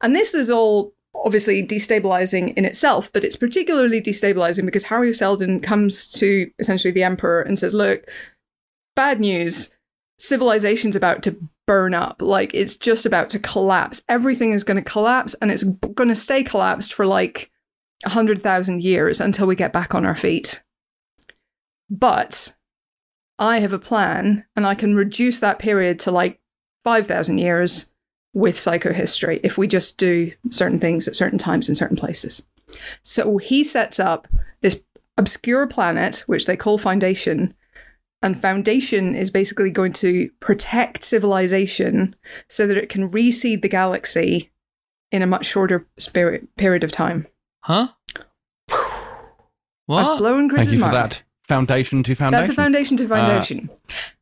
and 0.00 0.14
this 0.14 0.32
is 0.32 0.48
all 0.48 0.94
obviously 1.24 1.66
destabilizing 1.66 2.54
in 2.54 2.64
itself, 2.64 3.12
but 3.12 3.24
it's 3.24 3.36
particularly 3.36 4.00
destabilizing 4.00 4.64
because 4.64 4.84
Hari 4.84 5.12
Seldon 5.12 5.58
comes 5.58 6.06
to 6.12 6.50
essentially 6.60 6.92
the 6.92 7.02
emperor 7.02 7.42
and 7.42 7.58
says, 7.58 7.74
"Look, 7.74 8.08
bad 8.94 9.18
news. 9.18 9.74
Civilization's 10.20 10.94
about 10.94 11.24
to 11.24 11.36
burn 11.66 11.94
up. 11.94 12.20
Like 12.20 12.52
it's 12.54 12.76
just 12.76 13.06
about 13.06 13.30
to 13.30 13.38
collapse. 13.38 14.02
Everything 14.08 14.52
is 14.52 14.64
going 14.64 14.76
to 14.76 14.90
collapse, 14.90 15.34
and 15.34 15.50
it's 15.50 15.64
going 15.64 16.08
to 16.08 16.16
stay 16.16 16.42
collapsed 16.42 16.92
for 16.92 17.06
like 17.06 17.50
a 18.04 18.10
hundred 18.10 18.40
thousand 18.40 18.82
years 18.82 19.20
until 19.20 19.46
we 19.46 19.56
get 19.56 19.72
back 19.72 19.94
on 19.94 20.04
our 20.04 20.16
feet. 20.16 20.62
But 21.90 22.54
I 23.38 23.58
have 23.58 23.72
a 23.72 23.78
plan, 23.78 24.44
and 24.56 24.66
I 24.66 24.74
can 24.74 24.94
reduce 24.94 25.40
that 25.40 25.58
period 25.58 25.98
to 26.00 26.10
like 26.10 26.40
five 26.82 27.06
thousand 27.06 27.38
years 27.38 27.90
with 28.32 28.56
psychohistory 28.56 29.40
if 29.44 29.56
we 29.56 29.66
just 29.66 29.96
do 29.96 30.32
certain 30.50 30.78
things 30.78 31.06
at 31.06 31.14
certain 31.14 31.38
times 31.38 31.68
in 31.68 31.74
certain 31.74 31.96
places. 31.96 32.44
So 33.02 33.38
he 33.38 33.62
sets 33.62 34.00
up 34.00 34.26
this 34.60 34.84
obscure 35.16 35.66
planet, 35.66 36.24
which 36.26 36.46
they 36.46 36.56
call 36.56 36.76
Foundation, 36.76 37.54
and 38.24 38.38
Foundation 38.40 39.14
is 39.14 39.30
basically 39.30 39.70
going 39.70 39.92
to 39.92 40.30
protect 40.40 41.04
civilization 41.04 42.16
so 42.48 42.66
that 42.66 42.78
it 42.78 42.88
can 42.88 43.10
reseed 43.10 43.60
the 43.60 43.68
galaxy 43.68 44.50
in 45.12 45.20
a 45.20 45.26
much 45.26 45.44
shorter 45.44 45.86
spirit, 45.98 46.56
period 46.56 46.82
of 46.82 46.90
time. 46.90 47.26
Huh? 47.60 47.88
I've 48.70 48.80
What? 49.86 50.18
blown 50.18 50.48
Chris's 50.48 50.68
Thank 50.68 50.78
you 50.78 50.84
for 50.86 50.90
mind. 50.92 51.10
that. 51.12 51.22
Foundation 51.46 52.02
to 52.04 52.14
foundation. 52.14 52.40
That's 52.40 52.48
a 52.48 52.54
foundation 52.54 52.96
to 52.96 53.06
foundation. 53.06 53.68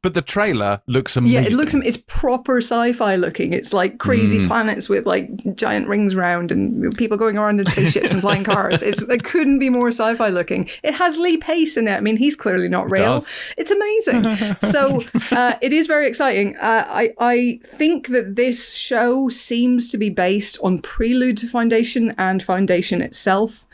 But 0.02 0.14
the 0.14 0.22
trailer 0.22 0.82
looks 0.88 1.16
amazing. 1.16 1.34
yeah, 1.40 1.46
it 1.48 1.52
looks 1.52 1.72
it's 1.72 1.96
proper 2.08 2.58
sci-fi 2.58 3.14
looking. 3.14 3.52
It's 3.52 3.72
like 3.72 3.98
crazy 3.98 4.40
Mm. 4.40 4.48
planets 4.48 4.88
with 4.88 5.06
like 5.06 5.30
giant 5.54 5.86
rings 5.86 6.16
round 6.16 6.50
and 6.50 6.92
people 6.96 7.16
going 7.16 7.38
around 7.38 7.60
in 7.60 7.68
spaceships 7.68 8.10
and 8.12 8.20
flying 8.20 8.42
cars. 8.42 8.82
It's 8.82 9.02
it 9.04 9.22
couldn't 9.22 9.60
be 9.60 9.70
more 9.70 9.88
sci-fi 9.92 10.30
looking. 10.30 10.68
It 10.82 10.94
has 10.94 11.16
Lee 11.16 11.36
Pace 11.36 11.76
in 11.76 11.86
it. 11.86 11.92
I 11.94 12.00
mean, 12.00 12.16
he's 12.16 12.34
clearly 12.34 12.68
not 12.68 12.90
real. 12.90 13.24
It's 13.56 13.70
amazing. 13.70 14.56
so 14.60 15.04
uh, 15.30 15.54
it 15.62 15.72
is 15.72 15.86
very 15.86 16.08
exciting. 16.08 16.56
Uh, 16.56 16.86
I 16.88 17.14
I 17.20 17.60
think 17.64 18.08
that 18.08 18.34
this 18.34 18.74
show 18.74 19.28
seems 19.28 19.90
to 19.90 19.96
be 19.96 20.10
based 20.10 20.58
on 20.60 20.80
Prelude 20.80 21.36
to 21.36 21.46
Foundation 21.46 22.16
and 22.18 22.42
Foundation 22.42 23.00
itself. 23.00 23.68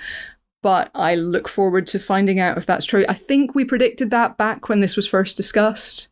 But 0.62 0.90
I 0.94 1.14
look 1.14 1.48
forward 1.48 1.86
to 1.88 1.98
finding 1.98 2.40
out 2.40 2.58
if 2.58 2.66
that's 2.66 2.84
true. 2.84 3.04
I 3.08 3.14
think 3.14 3.54
we 3.54 3.64
predicted 3.64 4.10
that 4.10 4.36
back 4.36 4.68
when 4.68 4.80
this 4.80 4.96
was 4.96 5.06
first 5.06 5.36
discussed 5.36 6.08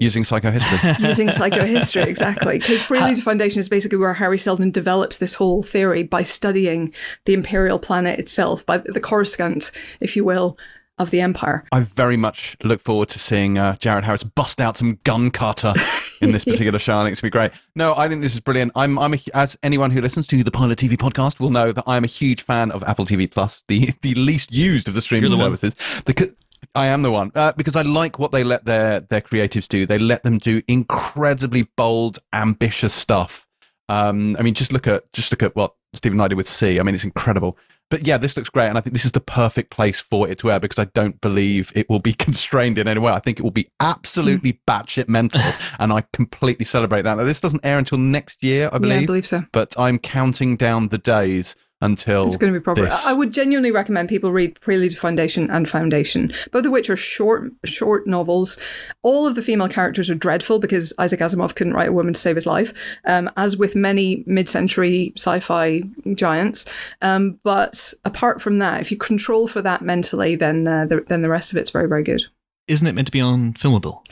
using 0.00 0.22
psychohistory. 0.22 0.98
using 1.06 1.28
psychohistory 1.28 2.06
exactly 2.06 2.58
because 2.58 2.82
prelude 2.82 3.16
to 3.16 3.22
foundation 3.22 3.60
is 3.60 3.68
basically 3.68 3.98
where 3.98 4.14
hari 4.14 4.38
seldon 4.38 4.70
develops 4.70 5.18
this 5.18 5.34
whole 5.34 5.62
theory 5.62 6.02
by 6.02 6.22
studying 6.22 6.92
the 7.26 7.34
imperial 7.34 7.78
planet 7.78 8.18
itself 8.18 8.64
by 8.64 8.78
the 8.78 9.00
coruscant 9.00 9.70
if 10.00 10.16
you 10.16 10.24
will 10.24 10.58
of 11.00 11.10
the 11.10 11.20
Empire. 11.20 11.64
I 11.72 11.80
very 11.80 12.16
much 12.16 12.56
look 12.62 12.80
forward 12.80 13.08
to 13.08 13.18
seeing 13.18 13.56
uh, 13.56 13.76
Jared 13.76 14.04
Harris 14.04 14.22
bust 14.22 14.60
out 14.60 14.76
some 14.76 14.98
gun 15.04 15.30
cutter 15.30 15.72
in 16.20 16.32
this 16.32 16.44
particular 16.52 16.78
show. 16.78 16.98
I 16.98 17.04
think 17.04 17.12
it's 17.12 17.22
going 17.22 17.30
to 17.30 17.38
be 17.38 17.48
great. 17.48 17.52
No, 17.74 17.94
I 17.96 18.06
think 18.08 18.20
this 18.20 18.34
is 18.34 18.40
brilliant. 18.40 18.72
I'm, 18.76 18.98
I'm 18.98 19.14
a, 19.14 19.18
as 19.34 19.56
anyone 19.62 19.90
who 19.90 20.02
listens 20.02 20.26
to 20.28 20.44
the 20.44 20.50
Pilot 20.50 20.78
TV 20.78 20.98
podcast 20.98 21.40
will 21.40 21.50
know 21.50 21.72
that 21.72 21.84
I'm 21.86 22.04
a 22.04 22.08
huge 22.08 22.42
fan 22.42 22.70
of 22.70 22.84
Apple 22.84 23.06
TV 23.06 23.30
Plus, 23.30 23.64
the 23.68 23.90
the 24.02 24.14
least 24.14 24.52
used 24.52 24.88
of 24.88 24.94
the 24.94 25.02
streaming 25.02 25.30
the 25.30 25.36
services. 25.36 25.74
The, 26.04 26.34
I 26.74 26.86
am 26.86 27.00
the 27.02 27.10
one 27.10 27.32
uh, 27.34 27.52
because 27.56 27.74
I 27.74 27.82
like 27.82 28.18
what 28.18 28.32
they 28.32 28.44
let 28.44 28.66
their 28.66 29.00
their 29.00 29.22
creatives 29.22 29.66
do. 29.66 29.86
They 29.86 29.98
let 29.98 30.22
them 30.22 30.38
do 30.38 30.60
incredibly 30.68 31.62
bold, 31.76 32.18
ambitious 32.32 32.92
stuff. 32.92 33.46
Um, 33.88 34.36
I 34.38 34.42
mean, 34.42 34.54
just 34.54 34.72
look 34.72 34.86
at 34.86 35.10
just 35.12 35.32
look 35.32 35.42
at 35.42 35.56
what 35.56 35.74
Steven 35.94 36.18
Knight 36.18 36.28
did 36.28 36.36
with 36.36 36.46
See. 36.46 36.78
I 36.78 36.82
mean, 36.82 36.94
it's 36.94 37.04
incredible. 37.04 37.56
But 37.90 38.06
yeah, 38.06 38.18
this 38.18 38.36
looks 38.36 38.48
great, 38.48 38.68
and 38.68 38.78
I 38.78 38.80
think 38.80 38.94
this 38.94 39.04
is 39.04 39.12
the 39.12 39.20
perfect 39.20 39.70
place 39.70 40.00
for 40.00 40.28
it 40.28 40.38
to 40.38 40.52
air 40.52 40.60
because 40.60 40.78
I 40.78 40.84
don't 40.86 41.20
believe 41.20 41.72
it 41.74 41.90
will 41.90 41.98
be 41.98 42.12
constrained 42.26 42.78
in 42.78 42.88
any 42.88 43.00
way. 43.00 43.12
I 43.12 43.18
think 43.18 43.38
it 43.38 43.42
will 43.42 43.50
be 43.50 43.68
absolutely 43.80 44.54
mm. 44.54 44.58
batshit 44.66 45.08
mental, 45.08 45.40
and 45.78 45.92
I 45.92 46.04
completely 46.12 46.64
celebrate 46.64 47.02
that. 47.02 47.16
Now, 47.16 47.24
this 47.24 47.40
doesn't 47.40 47.64
air 47.64 47.78
until 47.78 47.98
next 47.98 48.42
year, 48.42 48.70
I 48.72 48.78
believe. 48.78 48.92
Yeah, 48.94 49.02
I 49.02 49.06
believe 49.06 49.26
so. 49.26 49.44
but 49.52 49.74
I'm 49.78 49.98
counting 49.98 50.56
down 50.56 50.88
the 50.88 50.98
days 50.98 51.56
until 51.80 52.26
It's 52.26 52.36
going 52.36 52.52
to 52.52 52.58
be 52.58 52.62
proper. 52.62 52.82
this. 52.82 53.06
I 53.06 53.12
would 53.12 53.32
genuinely 53.32 53.70
recommend 53.70 54.08
people 54.08 54.32
read 54.32 54.60
Prelude 54.60 54.90
to 54.90 54.96
Foundation 54.96 55.50
and 55.50 55.68
Foundation, 55.68 56.32
both 56.52 56.66
of 56.66 56.72
which 56.72 56.90
are 56.90 56.96
short, 56.96 57.52
short 57.64 58.06
novels. 58.06 58.58
All 59.02 59.26
of 59.26 59.34
the 59.34 59.42
female 59.42 59.68
characters 59.68 60.10
are 60.10 60.14
dreadful 60.14 60.58
because 60.58 60.92
Isaac 60.98 61.20
Asimov 61.20 61.54
couldn't 61.54 61.74
write 61.74 61.88
a 61.88 61.92
woman 61.92 62.12
to 62.12 62.20
save 62.20 62.36
his 62.36 62.46
life, 62.46 62.72
um, 63.04 63.30
as 63.36 63.56
with 63.56 63.74
many 63.74 64.24
mid-century 64.26 65.12
sci-fi 65.16 65.82
giants. 66.14 66.66
Um, 67.00 67.38
but 67.42 67.94
apart 68.04 68.42
from 68.42 68.58
that, 68.58 68.80
if 68.80 68.90
you 68.90 68.96
control 68.96 69.48
for 69.48 69.62
that 69.62 69.82
mentally, 69.82 70.36
then 70.36 70.66
uh, 70.68 70.84
the, 70.86 71.02
then 71.08 71.22
the 71.22 71.30
rest 71.30 71.50
of 71.50 71.56
it's 71.56 71.70
very, 71.70 71.88
very 71.88 72.02
good. 72.02 72.24
Isn't 72.68 72.86
it 72.86 72.94
meant 72.94 73.06
to 73.08 73.12
be 73.12 73.20
on 73.20 73.54
Filmable? 73.54 74.04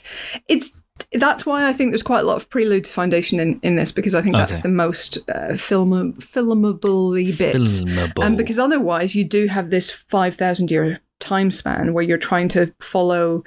It's 0.49 0.73
that's 1.12 1.46
why 1.46 1.66
I 1.68 1.72
think 1.72 1.90
there's 1.90 2.02
quite 2.02 2.20
a 2.20 2.26
lot 2.26 2.36
of 2.36 2.50
prelude 2.50 2.84
to 2.84 2.92
foundation 2.92 3.40
in, 3.40 3.60
in 3.62 3.76
this 3.76 3.92
because 3.92 4.14
I 4.14 4.22
think 4.22 4.36
that's 4.36 4.58
Okay. 4.58 4.62
the 4.68 4.74
most 4.74 5.18
uh, 5.28 5.54
film 5.54 6.14
filmable 6.14 7.36
bit. 7.38 7.56
Filmable. 7.56 8.24
Um, 8.24 8.36
because 8.36 8.58
otherwise, 8.58 9.14
you 9.14 9.24
do 9.24 9.46
have 9.46 9.70
this 9.70 9.90
5,000 9.90 10.70
year 10.70 10.98
time 11.20 11.50
span 11.50 11.92
where 11.94 12.04
you're 12.04 12.18
trying 12.18 12.48
to 12.48 12.72
follow 12.80 13.42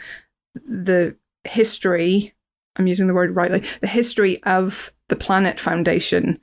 the 0.55 1.15
history. 1.43 2.33
I'm 2.77 2.87
using 2.87 3.07
the 3.07 3.13
word 3.13 3.35
rightly 3.35 3.63
the 3.81 3.87
history 3.87 4.41
of 4.43 4.91
the 5.09 5.15
planet 5.15 5.59
Foundation 5.59 6.39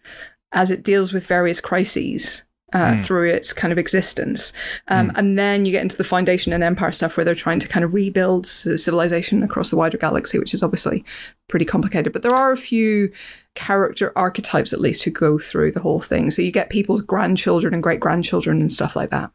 as 0.52 0.70
it 0.70 0.82
deals 0.82 1.12
with 1.12 1.26
various 1.26 1.60
crises. 1.60 2.44
Uh, 2.70 3.02
Through 3.02 3.30
its 3.30 3.54
kind 3.54 3.72
of 3.72 3.78
existence. 3.78 4.52
Um, 4.88 5.10
And 5.14 5.38
then 5.38 5.64
you 5.64 5.72
get 5.72 5.80
into 5.80 5.96
the 5.96 6.04
Foundation 6.04 6.52
and 6.52 6.62
Empire 6.62 6.92
stuff 6.92 7.16
where 7.16 7.24
they're 7.24 7.34
trying 7.34 7.60
to 7.60 7.68
kind 7.68 7.82
of 7.82 7.94
rebuild 7.94 8.46
civilization 8.46 9.42
across 9.42 9.70
the 9.70 9.76
wider 9.76 9.96
galaxy, 9.96 10.38
which 10.38 10.52
is 10.52 10.62
obviously 10.62 11.02
pretty 11.48 11.64
complicated. 11.64 12.12
But 12.12 12.22
there 12.22 12.34
are 12.34 12.52
a 12.52 12.58
few 12.58 13.10
character 13.54 14.12
archetypes, 14.16 14.74
at 14.74 14.80
least, 14.82 15.04
who 15.04 15.10
go 15.10 15.38
through 15.38 15.72
the 15.72 15.80
whole 15.80 16.00
thing. 16.00 16.30
So 16.30 16.42
you 16.42 16.52
get 16.52 16.68
people's 16.68 17.00
grandchildren 17.00 17.72
and 17.72 17.82
great 17.82 18.00
grandchildren 18.00 18.60
and 18.60 18.70
stuff 18.70 18.94
like 18.94 19.08
that. 19.10 19.30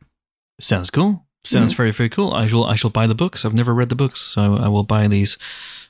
Sounds 0.60 0.92
cool. 0.92 1.26
Sounds 1.44 1.74
very 1.74 1.92
very 1.92 2.10
cool. 2.10 2.34
I 2.34 2.48
shall 2.48 2.66
I 2.66 2.76
shall 2.76 2.90
buy 2.92 3.08
the 3.08 3.16
books. 3.16 3.44
I've 3.44 3.54
never 3.54 3.74
read 3.74 3.90
the 3.90 3.96
books, 3.96 4.22
so 4.22 4.56
I 4.56 4.70
will 4.70 4.84
buy 4.84 5.08
these 5.08 5.38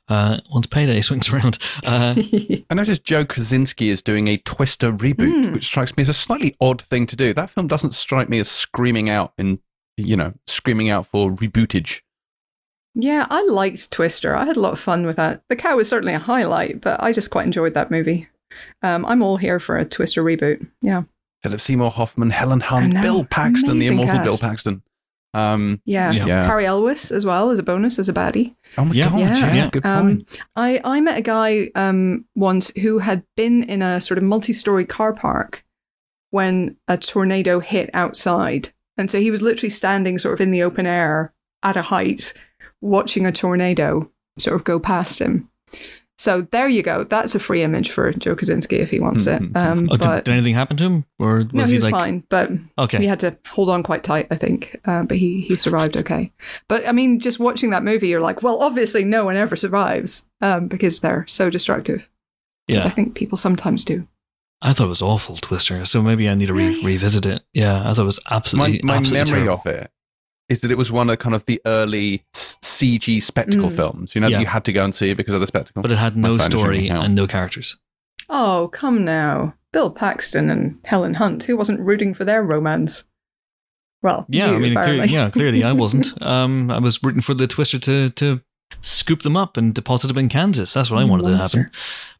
uh, 0.09 0.37
once 0.51 0.67
payday 0.67 1.01
swings 1.01 1.29
around. 1.29 1.57
Uh, 1.85 2.15
I 2.69 2.73
noticed 2.73 3.03
Joe 3.03 3.25
Kosinski 3.25 3.87
is 3.87 4.01
doing 4.01 4.27
a 4.27 4.37
Twister 4.37 4.91
reboot, 4.91 5.45
Hmm. 5.47 5.53
which 5.53 5.65
strikes 5.65 5.95
me 5.97 6.01
as 6.01 6.09
a 6.09 6.13
slightly 6.13 6.55
odd 6.61 6.81
thing 6.81 7.05
to 7.07 7.15
do. 7.15 7.33
That 7.33 7.49
film 7.49 7.67
doesn't 7.67 7.93
strike 7.93 8.29
me 8.29 8.39
as 8.39 8.49
screaming 8.49 9.09
out 9.09 9.33
in, 9.37 9.59
you 9.97 10.15
know, 10.15 10.33
screaming 10.47 10.89
out 10.89 11.05
for 11.07 11.31
rebootage. 11.31 12.01
Yeah, 12.95 13.25
I 13.29 13.43
liked 13.45 13.89
Twister. 13.91 14.35
I 14.35 14.45
had 14.45 14.55
a 14.57 14.59
lot 14.59 14.73
of 14.73 14.79
fun 14.79 15.05
with 15.07 15.15
that. 15.15 15.41
The 15.49 15.55
cow 15.55 15.77
was 15.77 15.89
certainly 15.89 16.13
a 16.13 16.19
highlight, 16.19 16.79
but 16.81 17.01
I 17.01 17.11
just 17.11 17.31
quite 17.31 17.45
enjoyed 17.45 17.73
that 17.73 17.89
movie. 17.89 18.27
Um, 18.83 19.03
I'm 19.07 19.23
all 19.23 19.37
here 19.37 19.59
for 19.59 19.77
a 19.77 19.85
Twister 19.85 20.23
reboot. 20.23 20.67
Yeah. 20.81 21.03
Philip 21.41 21.59
Seymour 21.59 21.89
Hoffman, 21.89 22.29
Helen 22.29 22.59
Hunt. 22.59 22.93
Bill 23.01 23.23
Paxton, 23.25 23.79
the 23.79 23.87
Amazing 23.87 23.99
immortal 23.99 24.23
Bill. 24.23 24.37
Paxton. 24.37 24.83
Um, 25.33 25.81
Yeah. 25.85 26.11
Yeah. 26.11 26.25
Yeah. 26.27 26.45
Cary 26.47 26.65
Elwes 26.65 27.11
as 27.11 27.25
well 27.25 27.49
as 27.49 27.59
a 27.59 27.63
bonus 27.63 27.97
as 27.99 28.07
a 28.09 28.13
baddie. 28.13 28.55
oh 28.77 28.85
my 28.85 28.93
Yeah. 28.93 29.09
god, 29.09 29.19
yeah, 29.19 29.53
Yeah. 29.55 29.69
good 29.71 29.83
point. 29.83 30.39
Um, 30.39 30.39
I, 30.55 30.79
I 30.83 31.01
met 31.01 31.17
a 31.17 31.21
guy 31.21 31.69
um, 31.75 32.25
once 32.35 32.71
who 32.81 32.99
had 32.99 33.23
been 33.35 33.63
in 33.63 33.81
a 33.81 33.99
sort 33.99 34.17
of 34.17 34.23
multi 34.23 34.53
story 34.53 34.85
car 34.85 35.13
park 35.13 35.65
when 36.29 36.77
a 36.87 36.97
tornado 36.97 37.59
hit 37.59 37.89
outside. 37.93 38.69
And 38.97 39.09
so 39.09 39.19
he 39.19 39.31
was 39.31 39.41
literally 39.41 39.69
standing 39.71 40.17
sort 40.19 40.35
of 40.35 40.41
in 40.41 40.51
the 40.51 40.61
open 40.63 40.85
air 40.85 41.33
at 41.63 41.77
a 41.77 41.81
height, 41.83 42.33
watching 42.81 43.25
a 43.25 43.31
tornado 43.31 44.11
sort 44.37 44.55
of 44.55 44.63
go 44.63 44.79
past 44.79 45.19
him. 45.19 45.49
So 46.19 46.41
there 46.51 46.69
you 46.69 46.83
go. 46.83 47.03
That's 47.03 47.35
a 47.35 47.39
free 47.39 47.63
image 47.63 47.89
for 47.89 48.13
Joe 48.13 48.35
Kosinski 48.35 48.79
if 48.79 48.91
he 48.91 48.99
wants 48.99 49.27
it. 49.27 49.41
Um, 49.55 49.89
oh, 49.91 49.97
did, 49.97 50.07
but 50.07 50.25
did 50.25 50.33
anything 50.33 50.53
happen 50.53 50.77
to 50.77 50.83
him, 50.83 51.05
or 51.19 51.37
was 51.37 51.53
no, 51.53 51.65
he 51.65 51.75
was 51.75 51.83
like 51.83 51.93
fine. 51.93 52.23
But 52.29 52.51
okay? 52.77 52.99
he 52.99 53.05
had 53.07 53.19
to 53.21 53.37
hold 53.47 53.69
on 53.69 53.83
quite 53.83 54.03
tight, 54.03 54.27
I 54.29 54.35
think. 54.35 54.79
Uh, 54.85 55.03
but 55.03 55.17
he, 55.17 55.41
he 55.41 55.57
survived 55.57 55.97
okay. 55.97 56.31
But 56.67 56.87
I 56.87 56.91
mean, 56.91 57.19
just 57.19 57.39
watching 57.39 57.71
that 57.71 57.83
movie, 57.83 58.07
you're 58.07 58.21
like, 58.21 58.43
well, 58.43 58.61
obviously 58.61 59.03
no 59.03 59.25
one 59.25 59.35
ever 59.35 59.55
survives 59.55 60.27
um, 60.39 60.67
because 60.67 60.99
they're 60.99 61.25
so 61.27 61.49
destructive. 61.49 62.09
Yeah, 62.67 62.79
but 62.79 62.87
I 62.87 62.89
think 62.91 63.15
people 63.15 63.37
sometimes 63.37 63.83
do. 63.83 64.07
I 64.61 64.71
thought 64.71 64.85
it 64.85 64.89
was 64.89 65.01
awful, 65.01 65.35
Twister. 65.37 65.83
So 65.85 66.01
maybe 66.01 66.29
I 66.29 66.35
need 66.35 66.45
to 66.45 66.53
re- 66.53 66.81
revisit 66.81 67.25
it. 67.25 67.43
Yeah, 67.53 67.81
I 67.81 67.93
thought 67.93 68.03
it 68.03 68.05
was 68.05 68.19
my 68.29 68.35
absolutely 68.37 68.81
my 68.83 68.95
absolutely 68.95 69.31
memory 69.31 69.45
terrible. 69.45 69.71
of 69.71 69.75
it 69.81 69.91
is 70.53 70.61
that 70.61 70.71
it 70.71 70.77
was 70.77 70.91
one 70.91 71.09
of 71.09 71.19
kind 71.19 71.35
of 71.35 71.45
the 71.45 71.61
early 71.65 72.23
CG 72.33 73.21
spectacle 73.21 73.69
Mm. 73.69 73.75
films. 73.75 74.15
You 74.15 74.21
know, 74.21 74.27
that 74.27 74.31
Yeah. 74.31 74.39
you 74.39 74.45
had 74.45 74.63
to 74.65 74.71
go 74.73 74.83
and 74.83 74.95
see 74.95 75.13
because 75.13 75.33
of 75.35 75.41
the 75.41 75.47
spectacle. 75.47 75.81
but 75.81 75.91
it 75.91 75.97
had 75.97 76.15
no 76.15 76.37
story 76.37 76.87
and 76.89 77.13
no 77.15 77.27
characters. 77.27 77.75
Oh, 78.29 78.69
come 78.71 79.03
now. 79.03 79.55
Bill 79.73 79.89
Paxton 79.91 80.49
and 80.49 80.77
Helen 80.85 81.15
Hunt, 81.15 81.43
who 81.43 81.57
wasn't 81.57 81.79
rooting 81.81 82.13
for 82.13 82.23
their 82.25 82.41
romance? 82.43 83.03
Well, 84.01 84.25
Yeah, 84.29 84.49
you, 84.51 84.55
I 84.55 84.59
mean, 84.59 84.71
apparently. 84.73 85.07
clearly, 85.07 85.13
yeah, 85.13 85.29
clearly 85.29 85.63
I 85.63 85.71
wasn't. 85.73 86.13
Um, 86.21 86.69
I 86.71 86.79
was 86.79 87.01
rooting 87.03 87.21
for 87.21 87.33
the 87.33 87.47
Twister 87.47 87.79
to 87.79 88.09
to 88.11 88.41
scoop 88.81 89.21
them 89.21 89.37
up 89.37 89.55
and 89.55 89.73
deposit 89.73 90.07
them 90.07 90.17
in 90.17 90.29
Kansas. 90.29 90.73
That's 90.73 90.89
what 90.91 90.99
I 90.99 91.03
wanted 91.05 91.23
to 91.27 91.37
happen. 91.37 91.69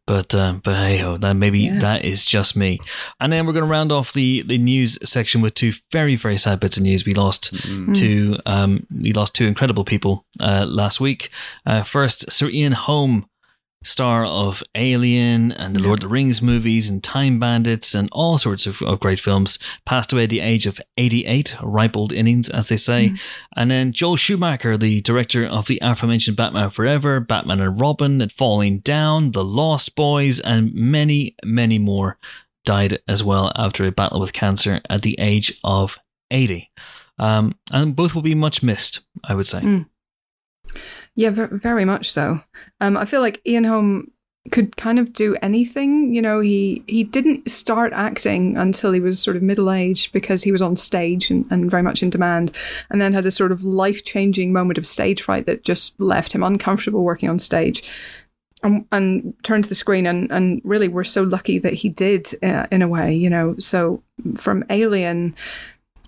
Monster. 0.08 0.28
But 0.32 0.36
uh, 0.36 0.54
but 0.64 0.76
hey 0.76 0.98
ho, 0.98 1.18
that 1.18 1.34
maybe 1.34 1.60
Yeah. 1.62 1.80
that 1.80 2.06
is 2.06 2.26
just 2.26 2.56
me. 2.56 2.80
And 3.20 3.32
then 3.32 3.46
we're 3.46 3.54
going 3.54 3.66
to 3.66 3.70
round 3.72 3.92
off 3.92 4.14
the, 4.14 4.42
the 4.46 4.58
news 4.58 4.98
section 5.04 5.42
with 5.42 5.54
two 5.54 5.74
very 5.92 6.16
very 6.16 6.38
sad 6.38 6.60
bits 6.60 6.78
of 6.78 6.84
news. 6.84 7.06
We 7.06 7.14
lost 7.14 7.54
Mm. 7.54 7.96
two 7.96 8.38
um 8.46 8.86
we 8.92 9.14
lost 9.14 9.34
two 9.34 9.46
incredible 9.48 9.84
people 9.86 10.26
uh, 10.40 10.66
last 10.68 11.00
week. 11.00 11.30
Uh, 11.66 11.84
first, 11.84 12.32
Sir 12.32 12.50
Ian 12.50 12.74
Holm, 12.74 13.26
star 13.84 14.26
of 14.26 14.64
Alien 14.76 15.52
and 15.52 15.76
the 15.76 15.80
Lord 15.82 16.00
of 16.00 16.10
the 16.10 16.14
Rings 16.14 16.42
movies 16.42 16.90
and 16.90 17.04
Time 17.04 17.40
Bandits 17.40 17.94
and 17.94 18.10
all 18.12 18.38
sorts 18.38 18.66
of, 18.66 18.82
of 18.82 19.00
great 19.00 19.20
films, 19.20 19.60
passed 19.86 20.12
away 20.14 20.24
at 20.24 20.30
the 20.30 20.40
age 20.40 20.66
of 20.66 20.82
88, 20.98 21.56
ripe 21.62 21.96
old 21.96 22.14
innings, 22.14 22.50
as 22.50 22.70
they 22.70 22.78
say. 22.78 23.14
And 23.56 23.70
then 23.70 23.92
Joel 23.92 24.16
Schumacher, 24.16 24.78
the 24.78 25.02
director 25.02 25.46
of 25.46 25.68
the 25.68 25.80
aforementioned 25.82 26.38
Batman 26.38 26.70
Forever, 26.70 27.20
Batman 27.20 27.60
and 27.60 27.80
Robin, 27.80 28.22
and 28.22 28.32
Falling 28.32 28.80
Down, 28.80 29.32
The 29.32 29.44
Lost 29.44 29.96
Boys, 29.96 30.40
and 30.40 30.74
many, 30.74 31.36
many 31.44 31.78
more, 31.80 32.18
died 32.66 33.00
as 33.08 33.24
well 33.24 33.52
after 33.56 33.86
a 33.86 33.92
battle 33.92 34.20
with 34.20 34.34
cancer 34.34 34.82
at 34.90 35.02
the 35.02 35.20
age 35.20 35.60
of 35.64 36.00
80. 36.32 36.72
Um, 37.20 37.56
and 37.72 37.96
both 37.96 38.16
will 38.16 38.22
be 38.22 38.36
much 38.36 38.64
missed, 38.64 39.02
I 39.24 39.36
would 39.36 39.48
say. 39.48 39.62
Mm. 39.62 39.86
Yeah, 41.16 41.30
ver- 41.30 41.48
very 41.48 41.86
much 41.86 42.12
so. 42.12 42.42
Um, 42.82 42.98
I 42.98 43.06
feel 43.06 43.22
like 43.22 43.42
Ian 43.46 43.66
Holm 43.66 44.12
could 44.52 44.76
kind 44.76 45.00
of 45.00 45.14
do 45.14 45.36
anything. 45.42 46.14
You 46.14 46.22
know, 46.22 46.40
he 46.40 46.84
he 46.88 47.04
didn't 47.04 47.50
start 47.50 47.94
acting 47.94 48.58
until 48.58 48.92
he 48.92 49.00
was 49.00 49.20
sort 49.20 49.38
of 49.38 49.44
middle 49.44 49.72
aged 49.72 50.12
because 50.12 50.44
he 50.44 50.52
was 50.52 50.62
on 50.62 50.76
stage 50.76 51.30
and, 51.30 51.46
and 51.50 51.72
very 51.72 51.84
much 51.84 52.04
in 52.04 52.10
demand, 52.10 52.52
and 52.90 53.00
then 53.00 53.14
had 53.14 53.26
a 53.26 53.32
sort 53.32 53.52
of 53.52 53.64
life 53.64 54.04
changing 54.04 54.52
moment 54.52 54.78
of 54.78 54.88
stage 54.88 55.22
fright 55.22 55.46
that 55.46 55.64
just 55.64 56.00
left 56.02 56.34
him 56.34 56.44
uncomfortable 56.44 57.04
working 57.04 57.30
on 57.30 57.40
stage. 57.40 57.84
And, 58.66 58.86
and 58.94 59.34
turned 59.44 59.66
to 59.66 59.70
the 59.70 59.76
screen 59.76 60.08
and, 60.08 60.32
and 60.32 60.62
really 60.64 60.88
we're 60.88 61.04
so 61.04 61.24
lucky 61.24 61.60
that 61.60 61.74
he 61.74 61.90
did 61.90 62.30
uh, 62.42 62.66
in 62.72 62.82
a 62.82 62.88
way 62.88 63.14
you 63.14 63.30
know 63.30 63.58
so 63.60 64.02
from 64.38 64.64
alien 64.70 65.36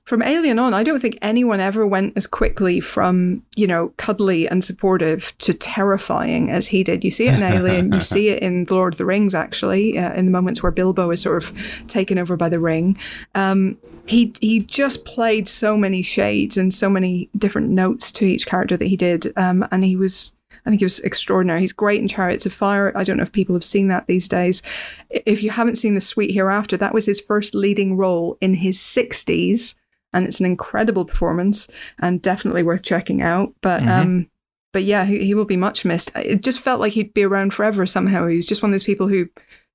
from 0.06 0.22
Alien 0.22 0.60
on, 0.60 0.76
I 0.76 0.84
don't 0.84 1.00
think 1.00 1.18
anyone 1.24 1.60
ever 1.60 1.86
went 1.86 2.14
as 2.16 2.28
quickly 2.28 2.80
from, 2.80 3.42
you 3.56 3.66
know, 3.66 3.92
cuddly 3.98 4.48
and 4.48 4.64
supportive 4.64 5.36
to 5.40 5.54
terrifying 5.54 6.52
as 6.52 6.68
he 6.68 6.84
did. 6.84 7.04
You 7.04 7.10
see 7.10 7.28
it 7.28 7.34
in 7.34 7.42
Alien, 7.42 7.92
you 7.92 8.00
see 8.00 8.30
it 8.30 8.44
in 8.44 8.66
The 8.66 8.76
Lord 8.76 8.94
of 8.94 8.98
the 9.00 9.06
Rings, 9.06 9.34
actually, 9.34 9.98
uh, 9.98 10.14
in 10.14 10.26
the 10.26 10.32
moments 10.32 10.62
where 10.62 10.72
Bilbo 10.72 11.10
is 11.10 11.22
sort 11.22 11.44
of 11.44 11.54
taken 11.88 12.20
over 12.20 12.38
by 12.38 12.50
the 12.50 12.60
ring. 12.60 12.98
Um, 13.34 13.80
he 14.06 14.32
he 14.40 14.60
just 14.60 15.06
played 15.06 15.48
so 15.48 15.76
many 15.76 16.04
shades 16.04 16.56
and 16.56 16.72
so 16.72 16.88
many 16.88 17.28
different 17.36 17.70
notes 17.70 18.12
to 18.12 18.26
each 18.26 18.46
character 18.46 18.78
that 18.78 18.86
he 18.86 18.96
did, 18.96 19.34
um, 19.36 19.68
and 19.72 19.84
he 19.84 19.96
was. 19.96 20.34
I 20.66 20.70
think 20.70 20.80
he 20.80 20.86
was 20.86 21.00
extraordinary. 21.02 21.62
He's 21.62 21.74
great 21.74 22.02
in 22.02 22.08
Chariots 22.08 22.46
of 22.46 22.54
Fire. 22.54 22.92
I 22.96 23.04
don't 23.04 23.18
know 23.18 23.24
if 23.24 23.32
people 23.32 23.56
have 23.56 23.64
seen 23.64 23.88
that 23.90 24.08
these 24.08 24.28
days. 24.28 24.62
If 25.10 25.44
you 25.44 25.50
haven't 25.52 25.76
seen 25.76 25.96
The 25.96 26.02
Sweet 26.02 26.32
Hereafter, 26.32 26.78
that 26.78 26.94
was 26.94 27.06
his 27.06 27.20
first 27.20 27.54
leading 27.54 27.98
role 27.98 28.38
in 28.42 28.56
his 28.56 28.78
60s 28.78 29.76
and 30.16 30.26
it's 30.26 30.40
an 30.40 30.46
incredible 30.48 31.06
performance 31.06 31.68
and 32.00 32.22
definitely 32.22 32.64
worth 32.64 32.82
checking 32.84 33.22
out. 33.22 33.54
But 33.62 33.84
Mhm. 33.84 33.90
um, 34.02 34.30
but 34.74 34.84
yeah, 34.84 35.06
he, 35.06 35.24
he 35.26 35.34
will 35.34 35.46
be 35.46 35.56
much 35.58 35.86
missed. 35.86 36.12
It 36.16 36.42
just 36.42 36.60
felt 36.60 36.80
like 36.82 36.94
he'd 36.94 37.14
be 37.14 37.24
around 37.24 37.54
forever 37.54 37.86
somehow. 37.86 38.28
He 38.28 38.36
was 38.38 38.48
just 38.48 38.62
one 38.64 38.72
of 38.72 38.74
those 38.74 38.84
people 38.84 39.08
who, 39.08 39.30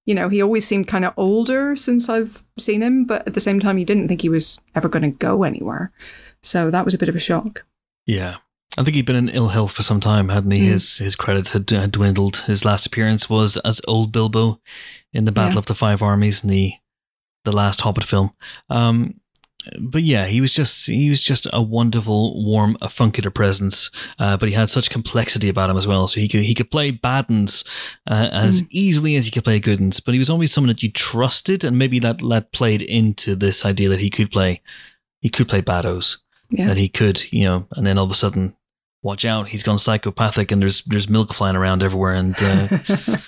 you 0.05 0.15
know, 0.15 0.29
he 0.29 0.43
always 0.43 0.67
seemed 0.67 0.89
kind 0.89 1.05
of 1.05 1.15
older 1.17 1.75
since 1.77 2.09
I've 2.09 2.43
seen 2.59 2.83
him, 2.83 3.05
but 3.07 3.27
at 3.27 3.35
the 3.35 3.41
same 3.41 3.61
time, 3.61 3.79
you 3.79 3.85
didn't 3.87 4.09
think 4.09 4.21
he 4.23 4.29
was 4.29 4.61
ever 4.75 4.89
going 4.89 5.03
to 5.05 5.17
go 5.19 5.43
anywhere. 5.43 5.91
So 6.43 6.71
that 6.71 6.85
was 6.85 6.93
a 6.95 6.99
bit 6.99 7.09
of 7.09 7.17
a 7.17 7.21
shock. 7.21 7.65
Yeah. 8.07 8.37
I 8.79 8.85
think 8.85 8.95
he'd 8.95 9.07
been 9.07 9.17
in 9.17 9.29
ill 9.31 9.49
health 9.49 9.73
for 9.73 9.83
some 9.83 10.01
time, 10.01 10.29
hadn't 10.29 10.51
he? 10.53 10.61
Mm. 10.61 10.73
His 10.73 10.99
his 10.99 11.17
credits 11.17 11.53
had, 11.53 11.69
had 11.71 11.91
dwindled. 11.93 12.37
His 12.47 12.65
last 12.65 12.87
appearance 12.87 13.29
was 13.29 13.57
as 13.59 13.81
old 13.89 14.13
Bilbo 14.13 14.61
in 15.13 15.25
the 15.25 15.33
Battle 15.33 15.55
Yeah. 15.55 15.59
of 15.61 15.67
the 15.67 15.75
Five 15.75 16.03
Armies 16.03 16.45
in 16.45 16.51
the 16.51 16.75
the 17.45 17.53
last 17.53 17.81
Hobbit 17.81 18.05
film. 18.05 18.33
Um, 18.69 19.20
but 19.79 20.03
yeah, 20.03 20.27
he 20.27 20.41
was 20.41 20.53
just 20.55 20.87
he 20.87 21.11
was 21.11 21.21
just 21.21 21.47
a 21.53 21.61
wonderful, 21.61 22.43
warm, 22.45 22.77
avuncular 22.81 23.31
presence. 23.31 23.91
Uh, 24.19 24.37
but 24.37 24.49
he 24.49 24.55
had 24.55 24.69
such 24.71 24.91
complexity 24.91 25.49
about 25.49 25.69
him 25.71 25.77
as 25.77 25.87
well. 25.87 26.07
So 26.07 26.21
he 26.21 26.29
could 26.29 26.43
he 26.45 26.55
could 26.55 26.71
play 26.71 26.91
bad 26.91 27.27
uns 27.29 27.63
uh, 28.11 28.29
as 28.33 28.63
Mm. 28.63 28.67
easily 28.71 29.17
as 29.17 29.25
he 29.27 29.31
could 29.31 29.45
play 29.45 29.61
good 29.61 29.81
uns. 29.81 30.01
But 30.01 30.15
he 30.15 30.19
was 30.19 30.31
always 30.31 30.53
someone 30.53 30.69
that 30.69 30.83
you 30.83 30.91
trusted, 30.91 31.65
and 31.65 31.79
maybe 31.79 31.99
that 32.01 32.19
that 32.29 32.53
played 32.53 32.83
into 32.83 33.37
this 33.37 33.65
idea 33.67 33.89
that 33.91 34.01
he 34.01 34.11
could 34.11 34.31
play 34.31 34.63
he 35.21 35.29
could 35.29 35.49
play 35.49 35.61
bados 35.61 36.17
Yeah. 36.51 36.67
that 36.69 36.79
he 36.79 36.89
could, 36.89 37.31
you 37.33 37.45
know, 37.45 37.67
and 37.73 37.87
then 37.87 37.99
all 37.99 38.07
of 38.07 38.11
a 38.11 38.15
sudden, 38.15 38.57
watch 39.03 39.25
out, 39.27 39.49
he's 39.49 39.63
gone 39.63 39.79
psychopathic, 39.79 40.51
and 40.51 40.63
there's 40.63 40.83
there's 40.85 41.09
milk 41.11 41.35
flying 41.35 41.57
around 41.57 41.83
everywhere, 41.83 42.15
and 42.15 42.35
uh, 42.43 42.79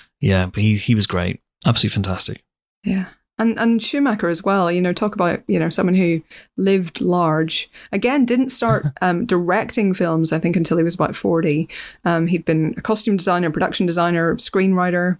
yeah, 0.19 0.47
but 0.47 0.61
he 0.63 0.75
he 0.77 0.95
was 0.95 1.05
great, 1.05 1.41
absolutely 1.65 1.93
fantastic. 1.93 2.43
Yeah. 2.83 3.05
And 3.39 3.57
and 3.59 3.81
Schumacher 3.81 4.29
as 4.29 4.43
well, 4.43 4.71
you 4.71 4.81
know, 4.81 4.93
talk 4.93 5.15
about, 5.15 5.41
you 5.47 5.57
know, 5.57 5.69
someone 5.69 5.95
who 5.95 6.21
lived 6.55 7.01
large. 7.01 7.69
Again, 7.91 8.25
didn't 8.25 8.49
start 8.49 8.85
um, 9.01 9.25
directing 9.25 9.93
films, 9.93 10.31
I 10.31 10.39
think, 10.39 10.55
until 10.55 10.77
he 10.77 10.83
was 10.83 10.95
about 10.95 11.15
40. 11.15 11.67
Um, 12.05 12.27
he'd 12.27 12.45
been 12.45 12.75
a 12.77 12.81
costume 12.81 13.17
designer, 13.17 13.49
production 13.49 13.85
designer, 13.85 14.35
screenwriter, 14.35 15.17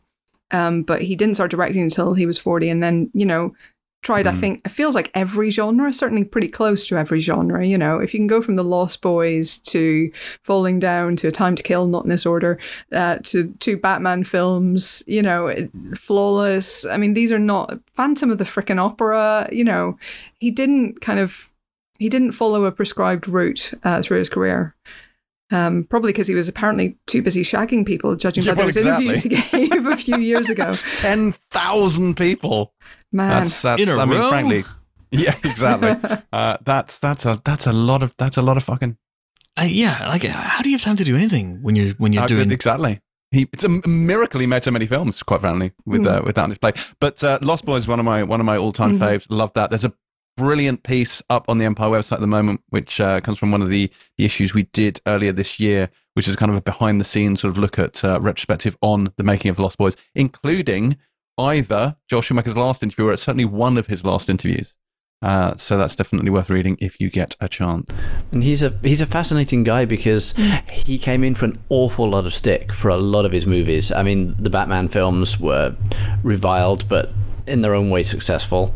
um, 0.52 0.84
but 0.84 1.02
he 1.02 1.16
didn't 1.16 1.36
start 1.36 1.52
directing 1.52 1.82
until 1.82 2.14
he 2.14 2.26
was 2.26 2.38
40. 2.38 2.70
And 2.70 2.84
then, 2.84 3.10
you 3.14 3.26
know, 3.26 3.56
tried, 4.04 4.28
I 4.28 4.32
Mm. 4.34 4.40
think, 4.40 4.62
it 4.66 4.70
feels 4.72 4.96
like 4.96 5.10
every 5.16 5.50
genre, 5.50 5.92
certainly 5.94 6.24
pretty 6.26 6.50
close 6.50 6.86
to 6.88 6.98
every 6.98 7.20
genre. 7.20 7.66
You 7.66 7.78
know, 7.78 8.00
if 8.00 8.14
you 8.14 8.20
can 8.20 8.28
go 8.28 8.42
from 8.42 8.56
The 8.58 8.64
Lost 8.64 9.02
Boys 9.02 9.58
to 9.60 10.12
Falling 10.44 10.78
Down 10.80 11.16
to 11.18 11.28
A 11.28 11.32
Time 11.32 11.56
to 11.56 11.64
Kill, 11.64 11.88
not 11.88 12.04
in 12.04 12.10
this 12.10 12.26
order, 12.26 12.60
uh, 12.92 13.18
to 13.24 13.54
two 13.60 13.78
Batman 13.78 14.24
films, 14.24 15.02
you 15.08 15.22
know, 15.22 15.54
flawless. 15.96 16.86
I 16.86 16.98
mean, 16.98 17.14
these 17.14 17.32
are 17.32 17.40
not 17.40 17.80
Phantom 17.94 18.30
of 18.30 18.38
the 18.38 18.44
frickin' 18.44 18.78
Opera. 18.80 19.48
You 19.52 19.64
know, 19.64 19.98
he 20.40 20.52
didn't 20.52 21.02
kind 21.02 21.20
of 21.20 21.50
he 22.00 22.10
didn't 22.10 22.32
follow 22.34 22.66
a 22.66 22.72
prescribed 22.72 23.28
route 23.28 23.72
uh, 23.84 24.02
through 24.02 24.18
his 24.20 24.28
career. 24.28 24.76
Um, 25.52 25.84
probably 25.90 26.12
because 26.14 26.28
he 26.28 26.34
was 26.36 26.48
apparently 26.48 26.98
too 27.06 27.22
busy 27.22 27.44
shagging 27.44 27.86
people, 27.86 28.16
judging 28.16 28.44
Yeah, 28.44 28.54
by 28.54 28.60
well, 28.60 28.68
those 28.68 28.78
interviews 28.78 29.24
he 29.24 29.30
gave 29.30 29.86
a 29.86 29.96
few 29.98 30.18
years 30.18 30.50
ago. 30.50 30.74
Ten 30.96 31.34
thousand 31.52 32.18
people. 32.18 32.74
Man, 33.12 33.30
That's 33.30 33.62
that's. 33.62 33.82
In 33.82 33.90
a 33.90 33.98
I 33.98 34.06
mean, 34.06 34.20
row? 34.20 34.30
frankly, 34.30 34.64
yeah, 35.12 35.36
exactly. 35.44 35.96
uh, 36.32 36.58
that's 36.66 36.98
that's 37.00 37.26
a 37.26 37.40
that's 37.46 37.68
a 37.68 37.74
lot 37.74 38.02
of 38.02 38.16
that's 38.18 38.38
a 38.38 38.42
lot 38.42 38.58
of 38.58 38.64
fucking. 38.64 38.98
Uh, 39.60 39.64
yeah, 39.66 40.08
like 40.08 40.24
how 40.24 40.64
do 40.64 40.70
you 40.70 40.76
have 40.76 40.82
time 40.84 40.96
to 40.96 41.04
do 41.04 41.16
anything 41.16 41.62
when 41.62 41.76
you're 41.76 41.94
when 41.96 42.14
you're 42.14 42.24
Uh, 42.24 42.28
doing? 42.28 42.52
exactly. 42.52 43.00
He, 43.30 43.48
it's 43.52 43.64
a 43.64 43.70
miracle 43.88 44.40
he 44.40 44.48
made 44.48 44.64
so 44.64 44.72
many 44.72 44.86
films. 44.88 45.22
Quite 45.24 45.42
frankly, 45.42 45.74
with 45.86 46.02
Mm. 46.04 46.20
uh, 46.20 46.24
with 46.24 46.36
that 46.36 46.44
on 46.44 46.50
display. 46.50 46.72
But 47.00 47.24
uh, 47.24 47.38
Lost 47.42 47.66
Boys 47.66 47.84
is 47.84 47.88
one 47.88 48.00
of 48.00 48.06
my 48.06 48.24
one 48.24 48.40
of 48.40 48.46
my 48.48 48.58
all 48.58 48.72
time 48.72 48.98
Mhm. 48.98 49.00
faves. 49.00 49.28
Love 49.30 49.52
that. 49.54 49.70
There's 49.70 49.86
a 49.86 49.94
brilliant 50.36 50.84
piece 50.84 51.22
up 51.30 51.46
on 51.48 51.58
the 51.58 51.66
Empire 51.66 51.90
website 51.90 52.14
at 52.14 52.22
the 52.22 52.28
moment, 52.28 52.62
which 52.70 53.00
uh, 53.00 53.20
comes 53.22 53.38
from 53.38 53.52
one 53.52 53.62
of 53.62 53.70
the, 53.70 53.92
the 54.18 54.26
issues 54.26 54.54
we 54.54 54.64
did 54.64 55.02
earlier 55.06 55.32
this 55.32 55.60
year, 55.60 55.90
which 56.14 56.28
is 56.28 56.36
kind 56.36 56.52
of 56.52 56.58
a 56.58 56.62
behind 56.62 57.00
the 57.00 57.06
scenes 57.06 57.42
sort 57.42 57.52
of 57.52 57.58
look 57.58 57.78
at 57.80 58.04
uh, 58.04 58.20
retrospective 58.22 58.78
on 58.82 59.14
the 59.18 59.24
making 59.24 59.50
of 59.50 59.60
Lost 59.60 59.78
Boys, 59.78 59.96
including 60.16 60.98
either 61.38 61.96
Joel 62.10 62.22
Schumacher's 62.22 62.58
last 62.58 62.84
interview 62.84 63.08
or 63.08 63.18
certainly 63.18 63.46
one 63.46 63.78
of 63.78 63.88
his 63.88 64.04
last 64.04 64.30
interviews. 64.30 64.76
Uh, 65.24 65.56
so 65.56 65.78
that's 65.78 65.96
definitely 65.96 66.30
worth 66.30 66.50
reading 66.50 66.78
if 66.82 67.00
you 67.00 67.10
get 67.10 67.34
a 67.40 67.48
chance. 67.48 67.90
And 68.34 68.44
he's 68.44 68.62
a 68.62 68.78
he's 68.84 69.00
a 69.00 69.06
fascinating 69.06 69.64
guy 69.64 69.86
because 69.86 70.34
he 70.70 71.00
came 71.00 71.24
in 71.24 71.34
for 71.34 71.46
an 71.46 71.58
awful 71.70 72.10
lot 72.10 72.26
of 72.26 72.34
stick 72.34 72.74
for 72.74 72.90
a 72.90 72.98
lot 72.98 73.24
of 73.24 73.32
his 73.32 73.46
movies. 73.46 73.90
I 73.90 74.04
mean, 74.04 74.36
the 74.38 74.50
Batman 74.50 74.90
films 74.90 75.40
were 75.40 75.78
reviled, 76.24 76.90
but 76.90 77.12
in 77.48 77.62
their 77.62 77.74
own 77.74 77.90
way 77.90 78.04
successful, 78.04 78.74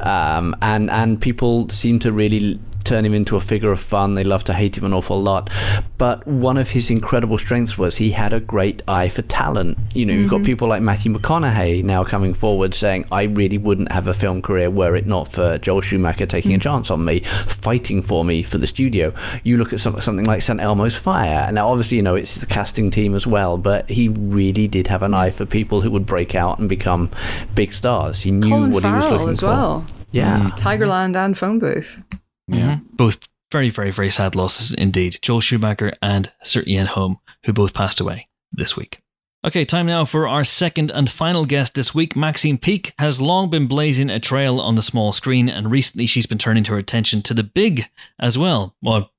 um, 0.00 0.56
and 0.62 0.90
and 0.90 1.20
people 1.20 1.68
seem 1.68 1.98
to 2.00 2.12
really 2.12 2.58
turn 2.84 3.04
him 3.04 3.14
into 3.14 3.36
a 3.36 3.40
figure 3.40 3.72
of 3.72 3.80
fun. 3.80 4.14
They 4.14 4.24
love 4.24 4.44
to 4.44 4.52
hate 4.52 4.76
him 4.76 4.84
an 4.84 4.92
awful 4.92 5.20
lot, 5.20 5.50
but 5.98 6.26
one 6.26 6.56
of 6.56 6.70
his 6.70 6.90
incredible 6.90 7.38
strengths 7.38 7.76
was 7.78 7.96
he 7.96 8.10
had 8.10 8.32
a 8.32 8.40
great 8.40 8.82
eye 8.86 9.08
for 9.08 9.22
talent. 9.22 9.78
You 9.94 10.06
know, 10.06 10.14
you've 10.14 10.30
got 10.30 10.36
mm-hmm. 10.36 10.46
people 10.46 10.68
like 10.68 10.82
Matthew 10.82 11.12
McConaughey 11.12 11.82
now 11.82 12.04
coming 12.04 12.34
forward 12.34 12.74
saying, 12.74 13.06
"I 13.10 13.24
really 13.24 13.58
wouldn't 13.58 13.90
have 13.92 14.06
a 14.06 14.14
film 14.14 14.42
career 14.42 14.70
were 14.70 14.94
it 14.96 15.06
not 15.06 15.32
for 15.32 15.58
Joel 15.58 15.80
Schumacher 15.80 16.26
taking 16.26 16.54
a 16.54 16.58
mm. 16.58 16.62
chance 16.62 16.90
on 16.90 17.04
me, 17.04 17.20
fighting 17.20 18.02
for 18.02 18.24
me 18.24 18.42
for 18.42 18.58
the 18.58 18.66
studio." 18.66 19.12
You 19.42 19.56
look 19.56 19.72
at 19.72 19.80
some, 19.80 20.00
something 20.00 20.26
like 20.26 20.42
St. 20.42 20.60
Elmo's 20.60 20.96
Fire. 20.96 21.50
Now, 21.52 21.68
obviously, 21.68 21.96
you 21.96 22.02
know 22.02 22.14
it's 22.14 22.36
the 22.36 22.46
casting 22.46 22.90
team 22.90 23.14
as 23.14 23.26
well, 23.26 23.58
but 23.58 23.88
he 23.88 24.08
really 24.08 24.68
did 24.68 24.86
have 24.88 25.02
an 25.02 25.14
eye 25.14 25.30
for 25.30 25.46
people 25.46 25.80
who 25.80 25.90
would 25.90 26.06
break 26.06 26.34
out 26.34 26.58
and 26.58 26.68
become 26.68 27.10
big 27.54 27.72
stars. 27.72 28.22
He 28.22 28.30
knew 28.30 28.48
Colin 28.48 28.70
what 28.70 28.82
he 28.82 28.90
was 28.90 29.04
Farrell 29.04 29.10
looking 29.12 29.28
as 29.30 29.40
for. 29.40 29.46
well. 29.46 29.86
Yeah. 30.12 30.50
Mm. 30.50 30.58
Tigerland 30.58 31.16
and 31.16 31.36
Phone 31.36 31.58
Booth. 31.58 32.02
Yeah. 32.48 32.76
Mhm. 32.76 32.82
Both 32.96 33.28
very, 33.50 33.70
very, 33.70 33.90
very 33.90 34.10
sad 34.10 34.34
losses 34.34 34.72
indeed. 34.74 35.18
Joel 35.22 35.40
Schumacher 35.40 35.92
and 36.02 36.32
Sir 36.42 36.62
Ian 36.66 36.86
Holm, 36.86 37.18
who 37.46 37.52
both 37.52 37.72
passed 37.74 38.00
away 38.00 38.28
this 38.52 38.76
week. 38.76 39.00
Okay, 39.46 39.64
time 39.66 39.86
now 39.86 40.06
for 40.06 40.26
our 40.26 40.42
second 40.42 40.90
and 40.90 41.10
final 41.10 41.44
guest 41.44 41.74
this 41.74 41.94
week. 41.94 42.16
Maxine 42.16 42.56
Peake 42.56 42.94
has 42.98 43.20
long 43.20 43.50
been 43.50 43.66
blazing 43.66 44.08
a 44.08 44.18
trail 44.18 44.58
on 44.58 44.74
the 44.74 44.82
small 44.82 45.12
screen, 45.12 45.50
and 45.50 45.70
recently 45.70 46.06
she's 46.06 46.24
been 46.26 46.38
turning 46.38 46.64
her 46.64 46.78
attention 46.78 47.20
to 47.22 47.34
the 47.34 47.42
big 47.42 47.86
as 48.18 48.38
well. 48.38 48.74
Well, 48.80 49.10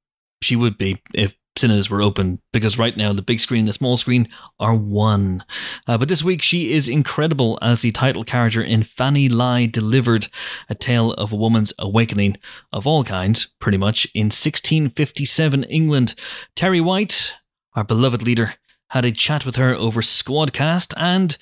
she 0.42 0.56
would 0.56 0.78
be 0.80 1.02
if 1.14 1.36
cinemas 1.58 1.90
were 1.90 2.02
open, 2.02 2.42
because 2.52 2.78
right 2.78 2.96
now 2.96 3.14
the 3.14 3.22
big 3.22 3.40
screen 3.40 3.60
and 3.60 3.68
the 3.68 3.74
small 3.74 3.98
screen 3.98 4.28
are 4.60 4.76
one. 4.76 5.44
Uh, 5.88 5.98
but 5.98 6.10
this 6.10 6.24
week 6.24 6.42
she 6.42 6.72
is 6.74 6.90
incredible 6.90 7.58
as 7.62 7.82
the 7.82 7.92
title 7.92 8.24
character 8.24 8.62
in 8.62 8.84
Fanny 8.84 9.30
Lye 9.30 9.68
Deliver'd, 9.68 10.28
a 10.70 10.76
tale 10.76 11.14
of 11.14 11.32
a 11.32 11.38
woman's 11.38 11.74
awakening 11.80 12.38
of 12.72 12.86
all 12.86 13.04
kinds, 13.04 13.48
pretty 13.60 13.78
much, 13.78 14.06
in 14.14 14.28
1657 14.28 15.64
England. 15.66 16.16
Terri 16.56 16.84
White, 16.84 17.34
our 17.74 17.84
beloved 17.84 18.22
leader, 18.22 18.56
had 18.90 19.06
a 19.06 19.12
chat 19.12 19.46
with 19.46 19.56
her 19.56 19.74
over 19.74 20.02
Squadcast, 20.02 20.94
and 20.98 21.38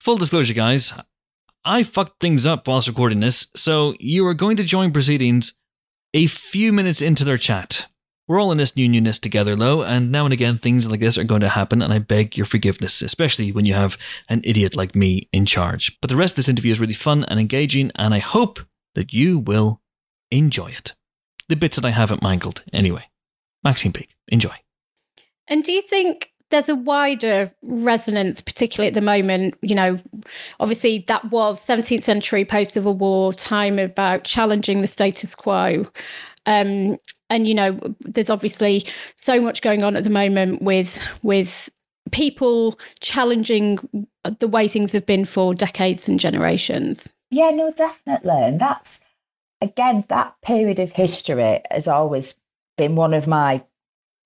full 0.00 0.16
disclosure, 0.16 0.54
guys, 0.54 0.92
I 1.64 1.82
fucked 1.82 2.20
things 2.20 2.46
up 2.46 2.66
whilst 2.66 2.88
recording 2.88 3.20
this, 3.20 3.48
so 3.54 3.94
you 4.00 4.26
are 4.26 4.34
going 4.34 4.56
to 4.56 4.64
join 4.64 4.92
proceedings 4.92 5.52
a 6.14 6.26
few 6.26 6.72
minutes 6.72 7.02
into 7.02 7.24
their 7.24 7.36
chat. 7.36 7.86
We're 8.30 8.40
all 8.40 8.52
in 8.52 8.58
this 8.58 8.76
new 8.76 8.88
newness 8.88 9.18
together, 9.18 9.56
though, 9.56 9.82
and 9.82 10.12
now 10.12 10.24
and 10.24 10.32
again 10.32 10.58
things 10.58 10.88
like 10.88 11.00
this 11.00 11.18
are 11.18 11.24
going 11.24 11.40
to 11.40 11.48
happen, 11.48 11.82
and 11.82 11.92
I 11.92 11.98
beg 11.98 12.36
your 12.36 12.46
forgiveness, 12.46 13.02
especially 13.02 13.50
when 13.50 13.66
you 13.66 13.74
have 13.74 13.98
an 14.28 14.40
idiot 14.44 14.76
like 14.76 14.94
me 14.94 15.28
in 15.32 15.46
charge. 15.46 15.98
But 16.00 16.10
the 16.10 16.16
rest 16.16 16.34
of 16.34 16.36
this 16.36 16.48
interview 16.48 16.70
is 16.70 16.78
really 16.78 16.92
fun 16.92 17.24
and 17.24 17.40
engaging, 17.40 17.90
and 17.96 18.14
I 18.14 18.20
hope 18.20 18.60
that 18.94 19.12
you 19.12 19.40
will 19.40 19.80
enjoy 20.30 20.68
it. 20.68 20.94
The 21.48 21.56
bits 21.56 21.74
that 21.74 21.84
I 21.84 21.90
haven't 21.90 22.22
mangled, 22.22 22.62
anyway. 22.72 23.02
Maxine 23.64 23.92
Peake, 23.92 24.14
enjoy. 24.28 24.54
And 25.48 25.64
do 25.64 25.72
you 25.72 25.82
think 25.82 26.30
there's 26.50 26.68
a 26.68 26.76
wider 26.76 27.52
resonance, 27.62 28.40
particularly 28.40 28.86
at 28.86 28.94
the 28.94 29.00
moment? 29.00 29.56
You 29.60 29.74
know, 29.74 29.98
obviously 30.60 31.04
that 31.08 31.32
was 31.32 31.58
17th 31.66 32.04
century 32.04 32.44
post 32.44 32.74
Civil 32.74 32.94
War 32.94 33.32
time 33.32 33.80
about 33.80 34.22
challenging 34.22 34.82
the 34.82 34.86
status 34.86 35.34
quo. 35.34 35.84
Um, 36.46 36.96
and 37.30 37.48
you 37.48 37.54
know, 37.54 37.78
there's 38.00 38.30
obviously 38.30 38.84
so 39.14 39.40
much 39.40 39.62
going 39.62 39.82
on 39.82 39.96
at 39.96 40.04
the 40.04 40.10
moment 40.10 40.62
with 40.62 40.98
with 41.22 41.70
people 42.10 42.78
challenging 43.00 43.78
the 44.38 44.48
way 44.48 44.68
things 44.68 44.92
have 44.92 45.06
been 45.06 45.24
for 45.24 45.54
decades 45.54 46.08
and 46.08 46.20
generations. 46.20 47.08
Yeah, 47.30 47.50
no, 47.50 47.70
definitely. 47.70 48.42
And 48.42 48.60
that's, 48.60 49.00
again, 49.60 50.04
that 50.08 50.34
period 50.42 50.78
of 50.78 50.92
history 50.92 51.60
has 51.70 51.86
always 51.86 52.34
been 52.76 52.96
one 52.96 53.14
of 53.14 53.26
my 53.26 53.62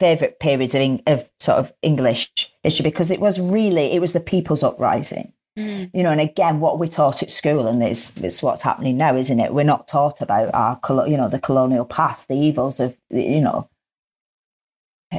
favourite 0.01 0.40
periods 0.40 0.74
of, 0.74 1.01
of 1.06 1.28
sort 1.39 1.59
of 1.59 1.72
English 1.82 2.31
history 2.62 2.82
because 2.82 3.10
it 3.10 3.20
was 3.20 3.39
really, 3.39 3.93
it 3.93 4.01
was 4.01 4.12
the 4.12 4.20
people's 4.20 4.62
uprising. 4.62 5.32
Mm. 5.59 5.90
You 5.94 6.02
know, 6.02 6.10
and 6.10 6.20
again, 6.20 6.60
what 6.60 6.78
we 6.78 6.89
taught 6.89 7.22
at 7.22 7.31
school, 7.31 7.66
and 7.68 7.82
it's, 7.82 8.16
it's 8.16 8.43
what's 8.43 8.62
happening 8.62 8.97
now, 8.97 9.16
isn't 9.16 9.39
it? 9.40 9.55
We're 9.55 9.64
not 9.64 9.86
taught 9.86 10.20
about 10.20 10.52
our, 10.55 10.81
you 11.09 11.16
know, 11.16 11.28
the 11.28 11.39
colonial 11.39 11.85
past, 11.85 12.28
the 12.28 12.35
evils 12.35 12.81
of, 12.81 12.97
you 13.10 13.40
know, 13.40 13.68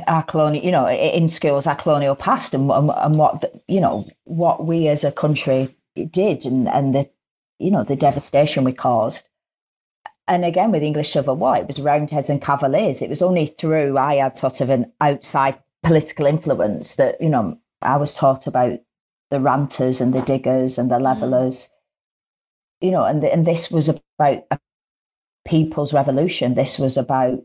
our 0.07 0.23
colonial, 0.23 0.65
you 0.65 0.71
know, 0.71 0.89
in 0.89 1.29
schools, 1.29 1.67
our 1.67 1.75
colonial 1.75 2.15
past, 2.15 2.53
and, 2.53 2.69
and, 2.69 2.91
and 2.93 3.17
what, 3.17 3.63
you 3.67 3.79
know, 3.79 4.09
what 4.25 4.65
we 4.65 4.89
as 4.89 5.05
a 5.05 5.11
country 5.11 5.73
did, 6.11 6.45
and 6.45 6.67
and 6.67 6.93
the, 6.93 7.09
you 7.59 7.71
know, 7.71 7.85
the 7.85 7.95
devastation 7.95 8.65
we 8.65 8.73
caused. 8.73 9.23
and 10.27 10.43
again 10.45 10.71
with 10.71 10.83
English 10.83 11.13
Civil 11.13 11.35
War, 11.35 11.57
it 11.57 11.67
was 11.67 11.79
Roundheads 11.79 12.29
and 12.29 12.41
Cavaliers. 12.41 13.01
It 13.01 13.09
was 13.09 13.21
only 13.21 13.45
through 13.45 13.97
I 13.97 14.15
had 14.15 14.37
sort 14.37 14.61
of 14.61 14.69
an 14.69 14.91
outside 14.99 15.59
political 15.83 16.25
influence 16.25 16.95
that 16.95 17.21
you 17.21 17.29
know 17.29 17.59
I 17.81 17.97
was 17.97 18.15
taught 18.15 18.47
about 18.47 18.79
the 19.35 19.41
ranters 19.41 20.01
and 20.01 20.13
the 20.13 20.21
diggers 20.21 20.77
and 20.77 20.89
the 20.89 20.99
levelers. 20.99 21.65
Mm. 21.65 21.69
You 22.81 22.91
know, 22.91 23.03
and 23.05 23.23
and 23.23 23.45
this 23.45 23.71
was 23.71 23.89
about 23.89 24.43
a 24.51 24.59
people's 25.45 25.93
revolution. 25.93 26.55
This 26.55 26.79
was 26.79 26.97
about 26.97 27.43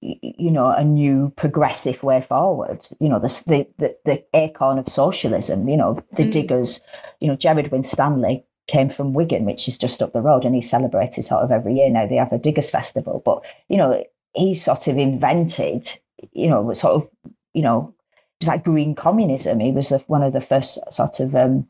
you 0.00 0.50
know 0.50 0.70
a 0.70 0.84
new 0.84 1.32
progressive 1.36 2.02
way 2.02 2.20
forward 2.20 2.86
you 3.00 3.08
know 3.08 3.18
the 3.18 3.28
the 3.46 3.66
the, 3.78 3.96
the 4.04 4.24
acorn 4.34 4.78
of 4.78 4.88
socialism 4.88 5.68
you 5.68 5.76
know 5.76 5.98
the 6.12 6.22
mm. 6.22 6.30
diggers 6.30 6.80
you 7.18 7.26
know 7.26 7.34
Gerard 7.34 7.72
Winstanley 7.72 8.44
came 8.66 8.88
from 8.88 9.14
Wigan, 9.14 9.44
which 9.44 9.68
is 9.68 9.78
just 9.78 10.02
up 10.02 10.12
the 10.12 10.20
road, 10.20 10.44
and 10.44 10.54
he's 10.54 10.68
celebrated 10.68 11.24
sort 11.24 11.44
of 11.44 11.52
every 11.52 11.74
year 11.74 11.90
now. 11.90 12.06
They 12.06 12.16
have 12.16 12.32
a 12.32 12.38
diggers 12.38 12.70
festival, 12.70 13.22
but 13.24 13.44
you 13.68 13.76
know, 13.76 14.04
he 14.34 14.54
sort 14.54 14.88
of 14.88 14.98
invented, 14.98 15.88
you 16.32 16.48
know, 16.48 16.72
sort 16.74 16.94
of, 16.94 17.08
you 17.54 17.62
know, 17.62 17.94
was 18.40 18.48
like 18.48 18.64
green 18.64 18.94
communism. 18.94 19.60
He 19.60 19.72
was 19.72 19.90
one 20.06 20.22
of 20.22 20.32
the 20.32 20.40
first 20.40 20.78
sort 20.92 21.20
of, 21.20 21.34
um, 21.34 21.68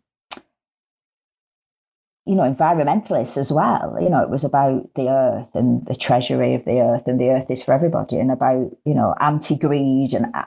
you 2.25 2.35
know, 2.35 2.43
environmentalists 2.43 3.39
as 3.39 3.53
well. 3.53 3.97
You 4.01 4.11
know, 4.11 4.23
it 4.23 4.31
was 4.31 4.45
about 4.45 4.91
the 4.95 5.09
earth 5.09 5.55
and 5.55 5.87
the 5.87 5.95
treasury 5.95 6.55
of 6.55 6.65
the 6.65 6.81
earth, 6.81 7.07
and 7.07 7.21
the 7.21 7.31
earth 7.31 7.51
is 7.51 7.63
for 7.63 7.73
everybody, 7.73 8.19
and 8.19 8.31
about 8.31 8.77
you 8.85 8.95
know 8.95 9.15
anti-greed 9.21 10.13
and. 10.13 10.27
Uh, 10.35 10.45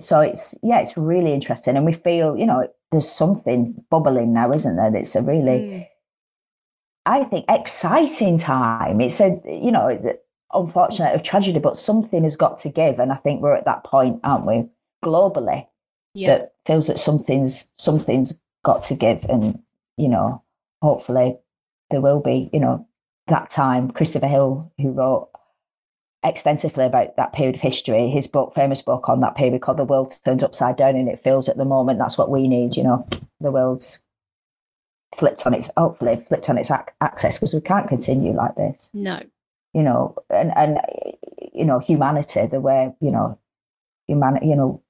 so 0.00 0.20
it's 0.20 0.58
yeah, 0.60 0.80
it's 0.80 0.96
really 0.96 1.32
interesting, 1.32 1.76
and 1.76 1.86
we 1.86 1.92
feel 1.92 2.36
you 2.36 2.46
know 2.46 2.68
there's 2.94 3.10
something 3.10 3.84
bubbling 3.90 4.32
now, 4.32 4.52
isn't 4.52 4.76
there? 4.76 4.94
It's 4.94 5.16
a 5.16 5.22
really, 5.22 5.58
mm. 5.58 5.86
I 7.06 7.24
think, 7.24 7.44
exciting 7.48 8.38
time. 8.38 9.00
It's 9.00 9.20
a, 9.20 9.40
you 9.46 9.72
know, 9.72 10.16
unfortunate 10.52 11.14
of 11.14 11.22
tragedy, 11.24 11.58
but 11.58 11.76
something 11.76 12.22
has 12.22 12.36
got 12.36 12.58
to 12.58 12.68
give. 12.68 13.00
And 13.00 13.12
I 13.12 13.16
think 13.16 13.42
we're 13.42 13.56
at 13.56 13.64
that 13.64 13.82
point, 13.82 14.20
aren't 14.22 14.46
we, 14.46 14.68
globally, 15.04 15.66
yeah. 16.14 16.38
that 16.38 16.52
feels 16.66 16.86
that 16.86 16.98
something's 16.98 17.70
something's 17.76 18.38
got 18.64 18.82
to 18.84 18.94
give. 18.94 19.24
And, 19.24 19.60
you 19.96 20.08
know, 20.08 20.42
hopefully 20.82 21.38
there 21.90 22.00
will 22.00 22.20
be, 22.20 22.50
you 22.52 22.60
know, 22.60 22.86
that 23.28 23.50
time. 23.50 23.90
Christopher 23.90 24.28
Hill, 24.28 24.72
who 24.78 24.90
wrote 24.90 25.30
extensively 26.24 26.86
about 26.86 27.16
that 27.16 27.32
period 27.32 27.56
of 27.56 27.60
history. 27.60 28.08
His 28.08 28.26
book, 28.26 28.54
famous 28.54 28.82
book 28.82 29.08
on 29.08 29.20
that 29.20 29.36
period 29.36 29.60
called 29.60 29.78
The 29.78 29.84
World 29.84 30.16
Turned 30.24 30.42
Upside 30.42 30.76
Down 30.76 30.96
and 30.96 31.08
it 31.08 31.22
feels 31.22 31.48
at 31.48 31.58
the 31.58 31.64
moment 31.64 31.98
that's 31.98 32.18
what 32.18 32.30
we 32.30 32.48
need, 32.48 32.76
you 32.76 32.82
know, 32.82 33.06
the 33.40 33.50
world's 33.50 34.02
flipped 35.14 35.46
on 35.46 35.54
its, 35.54 35.70
hopefully 35.76 36.16
flipped 36.16 36.48
on 36.48 36.58
its 36.58 36.70
ac- 36.70 36.94
access 37.00 37.38
because 37.38 37.54
we 37.54 37.60
can't 37.60 37.88
continue 37.88 38.32
like 38.32 38.56
this. 38.56 38.90
No. 38.94 39.20
You 39.74 39.82
know, 39.82 40.16
and, 40.30 40.52
and, 40.56 40.78
you 41.52 41.64
know, 41.64 41.78
humanity, 41.78 42.46
the 42.46 42.60
way, 42.60 42.94
you 43.00 43.10
know, 43.10 43.38
humanity, 44.06 44.46
you 44.46 44.56
know, 44.56 44.82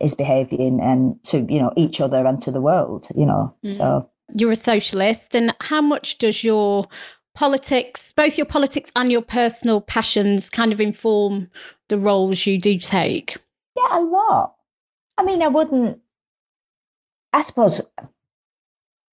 is 0.00 0.14
behaving 0.14 0.80
and 0.80 1.22
to, 1.24 1.46
you 1.52 1.60
know, 1.60 1.72
each 1.76 2.00
other 2.00 2.24
and 2.26 2.40
to 2.42 2.50
the 2.50 2.60
world, 2.60 3.08
you 3.16 3.26
know, 3.26 3.54
mm. 3.64 3.74
so. 3.74 4.08
You're 4.34 4.52
a 4.52 4.56
socialist 4.56 5.34
and 5.34 5.54
how 5.60 5.80
much 5.80 6.18
does 6.18 6.44
your 6.44 6.86
politics, 7.34 8.12
both 8.16 8.36
your 8.36 8.46
politics 8.46 8.90
and 8.94 9.10
your 9.10 9.22
personal 9.22 9.80
passions, 9.80 10.50
kind 10.50 10.72
of 10.72 10.80
inform 10.80 11.50
the 11.88 11.98
roles 11.98 12.46
you 12.46 12.60
do 12.60 12.78
take? 12.78 13.36
Yeah, 13.76 13.98
a 13.98 14.00
lot. 14.00 14.54
I 15.16 15.24
mean, 15.24 15.42
I 15.42 15.48
wouldn't, 15.48 15.98
I 17.32 17.42
suppose 17.42 17.80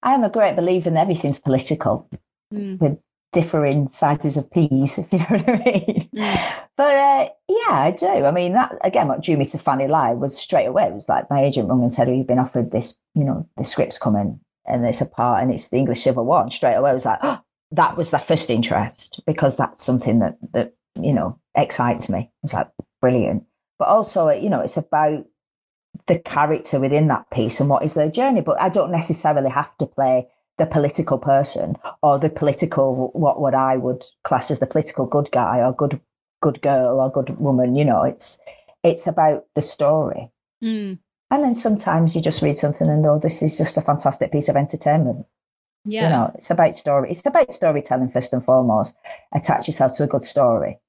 I 0.04 0.14
am 0.14 0.24
a 0.24 0.30
great 0.30 0.56
believer 0.56 0.90
in 0.90 0.98
everything's 0.98 1.40
political 1.40 2.10
mm. 2.54 2.80
with 2.80 3.00
differing 3.36 3.90
sizes 3.90 4.38
of 4.38 4.50
peas, 4.50 4.98
if 4.98 5.12
you 5.12 5.20
know 5.20 5.26
what 5.26 5.50
I 5.50 5.64
mean. 5.64 6.10
Mm. 6.16 6.64
But 6.78 6.96
uh, 6.96 7.30
yeah, 7.48 7.72
I 7.72 7.92
do. 7.92 8.08
I 8.08 8.32
mean, 8.32 8.54
that 8.54 8.76
again, 8.82 9.08
what 9.08 9.22
drew 9.22 9.38
me 9.38 9.46
to 9.46 9.60
Fanny 9.60 9.88
Lye 9.88 10.14
was 10.14 10.38
straight 10.38 10.66
away. 10.66 10.86
It 10.86 10.94
was 10.94 11.08
like 11.08 11.30
my 11.30 11.44
agent 11.44 11.70
rung 11.70 11.84
and 11.84 11.94
said, 11.94 12.10
"Oh, 12.10 12.14
you've 12.14 12.28
been 12.28 12.40
offered 12.40 12.72
this. 12.72 12.98
You 13.14 13.24
know, 13.24 13.48
the 13.58 13.66
script's 13.66 14.00
coming, 14.00 14.40
and 14.66 14.86
it's 14.86 15.02
a 15.02 15.06
part, 15.06 15.44
and 15.44 15.54
it's 15.54 15.70
the 15.70 15.78
English 15.78 16.04
Civil 16.04 16.26
War." 16.26 16.42
And 16.42 16.52
straight 16.52 16.76
away, 16.76 16.90
I 16.90 16.94
was 16.94 17.06
like, 17.06 17.20
oh, 17.22 17.40
that 17.72 17.98
was 17.98 18.12
the 18.12 18.20
first 18.20 18.50
interest 18.50 19.22
because 19.28 19.58
that's 19.58 19.84
something 19.84 20.20
that 20.20 20.38
that 20.54 20.74
you 21.00 21.14
know 21.14 21.40
excites 21.56 22.10
me. 22.10 22.32
It's 22.44 22.54
like 22.54 22.70
brilliant, 23.02 23.44
but 23.78 23.88
also 23.88 24.30
you 24.30 24.50
know 24.50 24.62
it's 24.62 24.78
about 24.78 25.26
the 26.08 26.20
character 26.20 26.80
within 26.80 27.08
that 27.08 27.30
piece 27.32 27.60
and 27.60 27.70
what 27.70 27.84
is 27.84 27.94
their 27.94 28.12
journey. 28.12 28.42
But 28.42 28.60
I 28.60 28.70
don't 28.70 28.92
necessarily 28.92 29.50
have 29.50 29.76
to 29.78 29.86
play 29.86 30.28
the 30.58 30.66
political 30.66 31.18
person 31.18 31.76
or 32.02 32.18
the 32.18 32.30
political 32.30 33.12
what 33.14 33.40
what 33.40 33.54
I 33.54 33.78
would 33.78 34.04
class 34.24 34.52
as 34.52 34.60
the 34.60 34.68
political 34.68 35.06
good 35.06 35.30
guy 35.32 35.60
or 35.60 35.74
good 35.74 36.00
good 36.42 36.62
girl 36.62 37.00
or 37.00 37.12
good 37.12 37.38
woman. 37.38 37.76
You 37.76 37.86
know, 37.86 38.04
it's 38.04 38.40
it's 38.84 39.08
about 39.08 39.46
the 39.56 39.62
story. 39.62 40.32
Mm. 40.64 41.00
And 41.32 41.44
then 41.44 41.56
sometimes 41.56 42.16
you 42.16 42.22
just 42.22 42.42
read 42.42 42.58
something 42.58 42.88
and 42.88 43.06
oh, 43.06 43.20
this 43.20 43.42
is 43.42 43.58
just 43.58 43.78
a 43.78 43.82
fantastic 43.82 44.32
piece 44.32 44.48
of 44.48 44.56
entertainment. 44.56 45.26
Yeah. 45.84 46.04
You 46.04 46.10
know, 46.10 46.32
it's 46.36 46.50
about 46.50 46.76
story. 46.76 47.12
It's 47.12 47.26
about 47.26 47.52
storytelling 47.52 48.10
first 48.10 48.34
and 48.34 48.44
foremost. 48.44 48.96
Attach 49.34 49.68
yourself 49.68 49.94
to 49.94 50.04
a 50.04 50.08
good 50.08 50.24
story. 50.24 50.80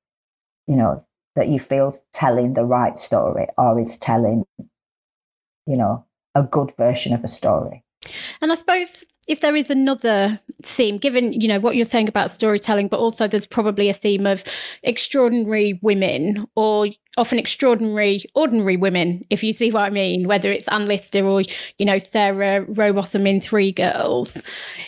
You 0.67 0.77
know, 0.77 1.05
that 1.37 1.49
you 1.49 1.59
feel 1.59 1.93
telling 2.13 2.55
the 2.55 2.65
right 2.65 2.99
story 2.99 3.47
or 3.57 3.79
is 3.79 3.99
telling, 3.99 4.45
you 4.59 5.77
know, 5.77 6.05
a 6.35 6.43
good 6.43 6.73
version 6.77 7.13
of 7.13 7.25
a 7.25 7.29
story. 7.29 7.85
And 8.41 8.51
I 8.51 8.55
suppose 8.55 9.05
if 9.27 9.41
there 9.41 9.57
is 9.57 9.71
another 9.71 10.39
theme, 10.63 10.99
given 10.99 11.33
you 11.33 11.49
know 11.49 11.59
what 11.59 11.77
you're 11.77 11.85
saying 11.85 12.09
about 12.09 12.31
storytelling, 12.31 12.89
but 12.89 13.01
also 13.01 13.27
there's 13.27 13.47
probably 13.47 13.89
a 13.89 13.95
theme 13.95 14.27
of 14.27 14.45
extraordinary 14.83 15.79
women 15.83 16.47
or 16.55 16.89
often 17.17 17.39
extraordinary 17.39 18.25
ordinary 18.35 18.77
women, 18.77 19.25
if 19.31 19.43
you 19.43 19.53
see 19.53 19.71
what 19.71 19.83
I 19.83 19.91
mean, 19.91 20.29
whether 20.29 20.51
it's 20.51 20.69
Anne 20.69 20.87
Lister 20.87 21.25
or 21.25 21.43
you 21.79 21.87
know 21.87 21.99
Sarah 21.99 22.65
Rowbotham 22.67 23.27
in 23.27 23.41
Three 23.41 23.73
Girls, 23.73 24.43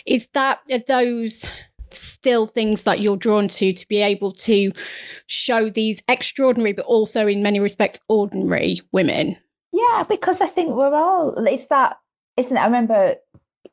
is 0.05 0.27
that 0.33 0.59
those 0.87 1.45
still 1.91 2.47
things 2.47 2.83
that 2.83 2.99
you're 2.99 3.17
drawn 3.17 3.47
to 3.47 3.73
to 3.73 3.87
be 3.87 4.01
able 4.01 4.31
to 4.31 4.71
show 5.27 5.69
these 5.69 6.03
extraordinary 6.07 6.73
but 6.73 6.85
also 6.85 7.27
in 7.27 7.41
many 7.41 7.59
respects 7.59 7.99
ordinary 8.07 8.81
women? 8.91 9.37
Yeah 9.71 10.03
because 10.07 10.41
i 10.41 10.47
think 10.47 10.75
we're 10.75 10.93
all 10.93 11.33
it's 11.45 11.67
that 11.67 11.97
isn't 12.37 12.57
it? 12.57 12.59
I 12.59 12.65
remember 12.65 13.15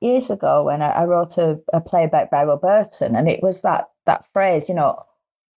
years 0.07 0.31
ago 0.31 0.65
when 0.65 0.83
I, 0.83 0.89
I 0.89 1.05
wrote 1.05 1.39
a, 1.39 1.59
a, 1.73 1.81
play 1.81 2.05
about 2.05 2.31
Beryl 2.31 2.57
Burton, 2.57 3.17
and 3.17 3.29
it 3.29 3.43
was 3.43 3.63
that 3.63 3.89
that 4.07 4.25
phrase, 4.33 4.69
you 4.69 4.75
know, 4.75 5.03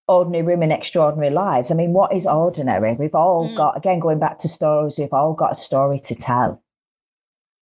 ordinary 0.07 0.43
women, 0.43 0.71
extraordinary 0.71 1.31
lives. 1.31 1.71
I 1.71 1.76
mean, 1.76 1.93
what 1.93 2.13
is 2.13 2.27
ordinary? 2.27 2.95
We've 2.95 3.15
all 3.15 3.49
mm. 3.49 3.55
got 3.55 3.77
again 3.77 3.99
going 3.99 4.19
back 4.19 4.38
to 4.39 4.49
stories. 4.49 4.97
We've 4.97 5.13
all 5.13 5.34
got 5.34 5.53
a 5.53 5.55
story 5.55 5.99
to 5.99 6.15
tell. 6.15 6.63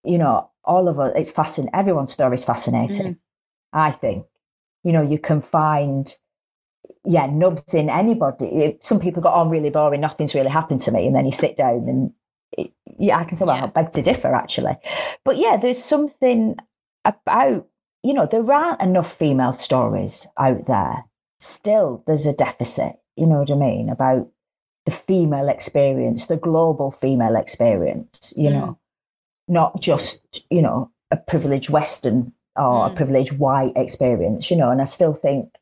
You 0.04 0.18
know, 0.18 0.50
all 0.64 0.88
of 0.88 1.00
us. 1.00 1.12
It's 1.16 1.32
fascinating. 1.32 1.74
Everyone's 1.74 2.12
story 2.12 2.34
is 2.34 2.44
fascinating. 2.44 3.14
Mm. 3.14 3.18
I 3.72 3.90
think. 3.90 4.26
You 4.84 4.92
know, 4.92 5.02
you 5.02 5.18
can 5.18 5.40
find 5.40 6.14
yeah, 7.04 7.26
nubs 7.26 7.74
in 7.74 7.88
anybody. 7.88 8.78
Some 8.82 9.00
people 9.00 9.22
go, 9.22 9.28
on 9.28 9.48
oh, 9.48 9.50
really 9.50 9.70
boring, 9.70 10.00
nothing's 10.00 10.34
really 10.34 10.50
happened 10.50 10.80
to 10.80 10.92
me. 10.92 11.06
And 11.06 11.14
then 11.14 11.24
you 11.24 11.32
sit 11.32 11.56
down 11.56 11.88
and 11.88 12.12
yeah, 12.98 13.18
I 13.18 13.24
can 13.24 13.36
say, 13.36 13.44
well, 13.44 13.56
yeah. 13.56 13.64
I 13.64 13.66
beg 13.66 13.92
to 13.92 14.02
differ, 14.02 14.34
actually. 14.34 14.76
But 15.24 15.36
yeah, 15.36 15.56
there's 15.56 15.82
something 15.82 16.56
about, 17.07 17.66
you 18.03 18.12
know, 18.12 18.27
there 18.27 18.53
aren't 18.53 18.83
enough 18.83 19.16
female 19.16 19.53
stories 19.53 20.27
out 20.39 20.66
there. 20.66 21.05
Still, 21.41 22.03
there's 22.07 22.27
a 22.27 22.33
deficit, 22.33 22.97
you 23.16 23.27
know 23.27 23.39
what 23.39 23.51
I 23.51 23.55
mean, 23.55 23.89
about 23.89 24.28
the 24.85 24.91
female 24.91 25.49
experience, 25.49 26.27
the 26.27 26.37
global 26.37 26.91
female 26.91 27.37
experience, 27.37 28.33
you 28.37 28.51
mm. 28.51 28.53
know, 28.53 28.78
not 29.49 29.81
just, 29.81 30.45
you 30.51 30.62
know, 30.62 30.91
a 31.11 31.16
privileged 31.16 31.70
Western 31.70 32.33
or 32.57 32.89
mm. 32.89 32.93
a 32.93 32.95
privileged 32.95 33.39
white 33.39 33.73
experience, 33.77 34.51
you 34.51 34.57
know, 34.57 34.70
and 34.70 34.81
I 34.81 34.87
still 34.87 35.15
think, 35.15 35.55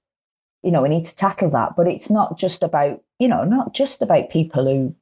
you 0.62 0.70
know, 0.70 0.82
we 0.82 0.88
need 0.88 1.04
to 1.04 1.16
tackle 1.16 1.50
that. 1.50 1.76
But 1.76 1.88
it's 1.88 2.10
not 2.10 2.38
just 2.38 2.62
about, 2.62 3.02
you 3.18 3.28
know, 3.28 3.44
not 3.44 3.74
just 3.74 4.02
about 4.02 4.30
people 4.30 4.64
who 4.64 4.94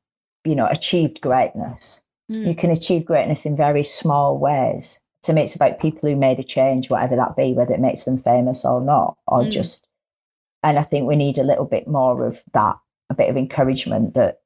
you 0.45 0.55
know, 0.55 0.67
achieved 0.67 1.21
greatness. 1.21 2.01
Mm. 2.31 2.47
You 2.47 2.55
can 2.55 2.71
achieve 2.71 3.05
greatness 3.05 3.47
in 3.47 3.57
very 3.57 3.83
small 3.83 4.39
ways. 4.39 4.99
To 5.25 5.33
me, 5.33 5.43
it's 5.43 5.55
about 5.55 5.81
people 5.81 6.09
who 6.09 6.17
made 6.17 6.39
a 6.39 6.45
change, 6.45 6.91
whatever 6.91 7.17
that 7.17 7.37
be, 7.37 7.53
whether 7.53 7.73
it 7.73 7.81
makes 7.81 8.05
them 8.05 8.21
famous 8.21 8.65
or 8.65 8.81
not, 8.81 9.17
or 9.27 9.43
mm. 9.43 9.51
just. 9.51 9.87
And 10.65 10.79
I 10.79 10.83
think 10.83 11.07
we 11.07 11.17
need 11.17 11.39
a 11.39 11.45
little 11.45 11.65
bit 11.65 11.89
more 11.89 12.27
of 12.27 12.43
that, 12.53 12.77
a 13.11 13.15
bit 13.15 13.31
of 13.31 13.37
encouragement 13.37 14.15
that, 14.15 14.41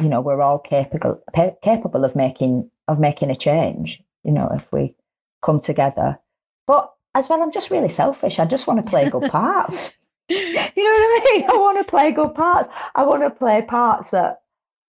you 0.00 0.08
know, 0.08 0.20
we're 0.20 0.42
all 0.42 0.58
capable 0.58 1.22
capable 1.62 2.04
of 2.04 2.16
making 2.16 2.70
of 2.88 2.98
making 2.98 3.30
a 3.30 3.36
change. 3.36 4.02
You 4.24 4.32
know, 4.32 4.50
if 4.54 4.72
we 4.72 4.94
come 5.42 5.60
together. 5.60 6.18
But 6.66 6.92
as 7.14 7.28
well, 7.28 7.42
I'm 7.42 7.52
just 7.52 7.70
really 7.70 7.88
selfish. 7.88 8.38
I 8.38 8.44
just 8.46 8.66
want 8.66 8.84
to 8.84 8.90
play 8.90 9.08
good 9.08 9.30
parts. 9.30 9.98
you 10.28 10.54
know 10.54 10.62
what 10.62 10.76
I 10.76 11.32
mean? 11.34 11.50
I 11.50 11.56
want 11.56 11.78
to 11.78 11.90
play 11.90 12.10
good 12.12 12.34
parts. 12.34 12.68
I 12.94 13.04
want 13.04 13.22
to 13.22 13.30
play 13.30 13.62
parts 13.62 14.10
that 14.10 14.40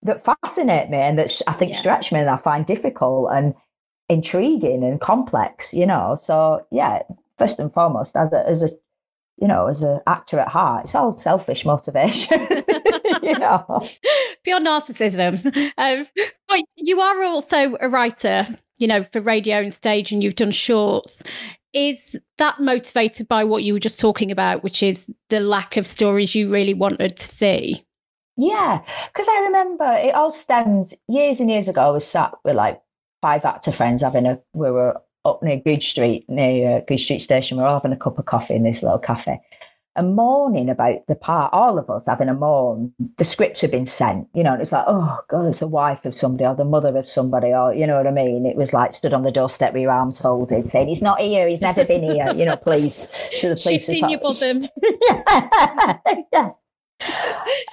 that 0.03 0.23
fascinate 0.23 0.89
me 0.89 0.97
and 0.97 1.17
that 1.17 1.41
I 1.47 1.53
think 1.53 1.71
yeah. 1.71 1.79
stretch 1.79 2.11
me 2.11 2.19
and 2.19 2.29
I 2.29 2.37
find 2.37 2.65
difficult 2.65 3.31
and 3.33 3.55
intriguing 4.09 4.83
and 4.83 5.01
complex, 5.01 5.73
you 5.73 5.85
know. 5.85 6.15
So 6.15 6.65
yeah, 6.71 7.01
first 7.37 7.59
and 7.59 7.71
foremost, 7.71 8.15
as 8.15 8.31
a 8.33 8.47
as 8.47 8.63
a 8.63 8.69
you 9.37 9.47
know, 9.47 9.67
as 9.67 9.83
an 9.83 9.99
actor 10.07 10.39
at 10.39 10.47
heart, 10.47 10.85
it's 10.85 10.95
all 10.95 11.11
selfish 11.11 11.65
motivation. 11.65 12.39
you 13.21 13.37
know, 13.37 13.85
pure 14.43 14.59
narcissism. 14.59 15.45
Um, 15.77 16.07
but 16.47 16.61
you 16.75 17.01
are 17.01 17.23
also 17.23 17.75
a 17.81 17.89
writer, 17.89 18.47
you 18.77 18.87
know, 18.87 19.03
for 19.03 19.21
radio 19.21 19.57
and 19.57 19.73
stage, 19.73 20.11
and 20.11 20.23
you've 20.23 20.35
done 20.35 20.51
shorts. 20.51 21.23
Is 21.73 22.15
that 22.37 22.61
motivated 22.61 23.27
by 23.27 23.43
what 23.43 23.63
you 23.63 23.73
were 23.73 23.79
just 23.79 23.99
talking 23.99 24.31
about, 24.31 24.63
which 24.63 24.81
is 24.81 25.07
the 25.29 25.41
lack 25.41 25.75
of 25.75 25.85
stories 25.85 26.33
you 26.33 26.49
really 26.49 26.73
wanted 26.73 27.17
to 27.17 27.27
see? 27.27 27.85
Yeah, 28.37 28.81
because 29.13 29.27
I 29.29 29.41
remember 29.45 29.85
it 29.85 30.13
all 30.13 30.31
stemmed 30.31 30.93
years 31.07 31.39
and 31.39 31.49
years 31.49 31.67
ago. 31.67 31.81
I 31.81 31.89
was 31.91 32.07
sat 32.07 32.33
with 32.43 32.55
like 32.55 32.81
five 33.21 33.45
actor 33.45 33.71
friends 33.71 34.01
having 34.01 34.25
a, 34.25 34.39
we 34.53 34.71
were 34.71 35.01
up 35.23 35.41
near 35.41 35.57
Good 35.57 35.83
Street, 35.83 36.25
near 36.29 36.77
uh, 36.77 36.81
Goodge 36.87 37.03
Street 37.03 37.21
Station. 37.21 37.57
We 37.57 37.63
were 37.63 37.69
having 37.69 37.91
a 37.93 37.97
cup 37.97 38.19
of 38.19 38.25
coffee 38.25 38.55
in 38.55 38.63
this 38.63 38.83
little 38.83 38.99
cafe 38.99 39.39
and 39.95 40.15
mourning 40.15 40.69
about 40.69 41.07
the 41.07 41.15
part, 41.15 41.53
all 41.53 41.79
of 41.79 41.89
us 41.89 42.05
having 42.07 42.27
a 42.27 42.33
mourn. 42.33 42.93
The 43.17 43.23
scripts 43.23 43.61
had 43.61 43.71
been 43.71 43.85
sent, 43.85 44.27
you 44.33 44.43
know, 44.43 44.53
and 44.53 44.61
it's 44.61 44.73
like, 44.73 44.83
oh 44.87 45.19
God, 45.29 45.45
it's 45.45 45.61
a 45.61 45.67
wife 45.67 46.03
of 46.05 46.17
somebody 46.17 46.45
or 46.45 46.53
the 46.53 46.65
mother 46.65 46.97
of 46.97 47.07
somebody, 47.07 47.47
or 47.47 47.73
you 47.73 47.87
know 47.87 47.95
what 47.95 48.07
I 48.07 48.11
mean? 48.11 48.45
It 48.45 48.57
was 48.57 48.73
like 48.73 48.93
stood 48.93 49.13
on 49.13 49.23
the 49.23 49.31
doorstep 49.31 49.73
with 49.73 49.83
your 49.83 49.91
arms 49.91 50.19
folded, 50.19 50.67
saying, 50.67 50.89
He's 50.89 51.01
not 51.01 51.21
here, 51.21 51.47
he's 51.47 51.61
never 51.61 51.85
been 51.85 52.03
here, 52.03 52.33
you 52.35 52.45
know, 52.45 52.57
please 52.57 53.07
to 53.39 53.49
the 53.49 53.55
police. 53.55 53.85
Shifting 53.85 54.09
your 54.09 54.19
bosom. 54.19 54.65
yeah. 55.01 55.97
yeah. 56.33 56.51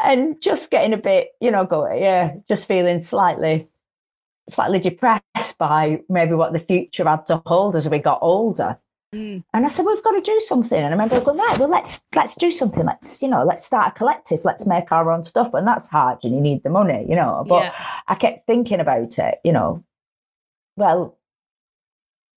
And 0.02 0.40
just 0.40 0.70
getting 0.70 0.92
a 0.92 0.98
bit, 0.98 1.30
you 1.40 1.50
know, 1.50 1.64
going, 1.64 2.02
yeah, 2.02 2.34
just 2.48 2.68
feeling 2.68 3.00
slightly 3.00 3.68
slightly 4.48 4.80
depressed 4.80 5.58
by 5.58 6.00
maybe 6.08 6.34
what 6.34 6.52
the 6.52 6.58
future 6.58 7.04
had 7.04 7.26
to 7.26 7.42
hold 7.46 7.76
as 7.76 7.88
we 7.88 7.98
got 7.98 8.18
older. 8.22 8.78
Mm. 9.14 9.44
And 9.52 9.66
I 9.66 9.68
said, 9.68 9.84
we've 9.84 10.02
got 10.02 10.12
to 10.12 10.22
do 10.22 10.40
something. 10.40 10.78
And 10.78 10.86
I 10.86 10.90
remember 10.90 11.20
going, 11.20 11.38
right, 11.38 11.58
well, 11.58 11.68
let's 11.68 12.00
let's 12.14 12.34
do 12.34 12.50
something. 12.50 12.84
Let's, 12.84 13.22
you 13.22 13.28
know, 13.28 13.44
let's 13.44 13.64
start 13.64 13.88
a 13.88 13.90
collective. 13.98 14.40
Let's 14.44 14.66
make 14.66 14.90
our 14.90 15.10
own 15.12 15.22
stuff. 15.22 15.52
And 15.52 15.66
that's 15.66 15.88
hard 15.88 16.18
and 16.22 16.34
you 16.34 16.40
need 16.40 16.62
the 16.62 16.70
money, 16.70 17.04
you 17.08 17.14
know. 17.14 17.44
But 17.46 17.64
yeah. 17.64 17.74
I 18.08 18.14
kept 18.14 18.46
thinking 18.46 18.80
about 18.80 19.18
it, 19.18 19.38
you 19.44 19.52
know. 19.52 19.84
Well, 20.76 21.18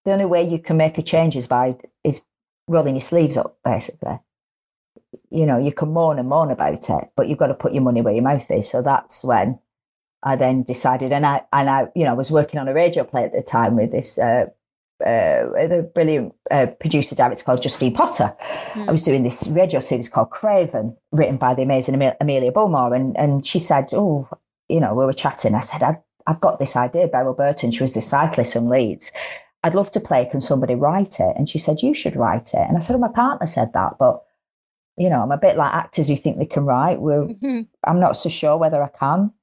the 0.03 0.11
only 0.11 0.25
way 0.25 0.47
you 0.47 0.59
can 0.59 0.75
make 0.77 0.97
a 0.97 1.03
change 1.03 1.35
is 1.35 1.47
by 1.47 1.77
is 2.03 2.21
rolling 2.67 2.95
your 2.95 3.01
sleeves 3.01 3.37
up, 3.37 3.57
basically. 3.63 4.19
You 5.29 5.45
know, 5.45 5.57
you 5.57 5.71
can 5.71 5.93
moan 5.93 6.19
and 6.19 6.27
moan 6.27 6.51
about 6.51 6.89
it, 6.89 7.09
but 7.15 7.29
you've 7.29 7.37
got 7.37 7.47
to 7.47 7.53
put 7.53 7.73
your 7.73 7.83
money 7.83 8.01
where 8.01 8.13
your 8.13 8.23
mouth 8.23 8.49
is. 8.51 8.69
So 8.69 8.81
that's 8.81 9.23
when 9.23 9.59
I 10.25 10.35
then 10.35 10.63
decided, 10.63 11.13
and 11.13 11.25
I 11.25 11.43
and 11.53 11.69
I, 11.69 11.87
you 11.95 12.03
know, 12.03 12.15
was 12.15 12.31
working 12.31 12.59
on 12.59 12.67
a 12.67 12.73
radio 12.73 13.03
play 13.03 13.23
at 13.23 13.31
the 13.31 13.43
time 13.43 13.75
with 13.75 13.91
this 13.91 14.17
uh, 14.17 14.47
uh, 15.01 15.67
the 15.67 15.89
brilliant 15.93 16.33
uh, 16.49 16.65
producer 16.79 17.15
director 17.15 17.43
called 17.43 17.61
Justine 17.61 17.93
Potter. 17.93 18.35
Mm. 18.73 18.87
I 18.87 18.91
was 18.91 19.03
doing 19.03 19.23
this 19.23 19.47
radio 19.47 19.79
series 19.79 20.09
called 20.09 20.31
Craven, 20.31 20.97
written 21.11 21.37
by 21.37 21.53
the 21.53 21.61
amazing 21.61 22.01
Amelia 22.19 22.51
Bullmore, 22.51 22.95
and 22.95 23.15
and 23.17 23.45
she 23.45 23.59
said, 23.59 23.89
"Oh, 23.93 24.27
you 24.67 24.79
know, 24.79 24.95
we 24.95 25.05
were 25.05 25.13
chatting. 25.13 25.53
I 25.53 25.59
said, 25.59 25.83
I, 25.83 25.97
have 26.25 26.41
got 26.41 26.57
this 26.57 26.75
idea." 26.75 27.07
Beryl 27.07 27.35
Burton, 27.35 27.69
she 27.69 27.83
was 27.83 27.93
this 27.93 28.09
cyclist 28.09 28.53
from 28.53 28.67
Leeds. 28.67 29.11
I'd 29.63 29.75
love 29.75 29.91
to 29.91 29.99
play. 29.99 30.27
Can 30.29 30.41
somebody 30.41 30.73
write 30.73 31.19
it? 31.19 31.35
And 31.37 31.47
she 31.47 31.59
said, 31.59 31.83
"You 31.83 31.93
should 31.93 32.15
write 32.15 32.53
it." 32.55 32.67
And 32.67 32.77
I 32.77 32.79
said, 32.79 32.93
"Well, 32.93 33.09
my 33.09 33.13
partner 33.13 33.47
said 33.47 33.73
that, 33.73 33.97
but." 33.99 34.23
You 34.97 35.09
know, 35.09 35.21
I'm 35.21 35.33
a 35.33 35.37
bit 35.37 35.57
like 35.57 35.73
actors 35.73 36.07
who 36.07 36.15
think 36.15 36.37
they 36.37 36.45
can 36.45 36.63
write. 36.63 37.01
We're, 37.01 37.23
mm-hmm. 37.23 37.63
I'm 37.83 37.99
not 37.99 38.15
so 38.15 38.29
sure 38.29 38.55
whether 38.55 38.81
I 38.81 38.87
can. 38.87 39.33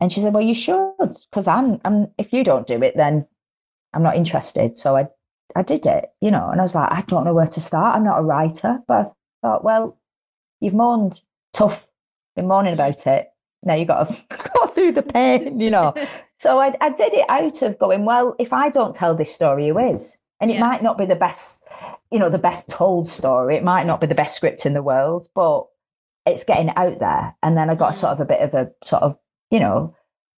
And 0.00 0.10
she 0.10 0.20
said, 0.20 0.34
"Well, 0.34 0.42
you 0.42 0.54
should, 0.54 0.92
because 1.30 1.46
I'm, 1.46 1.80
I'm. 1.84 2.08
If 2.18 2.32
you 2.32 2.44
don't 2.44 2.66
do 2.66 2.82
it, 2.82 2.96
then 2.96 3.26
I'm 3.94 4.02
not 4.02 4.16
interested. 4.16 4.76
So 4.76 4.96
I, 4.96 5.08
I 5.56 5.62
did 5.62 5.86
it, 5.86 6.10
you 6.20 6.30
know, 6.30 6.50
and 6.50 6.60
I 6.60 6.64
was 6.64 6.74
like, 6.74 6.90
I 6.90 7.02
don't 7.02 7.24
know 7.24 7.34
where 7.34 7.46
to 7.46 7.60
start. 7.60 7.96
I'm 7.96 8.04
not 8.04 8.18
a 8.18 8.22
writer, 8.22 8.80
but 8.86 9.06
I 9.06 9.10
thought, 9.42 9.64
well, 9.64 9.98
you've 10.60 10.74
mourned 10.74 11.20
tough, 11.52 11.88
been 12.34 12.48
mourning 12.48 12.74
about 12.74 13.06
it. 13.06 13.28
Now 13.62 13.74
you 13.74 13.84
got 13.84 14.08
to 14.08 14.50
go 14.54 14.66
through 14.66 14.92
the 14.92 15.02
pain, 15.02 15.60
you 15.60 15.70
know. 15.70 15.94
so 16.38 16.60
I, 16.60 16.76
I 16.80 16.90
did 16.90 17.14
it 17.14 17.24
out 17.28 17.62
of 17.62 17.78
going, 17.78 18.04
well, 18.04 18.34
if 18.38 18.52
I 18.52 18.68
don't 18.68 18.94
tell 18.94 19.14
this 19.14 19.32
story, 19.32 19.68
who 19.68 19.78
is? 19.78 20.18
And 20.40 20.50
it 20.50 20.54
yeah. 20.54 20.68
might 20.68 20.82
not 20.82 20.98
be 20.98 21.06
the 21.06 21.14
best, 21.14 21.64
you 22.10 22.18
know, 22.18 22.28
the 22.28 22.38
best 22.38 22.68
told 22.68 23.08
story. 23.08 23.56
It 23.56 23.62
might 23.62 23.86
not 23.86 24.00
be 24.00 24.06
the 24.06 24.14
best 24.14 24.34
script 24.34 24.66
in 24.66 24.74
the 24.74 24.82
world, 24.82 25.28
but 25.34 25.66
it's 26.26 26.44
getting 26.44 26.70
out 26.76 26.98
there. 26.98 27.36
And 27.42 27.56
then 27.56 27.70
I 27.70 27.76
got 27.76 27.94
sort 27.94 28.12
of 28.12 28.20
a 28.20 28.24
bit 28.24 28.40
of 28.40 28.54
a 28.54 28.70
sort 28.82 29.02
of, 29.02 29.16
you 29.54 29.60
know, 29.60 29.94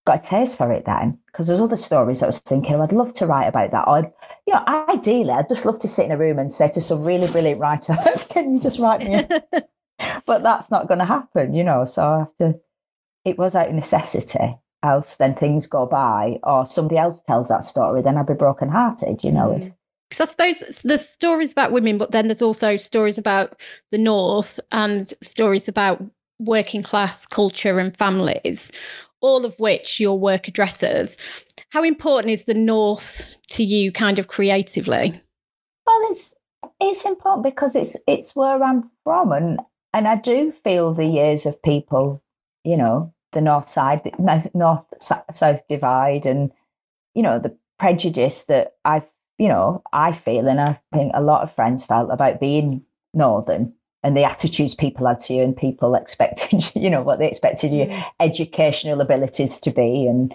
got 0.04 0.26
a 0.26 0.28
taste 0.28 0.58
for 0.58 0.72
it 0.72 0.84
then 0.86 1.16
because 1.26 1.46
there's 1.46 1.60
other 1.60 1.76
stories 1.76 2.20
I 2.20 2.26
was 2.26 2.40
thinking, 2.40 2.74
oh, 2.74 2.82
I'd 2.82 2.90
love 2.90 3.12
to 3.14 3.26
write 3.26 3.46
about 3.46 3.70
that. 3.70 3.86
Or, 3.86 4.12
you 4.44 4.52
know, 4.52 4.64
ideally, 4.88 5.30
I'd 5.30 5.48
just 5.48 5.64
love 5.64 5.78
to 5.78 5.88
sit 5.88 6.06
in 6.06 6.10
a 6.10 6.16
room 6.16 6.40
and 6.40 6.52
say 6.52 6.68
to 6.70 6.80
some 6.80 7.04
really 7.04 7.28
brilliant 7.28 7.60
writer, 7.60 7.96
can 8.28 8.52
you 8.52 8.60
just 8.60 8.80
write 8.80 9.06
me? 9.06 9.24
but 10.26 10.42
that's 10.42 10.68
not 10.68 10.88
going 10.88 10.98
to 10.98 11.04
happen, 11.04 11.54
you 11.54 11.62
know. 11.62 11.84
So 11.84 12.04
I 12.04 12.18
have 12.18 12.34
to, 12.36 12.60
it 13.24 13.38
was 13.38 13.54
out 13.54 13.68
of 13.68 13.74
necessity. 13.74 14.58
Else, 14.82 15.16
then 15.16 15.34
things 15.34 15.68
go 15.68 15.86
by, 15.86 16.40
or 16.42 16.66
somebody 16.66 16.98
else 16.98 17.22
tells 17.22 17.48
that 17.48 17.64
story, 17.64 18.02
then 18.02 18.18
I'd 18.18 18.26
be 18.26 18.34
broken 18.34 18.68
hearted, 18.68 19.24
you 19.24 19.32
know. 19.32 19.56
Mm. 19.58 19.74
Because 20.10 20.28
I 20.28 20.30
suppose 20.30 20.82
there's 20.82 21.08
stories 21.08 21.52
about 21.52 21.72
women, 21.72 21.98
but 21.98 22.10
then 22.10 22.28
there's 22.28 22.42
also 22.42 22.76
stories 22.76 23.16
about 23.16 23.58
the 23.92 23.96
North 23.96 24.60
and 24.72 25.08
stories 25.22 25.68
about 25.68 26.04
working 26.38 26.82
class 26.82 27.26
culture 27.26 27.78
and 27.78 27.96
families 27.96 28.72
all 29.24 29.46
of 29.46 29.58
which 29.58 29.98
your 29.98 30.18
work 30.18 30.48
addresses. 30.48 31.16
How 31.70 31.82
important 31.82 32.30
is 32.30 32.44
the 32.44 32.54
North 32.54 33.38
to 33.48 33.64
you, 33.64 33.90
kind 33.90 34.18
of 34.18 34.28
creatively? 34.28 35.20
Well, 35.86 36.00
it's 36.10 36.34
it's 36.78 37.04
important 37.04 37.44
because 37.44 37.74
it's 37.74 37.96
it's 38.06 38.36
where 38.36 38.62
I'm 38.62 38.90
from, 39.02 39.32
and 39.32 39.60
and 39.94 40.06
I 40.06 40.16
do 40.16 40.52
feel 40.52 40.92
the 40.92 41.06
years 41.06 41.46
of 41.46 41.62
people, 41.62 42.22
you 42.64 42.76
know, 42.76 43.14
the 43.32 43.40
North 43.40 43.66
side, 43.66 44.02
North 44.54 44.84
South 44.98 45.66
divide, 45.68 46.26
and 46.26 46.52
you 47.14 47.22
know 47.22 47.38
the 47.38 47.56
prejudice 47.78 48.44
that 48.44 48.74
I've, 48.84 49.08
you 49.38 49.48
know, 49.48 49.82
I 49.92 50.12
feel, 50.12 50.48
and 50.48 50.60
I 50.60 50.78
think 50.92 51.12
a 51.14 51.22
lot 51.22 51.42
of 51.42 51.52
friends 51.52 51.86
felt 51.86 52.10
about 52.12 52.40
being 52.40 52.82
Northern 53.14 53.72
and 54.04 54.16
the 54.16 54.22
attitudes 54.22 54.74
people 54.74 55.06
had 55.06 55.18
to 55.18 55.34
you 55.34 55.42
and 55.42 55.56
people 55.56 55.94
expected 55.96 56.70
you 56.76 56.90
know 56.90 57.02
what 57.02 57.18
they 57.18 57.26
expected 57.26 57.72
your 57.72 57.86
mm. 57.86 58.04
educational 58.20 59.00
abilities 59.00 59.58
to 59.58 59.70
be 59.70 60.06
and 60.06 60.32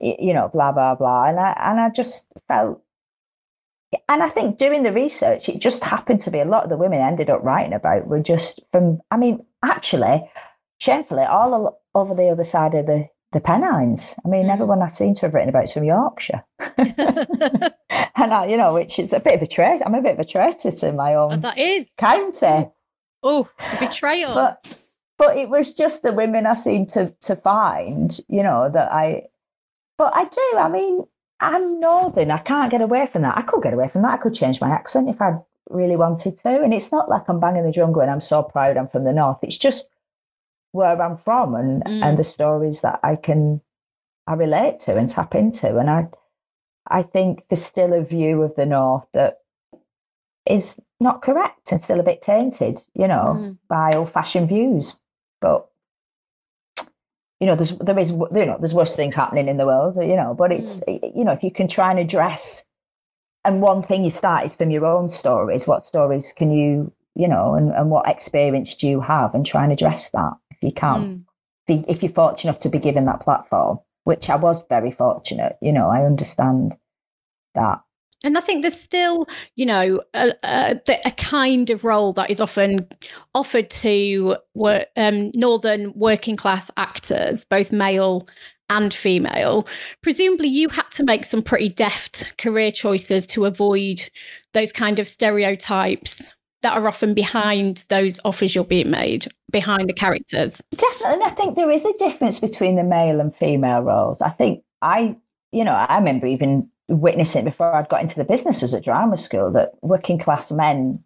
you 0.00 0.32
know 0.32 0.48
blah 0.48 0.72
blah 0.72 0.94
blah 0.94 1.24
and 1.24 1.38
i 1.38 1.52
and 1.60 1.78
i 1.78 1.90
just 1.90 2.26
felt 2.48 2.82
and 4.08 4.22
i 4.22 4.28
think 4.28 4.56
doing 4.56 4.82
the 4.82 4.92
research 4.92 5.48
it 5.48 5.60
just 5.60 5.84
happened 5.84 6.20
to 6.20 6.30
be 6.30 6.38
a 6.38 6.44
lot 6.44 6.64
of 6.64 6.70
the 6.70 6.78
women 6.78 7.00
ended 7.00 7.28
up 7.28 7.42
writing 7.42 7.74
about 7.74 8.06
were 8.06 8.20
just 8.20 8.60
from 8.72 9.00
i 9.10 9.16
mean 9.16 9.44
actually 9.62 10.30
shamefully 10.78 11.24
all 11.24 11.82
over 11.94 12.14
the 12.14 12.28
other 12.28 12.44
side 12.44 12.74
of 12.74 12.86
the 12.86 13.08
the 13.32 13.40
Pennines. 13.40 14.16
I 14.24 14.28
mean, 14.28 14.46
mm. 14.46 14.52
everyone 14.52 14.82
I 14.82 14.88
seem 14.88 15.14
to 15.14 15.20
have 15.22 15.34
written 15.34 15.50
about 15.50 15.62
is 15.62 15.72
from 15.72 15.84
Yorkshire, 15.84 16.42
and 16.68 18.34
I, 18.34 18.46
you 18.46 18.56
know, 18.56 18.74
which 18.74 18.98
is 18.98 19.12
a 19.12 19.20
bit 19.20 19.36
of 19.36 19.42
a 19.42 19.46
traitor. 19.46 19.84
I'm 19.84 19.94
a 19.94 20.02
bit 20.02 20.14
of 20.14 20.18
a 20.18 20.24
traitor 20.24 20.72
to 20.72 20.92
my 20.92 21.14
own. 21.14 21.34
Oh, 21.34 21.36
that 21.36 21.56
is 21.56 21.88
county. 21.96 22.70
Oh, 23.22 23.48
betrayal. 23.78 24.34
but 24.34 24.78
but 25.18 25.36
it 25.36 25.50
was 25.50 25.74
just 25.74 26.02
the 26.02 26.12
women 26.12 26.46
I 26.46 26.54
seemed 26.54 26.88
to 26.90 27.14
to 27.22 27.36
find, 27.36 28.18
you 28.28 28.42
know, 28.42 28.68
that 28.70 28.92
I 28.92 29.28
but 29.98 30.14
I 30.16 30.24
do, 30.24 30.58
I 30.58 30.68
mean, 30.70 31.04
I'm 31.40 31.78
northern. 31.78 32.30
I 32.30 32.38
can't 32.38 32.70
get 32.70 32.80
away 32.80 33.06
from 33.06 33.22
that. 33.22 33.36
I 33.36 33.42
could 33.42 33.62
get 33.62 33.74
away 33.74 33.88
from 33.88 34.02
that. 34.02 34.12
I 34.14 34.22
could 34.22 34.34
change 34.34 34.60
my 34.60 34.70
accent 34.70 35.10
if 35.10 35.20
I 35.20 35.36
really 35.68 35.96
wanted 35.96 36.36
to. 36.36 36.62
And 36.62 36.72
it's 36.72 36.90
not 36.90 37.08
like 37.08 37.28
I'm 37.28 37.40
banging 37.40 37.64
the 37.64 37.72
drum 37.72 37.92
going, 37.92 38.08
I'm 38.08 38.20
so 38.20 38.42
proud 38.42 38.76
I'm 38.76 38.88
from 38.88 39.04
the 39.04 39.12
north. 39.12 39.38
It's 39.42 39.58
just 39.58 39.90
where 40.72 41.00
I'm 41.00 41.16
from 41.16 41.54
and 41.54 41.84
mm. 41.84 42.02
and 42.02 42.18
the 42.18 42.24
stories 42.24 42.80
that 42.82 43.00
I 43.02 43.16
can 43.16 43.60
I 44.26 44.34
relate 44.34 44.78
to 44.80 44.96
and 44.96 45.08
tap 45.08 45.34
into. 45.34 45.76
And 45.76 45.90
I 45.90 46.08
I 46.86 47.02
think 47.02 47.44
there's 47.48 47.64
still 47.64 47.92
a 47.92 48.02
view 48.02 48.42
of 48.42 48.54
the 48.54 48.66
north 48.66 49.06
that 49.12 49.38
is 50.46 50.80
not 51.00 51.22
correct 51.22 51.72
and 51.72 51.80
still 51.80 52.00
a 52.00 52.04
bit 52.04 52.22
tainted, 52.22 52.80
you 52.94 53.08
know, 53.08 53.36
mm. 53.38 53.58
by 53.68 53.92
old 53.94 54.10
fashioned 54.10 54.48
views. 54.48 55.00
But 55.40 55.66
you 57.40 57.46
know, 57.46 57.56
there's 57.56 57.76
there 57.78 57.98
is 57.98 58.10
you 58.10 58.46
know 58.46 58.56
there's 58.58 58.74
worse 58.74 58.94
things 58.94 59.14
happening 59.14 59.48
in 59.48 59.56
the 59.56 59.66
world, 59.66 59.96
you 59.96 60.16
know. 60.16 60.34
But 60.34 60.52
it's 60.52 60.84
mm. 60.84 61.16
you 61.16 61.24
know 61.24 61.32
if 61.32 61.42
you 61.42 61.50
can 61.50 61.68
try 61.68 61.90
and 61.90 61.98
address, 61.98 62.68
and 63.44 63.62
one 63.62 63.82
thing 63.82 64.04
you 64.04 64.10
start 64.10 64.44
is 64.44 64.56
from 64.56 64.70
your 64.70 64.86
own 64.86 65.08
stories. 65.08 65.66
What 65.66 65.82
stories 65.82 66.32
can 66.32 66.50
you 66.50 66.92
you 67.14 67.28
know, 67.28 67.54
and, 67.54 67.72
and 67.72 67.90
what 67.90 68.08
experience 68.08 68.74
do 68.74 68.88
you 68.88 69.00
have, 69.00 69.34
and 69.34 69.44
try 69.44 69.64
and 69.64 69.72
address 69.72 70.10
that 70.10 70.32
if 70.50 70.62
you 70.62 70.72
can. 70.72 71.00
Mm. 71.00 71.24
If, 71.66 71.76
you, 71.76 71.84
if 71.88 72.02
you're 72.02 72.12
fortunate 72.12 72.50
enough 72.50 72.60
to 72.60 72.68
be 72.68 72.78
given 72.78 73.04
that 73.06 73.20
platform, 73.20 73.80
which 74.04 74.30
I 74.30 74.36
was 74.36 74.64
very 74.68 74.90
fortunate, 74.90 75.56
you 75.60 75.72
know, 75.72 75.90
I 75.90 76.04
understand 76.04 76.76
that 77.54 77.80
and 78.22 78.36
I 78.36 78.40
think 78.40 78.62
there's 78.62 78.78
still, 78.78 79.26
you 79.56 79.64
know, 79.64 80.02
a, 80.14 80.34
a, 80.42 80.80
a, 81.06 81.10
kind 81.12 81.70
of 81.70 81.84
role 81.84 82.12
that 82.14 82.30
is 82.30 82.40
often 82.40 82.86
offered 83.34 83.70
to 83.70 84.36
work, 84.54 84.88
um, 84.96 85.30
northern 85.34 85.92
working 85.94 86.36
class 86.36 86.70
actors, 86.76 87.44
both 87.44 87.72
male 87.72 88.28
and 88.68 88.92
female. 88.92 89.66
Presumably, 90.02 90.48
you 90.48 90.68
had 90.68 90.90
to 90.92 91.02
make 91.02 91.24
some 91.24 91.42
pretty 91.42 91.70
deft 91.70 92.36
career 92.36 92.70
choices 92.70 93.26
to 93.26 93.46
avoid 93.46 94.08
those 94.52 94.70
kind 94.70 94.98
of 94.98 95.08
stereotypes 95.08 96.34
that 96.62 96.76
are 96.76 96.86
often 96.86 97.14
behind 97.14 97.84
those 97.88 98.20
offers 98.24 98.54
you're 98.54 98.64
being 98.64 98.90
made, 98.90 99.26
behind 99.50 99.88
the 99.88 99.94
characters. 99.94 100.60
Definitely. 100.72 101.14
And 101.14 101.22
I 101.24 101.30
think 101.30 101.56
there 101.56 101.70
is 101.70 101.86
a 101.86 101.92
difference 101.94 102.38
between 102.38 102.76
the 102.76 102.84
male 102.84 103.18
and 103.18 103.34
female 103.34 103.80
roles. 103.80 104.20
I 104.20 104.28
think 104.28 104.62
I, 104.82 105.16
you 105.52 105.64
know, 105.64 105.72
I 105.72 105.96
remember 105.96 106.26
even 106.26 106.70
witnessing 106.90 107.44
before 107.44 107.74
I'd 107.74 107.88
got 107.88 108.02
into 108.02 108.16
the 108.16 108.24
business 108.24 108.62
as 108.62 108.74
a 108.74 108.80
drama 108.80 109.16
school 109.16 109.50
that 109.52 109.72
working 109.82 110.18
class 110.18 110.50
men 110.52 111.04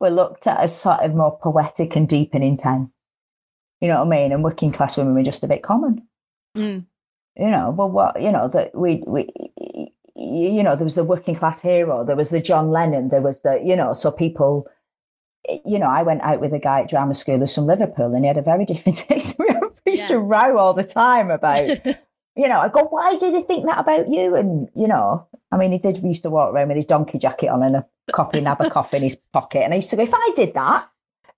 were 0.00 0.10
looked 0.10 0.46
at 0.46 0.60
as 0.60 0.78
sort 0.78 1.00
of 1.00 1.14
more 1.14 1.38
poetic 1.38 1.96
and 1.96 2.08
deep 2.08 2.34
and 2.34 2.44
intense. 2.44 2.90
You 3.80 3.88
know 3.88 4.04
what 4.04 4.06
I 4.14 4.18
mean? 4.18 4.32
And 4.32 4.42
working 4.42 4.72
class 4.72 4.96
women 4.96 5.14
were 5.14 5.22
just 5.22 5.44
a 5.44 5.48
bit 5.48 5.62
common. 5.62 6.06
Mm. 6.56 6.86
You 7.36 7.50
know, 7.50 7.70
well, 7.70 7.88
what 7.90 8.20
you 8.20 8.32
know 8.32 8.48
that 8.48 8.74
we 8.74 9.02
we 9.06 9.28
you 10.16 10.62
know 10.64 10.74
there 10.74 10.84
was 10.84 10.96
the 10.96 11.04
working 11.04 11.36
class 11.36 11.62
hero, 11.62 12.04
there 12.04 12.16
was 12.16 12.30
the 12.30 12.40
John 12.40 12.70
Lennon, 12.72 13.10
there 13.10 13.22
was 13.22 13.42
the 13.42 13.60
you 13.64 13.76
know 13.76 13.92
so 13.94 14.10
people. 14.10 14.66
You 15.64 15.78
know, 15.78 15.86
I 15.86 16.02
went 16.02 16.20
out 16.22 16.40
with 16.40 16.52
a 16.52 16.58
guy 16.58 16.80
at 16.82 16.90
drama 16.90 17.14
school 17.14 17.38
who's 17.38 17.54
from 17.54 17.64
Liverpool, 17.66 18.12
and 18.14 18.22
he 18.24 18.28
had 18.28 18.36
a 18.36 18.42
very 18.42 18.64
different 18.66 18.98
taste. 18.98 19.38
we 19.38 19.46
used 19.92 20.02
Yeah. 20.10 20.16
to 20.16 20.18
row 20.18 20.58
all 20.58 20.74
the 20.74 20.84
time 20.84 21.30
about 21.30 21.70
you 22.38 22.46
know, 22.46 22.60
I 22.60 22.68
go, 22.68 22.84
why 22.84 23.16
do 23.16 23.32
they 23.32 23.42
think 23.42 23.66
that 23.66 23.80
about 23.80 24.08
you? 24.08 24.36
And, 24.36 24.68
you 24.76 24.86
know, 24.86 25.26
I 25.50 25.56
mean, 25.56 25.72
he 25.72 25.78
did, 25.78 26.00
we 26.04 26.10
used 26.10 26.22
to 26.22 26.30
walk 26.30 26.54
around 26.54 26.68
with 26.68 26.76
his 26.76 26.86
donkey 26.86 27.18
jacket 27.18 27.48
on 27.48 27.64
and 27.64 27.76
a 27.76 27.86
copy 28.12 28.38
of 28.38 28.44
Nabokov 28.44 28.94
in 28.94 29.02
his 29.02 29.16
pocket. 29.32 29.64
And 29.64 29.72
I 29.72 29.76
used 29.76 29.90
to 29.90 29.96
go, 29.96 30.04
if 30.04 30.14
I 30.14 30.32
did 30.36 30.54
that, 30.54 30.88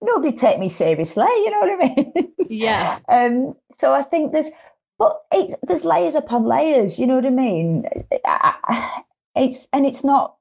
nobody'd 0.02 0.36
take 0.36 0.58
me 0.58 0.68
seriously, 0.68 1.24
you 1.26 1.50
know 1.50 1.58
what 1.58 1.82
I 1.82 1.94
mean? 1.94 2.32
Yeah. 2.50 2.98
um, 3.08 3.56
so 3.72 3.94
I 3.94 4.02
think 4.02 4.32
there's, 4.32 4.50
but 4.98 5.22
it's, 5.32 5.54
there's 5.66 5.86
layers 5.86 6.16
upon 6.16 6.44
layers, 6.44 6.98
you 6.98 7.06
know 7.06 7.14
what 7.14 7.26
I 7.26 7.30
mean? 7.30 7.86
It's, 9.36 9.68
and 9.72 9.86
it's 9.86 10.02
not, 10.02 10.34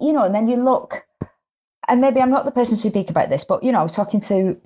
you 0.00 0.12
know, 0.12 0.22
and 0.22 0.32
then 0.32 0.46
you 0.46 0.56
look, 0.56 1.04
and 1.88 2.00
maybe 2.00 2.20
I'm 2.20 2.30
not 2.30 2.44
the 2.44 2.52
person 2.52 2.76
to 2.76 2.88
speak 2.88 3.10
about 3.10 3.30
this, 3.30 3.42
but, 3.42 3.64
you 3.64 3.72
know, 3.72 3.80
I 3.80 3.82
was 3.82 3.96
talking 3.96 4.20
to 4.20 4.56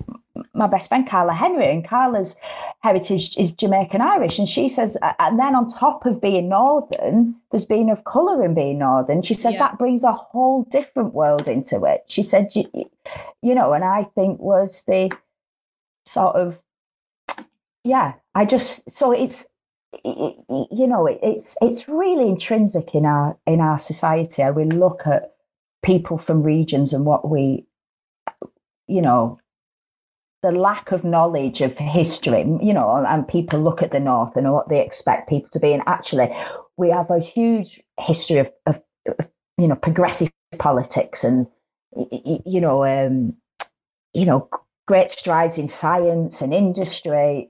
my 0.53 0.67
best 0.67 0.89
friend 0.89 1.07
Carla 1.07 1.33
Henry, 1.33 1.69
and 1.69 1.87
Carla's 1.87 2.37
heritage 2.79 3.37
is 3.37 3.51
Jamaican 3.53 4.01
Irish, 4.01 4.39
and 4.39 4.49
she 4.49 4.67
says, 4.67 4.97
and 5.19 5.39
then 5.39 5.55
on 5.55 5.67
top 5.67 6.05
of 6.05 6.19
being 6.21 6.49
Northern, 6.49 7.35
there's 7.51 7.65
being 7.65 7.89
of 7.89 8.03
colour 8.05 8.43
in 8.43 8.53
being 8.53 8.79
Northern. 8.79 9.21
She 9.21 9.33
said 9.35 9.53
Yeah. 9.53 9.59
that 9.59 9.77
brings 9.77 10.03
a 10.03 10.11
whole 10.11 10.63
different 10.63 11.13
world 11.13 11.47
into 11.47 11.83
it. 11.83 12.03
She 12.07 12.23
said, 12.23 12.55
you, 12.55 12.65
you 13.41 13.53
know, 13.53 13.73
and 13.73 13.83
I 13.83 14.03
think 14.03 14.39
was 14.39 14.83
the 14.83 15.11
sort 16.05 16.35
of, 16.35 16.61
yeah, 17.83 18.13
I 18.33 18.45
just 18.45 18.89
so 18.89 19.11
it's 19.11 19.47
you 20.03 20.87
know 20.87 21.05
it, 21.05 21.19
it's 21.21 21.55
it's 21.61 21.87
really 21.87 22.27
intrinsic 22.27 22.95
in 22.95 23.05
our 23.05 23.37
in 23.45 23.61
our 23.61 23.77
society 23.77 24.43
we 24.49 24.65
look 24.65 25.03
at 25.05 25.35
people 25.83 26.17
from 26.17 26.41
regions 26.41 26.93
and 26.93 27.05
what 27.05 27.29
we 27.29 27.65
you 28.87 29.01
know 29.01 29.39
the 30.43 30.51
lack 30.51 30.91
of 30.91 31.05
knowledge 31.05 31.61
of 31.61 31.77
history, 31.77 32.41
you 32.61 32.73
know, 32.73 33.03
and 33.07 33.27
people 33.27 33.61
look 33.61 33.81
at 33.81 33.91
the 33.91 33.99
North 33.99 34.35
and 34.35 34.51
what 34.51 34.67
they 34.67 34.81
expect 34.81 35.29
people 35.29 35.49
to 35.53 35.59
be. 35.59 35.71
And 35.71 35.81
actually, 35.87 36.35
we 36.75 36.89
have 36.89 37.09
a 37.09 37.19
huge 37.19 37.81
history 37.99 38.39
of, 38.39 38.51
of, 38.65 38.83
of 39.17 39.31
you 39.57 39.69
know, 39.69 39.75
progressive 39.75 40.29
politics 40.59 41.23
and, 41.23 41.47
you 42.45 42.59
know, 42.59 42.83
um, 42.83 43.37
you 44.13 44.25
know, 44.25 44.49
great 44.85 45.11
strides 45.11 45.57
in 45.57 45.69
science 45.69 46.41
and 46.41 46.53
industry. 46.53 47.47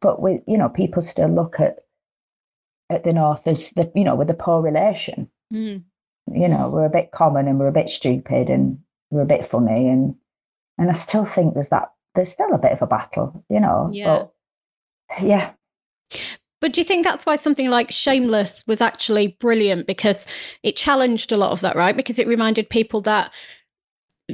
But 0.00 0.22
we, 0.22 0.40
you 0.48 0.56
know, 0.56 0.70
people 0.70 1.02
still 1.02 1.28
look 1.28 1.60
at 1.60 1.80
at 2.88 3.04
the 3.04 3.12
North 3.12 3.46
as 3.46 3.70
the, 3.70 3.92
you 3.94 4.02
know, 4.02 4.14
with 4.14 4.28
the 4.28 4.34
poor 4.34 4.62
relation. 4.62 5.30
Mm. 5.52 5.84
You 6.32 6.48
know, 6.48 6.70
we're 6.70 6.86
a 6.86 6.90
bit 6.90 7.10
common 7.12 7.48
and 7.48 7.58
we're 7.58 7.68
a 7.68 7.72
bit 7.72 7.90
stupid 7.90 8.48
and 8.48 8.78
we're 9.10 9.22
a 9.22 9.26
bit 9.26 9.44
funny 9.44 9.88
and 9.88 10.14
and 10.78 10.88
I 10.88 10.94
still 10.94 11.26
think 11.26 11.52
there's 11.52 11.68
that 11.68 11.90
there's 12.14 12.32
still 12.32 12.52
a 12.52 12.58
bit 12.58 12.72
of 12.72 12.82
a 12.82 12.86
battle, 12.86 13.44
you 13.48 13.60
know. 13.60 13.88
Yeah. 13.92 14.24
But 15.08 15.22
yeah. 15.22 15.52
But 16.60 16.74
do 16.74 16.80
you 16.80 16.84
think 16.84 17.04
that's 17.04 17.24
why 17.24 17.36
something 17.36 17.70
like 17.70 17.90
Shameless 17.90 18.64
was 18.66 18.80
actually 18.80 19.36
brilliant 19.40 19.86
because 19.86 20.26
it 20.62 20.76
challenged 20.76 21.32
a 21.32 21.38
lot 21.38 21.52
of 21.52 21.60
that, 21.60 21.76
right? 21.76 21.96
Because 21.96 22.18
it 22.18 22.26
reminded 22.26 22.68
people 22.68 23.00
that 23.02 23.32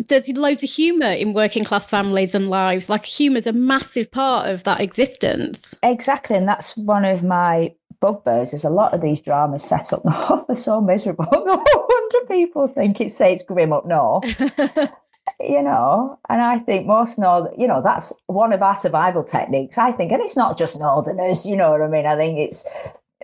there's 0.09 0.29
loads 0.31 0.63
of 0.63 0.71
humor 0.71 1.07
in 1.07 1.33
working 1.33 1.65
class 1.65 1.89
families 1.89 2.35
and 2.35 2.49
lives. 2.49 2.89
Like 2.89 3.07
humor's 3.07 3.47
a 3.47 3.53
massive 3.53 4.11
part 4.11 4.51
of 4.51 4.65
that 4.65 4.81
existence. 4.81 5.75
Exactly. 5.83 6.37
And 6.37 6.49
that's 6.49 6.77
one 6.77 7.05
of 7.05 7.23
my 7.23 7.75
bugbears 8.01 8.53
is 8.53 8.65
a 8.65 8.71
lot 8.71 8.93
of 8.93 9.01
these 9.01 9.21
dramas 9.21 9.65
set 9.65 9.93
up 9.93 10.05
north 10.05 10.49
are 10.49 10.57
so 10.57 10.81
miserable. 10.81 11.27
No 11.33 11.63
wonder 11.89 12.27
people 12.29 12.69
think 12.69 13.01
it 13.01 13.11
says 13.11 13.45
grim 13.47 13.73
up 13.73 13.87
north. 13.87 14.25
you 15.41 15.63
know, 15.63 16.19
and 16.29 16.41
I 16.41 16.59
think 16.59 16.87
most 16.87 17.19
north, 17.19 17.51
you 17.59 17.69
know, 17.69 17.83
that's 17.83 18.23
one 18.27 18.53
of 18.53 18.63
our 18.63 18.77
survival 18.77 19.23
techniques, 19.23 19.77
I 19.77 19.93
think. 19.93 20.13
And 20.13 20.23
it's 20.23 20.37
not 20.37 20.57
just 20.57 20.79
northerners, 20.79 21.45
you 21.45 21.57
know 21.57 21.71
what 21.71 21.83
I 21.83 21.89
mean? 21.89 22.07
I 22.07 22.17
think 22.17 22.39
it's, 22.39 22.67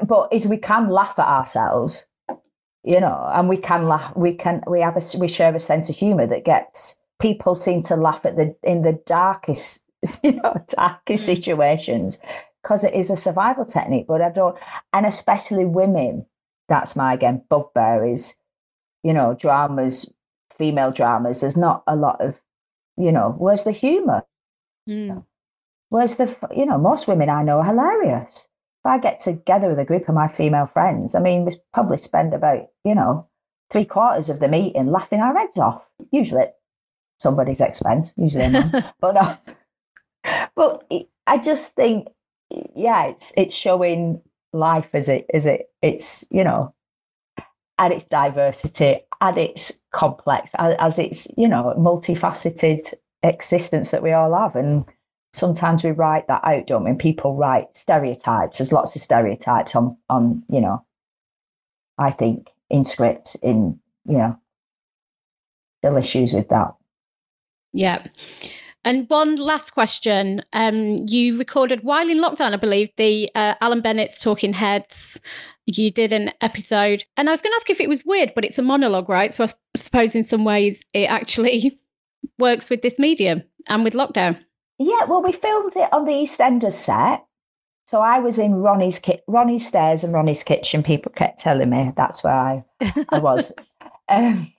but 0.07 0.33
is 0.33 0.47
we 0.47 0.59
can 0.59 0.89
laugh 0.89 1.19
at 1.19 1.27
ourselves, 1.27 2.07
you 2.85 3.01
know, 3.01 3.31
and 3.33 3.49
we 3.49 3.57
can 3.57 3.89
laugh, 3.89 4.15
we 4.15 4.35
can, 4.35 4.63
we 4.67 4.81
have 4.81 4.97
a, 4.97 5.19
we 5.19 5.29
share 5.29 5.55
a 5.55 5.61
sense 5.61 5.89
of 5.89 5.97
humor 5.97 6.27
that 6.27 6.45
gets 6.45 6.97
people 7.21 7.55
seem 7.55 7.83
to 7.83 7.97
laugh 7.97 8.27
at 8.27 8.37
the, 8.37 8.55
in 8.63 8.83
the 8.83 9.01
darkest, 9.07 9.83
you 10.23 10.33
know, 10.33 10.65
darkest 10.69 11.23
mm. 11.23 11.27
situations 11.27 12.19
because 12.63 12.85
it 12.85 12.95
is 12.95 13.11
a 13.11 13.17
survival 13.17 13.65
technique. 13.65 14.07
But 14.07 14.21
I 14.21 14.31
don't, 14.31 14.59
and 14.93 15.07
especially 15.07 15.65
women, 15.65 16.27
that's 16.69 16.95
my, 16.95 17.15
again, 17.15 17.43
bugbear 17.49 18.05
is, 18.05 18.37
you 19.03 19.15
know, 19.15 19.35
dramas 19.35 20.13
female 20.63 20.93
dramas, 20.93 21.41
there's 21.41 21.57
not 21.57 21.83
a 21.89 21.97
lot 21.97 22.21
of, 22.21 22.41
you 22.97 23.11
know, 23.11 23.35
where's 23.37 23.65
the 23.65 23.73
humor? 23.73 24.23
Mm. 24.89 25.25
Where's 25.89 26.19
the, 26.19 26.37
you 26.57 26.67
know, 26.67 26.79
most 26.79 27.09
women 27.09 27.29
I 27.29 27.43
know 27.43 27.59
are 27.59 27.65
hilarious. 27.65 28.47
If 28.85 28.87
I 28.87 28.99
get 28.99 29.19
together 29.19 29.69
with 29.69 29.81
a 29.81 29.85
group 29.85 30.09
of 30.09 30.15
my 30.15 30.29
female 30.29 30.67
friends, 30.67 31.17
I 31.17 31.21
mean, 31.21 31.45
we 31.45 31.57
probably 31.75 31.97
spend 31.97 32.33
about, 32.33 32.69
you 32.85 32.95
know, 32.95 33.27
three 33.73 33.85
quarters 33.85 34.31
of 34.31 34.39
the 34.39 34.47
meeting 34.47 34.93
laughing 34.93 35.19
our 35.19 35.37
heads 35.37 35.59
off, 35.59 35.85
usually 36.13 36.43
at 36.43 36.55
somebody's 37.19 37.61
expense, 37.61 38.13
usually 38.17 38.49
but 39.01 39.15
no. 39.15 39.37
But 40.55 40.89
I 41.27 41.39
just 41.39 41.75
think, 41.75 42.07
yeah, 42.77 43.07
it's 43.07 43.33
it's 43.37 43.55
showing 43.55 44.23
life 44.53 44.91
as 44.95 45.09
it 45.09 45.27
as 45.35 45.47
it 45.47 45.71
it's 45.83 46.25
you 46.31 46.45
know, 46.45 46.73
and 47.83 47.93
its 47.93 48.05
diversity 48.05 49.01
and 49.21 49.37
its 49.37 49.73
complex 49.93 50.53
as, 50.59 50.75
as 50.79 50.99
its 50.99 51.29
you 51.37 51.49
know 51.49 51.75
multifaceted 51.77 52.95
existence 53.23 53.91
that 53.91 54.03
we 54.03 54.13
all 54.13 54.33
have 54.35 54.57
and 54.57 54.85
sometimes 55.33 55.83
we 55.83 55.91
write 55.91 56.27
that 56.29 56.43
out 56.45 56.67
don't 56.67 56.85
we 56.85 56.91
and 56.91 56.99
people 56.99 57.37
write 57.37 57.77
stereotypes 57.77 58.59
there's 58.59 58.73
lots 58.73 58.95
of 58.97 59.03
stereotypes 59.03 59.75
on 59.75 59.97
on 60.09 60.43
you 60.49 60.61
know 60.61 60.85
i 61.99 62.11
think 62.11 62.49
in 62.71 62.85
scripts 62.85 63.35
in 63.37 63.79
you 64.07 64.17
know 64.17 64.39
still 65.81 65.97
issues 65.97 66.33
with 66.33 66.49
that 66.49 66.73
Yeah. 67.73 68.07
And 68.85 69.09
one 69.09 69.37
last 69.37 69.73
question. 69.73 70.43
Um, 70.53 70.97
you 71.07 71.39
recorded 71.39 71.83
while 71.83 72.09
in 72.09 72.19
lockdown, 72.19 72.53
I 72.53 72.57
believe, 72.57 72.91
the 72.97 73.31
uh, 73.35 73.55
Alan 73.61 73.81
Bennett's 73.81 74.21
Talking 74.21 74.53
Heads. 74.53 75.21
You 75.67 75.91
did 75.91 76.13
an 76.13 76.33
episode, 76.41 77.05
and 77.17 77.29
I 77.29 77.33
was 77.33 77.41
going 77.41 77.53
to 77.53 77.57
ask 77.57 77.71
if 77.71 77.81
it 77.81 77.89
was 77.89 78.05
weird, 78.05 78.33
but 78.35 78.45
it's 78.45 78.59
a 78.59 78.63
monologue, 78.63 79.09
right? 79.09 79.33
So 79.33 79.45
I 79.45 79.49
suppose 79.77 80.15
in 80.15 80.25
some 80.25 80.45
ways 80.45 80.85
it 80.93 81.11
actually 81.11 81.79
works 82.39 82.69
with 82.69 82.83
this 82.83 82.99
medium 82.99 83.43
and 83.69 83.85
with 83.85 83.95
lockdown. 83.95 84.39
Yeah, 84.79 85.05
well, 85.05 85.23
we 85.23 85.33
filmed 85.33 85.77
it 85.77 85.93
on 85.93 86.05
the 86.05 86.13
EastEnders 86.13 86.73
set. 86.73 87.25
So 87.87 88.01
I 88.01 88.19
was 88.21 88.39
in 88.39 88.55
Ronnie's 88.55 88.99
ki- 88.99 89.21
Ronnie's 89.29 89.67
stairs 89.67 90.03
and 90.03 90.13
Ronnie's 90.13 90.43
kitchen. 90.43 90.83
People 90.83 91.13
kept 91.15 91.39
telling 91.39 91.71
me 91.71 91.93
that's 91.97 92.25
where 92.25 92.33
I, 92.35 92.65
I 93.11 93.19
was. 93.19 93.53
um, 94.09 94.53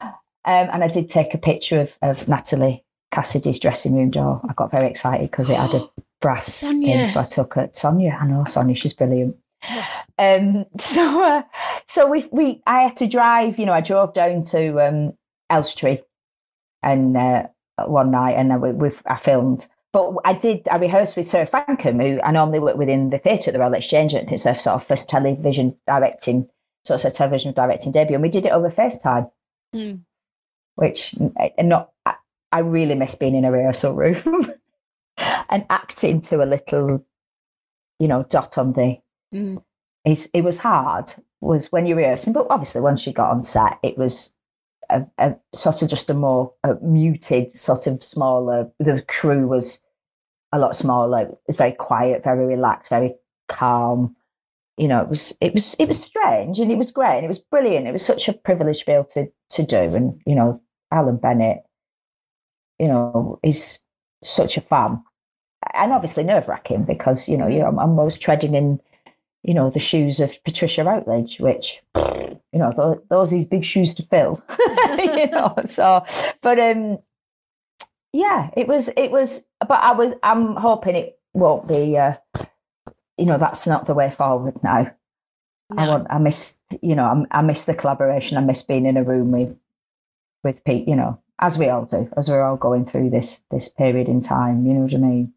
um, 0.00 0.10
and 0.44 0.82
I 0.82 0.88
did 0.88 1.10
take 1.10 1.34
a 1.34 1.38
picture 1.38 1.80
of, 1.80 1.92
of 2.02 2.28
Natalie 2.28 2.84
Cassidy's 3.12 3.58
dressing 3.58 3.94
room 3.94 4.10
door. 4.10 4.40
I 4.48 4.54
got 4.54 4.70
very 4.70 4.88
excited 4.88 5.30
because 5.30 5.50
it 5.50 5.56
had 5.56 5.74
a 5.74 5.88
brass 6.20 6.52
Sonia. 6.52 6.96
in. 6.96 7.08
So 7.08 7.20
I 7.20 7.24
took 7.24 7.56
it. 7.58 7.76
Sonia, 7.76 8.16
I 8.20 8.26
know 8.26 8.44
Sonia, 8.44 8.74
she's 8.74 8.94
brilliant. 8.94 9.36
Um, 10.20 10.66
so, 10.80 11.22
uh, 11.22 11.42
so 11.86 12.10
we, 12.10 12.26
we, 12.32 12.60
I 12.66 12.80
had 12.80 12.96
to 12.96 13.06
drive, 13.06 13.56
you 13.56 13.66
know, 13.66 13.72
I 13.72 13.80
drove 13.80 14.14
down 14.14 14.42
to 14.46 14.84
um, 14.84 15.12
Elstree 15.48 16.00
and 16.82 17.16
uh, 17.16 17.46
one 17.86 18.10
night 18.10 18.32
and 18.32 18.50
then 18.50 18.60
we, 18.60 18.72
we've, 18.72 19.00
I 19.06 19.14
filmed. 19.16 19.68
But 19.92 20.14
I 20.24 20.32
did, 20.32 20.66
I 20.68 20.76
rehearsed 20.78 21.16
with 21.16 21.28
Sarah 21.28 21.46
Frankcom, 21.46 22.02
who 22.02 22.20
I 22.20 22.32
normally 22.32 22.58
work 22.58 22.76
within 22.76 23.10
the 23.10 23.18
theatre 23.18 23.50
at 23.50 23.52
the 23.52 23.60
Royal 23.60 23.74
Exchange. 23.74 24.12
And 24.12 24.30
it's 24.30 24.42
her 24.42 24.54
sort 24.54 24.74
of 24.74 24.84
first 24.84 25.08
television 25.08 25.76
directing, 25.86 26.48
so 26.84 26.94
it's 26.96 27.04
her 27.04 27.10
television 27.10 27.52
directing 27.52 27.92
debut. 27.92 28.14
And 28.14 28.22
we 28.22 28.28
did 28.28 28.44
it 28.44 28.52
over 28.52 28.70
FaceTime, 28.70 29.30
Hmm. 29.72 29.94
which, 30.74 31.14
and 31.56 31.68
not, 31.68 31.92
I, 32.04 32.14
I 32.50 32.58
really 32.60 32.96
miss 32.96 33.14
being 33.14 33.36
in 33.36 33.44
a 33.44 33.52
rehearsal 33.52 33.94
room 33.94 34.52
and 35.48 35.64
acting 35.70 36.20
to 36.22 36.42
a 36.42 36.46
little, 36.46 37.06
you 38.00 38.08
know, 38.08 38.24
dot 38.28 38.58
on 38.58 38.72
the, 38.72 38.98
Mm. 39.34 39.62
it's, 40.04 40.26
it 40.32 40.42
was 40.42 40.58
hard 40.58 41.12
was 41.40 41.70
when 41.70 41.86
you're 41.86 41.96
rehearsing, 41.96 42.32
but 42.32 42.46
obviously 42.50 42.80
once 42.80 43.06
you 43.06 43.12
got 43.12 43.30
on 43.30 43.42
set, 43.42 43.78
it 43.82 43.96
was 43.96 44.32
a, 44.90 45.06
a 45.18 45.36
sort 45.54 45.82
of 45.82 45.88
just 45.88 46.10
a 46.10 46.14
more 46.14 46.52
a 46.64 46.74
muted, 46.76 47.54
sort 47.54 47.86
of 47.86 48.02
smaller. 48.02 48.70
The 48.78 49.02
crew 49.02 49.46
was 49.46 49.82
a 50.52 50.58
lot 50.58 50.74
smaller. 50.76 51.20
It 51.22 51.38
was 51.46 51.56
very 51.56 51.72
quiet, 51.72 52.24
very 52.24 52.46
relaxed, 52.46 52.90
very 52.90 53.14
calm. 53.48 54.16
You 54.76 54.88
know, 54.88 55.02
it 55.02 55.08
was 55.08 55.34
it 55.40 55.54
was 55.54 55.74
it 55.78 55.88
was 55.88 56.02
strange 56.02 56.58
and 56.58 56.70
it 56.70 56.78
was 56.78 56.92
great 56.92 57.16
and 57.16 57.24
it 57.24 57.28
was 57.28 57.40
brilliant. 57.40 57.86
It 57.86 57.92
was 57.92 58.04
such 58.04 58.28
a 58.28 58.32
privilege 58.32 58.80
to 58.80 58.86
be 58.86 58.92
able 58.92 59.04
to 59.04 59.28
to 59.50 59.62
do. 59.62 59.94
And 59.94 60.20
you 60.24 60.34
know, 60.34 60.60
Alan 60.90 61.16
Bennett, 61.16 61.58
you 62.78 62.88
know, 62.88 63.38
is 63.42 63.80
such 64.22 64.56
a 64.56 64.60
fan, 64.60 65.02
and 65.74 65.92
obviously 65.92 66.24
nerve 66.24 66.48
wracking 66.48 66.84
because 66.84 67.28
you 67.28 67.36
know 67.36 67.48
you 67.48 67.58
know 67.58 67.66
I'm 67.66 67.78
almost 67.78 68.20
treading 68.20 68.54
in 68.54 68.80
you 69.42 69.54
know 69.54 69.70
the 69.70 69.80
shoes 69.80 70.20
of 70.20 70.42
Patricia 70.44 70.84
Routledge, 70.84 71.40
which 71.40 71.82
you 71.96 72.58
know 72.58 72.72
th- 72.72 73.04
those 73.08 73.30
these 73.30 73.46
big 73.46 73.64
shoes 73.64 73.94
to 73.94 74.02
fill. 74.04 74.42
you 74.98 75.28
know, 75.28 75.54
so 75.64 76.04
but 76.42 76.58
um 76.58 76.98
yeah, 78.12 78.50
it 78.56 78.66
was 78.68 78.88
it 78.96 79.10
was, 79.10 79.46
but 79.60 79.80
I 79.82 79.92
was 79.92 80.12
I'm 80.22 80.56
hoping 80.56 80.96
it 80.96 81.18
won't 81.34 81.68
be. 81.68 81.96
uh 81.96 82.14
You 83.18 83.26
know, 83.26 83.38
that's 83.38 83.66
not 83.66 83.86
the 83.86 83.94
way 83.94 84.10
forward 84.10 84.62
now. 84.62 84.90
I 85.76 85.88
want. 85.88 86.06
I 86.08 86.18
miss. 86.18 86.58
You 86.80 86.96
know, 86.96 87.04
I'm, 87.04 87.26
I 87.30 87.42
miss 87.42 87.66
the 87.66 87.74
collaboration. 87.74 88.38
I 88.38 88.40
miss 88.40 88.62
being 88.62 88.86
in 88.86 88.96
a 88.96 89.04
room 89.04 89.32
with 89.32 89.58
with 90.42 90.64
people. 90.64 90.88
You 90.88 90.96
know, 90.96 91.20
as 91.38 91.58
we 91.58 91.68
all 91.68 91.84
do, 91.84 92.08
as 92.16 92.28
we're 92.30 92.42
all 92.42 92.56
going 92.56 92.86
through 92.86 93.10
this 93.10 93.40
this 93.50 93.68
period 93.68 94.08
in 94.08 94.20
time. 94.20 94.66
You 94.66 94.72
know 94.74 94.80
what 94.80 94.94
I 94.94 94.96
mean? 94.96 95.34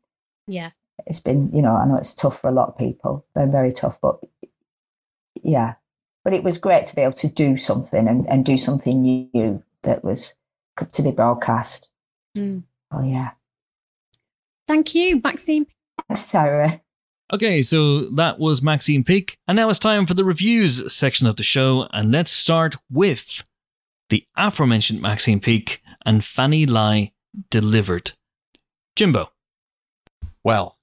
Yeah. 0.47 0.71
It's 1.05 1.19
been. 1.19 1.51
You 1.53 1.61
know, 1.61 1.75
I 1.75 1.85
know 1.85 1.97
it's 1.97 2.13
tough 2.13 2.41
for 2.41 2.49
a 2.49 2.53
lot 2.53 2.69
of 2.69 2.77
people. 2.77 3.25
Been 3.35 3.51
very 3.51 3.71
tough, 3.71 3.99
but 4.01 4.19
yeah. 5.41 5.75
But 6.23 6.33
it 6.33 6.43
was 6.43 6.57
great 6.57 6.85
to 6.87 6.95
be 6.95 7.01
able 7.01 7.13
to 7.13 7.27
do 7.27 7.57
something 7.57 8.07
and, 8.07 8.27
and 8.29 8.45
do 8.45 8.57
something 8.57 9.01
new 9.01 9.63
that 9.83 10.03
was 10.03 10.35
to 10.91 11.01
be 11.01 11.11
broadcast. 11.11 11.87
Mm. 12.37 12.63
Oh 12.91 13.03
yeah. 13.03 13.31
Thank 14.67 14.95
you, 14.95 15.19
Maxine. 15.23 15.65
Thanks, 16.07 16.31
Terri. 16.31 16.81
Okay, 17.33 17.61
so 17.61 18.09
that 18.09 18.39
was 18.39 18.61
Maxine 18.61 19.03
Peake. 19.03 19.37
and 19.47 19.55
now 19.55 19.69
it's 19.69 19.79
time 19.79 20.05
for 20.05 20.13
the 20.13 20.25
reviews 20.25 20.93
section 20.93 21.27
of 21.27 21.37
the 21.37 21.43
show, 21.43 21.87
and 21.93 22.11
let's 22.11 22.31
start 22.31 22.75
with 22.89 23.43
the 24.09 24.25
aforementioned 24.35 25.01
Maxine 25.01 25.39
Peake 25.39 25.81
and 26.05 26.25
Fanny 26.25 26.65
Lye 26.65 27.13
Deliver'd. 27.49 28.11
Jimbo. 28.97 29.31
Well, 30.43 30.77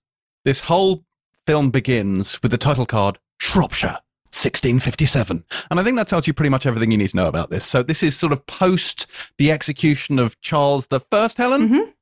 this 0.44 0.60
whole 0.60 1.04
film 1.46 1.70
begins 1.70 2.40
with 2.42 2.50
the 2.50 2.58
title 2.58 2.86
card 2.86 3.18
Shropshire. 3.38 4.00
1657. 4.30 5.42
And 5.70 5.80
I 5.80 5.82
think 5.82 5.96
that 5.96 6.06
tells 6.06 6.26
you 6.26 6.34
pretty 6.34 6.50
much 6.50 6.66
everything 6.66 6.90
you 6.90 6.98
need 6.98 7.08
to 7.10 7.16
know 7.16 7.28
about 7.28 7.48
this. 7.48 7.64
So 7.64 7.82
this 7.82 8.02
is 8.02 8.14
sort 8.14 8.32
of 8.34 8.44
post 8.46 9.06
the 9.38 9.50
execution 9.50 10.18
of 10.18 10.38
Charles 10.42 10.88
the 10.88 11.00
First, 11.00 11.38
Helen? 11.38 11.68
Mhm. 11.68 11.92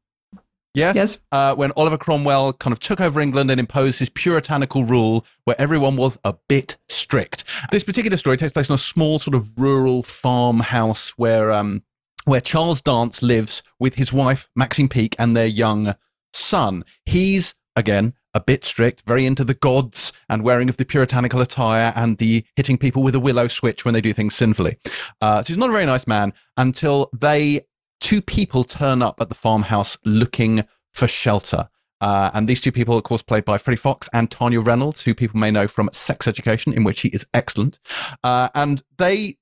Yes. 0.75 0.97
Yes. 0.97 1.19
Uh, 1.33 1.55
when 1.55 1.71
Oliver 1.77 1.97
Cromwell 1.97 2.53
kind 2.55 2.73
of 2.73 2.81
took 2.81 3.01
over 3.01 3.21
England 3.21 3.51
and 3.51 3.59
imposed 3.61 4.01
his 4.01 4.11
puritanical 4.11 4.85
rule 4.85 5.25
where 5.45 5.59
everyone 5.59 5.97
was 5.97 6.19
a 6.25 6.35
bit 6.49 6.77
strict. 6.89 7.45
This 7.71 7.85
particular 7.85 8.17
story 8.17 8.37
takes 8.37 8.53
place 8.53 8.69
in 8.69 8.75
a 8.75 8.79
small 8.79 9.19
sort 9.19 9.37
of 9.37 9.47
rural 9.57 10.03
farmhouse 10.03 11.11
where 11.17 11.53
um, 11.53 11.83
where 12.25 12.41
Charles 12.41 12.83
Dance 12.83 13.23
lives 13.23 13.63
with 13.79 13.95
his 13.95 14.13
wife 14.13 14.49
Maxine 14.57 14.89
Peake 14.89 15.15
and 15.19 15.35
their 15.37 15.47
young 15.47 15.95
son. 16.35 16.85
He's 17.05 17.55
again 17.77 18.15
a 18.37 18.41
bit 18.41 18.65
strict, 18.65 19.03
very 19.07 19.25
into 19.25 19.45
the 19.45 19.55
gods 19.55 20.13
and 20.29 20.43
wearing 20.43 20.69
of 20.69 20.77
the 20.77 20.85
puritanical 20.85 21.41
attire 21.41 21.93
and 21.97 22.19
the 22.19 22.45
hitting 22.55 22.77
people 22.77 23.03
with 23.03 23.15
a 23.15 23.21
willow 23.21 23.49
switch 23.49 23.85
when 23.85 23.95
they 23.95 24.01
do 24.01 24.13
things 24.13 24.35
sinfully. 24.35 24.77
Uh, 25.21 25.43
so 25.43 25.49
he's 25.49 25.57
not 25.57 25.71
a 25.71 25.73
very 25.73 25.87
nice 25.87 26.07
man 26.07 26.33
until 26.57 27.09
they 27.19 27.63
two 28.01 28.21
people 28.21 28.63
turn 28.63 29.01
up 29.01 29.21
at 29.21 29.31
the 29.31 29.35
farmhouse 29.35 29.97
looking 30.05 30.65
for 30.93 31.09
shelter. 31.09 31.69
Uh, 32.03 32.31
and 32.35 32.47
these 32.47 32.61
two 32.61 32.73
people, 32.73 32.97
of 32.97 33.05
course, 33.05 33.23
played 33.23 33.47
by 33.47 33.57
Freddie 33.57 33.79
Fox 33.79 34.07
and 34.13 34.31
Tanya 34.31 34.61
Reynolds, 34.61 35.03
who 35.03 35.15
people 35.15 35.41
may 35.41 35.51
know 35.51 35.67
from 35.67 35.89
Sex 35.93 36.29
Education, 36.29 36.75
in 36.75 36.85
which 36.85 37.01
he 37.01 37.09
is 37.09 37.25
excellent. 37.33 37.79
Uh, 38.23 38.51
and 38.55 38.83
they 38.99 39.39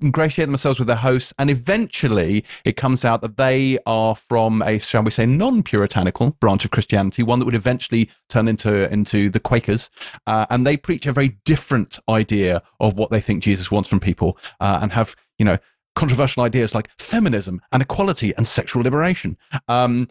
ingratiate 0.00 0.48
themselves 0.48 0.78
with 0.78 0.88
their 0.88 0.96
hosts, 0.96 1.32
and 1.38 1.50
eventually 1.50 2.44
it 2.64 2.76
comes 2.76 3.04
out 3.04 3.22
that 3.22 3.36
they 3.36 3.78
are 3.86 4.14
from 4.14 4.62
a, 4.62 4.78
shall 4.78 5.02
we 5.02 5.10
say, 5.10 5.26
non-puritanical 5.26 6.32
branch 6.40 6.64
of 6.64 6.70
Christianity, 6.70 7.22
one 7.22 7.38
that 7.38 7.44
would 7.44 7.54
eventually 7.54 8.10
turn 8.28 8.48
into 8.48 8.90
into 8.92 9.30
the 9.30 9.40
Quakers, 9.40 9.90
uh, 10.26 10.46
and 10.50 10.66
they 10.66 10.76
preach 10.76 11.06
a 11.06 11.12
very 11.12 11.38
different 11.44 11.98
idea 12.08 12.62
of 12.80 12.94
what 12.94 13.10
they 13.10 13.20
think 13.20 13.42
Jesus 13.42 13.70
wants 13.70 13.88
from 13.88 14.00
people, 14.00 14.38
uh, 14.60 14.78
and 14.82 14.92
have 14.92 15.14
you 15.38 15.44
know 15.44 15.58
controversial 15.94 16.42
ideas 16.42 16.74
like 16.74 16.90
feminism 16.98 17.60
and 17.72 17.82
equality 17.82 18.34
and 18.36 18.46
sexual 18.46 18.82
liberation. 18.82 19.36
Um, 19.68 20.08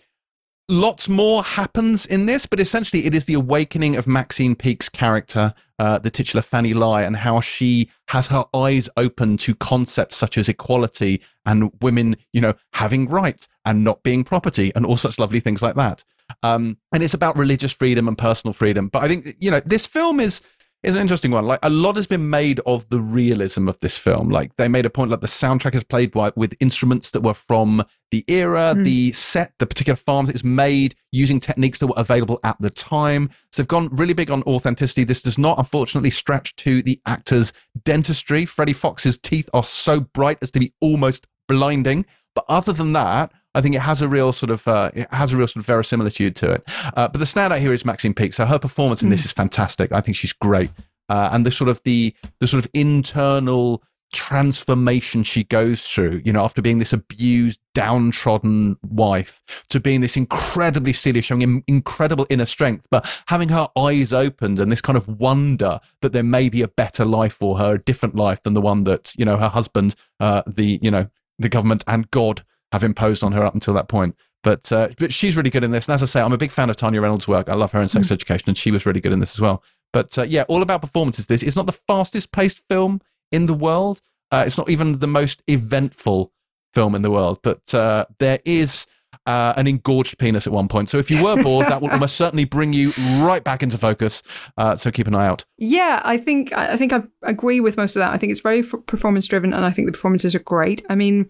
lots 0.69 1.09
more 1.09 1.43
happens 1.43 2.05
in 2.05 2.25
this, 2.25 2.45
but 2.45 2.59
essentially 2.59 3.05
it 3.05 3.13
is 3.13 3.25
the 3.25 3.33
awakening 3.33 3.95
of 3.95 4.07
Maxine 4.07 4.55
Peake's 4.55 4.89
character, 4.89 5.53
uh, 5.79 5.99
the 5.99 6.09
titular 6.09 6.41
Fanny 6.41 6.73
Lye, 6.73 7.03
and 7.03 7.17
how 7.17 7.41
she 7.41 7.89
has 8.07 8.27
her 8.27 8.45
eyes 8.53 8.89
open 8.97 9.37
to 9.37 9.55
concepts 9.55 10.15
such 10.15 10.37
as 10.37 10.47
equality 10.47 11.21
and 11.45 11.71
women, 11.81 12.15
you 12.31 12.41
know, 12.41 12.53
having 12.73 13.07
rights 13.07 13.47
and 13.65 13.83
not 13.83 14.03
being 14.03 14.23
property 14.23 14.71
and 14.75 14.85
all 14.85 14.97
such 14.97 15.19
lovely 15.19 15.39
things 15.39 15.61
like 15.61 15.75
that. 15.75 16.03
Um, 16.41 16.77
and 16.93 17.03
it's 17.03 17.13
about 17.13 17.37
religious 17.37 17.73
freedom 17.73 18.07
and 18.07 18.17
personal 18.17 18.53
freedom. 18.53 18.87
But 18.87 19.03
I 19.03 19.07
think, 19.07 19.35
you 19.39 19.51
know, 19.51 19.59
this 19.59 19.85
film 19.85 20.19
is 20.19 20.41
is 20.83 20.95
an 20.95 21.01
interesting 21.01 21.31
one. 21.31 21.45
Like 21.45 21.59
a 21.63 21.69
lot 21.69 21.95
has 21.95 22.07
been 22.07 22.29
made 22.29 22.59
of 22.65 22.87
the 22.89 22.99
realism 22.99 23.67
of 23.67 23.79
this 23.79 23.97
film. 23.97 24.29
Like 24.29 24.55
they 24.57 24.67
made 24.67 24.85
a 24.85 24.89
point, 24.89 25.11
like 25.11 25.21
the 25.21 25.27
soundtrack 25.27 25.75
is 25.75 25.83
played 25.83 26.11
by, 26.11 26.31
with 26.35 26.55
instruments 26.59 27.11
that 27.11 27.21
were 27.21 27.33
from 27.33 27.83
the 28.11 28.23
era, 28.27 28.73
Mm. 28.75 28.83
the 28.83 29.11
set, 29.13 29.53
the 29.59 29.65
particular 29.65 29.95
farms 29.95 30.29
it 30.29 30.33
was 30.33 30.43
made 30.43 30.95
using 31.11 31.39
techniques 31.39 31.79
that 31.79 31.87
were 31.87 31.93
available 31.97 32.39
at 32.43 32.57
the 32.59 32.69
time. 32.69 33.29
So 33.51 33.61
they've 33.61 33.67
gone 33.67 33.89
really 33.91 34.13
big 34.13 34.29
on 34.29 34.43
authenticity. 34.43 35.03
This 35.03 35.21
does 35.21 35.37
not, 35.37 35.57
unfortunately, 35.57 36.11
stretch 36.11 36.55
to 36.57 36.81
the 36.81 36.99
actor's 37.05 37.53
dentistry. 37.83 38.45
Freddie 38.45 38.73
Fox's 38.73 39.17
teeth 39.17 39.49
are 39.53 39.63
so 39.63 40.01
bright 40.01 40.37
as 40.41 40.51
to 40.51 40.59
be 40.59 40.73
almost 40.81 41.27
blinding. 41.47 42.05
But 42.35 42.45
other 42.49 42.73
than 42.73 42.93
that, 42.93 43.31
I 43.55 43.61
think 43.61 43.75
it 43.75 43.81
has 43.81 44.01
a 44.01 44.07
real 44.07 44.33
sort 44.33 44.49
of 44.49 44.67
uh, 44.67 44.91
it 44.93 45.07
has 45.11 45.33
a 45.33 45.37
real 45.37 45.47
sort 45.47 45.61
of 45.61 45.65
verisimilitude 45.65 46.35
to 46.37 46.51
it. 46.51 46.63
Uh, 46.95 47.07
but 47.07 47.19
the 47.19 47.25
standout 47.25 47.59
here 47.59 47.73
is 47.73 47.85
Maxine 47.85 48.13
Peake. 48.13 48.33
So 48.33 48.45
her 48.45 48.59
performance 48.59 49.03
in 49.03 49.09
this 49.09 49.25
is 49.25 49.31
fantastic. 49.31 49.91
I 49.91 50.01
think 50.01 50.17
she's 50.17 50.33
great, 50.33 50.71
uh, 51.09 51.29
and 51.31 51.45
the 51.45 51.51
sort 51.51 51.69
of 51.69 51.81
the 51.83 52.13
the 52.39 52.47
sort 52.47 52.63
of 52.63 52.71
internal 52.73 53.83
transformation 54.13 55.23
she 55.23 55.43
goes 55.43 55.81
through. 55.81 56.21
You 56.23 56.31
know, 56.31 56.43
after 56.43 56.61
being 56.61 56.79
this 56.79 56.93
abused, 56.93 57.59
downtrodden 57.73 58.77
wife 58.83 59.41
to 59.69 59.79
being 59.79 60.01
this 60.01 60.15
incredibly 60.15 60.93
silly, 60.93 61.21
showing 61.21 61.63
incredible 61.67 62.25
inner 62.29 62.45
strength, 62.45 62.87
but 62.89 63.23
having 63.27 63.49
her 63.49 63.67
eyes 63.77 64.13
opened 64.13 64.59
and 64.59 64.71
this 64.71 64.81
kind 64.81 64.97
of 64.97 65.07
wonder 65.07 65.79
that 66.01 66.13
there 66.13 66.23
may 66.23 66.47
be 66.47 66.61
a 66.61 66.67
better 66.67 67.03
life 67.03 67.33
for 67.33 67.57
her, 67.57 67.73
a 67.73 67.79
different 67.79 68.15
life 68.15 68.41
than 68.43 68.53
the 68.53 68.61
one 68.61 68.85
that 68.85 69.13
you 69.17 69.25
know 69.25 69.37
her 69.37 69.49
husband, 69.49 69.95
uh, 70.19 70.43
the 70.47 70.79
you 70.81 70.89
know 70.89 71.07
the 71.37 71.49
government 71.49 71.83
and 71.87 72.09
God 72.09 72.45
have 72.73 72.83
imposed 72.83 73.23
on 73.23 73.31
her 73.31 73.43
up 73.43 73.53
until 73.53 73.73
that 73.75 73.87
point. 73.87 74.15
But 74.43 74.69
uh, 74.71 74.89
but 74.97 75.13
she's 75.13 75.37
really 75.37 75.49
good 75.49 75.63
in 75.63 75.71
this. 75.71 75.87
And 75.87 75.93
as 75.93 76.03
I 76.03 76.07
say, 76.07 76.21
I'm 76.21 76.33
a 76.33 76.37
big 76.37 76.51
fan 76.51 76.69
of 76.69 76.75
Tanya 76.75 76.99
Reynolds' 76.99 77.29
work. 77.29 77.47
I 77.47 77.53
love 77.53 77.71
her 77.71 77.81
in 77.81 77.87
Sex 77.87 78.11
Education, 78.11 78.49
and 78.49 78.57
she 78.57 78.71
was 78.71 78.85
really 78.85 78.99
good 78.99 79.13
in 79.13 79.21
this 79.21 79.35
as 79.35 79.39
well. 79.39 79.63
But 79.93 80.17
uh, 80.17 80.23
yeah, 80.23 80.43
all 80.49 80.61
about 80.61 80.81
performances. 80.81 81.27
This 81.27 81.43
it's 81.43 81.55
not 81.55 81.67
the 81.67 81.71
fastest 81.71 82.33
paced 82.33 82.61
film 82.67 82.99
in 83.31 83.45
the 83.45 83.53
world. 83.53 84.01
Uh, 84.31 84.43
it's 84.45 84.57
not 84.57 84.69
even 84.69 84.99
the 84.99 85.07
most 85.07 85.43
eventful 85.47 86.33
film 86.73 86.95
in 86.95 87.03
the 87.03 87.11
world. 87.11 87.39
But 87.43 87.73
uh, 87.73 88.05
there 88.19 88.39
is 88.43 88.85
uh, 89.25 89.53
an 89.55 89.67
engorged 89.67 90.17
penis 90.17 90.47
at 90.47 90.51
one 90.51 90.67
point. 90.67 90.89
So 90.89 90.97
if 90.97 91.09
you 91.09 91.23
were 91.23 91.41
bored, 91.41 91.67
that 91.67 91.81
will 91.81 91.91
almost 91.91 92.15
certainly 92.15 92.43
bring 92.43 92.73
you 92.73 92.91
right 93.23 93.43
back 93.43 93.63
into 93.63 93.77
focus. 93.77 94.23
Uh, 94.57 94.75
so 94.75 94.91
keep 94.91 95.07
an 95.07 95.15
eye 95.15 95.27
out. 95.27 95.45
Yeah, 95.57 96.01
I 96.03 96.17
think 96.17 96.51
I 96.53 96.75
think 96.75 96.91
I 96.91 97.03
agree 97.21 97.59
with 97.59 97.77
most 97.77 97.95
of 97.95 98.01
that. 98.01 98.11
I 98.11 98.17
think 98.17 98.31
it's 98.31 98.41
very 98.41 98.63
performance 98.63 99.27
driven, 99.27 99.53
and 99.53 99.63
I 99.63 99.69
think 99.69 99.85
the 99.85 99.93
performances 99.93 100.35
are 100.35 100.39
great. 100.39 100.83
I 100.89 100.95
mean, 100.95 101.29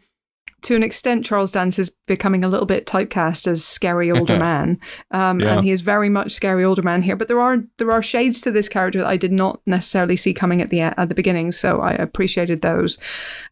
to 0.63 0.75
an 0.75 0.83
extent, 0.83 1.25
Charles 1.25 1.51
Dance 1.51 1.77
is 1.79 1.91
becoming 2.07 2.43
a 2.43 2.47
little 2.47 2.65
bit 2.65 2.85
typecast 2.85 3.47
as 3.47 3.63
scary 3.63 4.09
older 4.17 4.37
man, 4.37 4.79
um, 5.11 5.39
Yeah. 5.39 5.57
and 5.57 5.65
he 5.65 5.71
is 5.71 5.81
very 5.81 6.09
much 6.09 6.31
scary 6.31 6.63
older 6.63 6.81
man 6.81 7.01
here. 7.01 7.15
But 7.15 7.27
there 7.27 7.39
are 7.39 7.57
there 7.77 7.91
are 7.91 8.01
shades 8.03 8.41
to 8.41 8.51
this 8.51 8.67
character 8.69 8.99
that 8.99 9.07
I 9.07 9.17
did 9.17 9.31
not 9.31 9.61
necessarily 9.65 10.15
see 10.15 10.33
coming 10.33 10.61
at 10.61 10.69
the 10.69 10.81
at 10.81 11.09
the 11.09 11.15
beginning, 11.15 11.51
so 11.51 11.79
I 11.81 11.91
appreciated 11.91 12.61
those. 12.61 12.97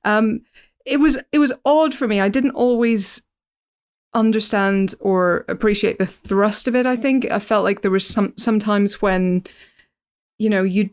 Um, 0.04 0.42
it 0.86 1.00
was 1.00 1.18
it 1.32 1.40
was 1.40 1.54
odd 1.66 1.94
for 1.94 2.08
me. 2.08 2.20
I 2.20 2.30
didn't 2.30 2.52
always 2.52 3.22
understand 4.14 4.94
or 5.00 5.46
appreciate 5.48 5.98
the 5.98 6.06
thrust 6.06 6.68
of 6.68 6.76
it. 6.76 6.86
I 6.86 6.96
think 6.96 7.30
I 7.32 7.40
felt 7.40 7.64
like 7.64 7.82
there 7.82 7.92
was 7.92 8.06
some 8.06 8.34
sometimes 8.38 9.02
when 9.02 9.44
you 10.38 10.50
know 10.50 10.64
you 10.64 10.90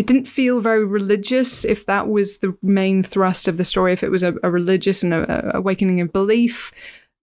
it 0.00 0.06
didn't 0.06 0.28
feel 0.28 0.60
very 0.60 0.84
religious 0.84 1.64
if 1.64 1.80
that 1.86 2.08
was 2.08 2.38
the 2.38 2.56
main 2.62 3.02
thrust 3.02 3.48
of 3.48 3.56
the 3.58 3.64
story 3.64 3.92
if 3.92 4.02
it 4.02 4.10
was 4.10 4.22
a, 4.22 4.32
a 4.42 4.50
religious 4.50 5.02
and 5.04 5.12
a, 5.14 5.20
a 5.54 5.58
awakening 5.58 6.00
of 6.00 6.12
belief 6.12 6.72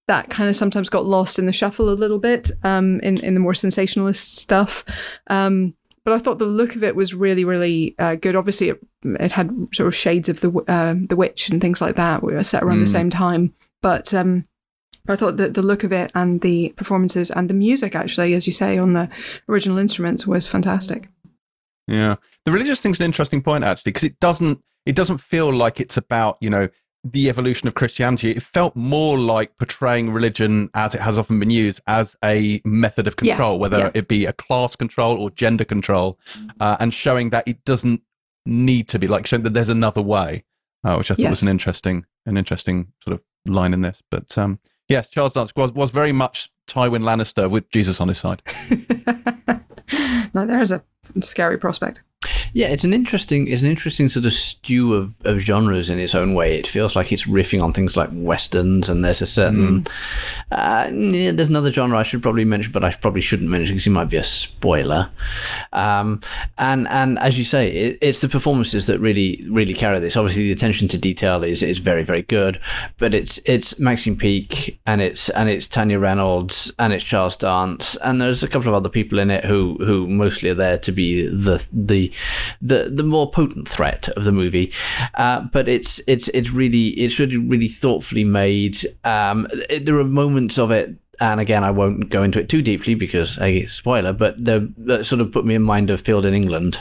that 0.08 0.30
kind 0.30 0.50
of 0.50 0.56
sometimes 0.56 0.90
got 0.90 1.06
lost 1.06 1.38
in 1.40 1.46
the 1.48 1.54
shuffle 1.54 1.90
a 1.90 2.02
little 2.04 2.20
bit 2.20 2.52
um, 2.64 3.00
in 3.02 3.18
in 3.28 3.34
the 3.34 3.40
more 3.46 3.54
sensationalist 3.54 4.36
stuff 4.38 4.84
um, 5.28 5.74
but 6.06 6.14
I 6.14 6.20
thought 6.20 6.40
the 6.40 6.46
look 6.46 6.76
of 6.78 6.84
it 6.86 6.96
was 6.96 7.14
really, 7.14 7.44
really 7.44 7.94
uh, 8.00 8.16
good. 8.16 8.38
Obviously, 8.38 8.70
it, 8.70 8.80
it 9.04 9.34
had 9.34 9.52
sort 9.74 9.88
of 9.88 9.94
shades 9.94 10.30
of 10.30 10.40
the 10.40 10.50
uh, 10.76 10.96
the 11.10 11.18
witch 11.18 11.50
and 11.50 11.60
things 11.60 11.82
like 11.82 11.98
that. 11.98 12.24
We 12.24 12.34
were 12.34 12.44
set 12.44 12.64
around 12.64 12.80
the 12.80 12.86
Mm. 12.86 12.98
same 12.98 13.10
time, 13.10 13.54
but 13.82 14.14
um, 14.14 14.46
I 15.10 15.18
thought 15.18 15.36
that 15.36 15.54
the 15.54 15.62
look 15.62 15.84
of 15.84 15.92
it 15.92 16.10
and 16.16 16.40
the 16.40 16.74
performances 16.78 17.30
and 17.30 17.50
the 17.50 17.54
music, 17.54 17.94
actually, 17.94 18.34
as 18.36 18.48
you 18.48 18.54
say, 18.54 18.78
on 18.78 18.94
the 18.94 19.10
original 19.50 19.78
instruments, 19.78 20.26
was 20.26 20.48
fantastic. 20.48 21.10
Yeah, 21.88 22.16
the 22.46 22.52
religious 22.52 22.82
thing's 22.82 23.00
an 23.00 23.06
interesting 23.06 23.42
point 23.42 23.64
actually 23.64 23.92
because 23.92 24.04
it 24.04 24.20
doesn't 24.20 24.62
it 24.86 24.96
doesn't 24.96 25.20
feel 25.20 25.52
like 25.52 25.80
it's 25.80 25.98
about 25.98 26.38
you 26.42 26.50
know 26.50 26.70
the 27.04 27.30
evolution 27.30 27.68
of 27.68 27.76
Christianity. 27.76 28.32
It 28.32 28.44
felt 28.44 28.76
more 28.76 29.18
like 29.18 29.58
portraying 29.58 30.12
religion 30.12 30.70
as 30.74 30.94
it 30.94 31.02
has 31.02 31.18
often 31.18 31.40
been 31.40 31.50
used 31.50 31.82
as 31.88 32.16
a 32.24 32.62
method 32.66 33.08
of 33.08 33.16
Yeah, 33.22 33.34
control, 33.34 33.60
whether 33.60 33.80
yeah. 33.80 33.92
it 33.94 34.08
be 34.08 34.26
a 34.26 34.34
class 34.34 34.76
control 34.76 35.22
or 35.22 35.30
gender 35.30 35.64
control, 35.64 36.20
uh, 36.60 36.78
and 36.80 36.94
showing 36.94 37.30
that 37.30 37.48
it 37.48 37.64
doesn't 37.66 38.02
need 38.46 38.88
to 38.90 39.00
be 39.00 39.08
like 39.08 39.28
showing 39.28 39.44
that 39.44 39.54
there's 39.54 39.70
another 39.70 40.02
way, 40.02 40.44
uh, 40.84 40.96
which 40.96 41.12
I 41.12 41.16
thought 41.16 41.30
was 41.30 41.42
an 41.42 41.50
interesting 41.50 42.06
an 42.26 42.38
interesting 42.38 42.94
sort 43.04 43.14
of 43.14 43.22
line 43.52 43.74
in 43.74 43.82
this. 43.82 44.02
But 44.12 44.38
um, 44.38 44.60
yes, 44.88 45.08
Charles 45.08 45.34
Dance 45.34 45.54
was 45.56 45.74
was 45.74 45.92
very 45.92 46.12
much 46.12 46.50
Tywin 46.68 47.04
Lannister 47.04 47.50
with 47.50 47.70
Jesus 47.72 48.02
on 48.02 48.08
his 48.08 48.18
side. 48.18 48.42
now, 50.34 50.46
there's 50.46 50.72
a 50.72 50.84
scary 51.22 51.58
prospect. 51.58 52.02
Yeah, 52.58 52.70
it's 52.70 52.84
an 52.84 52.92
interesting, 52.92 53.48
it's 53.48 53.62
an 53.62 53.68
interesting 53.68 54.10
sort 54.10 54.26
of 54.26 54.34
stew 54.34 54.96
of, 54.96 55.14
of 55.26 55.38
genres 55.38 55.92
in 55.92 56.00
its 56.00 56.16
own 56.16 56.34
way. 56.34 56.58
It 56.58 56.66
feels 56.66 56.96
like 56.96 57.12
it's 57.12 57.26
riffing 57.26 57.62
on 57.62 57.72
things 57.72 57.96
like 57.96 58.10
westerns, 58.12 58.90
and 58.90 59.06
there's 59.06 59.22
a 59.22 59.28
certain, 59.28 59.86
uh, 60.52 60.90
yeah, 60.92 61.34
there's 61.34 61.50
another 61.50 61.72
genre 61.72 62.00
I 62.00 62.02
should 62.02 62.24
probably 62.24 62.46
mention, 62.46 62.72
but 62.72 62.84
I 62.84 62.96
probably 62.96 63.22
shouldn't 63.22 63.48
mention 63.48 63.76
because 63.76 63.86
it 63.86 63.92
might 63.92 64.10
be 64.10 64.18
a 64.18 64.24
spoiler. 64.24 65.08
Um, 65.72 66.20
and 66.58 66.88
and 66.88 67.20
as 67.20 67.38
you 67.38 67.44
say, 67.44 67.70
it, 67.72 68.00
it's 68.02 68.22
the 68.22 68.28
performances 68.28 68.88
that 68.88 68.98
really 68.98 69.46
really 69.52 69.76
carry 69.76 70.00
this. 70.00 70.18
Obviously, 70.18 70.46
the 70.46 70.52
attention 70.52 70.88
to 70.88 70.98
detail 70.98 71.44
is 71.44 71.62
is 71.62 71.78
very 71.78 72.04
very 72.04 72.24
good, 72.24 72.60
but 72.98 73.14
it's 73.14 73.40
it's 73.46 73.78
Maxine 73.78 74.18
Peake 74.18 74.80
and 74.88 75.00
it's 75.00 75.30
and 75.30 75.48
it's 75.48 75.68
Tanya 75.68 76.00
Reynolds 76.00 76.74
and 76.80 76.92
it's 76.92 77.04
Charles 77.04 77.38
Dance 77.38 77.98
and 77.98 78.20
there's 78.20 78.42
a 78.42 78.48
couple 78.48 78.68
of 78.68 78.74
other 78.74 78.90
people 78.90 79.20
in 79.20 79.30
it 79.30 79.46
who 79.46 79.78
who 79.80 80.08
mostly 80.08 80.50
are 80.50 80.56
there 80.56 80.80
to 80.80 80.92
be 80.92 81.28
the 81.28 81.64
the 81.72 82.12
the 82.62 82.92
the 82.94 83.04
more 83.04 83.30
potent 83.32 83.68
threat 83.70 84.10
of 84.10 84.24
the 84.24 84.32
movie. 84.32 84.72
Uh, 85.16 85.42
but 85.54 85.68
it's 85.68 86.00
it's 86.08 86.28
it's 86.30 86.52
really 86.52 86.88
it's 86.90 87.20
really 87.20 87.38
really 87.38 87.68
thoughtfully 87.68 88.24
made. 88.24 88.78
Um, 89.04 89.48
it- 89.70 89.86
there 89.86 89.98
are 90.00 90.04
moments 90.04 90.58
of 90.58 90.72
it. 90.72 90.96
And 91.20 91.40
again, 91.40 91.64
I 91.64 91.72
won't 91.72 92.10
go 92.12 92.22
into 92.22 92.40
it 92.40 92.48
too 92.48 92.62
deeply 92.62 92.94
because, 92.94 93.40
a 93.40 93.66
spoiler, 93.66 94.14
but 94.14 94.36
the, 94.46 94.72
that 94.86 95.08
sort 95.08 95.20
of 95.20 95.32
put 95.32 95.46
me 95.48 95.56
in 95.56 95.64
mind 95.64 95.90
of 95.90 96.00
Field 96.00 96.28
in 96.28 96.36
England. 96.36 96.80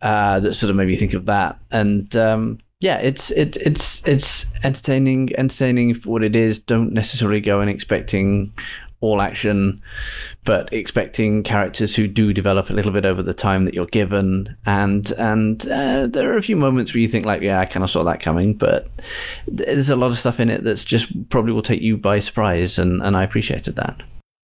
Uh, 0.00 0.40
that 0.40 0.54
sort 0.54 0.70
of 0.70 0.76
made 0.76 0.88
me 0.88 0.96
think 0.96 1.12
of 1.12 1.26
that. 1.26 1.58
And 1.70 2.16
um, 2.16 2.58
yeah, 2.80 2.96
it's 3.00 3.30
it, 3.32 3.58
it's 3.58 4.02
it's 4.06 4.46
entertaining, 4.62 5.36
entertaining 5.36 5.92
for 5.94 6.08
what 6.10 6.22
it 6.22 6.34
is. 6.34 6.58
Don't 6.58 6.92
necessarily 6.94 7.40
go 7.42 7.60
in 7.60 7.68
expecting 7.68 8.52
all 9.04 9.20
action, 9.20 9.80
but 10.44 10.72
expecting 10.72 11.42
characters 11.42 11.94
who 11.94 12.08
do 12.08 12.32
develop 12.32 12.70
a 12.70 12.72
little 12.72 12.92
bit 12.92 13.04
over 13.04 13.22
the 13.22 13.34
time 13.34 13.64
that 13.64 13.74
you're 13.74 13.86
given. 13.86 14.56
And 14.66 15.10
and 15.12 15.66
uh, 15.68 16.06
there 16.06 16.32
are 16.32 16.36
a 16.36 16.42
few 16.42 16.56
moments 16.56 16.92
where 16.94 17.00
you 17.00 17.08
think 17.08 17.26
like, 17.26 17.42
yeah, 17.42 17.60
I 17.60 17.66
kind 17.66 17.84
of 17.84 17.90
saw 17.90 18.02
that 18.04 18.20
coming, 18.20 18.54
but 18.54 18.88
there's 19.46 19.90
a 19.90 19.96
lot 19.96 20.10
of 20.10 20.18
stuff 20.18 20.40
in 20.40 20.50
it 20.50 20.64
that's 20.64 20.84
just 20.84 21.28
probably 21.28 21.52
will 21.52 21.62
take 21.62 21.82
you 21.82 21.96
by 21.96 22.18
surprise, 22.18 22.78
and 22.78 23.02
and 23.02 23.16
I 23.16 23.22
appreciated 23.22 23.76
that. 23.76 24.02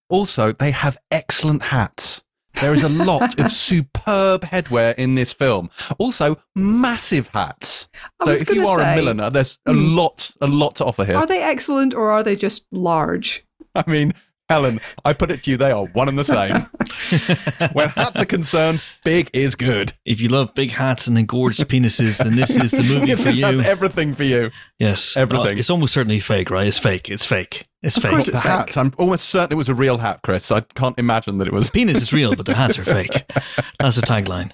Also, 0.09 0.51
they 0.51 0.71
have 0.71 0.97
excellent 1.09 1.63
hats. 1.63 2.21
There 2.59 2.73
is 2.73 2.83
a 2.83 2.89
lot 2.89 3.39
of 3.39 3.49
superb 3.69 4.41
headwear 4.41 4.93
in 4.97 5.15
this 5.15 5.31
film. 5.31 5.69
Also, 5.97 6.37
massive 6.53 7.29
hats. 7.29 7.87
So 8.25 8.31
if 8.31 8.53
you 8.53 8.67
are 8.67 8.77
say- 8.77 8.93
a 8.93 8.95
milliner, 8.97 9.29
there's 9.29 9.57
a 9.65 9.73
Hmm. 9.73 9.95
lot, 9.95 10.31
a 10.41 10.47
lot 10.47 10.75
to 10.75 10.85
offer 10.85 11.05
here. 11.05 11.15
Are 11.15 11.25
they 11.25 11.41
excellent 11.41 11.93
or 11.93 12.11
are 12.11 12.23
they 12.23 12.35
just 12.35 12.65
large? 12.73 13.45
I 13.73 13.89
mean, 13.89 14.13
Helen, 14.51 14.81
I 15.05 15.13
put 15.13 15.31
it 15.31 15.43
to 15.43 15.51
you, 15.51 15.57
they 15.57 15.71
are 15.71 15.85
one 15.85 16.09
and 16.09 16.19
the 16.19 16.25
same. 16.25 16.65
when 17.73 17.89
hats 17.89 18.19
are 18.19 18.25
concerned, 18.25 18.81
big 19.05 19.29
is 19.33 19.55
good. 19.55 19.93
If 20.05 20.19
you 20.19 20.27
love 20.29 20.53
big 20.53 20.71
hats 20.71 21.07
and 21.07 21.17
engorged 21.17 21.61
penises, 21.69 22.17
then 22.17 22.35
this 22.35 22.49
is 22.57 22.71
the 22.71 22.83
movie 22.83 23.15
for 23.15 23.23
this 23.23 23.39
has 23.39 23.59
you. 23.59 23.65
everything 23.65 24.13
for 24.13 24.23
you. 24.23 24.51
Yes, 24.79 25.15
everything. 25.15 25.45
Well, 25.45 25.57
it's 25.57 25.69
almost 25.69 25.93
certainly 25.93 26.19
fake, 26.19 26.49
right? 26.49 26.67
It's 26.67 26.77
fake. 26.77 27.09
It's 27.09 27.25
fake. 27.25 27.67
It's 27.81 27.95
Of 27.97 28.03
fake. 28.03 28.11
course 28.11 28.25
The 28.25 28.33
It's 28.33 28.41
fake. 28.41 28.51
hats, 28.51 28.77
I'm 28.77 28.91
almost 28.97 29.29
certain 29.29 29.53
it 29.53 29.57
was 29.57 29.69
a 29.69 29.73
real 29.73 29.97
hat, 29.99 30.19
Chris. 30.23 30.51
I 30.51 30.61
can't 30.61 30.99
imagine 30.99 31.37
that 31.37 31.47
it 31.47 31.53
was. 31.53 31.69
penis 31.69 32.01
is 32.01 32.11
real, 32.13 32.35
but 32.35 32.45
the 32.45 32.53
hats 32.53 32.77
are 32.77 32.83
fake. 32.85 33.31
That's 33.79 33.95
the 33.95 34.01
tagline. 34.01 34.51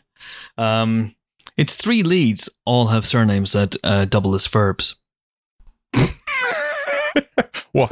Um, 0.57 1.15
it's 1.57 1.75
three 1.75 2.03
leads. 2.03 2.49
All 2.65 2.87
have 2.87 3.05
surnames 3.07 3.53
that 3.53 3.75
uh, 3.83 4.05
double 4.05 4.35
as 4.35 4.45
verbs. 4.47 4.95
what? 7.71 7.91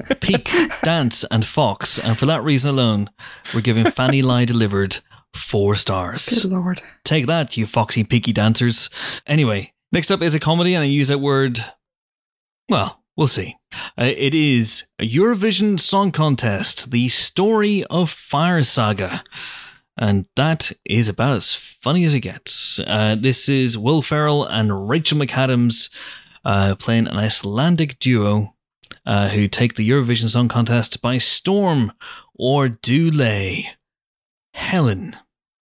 Peake, 0.20 0.50
Dance, 0.82 1.24
and 1.30 1.44
Fox. 1.44 1.98
And 1.98 2.18
for 2.18 2.26
that 2.26 2.42
reason 2.42 2.70
alone, 2.70 3.10
we're 3.54 3.60
giving 3.60 3.90
Fanny 3.90 4.22
Lye 4.22 4.44
Deliver'd 4.44 4.98
four 5.34 5.76
stars. 5.76 6.42
Good 6.42 6.52
lord. 6.52 6.82
Take 7.04 7.26
that, 7.26 7.56
you 7.56 7.66
foxy, 7.66 8.04
peaky 8.04 8.32
dancers. 8.32 8.90
Anyway, 9.26 9.72
next 9.92 10.10
up 10.10 10.22
is 10.22 10.34
a 10.34 10.40
comedy, 10.40 10.74
and 10.74 10.82
I 10.82 10.86
use 10.86 11.08
that 11.08 11.18
word. 11.18 11.64
Well, 12.68 13.02
we'll 13.16 13.26
see. 13.26 13.56
Uh, 13.98 14.04
it 14.16 14.34
is 14.34 14.84
a 14.98 15.08
Eurovision 15.08 15.78
Song 15.78 16.12
Contest, 16.12 16.90
the 16.90 17.08
story 17.08 17.84
of 17.84 18.10
Fire 18.10 18.62
Saga. 18.62 19.22
And 19.96 20.24
that 20.36 20.72
is 20.86 21.08
about 21.08 21.36
as 21.36 21.54
funny 21.54 22.04
as 22.04 22.14
it 22.14 22.20
gets. 22.20 22.80
Uh, 22.80 23.16
this 23.20 23.48
is 23.48 23.76
Will 23.76 24.00
Ferrell 24.00 24.44
and 24.46 24.88
Rachel 24.88 25.18
McAdams 25.18 25.90
uh, 26.44 26.76
playing 26.76 27.08
an 27.08 27.16
Icelandic 27.16 27.98
duo 27.98 28.54
uh, 29.06 29.28
who 29.28 29.48
take 29.48 29.74
the 29.74 29.88
Eurovision 29.88 30.28
Song 30.28 30.48
Contest 30.48 31.02
by 31.02 31.18
storm, 31.18 31.92
or 32.34 32.68
do 32.68 33.10
they? 33.10 33.70
Helen. 34.54 35.16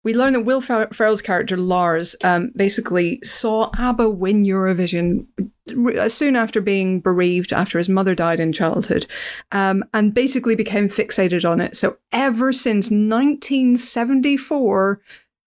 We 0.03 0.15
learn 0.15 0.33
that 0.33 0.41
Will 0.41 0.61
Fer- 0.61 0.89
Ferrell's 0.91 1.21
character 1.21 1.55
Lars 1.55 2.15
um, 2.23 2.51
basically 2.55 3.19
saw 3.23 3.69
ABBA 3.77 4.09
win 4.09 4.43
Eurovision 4.43 5.27
r- 5.69 6.09
soon 6.09 6.35
after 6.35 6.59
being 6.59 7.01
bereaved 7.01 7.53
after 7.53 7.77
his 7.77 7.87
mother 7.87 8.15
died 8.15 8.39
in 8.39 8.51
childhood, 8.51 9.05
um, 9.51 9.83
and 9.93 10.15
basically 10.15 10.55
became 10.55 10.87
fixated 10.87 11.47
on 11.47 11.61
it. 11.61 11.75
So 11.75 11.97
ever 12.11 12.51
since 12.51 12.89
1974. 12.89 15.01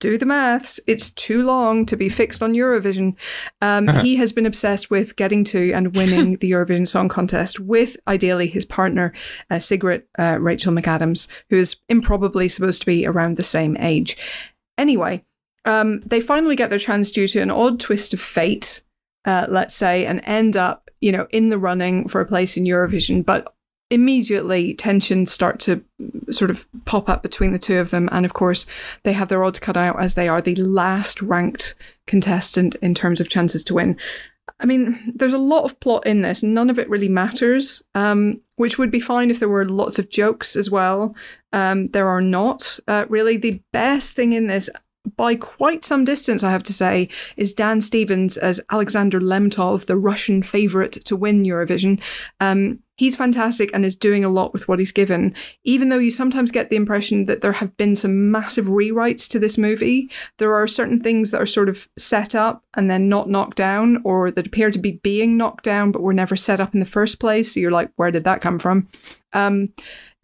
Do 0.05 0.19
the 0.19 0.27
maths. 0.27 0.79
It's 0.87 1.09
too 1.09 1.43
long 1.43 1.87
to 1.87 1.97
be 1.97 2.11
fixed 2.11 2.43
on 2.43 2.53
Eurovision. 2.53 3.17
Um, 3.63 3.89
he 3.89 4.17
has 4.17 4.35
been 4.35 4.45
obsessed 4.45 4.91
with 4.91 5.17
getting 5.17 5.45
to 5.45 5.73
and 5.73 5.97
winning 5.97 6.37
the 6.37 6.51
Eurovision 6.51 6.87
Song 6.87 7.09
Contest 7.09 7.59
with 7.59 7.97
ideally 8.07 8.47
his 8.47 8.67
partner, 8.67 9.15
uh, 9.49 9.59
Sigrid 9.59 10.03
uh, 10.19 10.37
Rachel 10.39 10.75
McAdams, 10.75 11.27
who 11.49 11.57
is 11.57 11.77
improbably 11.89 12.51
supposed 12.51 12.83
to 12.83 12.87
be 12.87 13.07
around 13.07 13.39
the 13.39 13.43
same 13.43 13.79
age. 13.79 14.19
Anyway, 14.77 15.25
um, 15.65 16.01
they 16.01 16.21
finally 16.21 16.55
get 16.55 16.69
their 16.69 16.79
chance 16.79 17.11
due 17.11 17.27
to 17.27 17.41
an 17.41 17.51
odd 17.51 17.81
twist 17.81 18.13
of 18.13 18.21
fate, 18.21 18.83
uh, 19.25 19.47
let's 19.49 19.75
say, 19.75 20.05
and 20.05 20.21
end 20.25 20.55
up, 20.55 20.91
you 21.01 21.13
know, 21.13 21.27
in 21.31 21.49
the 21.49 21.57
running 21.57 22.09
for 22.09 22.21
a 22.21 22.27
place 22.27 22.59
in 22.59 22.65
Eurovision. 22.65 23.25
But 23.25 23.54
immediately 23.95 24.75
tensions 24.75 25.33
start 25.33 25.61
to 25.61 25.83
sort 26.31 26.51
of 26.51 26.67
pop 26.85 27.09
up 27.09 27.23
between 27.23 27.53
the 27.53 27.59
two 27.59 27.79
of 27.79 27.91
them. 27.91 28.09
And 28.13 28.27
of 28.27 28.35
course, 28.35 28.67
they 29.05 29.13
have 29.13 29.29
their 29.29 29.45
odds 29.45 29.59
cut 29.59 29.77
out 29.77 30.01
as 30.01 30.15
they 30.15 30.29
are 30.29 30.43
the 30.43 30.57
last 30.57 31.23
ranked 31.23 31.75
contestant 32.07 32.75
in 32.77 32.95
terms 32.95 33.21
of 33.21 33.29
chances 33.29 33.65
to 33.65 33.75
win. 33.75 33.97
I 34.61 34.67
mean, 34.67 35.13
there's 35.15 35.33
a 35.33 35.39
lot 35.39 35.65
of 35.65 35.81
plot 35.81 36.07
in 36.07 36.23
this. 36.23 36.43
None 36.43 36.71
of 36.71 36.79
it 36.79 36.89
really 36.89 37.09
matters, 37.09 37.83
um, 37.95 38.41
which 38.57 38.79
would 38.79 38.91
be 38.91 39.01
fine 39.01 39.31
if 39.31 39.41
there 39.41 39.49
were 39.49 39.65
lots 39.65 39.99
of 39.99 40.11
jokes 40.11 40.55
as 40.55 40.71
well. 40.71 41.15
Um, 41.53 41.87
there 41.87 42.09
are 42.09 42.21
not. 42.21 42.79
Uh, 42.87 43.07
really, 43.09 43.37
the 43.37 43.63
best 43.73 44.15
thing 44.15 44.33
in 44.33 44.47
this, 44.47 44.69
by 45.17 45.35
quite 45.35 45.85
some 45.85 46.05
distance, 46.05 46.43
I 46.43 46.51
have 46.51 46.63
to 46.65 46.73
say, 46.73 47.09
is 47.37 47.55
Dan 47.55 47.81
Stevens 47.81 48.37
as 48.37 48.61
Alexander 48.71 49.21
Lemtov, 49.21 49.87
the 49.87 49.97
Russian 49.97 50.43
favourite 50.43 50.93
to 50.93 51.17
win 51.17 51.45
Eurovision. 51.45 52.03
Um, 52.41 52.81
he's 52.97 53.17
fantastic 53.17 53.71
and 53.75 53.85
is 53.85 53.97
doing 53.97 54.25
a 54.25 54.29
lot 54.29 54.53
with 54.53 54.67
what 54.67 54.79
he's 54.79 54.93
given, 54.93 55.35
even 55.65 55.89
though 55.89 55.99
you 55.99 56.11
sometimes 56.11 56.51
get 56.51 56.71
the 56.71 56.77
impression 56.77 57.27
that 57.27 57.41
there 57.41 57.53
have 57.53 57.77
been 57.77 57.97
some 57.97 58.31
massive 58.31 58.67
rewrites 58.67 59.29
to 59.29 59.39
this 59.39 59.59
movie. 59.59 60.11
There 60.39 60.55
are 60.55 60.67
certain 60.67 61.01
things 61.01 61.31
that 61.31 61.43
are 61.43 61.47
sort 61.47 61.69
of 61.69 61.89
set 61.99 62.35
up 62.35 62.65
and 62.75 62.91
then 62.91 63.09
not 63.09 63.29
knocked 63.29 63.57
down, 63.57 64.01
or 64.05 64.31
that 64.31 64.47
appear 64.47 64.71
to 64.71 64.79
be 64.79 64.93
being 65.03 65.37
knocked 65.37 65.65
down 65.65 65.93
but 65.93 66.03
were 66.03 66.15
never 66.15 66.37
set 66.37 66.61
up 66.61 66.73
in 66.73 66.81
the 66.81 66.87
first 66.87 67.21
place. 67.21 67.53
So 67.53 67.61
you're 67.61 67.71
like, 67.71 67.91
where 67.97 68.11
did 68.11 68.25
that 68.25 68.41
come 68.41 68.59
from? 68.59 68.89
Um, 69.33 69.73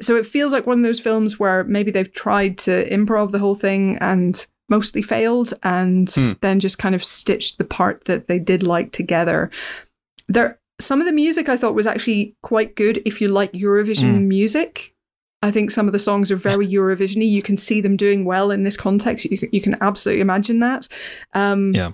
so 0.01 0.17
it 0.17 0.25
feels 0.25 0.53
like 0.53 0.67
one 0.67 0.79
of 0.79 0.85
those 0.85 1.01
films 1.01 1.39
where 1.39 1.65
maybe 1.65 1.91
they've 1.91 2.11
tried 2.11 2.57
to 2.59 2.89
improv 2.89 3.33
the 3.33 3.39
whole 3.39 3.55
thing 3.55 3.99
and 4.01 4.47
mostly 4.71 5.03
failed 5.03 5.53
and 5.63 6.09
Hmm. 6.11 6.33
then 6.41 6.61
just 6.61 6.79
kind 6.79 6.95
of 6.95 7.05
stitched 7.05 7.59
the 7.59 7.65
part 7.65 8.05
that 8.07 8.29
they 8.29 8.39
did 8.39 8.63
like 8.63 8.93
together. 8.93 9.51
There 10.29 10.59
some 10.81 11.01
of 11.01 11.07
the 11.07 11.13
music 11.13 11.49
I 11.51 11.59
thought 11.59 11.75
was 11.75 11.87
actually 11.87 12.35
quite 12.43 12.75
good 12.75 13.03
if 13.05 13.21
you 13.21 13.29
like 13.29 13.53
Eurovision 13.53 14.15
Hmm. 14.15 14.29
music. 14.29 14.95
I 15.43 15.51
think 15.51 15.71
some 15.71 15.87
of 15.87 15.93
the 15.93 15.99
songs 15.99 16.31
are 16.31 16.37
very 16.37 16.67
Eurovisiony. 16.77 17.29
You 17.31 17.43
can 17.43 17.57
see 17.59 17.81
them 17.83 17.97
doing 17.97 18.25
well 18.25 18.51
in 18.51 18.63
this 18.65 18.77
context. 18.79 19.25
You 19.27 19.37
can, 19.39 19.49
you 19.53 19.61
can 19.61 19.77
absolutely 19.83 20.21
imagine 20.23 20.61
that. 20.61 20.89
Um, 21.35 21.75
Yeah. 21.75 21.93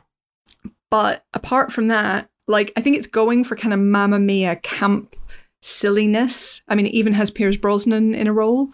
But 0.90 1.24
apart 1.34 1.72
from 1.72 1.88
that, 1.88 2.28
like 2.46 2.72
I 2.76 2.80
think 2.80 2.96
it's 2.96 3.08
going 3.08 3.42
for 3.42 3.56
kind 3.56 3.74
of 3.74 3.80
Mamma 3.80 4.20
Mia 4.20 4.54
camp 4.56 5.16
silliness. 5.62 6.62
I 6.68 6.74
mean, 6.76 6.86
it 6.86 6.94
even 6.94 7.12
has 7.14 7.30
Pierce 7.30 7.56
Brosnan 7.56 8.14
in 8.14 8.26
a 8.28 8.32
role. 8.32 8.68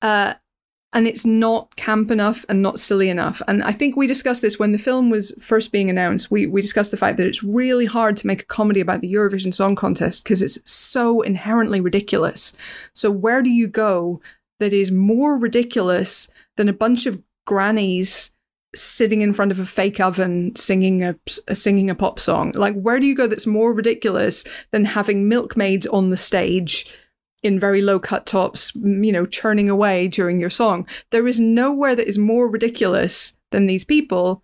Uh, 0.00 0.34
and 0.92 1.06
it's 1.06 1.26
not 1.26 1.76
camp 1.76 2.10
enough 2.10 2.46
and 2.48 2.62
not 2.62 2.78
silly 2.78 3.10
enough. 3.10 3.42
And 3.46 3.62
I 3.62 3.72
think 3.72 3.94
we 3.94 4.06
discussed 4.06 4.40
this 4.40 4.58
when 4.58 4.72
the 4.72 4.78
film 4.78 5.10
was 5.10 5.32
first 5.38 5.70
being 5.70 5.90
announced. 5.90 6.30
We 6.30 6.46
we 6.46 6.62
discussed 6.62 6.90
the 6.90 6.96
fact 6.96 7.18
that 7.18 7.26
it's 7.26 7.42
really 7.42 7.86
hard 7.86 8.16
to 8.18 8.26
make 8.26 8.42
a 8.42 8.46
comedy 8.46 8.80
about 8.80 9.02
the 9.02 9.12
Eurovision 9.12 9.52
Song 9.52 9.76
Contest 9.76 10.24
because 10.24 10.40
it's 10.40 10.58
so 10.70 11.20
inherently 11.20 11.80
ridiculous. 11.80 12.54
So 12.94 13.10
where 13.10 13.42
do 13.42 13.50
you 13.50 13.68
go 13.68 14.20
that 14.60 14.72
is 14.72 14.90
more 14.90 15.38
ridiculous 15.38 16.30
than 16.56 16.68
a 16.68 16.72
bunch 16.72 17.06
of 17.06 17.22
grannies 17.46 18.32
sitting 18.74 19.20
in 19.20 19.32
front 19.32 19.50
of 19.50 19.58
a 19.58 19.64
fake 19.66 19.98
oven 20.00 20.54
singing 20.54 21.02
a, 21.02 21.16
singing 21.52 21.90
a 21.90 21.94
pop 21.94 22.18
song? 22.18 22.52
Like 22.54 22.74
where 22.74 22.98
do 22.98 23.06
you 23.06 23.14
go 23.14 23.26
that's 23.26 23.46
more 23.46 23.74
ridiculous 23.74 24.44
than 24.70 24.86
having 24.86 25.28
milkmaids 25.28 25.86
on 25.86 26.08
the 26.08 26.16
stage? 26.16 26.94
In 27.42 27.58
very 27.60 27.80
low 27.80 27.98
cut 28.00 28.26
tops, 28.26 28.72
you 28.74 29.12
know, 29.12 29.26
churning 29.26 29.70
away 29.70 30.08
during 30.08 30.40
your 30.40 30.50
song. 30.50 30.86
There 31.10 31.26
is 31.28 31.38
nowhere 31.38 31.94
that 31.94 32.08
is 32.08 32.18
more 32.18 32.50
ridiculous 32.50 33.36
than 33.50 33.66
these 33.66 33.84
people. 33.84 34.42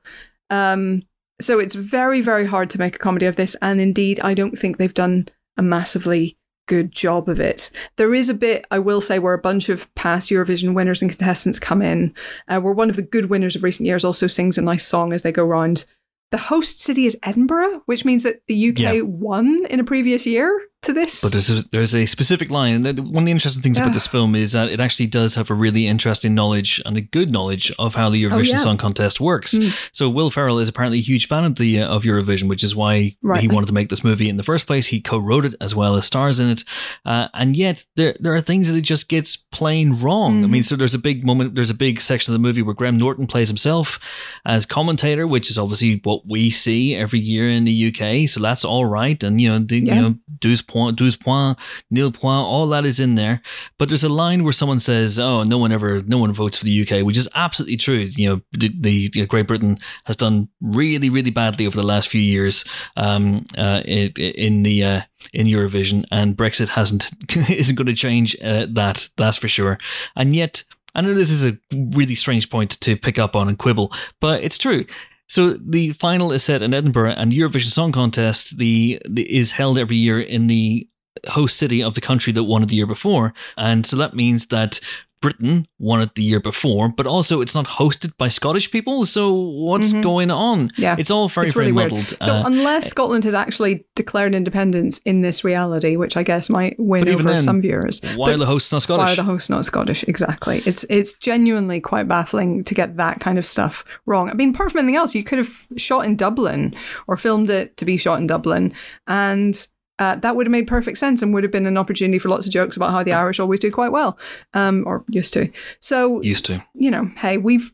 Um, 0.50 1.02
so 1.40 1.58
it's 1.58 1.74
very, 1.74 2.20
very 2.20 2.46
hard 2.46 2.70
to 2.70 2.78
make 2.78 2.96
a 2.96 2.98
comedy 3.00 3.26
of 3.26 3.36
this. 3.36 3.56
And 3.60 3.80
indeed, 3.80 4.20
I 4.20 4.34
don't 4.34 4.56
think 4.56 4.76
they've 4.76 4.94
done 4.94 5.28
a 5.56 5.62
massively 5.62 6.38
good 6.66 6.92
job 6.92 7.28
of 7.28 7.40
it. 7.40 7.70
There 7.96 8.14
is 8.14 8.28
a 8.28 8.34
bit, 8.34 8.66
I 8.70 8.78
will 8.78 9.00
say, 9.00 9.18
where 9.18 9.34
a 9.34 9.38
bunch 9.38 9.68
of 9.68 9.92
past 9.94 10.30
Eurovision 10.30 10.74
winners 10.74 11.02
and 11.02 11.10
contestants 11.10 11.58
come 11.58 11.82
in, 11.82 12.14
uh, 12.48 12.60
where 12.60 12.72
one 12.72 12.88
of 12.88 12.96
the 12.96 13.02
good 13.02 13.26
winners 13.26 13.56
of 13.56 13.62
recent 13.62 13.86
years 13.86 14.04
also 14.04 14.26
sings 14.28 14.56
a 14.56 14.62
nice 14.62 14.86
song 14.86 15.12
as 15.12 15.22
they 15.22 15.32
go 15.32 15.44
round. 15.44 15.84
The 16.30 16.38
host 16.38 16.80
city 16.80 17.04
is 17.06 17.18
Edinburgh, 17.22 17.82
which 17.86 18.04
means 18.04 18.22
that 18.22 18.40
the 18.46 18.54
UK 18.70 18.78
Yeah. 18.96 19.00
won 19.02 19.66
in 19.68 19.78
a 19.78 19.84
previous 19.84 20.26
year 20.26 20.58
to 20.85 20.93
this. 20.93 21.23
But 21.23 21.32
there's 21.32 21.51
a, 21.51 21.62
there's 21.73 21.94
a 21.94 22.06
specific 22.06 22.51
line. 22.51 22.82
One 22.85 22.97
of 22.97 23.24
the 23.24 23.31
interesting 23.31 23.62
things 23.62 23.78
about 23.78 23.93
this 23.93 24.06
film 24.06 24.35
is 24.35 24.52
that 24.52 24.69
it 24.70 24.81
actually 24.81 25.06
does 25.06 25.35
have 25.35 25.51
a 25.51 25.55
really 25.55 25.86
interesting 25.86 26.35
knowledge 26.35 26.81
and 26.86 26.97
a 26.97 27.01
good 27.01 27.31
knowledge 27.31 27.73
of 27.78 27.94
how 27.94 28.11
the 28.11 28.23
Eurovision 28.23 28.51
yeah. 28.52 28.59
Song 28.59 28.77
Contest 28.77 29.20
works. 29.20 29.55
Mm. 29.55 29.74
So 29.93 30.09
Will 30.09 30.31
Ferrell 30.31 30.59
is 30.59 30.69
apparently 30.69 30.98
a 30.98 31.02
huge 31.02 31.27
fan 31.28 31.44
of 31.44 31.56
the 31.56 31.81
uh, 31.82 31.89
of 31.89 32.05
Eurovision, 32.05 32.48
which 32.48 32.65
is 32.65 32.74
why 32.74 33.16
Right. 33.23 33.40
he 33.40 33.48
wanted 33.48 33.66
to 33.66 33.73
make 33.74 33.89
this 33.89 34.05
movie 34.05 34.28
in 34.28 34.36
the 34.36 34.43
first 34.43 34.66
place. 34.66 34.86
He 34.86 35.01
co-wrote 35.01 35.44
it 35.44 35.55
as 35.61 35.74
well 35.74 35.97
as 35.97 36.05
stars 36.05 36.40
in 36.40 36.48
it, 36.51 36.65
uh, 37.05 37.28
and 37.35 37.56
yet 37.56 37.85
there 37.97 38.16
there 38.20 38.35
are 38.35 38.40
things 38.40 38.70
that 38.70 38.77
it 38.77 38.82
just 38.82 39.09
gets 39.09 39.36
plain 39.36 40.01
wrong. 40.01 40.44
I 40.44 40.47
Mhm. 40.47 40.51
mean, 40.51 40.62
so 40.62 40.77
there's 40.77 40.94
a 40.94 40.98
big 40.98 41.24
moment, 41.24 41.55
there's 41.55 41.70
a 41.70 41.74
big 41.74 42.01
section 42.01 42.32
of 42.32 42.40
the 42.40 42.43
movie 42.47 42.62
where 42.62 42.74
Graham 42.74 42.98
Norton 42.98 43.27
plays 43.27 43.48
himself 43.48 43.98
as 44.44 44.66
commentator, 44.66 45.27
which 45.27 45.51
is 45.51 45.59
obviously 45.59 46.01
what 46.05 46.27
we 46.27 46.51
see 46.51 46.94
every 46.94 47.20
year 47.20 47.48
in 47.48 47.65
the 47.65 47.73
UK. 47.73 48.27
So 48.28 48.40
that's 48.40 48.65
all 48.65 48.85
right, 48.85 49.23
and 49.23 49.40
you 49.40 49.48
know, 49.48 49.59
the, 49.59 49.78
Yeah. 49.81 49.94
you 49.97 50.01
know, 50.02 50.15
douze 50.40 50.62
point, 50.74 50.98
douze 50.98 51.16
point, 51.16 51.56
nil 51.90 52.10
point, 52.10 52.46
all 52.46 52.66
that 52.66 52.84
is 52.84 53.01
in 53.01 53.14
there. 53.14 53.40
But 53.78 53.88
there's 53.88 54.05
a 54.05 54.09
line 54.09 54.42
where 54.42 54.52
someone 54.52 54.80
says, 54.80 55.18
"Oh, 55.18 55.44
no 55.44 55.56
one 55.56 55.72
ever, 55.72 56.02
no 56.02 56.18
one 56.18 56.34
votes 56.34 56.59
for 56.59 56.64
the 56.64 56.82
UK," 56.82 57.06
which 57.06 57.16
is 57.16 57.28
absolutely 57.34 57.76
true. 57.76 58.10
You 58.14 58.28
know, 58.28 58.40
the, 58.52 59.09
the 59.09 59.26
Great 59.26 59.46
Britain 59.46 59.78
has 60.05 60.16
done 60.16 60.48
really, 60.60 61.09
really 61.09 61.30
badly 61.30 61.66
over 61.66 61.76
the 61.76 61.86
last 61.86 62.09
few 62.09 62.20
years 62.20 62.64
um, 62.96 63.44
uh, 63.56 63.82
in, 63.84 64.10
in 64.18 64.62
the 64.64 64.84
uh, 64.84 65.01
in 65.32 65.46
Eurovision, 65.46 66.05
and 66.10 66.36
Brexit 66.36 66.68
hasn't 66.68 67.10
isn't 67.51 67.76
going 67.76 67.86
to 67.86 67.94
change 67.94 68.36
uh, 68.42 68.66
that. 68.70 69.09
That's 69.16 69.36
for 69.36 69.48
sure. 69.48 69.78
And 70.16 70.34
yet, 70.34 70.64
I 70.94 71.01
know 71.01 71.14
this 71.14 71.30
is 71.30 71.46
a 71.46 71.56
really 71.72 72.16
strange 72.16 72.51
point 72.51 72.72
to 72.80 72.96
pick 72.96 73.18
up 73.18 73.36
on 73.36 73.48
and 73.48 73.59
quibble, 73.59 73.92
but 74.20 74.42
it's 74.42 74.59
true. 74.59 74.84
So 75.28 75.55
the 75.55 75.90
final 75.92 76.32
is 76.32 76.42
set 76.42 76.62
in 76.62 76.74
Edinburgh, 76.74 77.14
and 77.16 77.32
Eurovision 77.32 77.70
Song 77.70 77.92
Contest 77.92 78.59
the, 78.59 79.01
the 79.09 79.22
is 79.22 79.52
held 79.52 79.78
every 79.78 79.96
year 79.96 80.20
in 80.20 80.46
the 80.46 80.88
host 81.28 81.56
city 81.56 81.82
of 81.82 81.94
the 81.94 82.01
country 82.01 82.32
that 82.32 82.44
won 82.44 82.62
it 82.62 82.68
the 82.68 82.76
year 82.76 82.86
before, 82.86 83.32
and 83.56 83.86
so 83.86 83.96
that 83.96 84.14
means 84.14 84.46
that 84.46 84.80
Britain 85.24 85.66
won 85.78 86.02
it 86.02 86.14
the 86.14 86.22
year 86.22 86.38
before, 86.40 86.88
but 86.90 87.06
also 87.06 87.40
it's 87.40 87.55
not 87.55 87.66
hosted 87.66 88.12
by 88.18 88.28
Scottish 88.28 88.70
people. 88.70 89.06
So 89.06 89.32
what's 89.32 89.92
Mhm. 89.94 90.02
going 90.02 90.30
on? 90.30 90.70
Yeah. 90.76 90.96
it's 90.98 91.10
all 91.10 91.28
very 91.28 91.46
it's 91.46 91.56
really 91.56 91.72
very 91.72 91.88
weird. 91.90 91.92
muddled. 91.92 92.18
So 92.22 92.32
Uh, 92.34 92.42
unless 92.44 92.88
Scotland 92.90 93.24
has 93.24 93.32
actually 93.34 93.86
declared 93.96 94.34
independence 94.34 94.98
in 95.06 95.22
this 95.22 95.42
reality, 95.44 95.96
which 95.96 96.16
I 96.16 96.22
guess 96.24 96.51
might 96.51 96.76
win 96.78 97.09
over 97.09 97.22
then, 97.22 97.38
some 97.38 97.60
viewers, 97.62 98.01
why 98.16 98.32
are 98.32 98.36
the 98.36 98.44
hosts 98.46 98.70
not 98.70 98.82
Scottish? 98.82 99.06
why 99.06 99.12
are 99.12 99.16
the 99.16 99.22
hosts 99.32 99.48
not 99.48 99.64
Scottish? 99.64 100.05
Exactly. 100.06 100.62
It's 100.66 100.84
it's 100.90 101.14
genuinely 101.14 101.80
quite 101.80 102.06
baffling 102.06 102.62
to 102.64 102.74
get 102.74 102.96
that 102.98 103.20
kind 103.20 103.38
of 103.38 103.46
stuff 103.46 103.84
wrong. 104.06 104.28
I 104.28 104.34
mean, 104.34 104.51
apart 104.51 104.72
from 104.72 104.80
anything 104.80 104.96
else, 104.96 105.14
you 105.14 105.24
could 105.24 105.38
have 105.38 105.66
shot 105.76 106.05
in 106.05 106.16
Dublin 106.16 106.74
or 107.06 107.16
filmed 107.16 107.48
it 107.51 107.76
to 107.78 107.84
be 107.86 107.96
shot 107.96 108.18
in 108.20 108.26
Dublin, 108.26 108.72
and 109.06 109.66
uh, 109.98 110.16
that 110.16 110.34
would 110.36 110.46
have 110.46 110.50
made 110.52 110.66
perfect 110.66 110.98
sense 110.98 111.22
and 111.22 111.32
would 111.32 111.42
have 111.44 111.52
been 111.52 111.66
an 111.66 111.78
opportunity 111.78 112.18
for 112.18 112.28
lots 112.28 112.46
of 112.46 112.52
jokes 112.52 112.76
about 112.76 112.90
how 112.90 113.02
the 113.02 113.12
Irish 113.12 113.38
always 113.38 113.60
do 113.60 113.70
quite 113.70 113.92
well, 113.92 114.18
um, 114.52 114.82
or 114.86 115.04
used 115.08 115.32
to. 115.34 115.50
So 115.80 116.20
Used 116.22 116.44
to. 116.46 116.64
you 116.74 116.90
know, 116.90 117.10
hey, 117.18 117.36
we've 117.36 117.72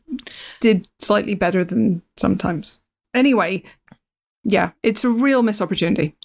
did 0.59 0.87
slightly 0.99 1.35
better 1.35 1.63
than 1.63 2.01
sometimes. 2.17 2.79
Anyway, 3.13 3.63
yeah, 4.43 4.71
it's 4.83 5.03
a 5.03 5.09
real 5.09 5.41
missed 5.43 5.61
opportunity. 5.61 6.15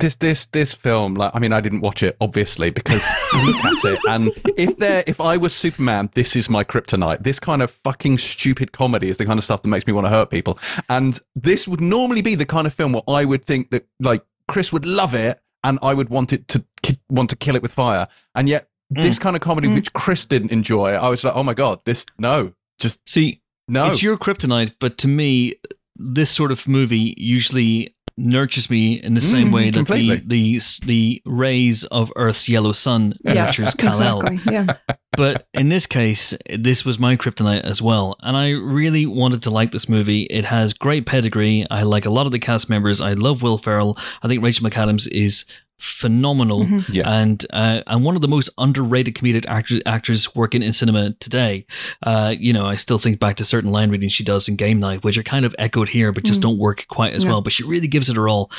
this 0.00 0.16
this 0.16 0.46
this 0.46 0.74
film 0.74 1.14
like 1.14 1.30
i 1.34 1.38
mean 1.38 1.52
i 1.52 1.60
didn't 1.60 1.80
watch 1.80 2.02
it 2.02 2.16
obviously 2.20 2.68
because 2.68 3.02
look 3.46 3.64
at 3.64 3.84
it 3.84 3.98
and 4.08 4.28
if 4.58 4.76
there 4.78 5.04
if 5.06 5.20
i 5.20 5.36
was 5.36 5.54
superman 5.54 6.10
this 6.14 6.34
is 6.34 6.50
my 6.50 6.64
kryptonite 6.64 7.22
this 7.22 7.38
kind 7.38 7.62
of 7.62 7.70
fucking 7.70 8.18
stupid 8.18 8.72
comedy 8.72 9.08
is 9.08 9.18
the 9.18 9.24
kind 9.24 9.38
of 9.38 9.44
stuff 9.44 9.62
that 9.62 9.68
makes 9.68 9.86
me 9.86 9.92
want 9.92 10.04
to 10.04 10.10
hurt 10.10 10.30
people 10.30 10.58
and 10.88 11.20
this 11.36 11.68
would 11.68 11.80
normally 11.80 12.22
be 12.22 12.34
the 12.34 12.44
kind 12.44 12.66
of 12.66 12.74
film 12.74 12.92
where 12.94 13.02
i 13.06 13.24
would 13.24 13.44
think 13.44 13.70
that 13.70 13.86
like 14.00 14.24
chris 14.48 14.72
would 14.72 14.86
love 14.86 15.14
it 15.14 15.40
and 15.62 15.78
i 15.82 15.94
would 15.94 16.08
want 16.08 16.32
it 16.32 16.46
to 16.48 16.64
ki- 16.82 16.96
want 17.08 17.30
to 17.30 17.36
kill 17.36 17.56
it 17.56 17.62
with 17.62 17.72
fire. 17.72 18.06
And 18.34 18.48
yet 18.48 18.68
this 18.90 19.18
kind 19.18 19.34
of 19.34 19.40
comedy 19.42 19.66
Mm. 19.68 19.74
which 19.74 19.92
chris 19.94 20.24
didn't 20.26 20.52
enjoy 20.52 20.92
i 20.92 21.08
was 21.08 21.24
like 21.24 21.34
oh 21.34 21.42
my 21.42 21.54
god 21.54 21.80
this 21.84 22.04
no 22.18 22.52
just 22.78 23.00
See, 23.08 23.40
no. 23.68 23.86
it's 23.86 24.02
your 24.02 24.16
kryptonite, 24.18 24.72
but 24.80 24.98
to 24.98 25.08
me, 25.08 25.54
this 25.96 26.28
sort 26.30 26.50
of 26.52 26.66
movie 26.68 27.14
usually 27.16 27.94
nurtures 28.16 28.70
me 28.70 28.94
in 29.02 29.14
the 29.14 29.20
same 29.20 29.48
Mm, 29.48 29.52
way 29.52 29.70
that 29.70 29.86
the, 29.88 30.22
the 30.24 30.60
the 30.86 31.22
rays 31.26 31.84
of 31.84 32.12
Earth's 32.16 32.48
yellow 32.48 32.72
sun 32.72 33.14
Yeah, 33.24 33.46
nurtures 33.46 33.74
Kal-El. 33.74 34.20
exactly. 34.26 34.52
Yeah. 34.52 34.76
but 35.16 35.48
in 35.52 35.68
this 35.68 35.86
case, 35.86 36.32
this 36.56 36.84
was 36.84 36.98
my 36.98 37.16
kryptonite 37.16 37.62
as 37.62 37.82
well. 37.82 38.16
And 38.20 38.36
I 38.36 38.50
really 38.50 39.04
wanted 39.06 39.42
to 39.42 39.50
like 39.50 39.72
this 39.72 39.88
movie. 39.88 40.22
It 40.24 40.44
has 40.44 40.72
great 40.72 41.06
pedigree. 41.06 41.66
I 41.70 41.82
like 41.82 42.04
a 42.06 42.10
lot 42.10 42.26
of 42.26 42.32
the 42.32 42.38
cast 42.38 42.70
members. 42.70 43.00
I 43.00 43.14
love 43.14 43.42
Will 43.42 43.58
Ferrell. 43.58 43.98
I 44.22 44.28
think 44.28 44.42
Rachel 44.44 44.68
McAdams 44.68 45.08
is 45.10 45.44
phenomenal 45.84 46.64
Mhm. 46.64 46.84
Yeah. 46.94 47.10
and 47.10 47.44
uh, 47.52 47.82
and 47.86 48.04
one 48.04 48.16
of 48.16 48.22
the 48.22 48.28
most 48.28 48.48
underrated 48.58 49.14
comedic 49.14 49.44
actors 49.46 49.80
actors 49.86 50.34
working 50.34 50.62
in 50.62 50.72
cinema 50.72 51.12
today. 51.20 51.66
Uh, 52.02 52.34
you 52.38 52.52
know, 52.52 52.64
I 52.66 52.76
still 52.76 52.98
think 52.98 53.20
back 53.20 53.36
to 53.36 53.44
certain 53.44 53.70
line 53.70 53.90
readings 53.90 54.12
she 54.12 54.24
does 54.24 54.48
in 54.48 54.56
Game 54.56 54.80
Night, 54.80 55.04
which 55.04 55.18
are 55.18 55.22
kind 55.22 55.44
of 55.44 55.54
echoed 55.58 55.88
here, 55.90 56.10
but 56.10 56.24
just 56.24 56.40
Mm. 56.40 56.44
don't 56.44 56.58
work 56.58 56.86
quite 56.88 57.12
as 57.12 57.22
Yeah. 57.24 57.30
well. 57.30 57.42
But 57.42 57.52
she 57.52 57.62
really 57.64 57.86
gives 57.86 58.08
it 58.08 58.16
her 58.16 58.28
all. 58.28 58.50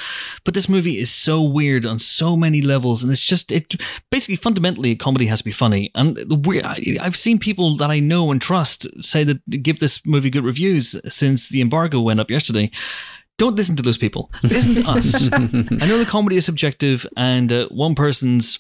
But 0.43 0.53
this 0.53 0.69
movie 0.69 0.97
is 0.99 1.09
so 1.09 1.41
weird 1.41 1.85
on 1.85 1.97
so 1.99 2.37
many 2.37 2.61
levels, 2.61 3.01
and 3.03 3.11
it's 3.11 3.23
just 3.23 3.51
it 3.51 3.73
basically 4.11 4.35
fundamentally 4.35 4.91
a 4.91 4.95
comedy 4.95 5.25
has 5.25 5.39
to 5.39 5.45
be 5.45 5.51
funny. 5.51 5.89
And 5.95 6.15
the 6.17 6.35
weird, 6.35 6.63
I, 6.65 6.97
I've 7.01 7.15
seen 7.17 7.39
people 7.39 7.75
that 7.77 7.89
I 7.89 7.99
know 7.99 8.31
and 8.31 8.39
trust 8.41 8.85
say 9.01 9.23
that 9.23 9.39
give 9.63 9.79
this 9.79 10.05
movie 10.05 10.29
good 10.29 10.43
reviews 10.45 10.95
since 11.07 11.49
the 11.49 11.61
embargo 11.61 11.99
went 11.99 12.19
up 12.19 12.29
yesterday. 12.29 12.69
Don't 13.37 13.55
listen 13.55 13.75
to 13.75 13.81
those 13.83 13.97
people. 13.97 14.31
Listen 14.43 14.75
to 14.83 14.89
us. 14.89 15.29
I 15.33 15.37
know 15.87 15.97
the 15.97 16.05
comedy 16.07 16.37
is 16.37 16.45
subjective, 16.45 17.05
and 17.17 17.51
uh, 17.51 17.67
one 17.69 17.93
person's 17.95 18.59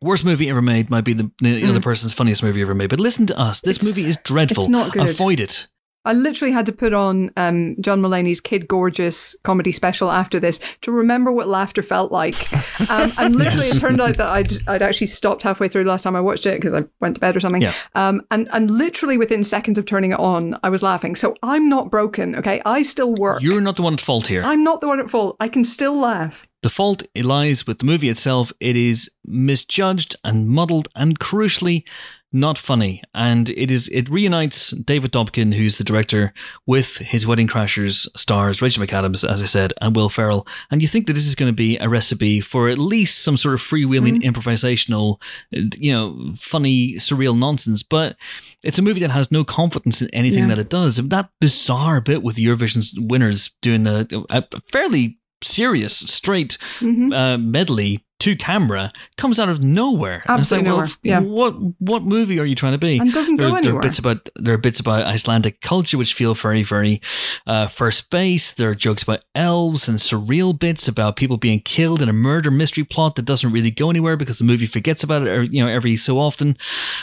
worst 0.00 0.24
movie 0.24 0.48
ever 0.48 0.62
made 0.62 0.90
might 0.90 1.04
be 1.04 1.12
the, 1.12 1.30
the 1.42 1.66
other 1.68 1.80
person's 1.80 2.12
funniest 2.12 2.42
movie 2.42 2.62
ever 2.62 2.74
made. 2.74 2.88
But 2.90 3.00
listen 3.00 3.26
to 3.26 3.38
us. 3.38 3.60
This 3.60 3.78
Mm. 3.78 3.80
It's- 3.82 3.96
movie 3.96 4.08
is 4.08 4.16
dreadful. 4.24 4.64
it's 4.64 4.70
not 4.70 4.92
good. 4.92 5.08
Avoid 5.08 5.40
it. 5.40 5.66
I 6.04 6.14
literally 6.14 6.52
had 6.52 6.66
to 6.66 6.72
put 6.72 6.94
on 6.94 7.30
um, 7.36 7.76
John 7.80 8.00
Mulaney's 8.00 8.40
Kid 8.40 8.66
Gorgeous 8.68 9.36
comedy 9.42 9.70
special 9.70 10.10
after 10.10 10.40
this 10.40 10.58
to 10.80 10.90
remember 10.90 11.30
what 11.30 11.48
laughter 11.48 11.82
felt 11.82 12.12
like. 12.12 12.48
Um, 12.88 13.12
and 13.18 13.36
literally, 13.36 13.66
it 13.66 13.78
turned 13.78 14.00
out 14.00 14.16
that 14.16 14.28
I'd, 14.28 14.52
I'd 14.68 14.80
actually 14.80 15.08
stopped 15.08 15.42
halfway 15.42 15.68
through 15.68 15.84
last 15.84 16.02
time 16.02 16.16
I 16.16 16.20
watched 16.22 16.46
it 16.46 16.56
because 16.56 16.72
I 16.72 16.84
went 16.98 17.16
to 17.16 17.20
bed 17.20 17.36
or 17.36 17.40
something. 17.40 17.60
Yeah. 17.60 17.74
Um, 17.94 18.22
and, 18.30 18.48
and 18.52 18.70
literally 18.70 19.18
within 19.18 19.44
seconds 19.44 19.76
of 19.76 19.84
turning 19.84 20.12
it 20.12 20.18
on, 20.18 20.58
I 20.62 20.70
was 20.70 20.82
laughing. 20.82 21.14
So 21.14 21.36
I'm 21.42 21.68
not 21.68 21.90
broken, 21.90 22.34
okay? 22.36 22.62
I 22.64 22.82
still 22.82 23.14
work. 23.14 23.42
You're 23.42 23.60
not 23.60 23.76
the 23.76 23.82
one 23.82 23.92
at 23.92 24.00
fault 24.00 24.28
here. 24.28 24.42
I'm 24.42 24.64
not 24.64 24.80
the 24.80 24.88
one 24.88 24.98
at 24.98 25.10
fault. 25.10 25.36
I 25.40 25.48
can 25.48 25.62
still 25.62 25.94
laugh. 26.00 26.48
The 26.62 26.70
fault 26.70 27.02
lies 27.14 27.66
with 27.66 27.80
the 27.80 27.84
movie 27.84 28.08
itself. 28.08 28.50
It 28.60 28.76
is 28.76 29.10
misjudged 29.26 30.16
and 30.24 30.48
muddled 30.48 30.88
and 30.96 31.18
crucially 31.18 31.84
not 32.32 32.56
funny. 32.58 33.02
And 33.14 33.50
it 33.50 33.70
is 33.70 33.88
it 33.88 34.08
reunites 34.08 34.70
David 34.70 35.12
Dobkin, 35.12 35.54
who's 35.54 35.78
the 35.78 35.84
director, 35.84 36.32
with 36.66 36.98
his 36.98 37.26
Wedding 37.26 37.48
Crashers 37.48 38.06
stars 38.16 38.62
Rachel 38.62 38.84
McAdams, 38.84 39.28
as 39.28 39.42
I 39.42 39.46
said, 39.46 39.72
and 39.80 39.96
Will 39.96 40.08
Ferrell. 40.08 40.46
And 40.70 40.80
you 40.82 40.88
think 40.88 41.06
that 41.06 41.14
this 41.14 41.26
is 41.26 41.34
going 41.34 41.48
to 41.50 41.56
be 41.56 41.76
a 41.78 41.88
recipe 41.88 42.40
for 42.40 42.68
at 42.68 42.78
least 42.78 43.18
some 43.18 43.36
sort 43.36 43.54
of 43.54 43.60
freewheeling, 43.60 44.22
improvisational, 44.22 45.20
you 45.50 45.92
know, 45.92 46.32
funny, 46.36 46.94
surreal 46.94 47.36
nonsense. 47.36 47.82
But 47.82 48.16
it's 48.62 48.78
a 48.78 48.82
movie 48.82 49.00
that 49.00 49.10
has 49.10 49.32
no 49.32 49.42
confidence 49.44 50.00
in 50.02 50.08
anything 50.10 50.40
Yeah. 50.44 50.48
that 50.48 50.58
it 50.58 50.68
does. 50.70 50.96
That 50.96 51.30
bizarre 51.40 52.00
bit 52.00 52.22
with 52.22 52.36
Eurovision's 52.36 52.94
winners 52.98 53.50
doing 53.62 53.82
the 53.82 54.24
a 54.30 54.44
fairly 54.70 55.18
serious, 55.42 55.96
straight 55.96 56.58
Mhm. 56.80 57.14
uh, 57.14 57.38
medley 57.38 58.04
to 58.20 58.36
camera 58.36 58.92
comes 59.16 59.38
out 59.38 59.48
of 59.48 59.62
nowhere. 59.62 60.22
And 60.26 60.40
it's 60.40 60.52
Absolutely 60.52 60.70
well, 60.70 60.90
yeah. 61.02 61.20
What 61.20 61.54
what 61.80 62.02
movie 62.02 62.38
are 62.38 62.44
you 62.44 62.54
trying 62.54 62.72
to 62.72 62.78
be? 62.78 62.98
And 62.98 63.12
doesn't 63.12 63.36
go 63.36 63.52
there, 63.52 63.62
there 63.62 63.76
are 63.76 63.80
bits 63.80 63.98
about 63.98 64.28
there 64.36 64.54
are 64.54 64.58
bits 64.58 64.80
about 64.80 65.06
Icelandic 65.06 65.60
culture 65.60 65.98
which 65.98 66.14
feel 66.14 66.34
very 66.34 66.62
very 66.62 67.00
uh, 67.46 67.66
first 67.66 68.10
base. 68.10 68.52
There 68.52 68.70
are 68.70 68.74
jokes 68.74 69.02
about 69.02 69.24
elves 69.34 69.88
and 69.88 69.98
surreal 69.98 70.56
bits 70.58 70.86
about 70.86 71.16
people 71.16 71.36
being 71.36 71.60
killed 71.60 72.02
in 72.02 72.08
a 72.08 72.12
murder 72.12 72.50
mystery 72.50 72.84
plot 72.84 73.16
that 73.16 73.24
doesn't 73.24 73.52
really 73.52 73.70
go 73.70 73.90
anywhere 73.90 74.16
because 74.16 74.38
the 74.38 74.44
movie 74.44 74.66
forgets 74.66 75.02
about 75.02 75.22
it. 75.22 75.28
Or, 75.28 75.42
you 75.42 75.62
know 75.64 75.68
every 75.68 75.96
so 75.96 76.18
often, 76.18 76.56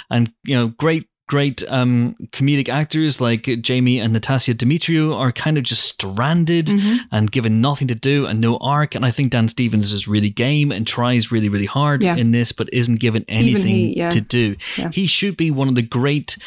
and 0.10 0.32
you 0.44 0.56
know 0.56 0.70
great. 0.70 1.08
Great 1.28 1.62
um, 1.68 2.16
comedic 2.32 2.70
actors 2.70 3.20
like 3.20 3.44
Jamie 3.62 4.00
and 4.00 4.16
Natasia 4.16 4.54
Demetriou 4.54 5.14
are 5.14 5.32
kind 5.34 5.58
of 5.58 5.64
just 5.66 5.84
stranded 5.84 6.68
Mm-hmm. 6.68 6.96
and 7.12 7.32
given 7.32 7.60
nothing 7.62 7.88
to 7.90 7.96
do 7.96 8.26
and 8.26 8.40
no 8.40 8.58
arc. 8.58 8.96
And 8.96 9.06
I 9.06 9.12
think 9.12 9.32
Dan 9.32 9.48
Stevens 9.50 9.92
is 9.94 10.08
really 10.08 10.30
game 10.30 10.72
and 10.72 10.88
tries 10.88 11.32
really, 11.32 11.50
really 11.50 11.66
hard 11.66 12.02
Yeah. 12.02 12.16
in 12.16 12.32
this, 12.32 12.52
but 12.52 12.70
isn't 12.74 13.00
given 13.02 13.26
anything 13.28 13.66
he, 13.68 13.98
yeah. 13.98 14.10
to 14.10 14.22
do. 14.22 14.56
Yeah. 14.78 14.90
He 14.94 15.06
should 15.08 15.36
be 15.36 15.52
one 15.52 15.68
of 15.68 15.76
the 15.76 15.82
great 15.82 16.38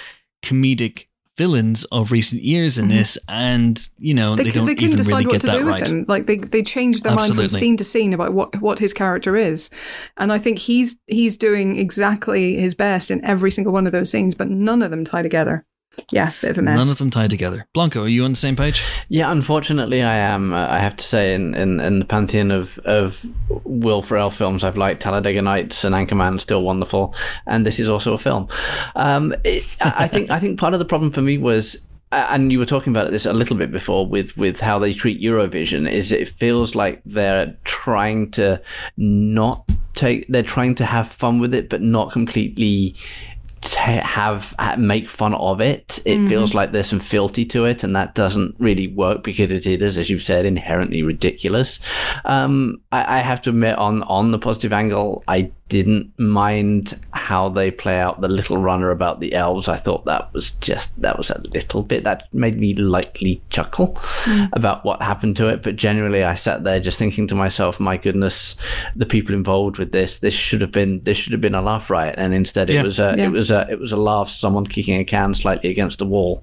comedic 0.42 1.04
villains 1.40 1.84
of 1.84 2.12
recent 2.12 2.42
years 2.42 2.76
in 2.76 2.88
this, 2.88 3.16
and 3.26 3.88
you 3.98 4.12
know 4.12 4.36
they, 4.36 4.44
Mm-hmm. 4.44 4.48
They, 4.48 4.54
don't 4.58 4.66
they 4.66 4.74
couldn't 4.74 4.86
even 4.88 4.96
decide 4.98 5.10
really 5.10 5.24
what 5.26 5.32
get 5.32 5.40
to 5.40 5.46
that 5.46 5.58
do 5.58 5.64
right. 5.64 5.80
with 5.80 5.88
him. 5.88 6.04
Like 6.06 6.26
they, 6.26 6.36
they 6.36 6.62
changed 6.62 7.02
their 7.02 7.14
mind 7.14 7.34
from 7.34 7.48
scene 7.48 7.76
to 7.78 7.84
scene 7.84 8.12
about 8.12 8.34
what, 8.34 8.60
what 8.60 8.78
his 8.78 8.92
character 8.92 9.36
is, 9.36 9.70
and 10.18 10.30
I 10.32 10.38
think 10.38 10.58
he's 10.58 10.98
he's 11.06 11.38
doing 11.38 11.76
exactly 11.76 12.56
his 12.56 12.74
best 12.74 13.10
in 13.10 13.24
every 13.24 13.50
single 13.50 13.72
one 13.72 13.86
of 13.86 13.92
those 13.92 14.10
scenes, 14.10 14.34
but 14.34 14.50
none 14.50 14.82
of 14.82 14.90
them 14.90 15.04
tie 15.04 15.22
together. 15.22 15.64
Yeah, 16.10 16.32
bit 16.40 16.52
of 16.52 16.58
a 16.58 16.62
mess. 16.62 16.76
None 16.76 16.88
of 16.90 16.98
them 16.98 17.10
tied 17.10 17.30
together. 17.30 17.66
Blanco, 17.74 18.02
are 18.02 18.08
you 18.08 18.24
on 18.24 18.30
the 18.32 18.36
same 18.36 18.56
page? 18.56 18.82
Yeah, 19.08 19.30
unfortunately, 19.30 20.02
I 20.02 20.16
am. 20.16 20.52
Uh, 20.52 20.66
I 20.68 20.78
have 20.78 20.96
to 20.96 21.04
say, 21.04 21.34
in, 21.34 21.54
in, 21.54 21.80
in 21.80 21.98
the 21.98 22.04
pantheon 22.04 22.50
of, 22.50 22.78
of 22.80 23.24
Will 23.64 24.02
Ferrell 24.02 24.30
films, 24.30 24.64
I've 24.64 24.76
liked 24.76 25.02
Talladega 25.02 25.42
Nights 25.42 25.84
and 25.84 25.94
Anchorman, 25.94 26.40
still 26.40 26.62
wonderful, 26.62 27.14
and 27.46 27.66
this 27.66 27.78
is 27.80 27.88
also 27.88 28.14
a 28.14 28.18
film. 28.18 28.48
Um, 28.96 29.34
it, 29.44 29.64
I 29.80 30.04
I 30.04 30.08
think 30.08 30.30
I 30.30 30.40
think 30.40 30.58
part 30.58 30.72
of 30.74 30.78
the 30.78 30.86
problem 30.86 31.10
for 31.12 31.22
me 31.22 31.38
was. 31.38 31.86
uh, 32.12 32.26
And 32.30 32.50
you 32.50 32.58
were 32.58 32.66
talking 32.66 32.92
about 32.92 33.10
this 33.10 33.26
a 33.26 33.32
little 33.32 33.56
bit 33.56 33.70
before 33.70 34.06
with, 34.06 34.36
with 34.36 34.60
how 34.60 34.78
they 34.80 34.92
treat 34.92 35.20
Eurovision. 35.22 35.88
Is 35.90 36.12
it 36.12 36.28
feels 36.28 36.74
like 36.74 37.02
they're 37.04 37.56
trying 37.64 38.30
to 38.32 38.60
not 38.96 39.68
take. 39.94 40.26
They're 40.28 40.42
trying 40.42 40.74
to 40.76 40.84
have 40.84 41.08
fun 41.08 41.40
with 41.40 41.54
it, 41.54 41.68
but 41.68 41.82
not 41.82 42.12
completely 42.12 42.94
ta 42.94 43.29
have 43.62 44.54
make 44.78 45.08
fun 45.08 45.34
of 45.34 45.60
it. 45.60 46.00
It 46.04 46.28
feels 46.28 46.54
like 46.54 46.72
there's 46.72 46.88
some 46.88 47.00
fealty 47.00 47.44
to 47.46 47.64
it, 47.64 47.84
and 47.84 47.94
that 47.96 48.14
doesn't 48.14 48.54
really 48.58 48.88
work 48.88 49.22
because 49.22 49.50
it 49.50 49.66
is, 49.66 49.98
as 49.98 50.10
you've 50.10 50.22
said, 50.22 50.46
inherently 50.46 51.02
ridiculous. 51.02 51.80
Um, 52.24 52.80
I, 52.92 53.18
I 53.18 53.20
have 53.20 53.42
to 53.42 53.50
admit, 53.50 53.76
on 53.76 54.02
on 54.04 54.30
the 54.30 54.38
positive 54.38 54.72
angle, 54.72 55.22
I 55.28 55.50
didn't 55.70 56.12
mind 56.18 56.98
how 57.12 57.48
they 57.48 57.70
play 57.70 57.98
out 57.98 58.20
the 58.20 58.28
little 58.28 58.58
runner 58.58 58.90
about 58.90 59.20
the 59.20 59.32
elves. 59.34 59.68
I 59.68 59.76
thought 59.76 60.04
that 60.04 60.34
was 60.34 60.50
just 60.56 60.90
that 61.00 61.16
was 61.16 61.30
a 61.30 61.40
little 61.54 61.82
bit 61.82 62.02
that 62.02 62.28
made 62.34 62.58
me 62.58 62.74
lightly 62.74 63.40
chuckle 63.50 63.96
hmm. 64.00 64.46
about 64.52 64.84
what 64.84 65.00
happened 65.00 65.36
to 65.36 65.46
it. 65.46 65.62
But 65.62 65.76
generally, 65.76 66.24
I 66.24 66.34
sat 66.34 66.64
there 66.64 66.80
just 66.80 66.98
thinking 66.98 67.28
to 67.28 67.36
myself, 67.36 67.78
"My 67.78 67.96
goodness, 67.96 68.56
the 68.96 69.06
people 69.06 69.32
involved 69.32 69.78
with 69.78 69.92
this. 69.92 70.18
This 70.18 70.34
should 70.34 70.60
have 70.60 70.72
been 70.72 71.00
this 71.02 71.16
should 71.16 71.32
have 71.32 71.40
been 71.40 71.54
a 71.54 71.62
laugh 71.62 71.88
riot, 71.88 72.16
and 72.18 72.34
instead 72.34 72.68
it 72.68 72.84
was 72.84 72.98
a 72.98 73.14
Yeah. 73.16 73.26
it 73.26 73.30
was 73.30 73.52
a 73.52 73.66
it 73.70 73.78
was 73.78 73.92
a 73.92 73.96
laugh. 73.96 74.28
Someone 74.28 74.66
kicking 74.66 74.98
a 75.00 75.04
can 75.04 75.32
slightly 75.34 75.70
against 75.70 76.00
the 76.00 76.06
wall. 76.06 76.42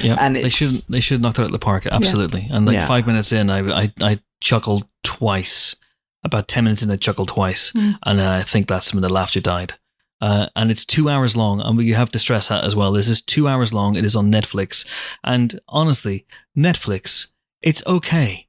Yeah, 0.00 0.16
And 0.18 0.34
they 0.34 0.48
should 0.48 0.70
they 0.88 1.00
should 1.00 1.16
have 1.16 1.22
knocked 1.22 1.38
it 1.38 1.42
out 1.42 1.46
of 1.46 1.52
the 1.52 1.58
park. 1.58 1.86
Absolutely. 1.86 2.48
And 2.50 2.64
like 2.64 2.74
Yeah. 2.74 2.88
five 2.88 3.06
minutes 3.06 3.32
in, 3.32 3.50
I, 3.50 3.82
I 3.82 3.92
I 4.00 4.20
chuckled 4.40 4.86
twice. 5.02 5.76
About 6.24 6.46
ten 6.48 6.64
minutes 6.64 6.82
in, 6.82 6.90
I 6.90 6.96
chuckled 6.96 7.28
twice, 7.28 7.72
Mm. 7.72 7.98
and 8.04 8.20
uh, 8.20 8.30
I 8.30 8.42
think 8.42 8.68
that's 8.68 8.92
when 8.94 9.02
the 9.02 9.08
laughter 9.12 9.40
died. 9.40 9.74
Uh, 10.20 10.46
and 10.54 10.70
it's 10.70 10.84
two 10.84 11.08
hours 11.08 11.36
long, 11.36 11.60
and 11.60 11.80
you 11.82 11.94
have 11.96 12.10
to 12.10 12.18
stress 12.18 12.46
that 12.48 12.62
as 12.62 12.76
well. 12.76 12.92
This 12.92 13.08
is 13.08 13.20
two 13.20 13.48
hours 13.48 13.72
long. 13.74 13.96
It 13.96 14.04
is 14.04 14.14
on 14.14 14.30
Netflix, 14.30 14.86
and 15.24 15.58
honestly, 15.68 16.26
Netflix, 16.56 17.32
it's 17.60 17.82
okay 17.86 18.46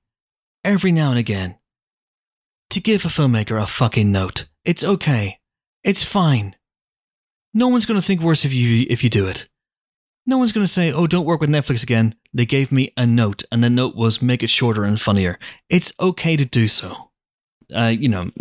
every 0.63 0.91
now 0.91 1.09
and 1.09 1.17
again 1.19 1.57
to 2.69 2.79
give 2.79 3.05
a 3.05 3.07
filmmaker 3.09 3.59
a 3.61 3.65
fucking 3.65 4.11
note. 4.11 4.45
It's 4.63 4.83
okay. 4.83 5.39
It's 5.83 6.03
fine. 6.03 6.55
No 7.55 7.67
one's 7.67 7.85
going 7.85 7.99
to 7.99 8.05
think 8.05 8.21
worse 8.21 8.45
if 8.45 8.53
you 8.53 8.85
if 8.89 9.03
you 9.03 9.09
do 9.09 9.27
it. 9.27 9.47
No 10.25 10.37
one's 10.37 10.51
going 10.53 10.65
to 10.65 10.71
say, 10.71 10.91
"Oh, 10.91 11.07
don't 11.07 11.25
work 11.25 11.41
with 11.41 11.49
Netflix 11.49 11.81
again." 11.83 12.15
They 12.33 12.45
gave 12.45 12.71
me 12.71 12.93
a 12.95 13.05
note, 13.05 13.43
and 13.51 13.63
the 13.63 13.69
note 13.69 13.95
was 13.95 14.21
make 14.21 14.41
it 14.43 14.49
shorter 14.49 14.83
and 14.85 15.01
funnier. 15.01 15.37
It's 15.69 15.91
okay 15.99 16.35
to 16.37 16.45
do 16.45 16.67
so. 16.67 17.09
Uh, 17.73 17.87
you 17.87 18.09
know, 18.09 18.31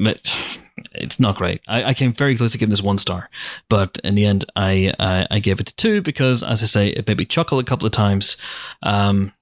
it's 0.94 1.20
not 1.20 1.36
great. 1.36 1.60
I, 1.68 1.84
I 1.84 1.94
came 1.94 2.12
very 2.12 2.36
close 2.36 2.52
to 2.52 2.58
giving 2.58 2.70
this 2.70 2.82
one 2.82 2.98
star, 2.98 3.30
but 3.68 3.98
in 4.04 4.14
the 4.14 4.24
end, 4.24 4.44
I 4.56 4.92
I, 4.98 5.26
I 5.30 5.38
gave 5.40 5.60
it 5.60 5.72
two 5.76 6.02
because, 6.02 6.42
as 6.42 6.62
I 6.62 6.66
say, 6.66 6.88
it 6.88 7.06
made 7.06 7.18
me 7.18 7.24
chuckle 7.24 7.58
a 7.58 7.64
couple 7.64 7.86
of 7.86 7.92
times. 7.92 8.36
Um, 8.82 9.32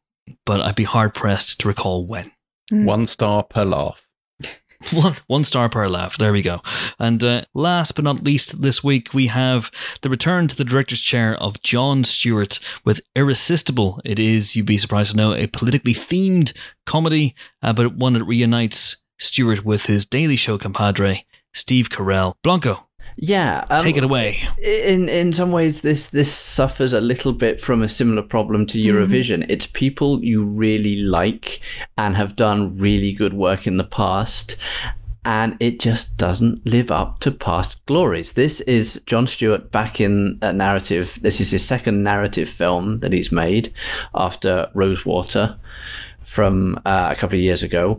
but 0.47 0.61
I'd 0.61 0.77
be 0.77 0.85
hard 0.85 1.15
pressed 1.15 1.61
to 1.61 1.69
recall 1.69 2.07
when. 2.07 2.33
One 2.71 3.07
star 3.07 3.43
per 3.43 3.65
laugh. 3.65 4.07
One, 4.93 5.15
one 5.27 5.45
star 5.45 5.69
per 5.69 5.87
laugh. 5.89 6.17
There 6.17 6.33
we 6.33 6.41
go. 6.41 6.63
And 6.99 7.23
uh, 7.23 7.43
last 7.53 7.95
but 7.95 8.05
not 8.05 8.25
least, 8.25 8.63
this 8.63 8.83
week 8.83 9.13
we 9.13 9.27
have 9.27 9.71
the 10.01 10.09
return 10.09 10.49
to 10.49 10.57
the 10.57 10.65
director's 10.65 11.03
chair 11.03 11.37
of 11.37 11.61
Jon 11.61 12.03
Stewart 12.03 12.59
with 12.83 13.03
Irresistible. 13.15 14.01
It 14.07 14.19
is, 14.19 14.57
you'd 14.57 14.65
be 14.65 14.79
surprised 14.79 15.11
to 15.11 15.19
know, 15.19 15.35
a 15.35 15.49
politically 15.49 15.93
themed 15.93 16.57
comedy, 16.87 17.35
uh, 17.63 17.75
but 17.75 17.95
one 17.97 18.15
that 18.15 18.25
reunites 18.25 18.97
Stewart 19.21 19.65
with 19.65 19.85
his 19.87 20.07
Daily 20.07 20.37
Show 20.37 20.57
compadre, 20.59 21.25
Steve 21.53 21.91
Carell. 21.91 22.35
Blanco, 22.43 22.89
Yeah, 23.17 23.65
um, 23.69 23.83
take 23.83 23.99
it 23.99 24.03
away. 24.03 24.39
in 24.63 25.09
in 25.11 25.33
some 25.35 25.53
ways 25.53 25.83
this 25.83 26.09
this 26.09 26.33
suffers 26.33 26.93
a 26.95 27.01
little 27.03 27.33
bit 27.35 27.61
from 27.61 27.83
a 27.83 27.89
similar 27.89 28.23
problem 28.23 28.65
to 28.67 28.79
Eurovision. 28.79 29.45
It's 29.49 29.67
people 29.67 30.25
you 30.25 30.43
really 30.43 30.97
like 30.97 31.61
and 31.99 32.17
have 32.17 32.35
done 32.35 32.79
really 32.79 33.13
good 33.13 33.35
work 33.35 33.67
in 33.67 33.77
the 33.77 33.85
past 33.85 34.57
and 35.27 35.55
it 35.61 35.79
just 35.81 36.17
doesn't 36.17 36.65
live 36.65 36.91
up 36.91 37.21
to 37.21 37.31
past 37.31 37.85
glories. 37.85 38.33
This 38.33 38.63
is 38.63 39.03
Jon 39.05 39.27
Stewart 39.27 39.71
back 39.71 40.01
in 40.01 40.39
a 40.41 40.51
narrative. 40.51 41.19
This 41.21 41.43
is 41.43 41.51
his 41.51 41.63
second 41.63 42.03
narrative 42.03 42.49
film 42.49 43.01
that 43.01 43.13
he's 43.13 43.31
made 43.31 43.71
after 44.15 44.71
Rosewater 44.73 45.59
from 46.31 46.81
uh, 46.87 47.09
a 47.11 47.17
couple 47.17 47.37
of 47.37 47.43
years 47.43 47.65
ago. 47.65 47.99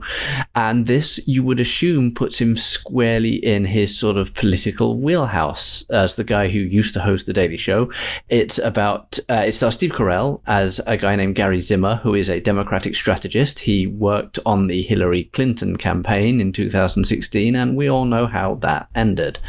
And 0.55 0.87
this, 0.87 1.19
you 1.27 1.43
would 1.43 1.59
assume, 1.59 2.13
puts 2.13 2.39
him 2.39 2.55
squarely 2.55 3.35
in 3.35 3.65
his 3.65 3.97
sort 3.97 4.15
of 4.15 4.33
political 4.35 4.97
wheelhouse 4.97 5.83
as 5.89 6.15
the 6.15 6.23
guy 6.23 6.47
who 6.47 6.59
used 6.59 6.93
to 6.93 7.01
host 7.01 7.25
The 7.25 7.33
Daily 7.33 7.57
Show. 7.57 7.91
It's 8.29 8.57
about, 8.57 9.19
uh, 9.29 9.43
it 9.47 9.53
stars 9.53 9.73
Steve 9.73 9.91
Carell 9.91 10.39
as 10.47 10.79
a 10.87 10.95
guy 10.95 11.17
named 11.17 11.35
Gary 11.35 11.59
Zimmer, 11.59 11.97
who 11.97 12.15
is 12.15 12.29
a 12.29 12.39
Democratic 12.39 12.95
strategist. 12.95 13.59
He 13.59 13.85
worked 13.85 14.39
on 14.45 14.67
the 14.67 14.81
Hillary 14.81 15.25
Clinton 15.25 15.75
campaign 15.75 16.39
in 16.39 16.53
2016, 16.53 17.53
and 17.53 17.75
we 17.75 17.89
all 17.89 18.05
know 18.05 18.27
how 18.27 18.55
that 18.55 18.87
ended 18.95 19.39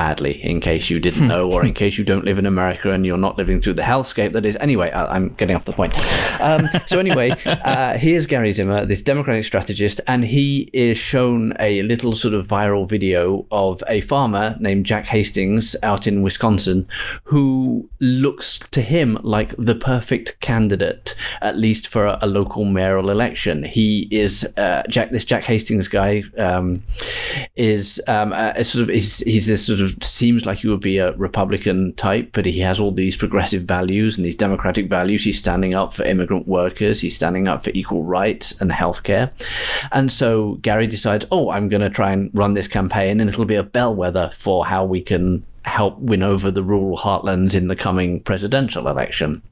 badly 0.00 0.42
in 0.42 0.60
case 0.60 0.88
you 0.88 0.98
didn't 0.98 1.28
know 1.28 1.52
or 1.52 1.62
in 1.62 1.74
case 1.74 1.98
you 1.98 2.04
don't 2.04 2.24
live 2.24 2.38
in 2.38 2.46
america 2.46 2.90
and 2.90 3.04
you're 3.04 3.24
not 3.26 3.36
living 3.36 3.60
through 3.60 3.74
the 3.74 3.82
hellscape 3.82 4.32
that 4.32 4.46
is. 4.46 4.56
Anyway 4.56 4.90
I, 4.90 5.14
i'm 5.14 5.28
getting 5.34 5.54
off 5.54 5.66
the 5.66 5.74
point. 5.74 5.92
Um, 6.40 6.62
so 6.86 6.98
anyway 6.98 7.28
uh, 7.44 7.98
here's 7.98 8.24
gary 8.26 8.52
zimmer 8.52 8.86
this 8.86 9.02
democratic 9.02 9.44
strategist 9.44 10.00
and 10.06 10.24
he 10.24 10.70
is 10.72 10.96
shown 10.96 11.52
a 11.60 11.82
little 11.82 12.16
sort 12.16 12.32
of 12.32 12.46
viral 12.46 12.88
video 12.88 13.44
of 13.50 13.82
a 13.88 14.00
farmer 14.00 14.56
named 14.58 14.86
jack 14.86 15.04
hastings 15.04 15.76
out 15.82 16.06
in 16.06 16.22
wisconsin 16.22 16.88
who 17.24 17.86
looks 18.00 18.58
to 18.70 18.80
him 18.80 19.18
like 19.22 19.54
the 19.56 19.74
perfect 19.74 20.40
candidate 20.40 21.14
at 21.42 21.58
least 21.58 21.88
for 21.88 22.06
a, 22.06 22.18
a 22.22 22.26
local 22.26 22.64
mayoral 22.64 23.10
election. 23.10 23.62
He 23.62 24.08
is 24.10 24.44
uh, 24.56 24.82
jack 24.88 25.10
this 25.10 25.24
jack 25.24 25.44
hastings 25.44 25.88
guy 25.88 26.22
um, 26.38 26.82
is 27.56 28.00
um, 28.08 28.32
a, 28.32 28.54
a 28.56 28.64
sort 28.64 28.84
of 28.84 28.88
he's, 28.88 29.18
he's 29.18 29.46
this 29.46 29.64
sort 29.64 29.80
of 29.80 29.89
seems 30.02 30.46
like 30.46 30.58
he 30.58 30.68
would 30.68 30.80
be 30.80 30.98
a 30.98 31.12
Republican 31.12 31.92
type, 31.94 32.30
but 32.32 32.46
he 32.46 32.60
has 32.60 32.80
all 32.80 32.92
these 32.92 33.16
progressive 33.16 33.62
values 33.62 34.16
and 34.16 34.24
these 34.24 34.36
democratic 34.36 34.88
values. 34.88 35.24
He's 35.24 35.38
standing 35.38 35.74
up 35.74 35.94
for 35.94 36.04
immigrant 36.04 36.48
workers. 36.48 37.00
He's 37.00 37.16
standing 37.16 37.48
up 37.48 37.64
for 37.64 37.70
equal 37.70 38.04
rights 38.04 38.60
and 38.60 38.70
healthcare. 38.70 39.30
And 39.92 40.10
so 40.10 40.54
Gary 40.62 40.86
decides, 40.86 41.24
oh, 41.30 41.50
I'm 41.50 41.68
going 41.68 41.82
to 41.82 41.90
try 41.90 42.12
and 42.12 42.30
run 42.34 42.54
this 42.54 42.68
campaign, 42.68 43.20
and 43.20 43.28
it'll 43.28 43.44
be 43.44 43.54
a 43.54 43.62
bellwether 43.62 44.30
for 44.36 44.66
how 44.66 44.84
we 44.84 45.00
can 45.00 45.44
help 45.64 45.98
win 45.98 46.22
over 46.22 46.50
the 46.50 46.62
rural 46.62 46.96
heartlands 46.96 47.54
in 47.54 47.68
the 47.68 47.76
coming 47.76 48.20
presidential 48.20 48.88
election 48.88 49.42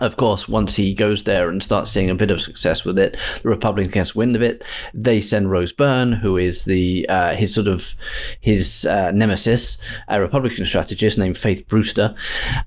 of 0.00 0.16
course, 0.16 0.48
once 0.48 0.76
he 0.76 0.94
goes 0.94 1.24
there 1.24 1.48
and 1.48 1.62
starts 1.62 1.90
seeing 1.90 2.10
a 2.10 2.14
bit 2.14 2.30
of 2.30 2.40
success 2.40 2.84
with 2.84 2.98
it, 2.98 3.16
the 3.42 3.48
Republicans 3.48 4.14
wind 4.14 4.34
of 4.34 4.42
it. 4.42 4.64
They 4.94 5.20
send 5.20 5.50
Rose 5.50 5.72
Byrne, 5.72 6.12
who 6.12 6.36
is 6.36 6.64
the 6.64 7.06
uh, 7.08 7.34
his 7.34 7.54
sort 7.54 7.68
of 7.68 7.94
his 8.40 8.86
uh, 8.86 9.10
nemesis, 9.12 9.78
a 10.08 10.20
Republican 10.20 10.64
strategist 10.64 11.18
named 11.18 11.36
Faith 11.36 11.68
Brewster, 11.68 12.14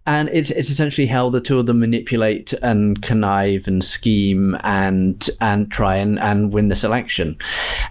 and 0.06 0.30
it's 0.30 0.52
it's 0.52 0.70
essentially 0.70 1.08
how 1.08 1.30
the 1.30 1.42
two 1.42 1.60
of 1.60 1.66
them 1.66 1.80
manipulate 1.80 2.54
and 2.62 3.02
connive 3.02 3.68
and 3.68 3.84
scheme 3.84 4.56
and 4.64 5.30
and 5.42 5.72
try 5.72 5.96
and 5.96 6.20
and 6.20 6.54
win 6.54 6.68
this 6.68 6.84
election. 6.84 7.38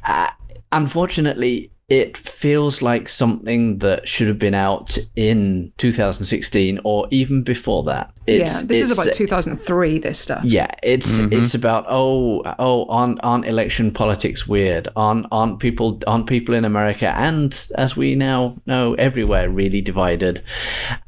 Uh, 0.04 0.28
unfortunately, 0.70 1.71
it 1.92 2.16
feels 2.16 2.80
like 2.80 3.06
something 3.06 3.76
that 3.80 4.08
should 4.08 4.26
have 4.26 4.38
been 4.38 4.54
out 4.54 4.96
in 5.14 5.70
2016 5.76 6.80
or 6.84 7.06
even 7.10 7.42
before 7.42 7.82
that. 7.82 8.10
It's, 8.26 8.50
yeah, 8.50 8.62
this 8.64 8.80
is 8.80 8.90
about 8.90 9.12
2003. 9.12 9.98
This 9.98 10.18
stuff. 10.18 10.42
Yeah, 10.42 10.70
it's 10.82 11.18
mm-hmm. 11.18 11.34
it's 11.34 11.54
about 11.54 11.84
oh 11.88 12.42
oh 12.58 12.86
aren't 12.86 13.22
aren't 13.22 13.46
election 13.46 13.92
politics 13.92 14.48
weird? 14.48 14.88
Aren't 14.96 15.26
aren't 15.30 15.60
people 15.60 16.00
aren't 16.06 16.28
people 16.28 16.54
in 16.54 16.64
America 16.64 17.12
and 17.14 17.68
as 17.76 17.94
we 17.94 18.14
now 18.14 18.56
know 18.64 18.94
everywhere 18.94 19.50
really 19.50 19.82
divided, 19.82 20.42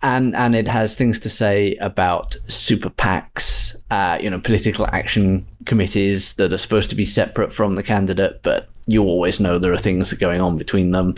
and 0.03 0.35
and 0.35 0.55
it 0.55 0.69
has 0.69 0.97
things 0.97 1.19
to 1.21 1.31
say 1.31 1.77
about 1.77 2.37
super 2.47 2.91
PACs, 2.91 3.75
uh, 3.91 4.19
you 4.21 4.29
know, 4.29 4.41
political 4.41 4.87
action 4.89 5.47
committees 5.65 6.35
that 6.35 6.53
are 6.53 6.59
supposed 6.59 6.91
to 6.91 6.97
be 6.97 7.07
separate 7.07 7.55
from 7.55 7.77
the 7.77 7.83
candidate, 7.83 8.41
but 8.43 8.69
you 8.87 9.03
always 9.03 9.41
know 9.41 9.59
there 9.59 9.73
are 9.73 9.79
things 9.79 10.13
going 10.15 10.41
on 10.41 10.59
between 10.59 10.91
them, 10.91 11.15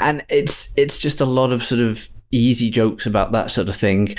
and 0.00 0.24
it's 0.28 0.72
it's 0.76 0.98
just 0.98 1.20
a 1.20 1.26
lot 1.26 1.52
of 1.52 1.62
sort 1.62 1.80
of 1.80 2.08
easy 2.30 2.70
jokes 2.70 3.06
about 3.06 3.32
that 3.32 3.50
sort 3.50 3.68
of 3.68 3.76
thing 3.76 4.16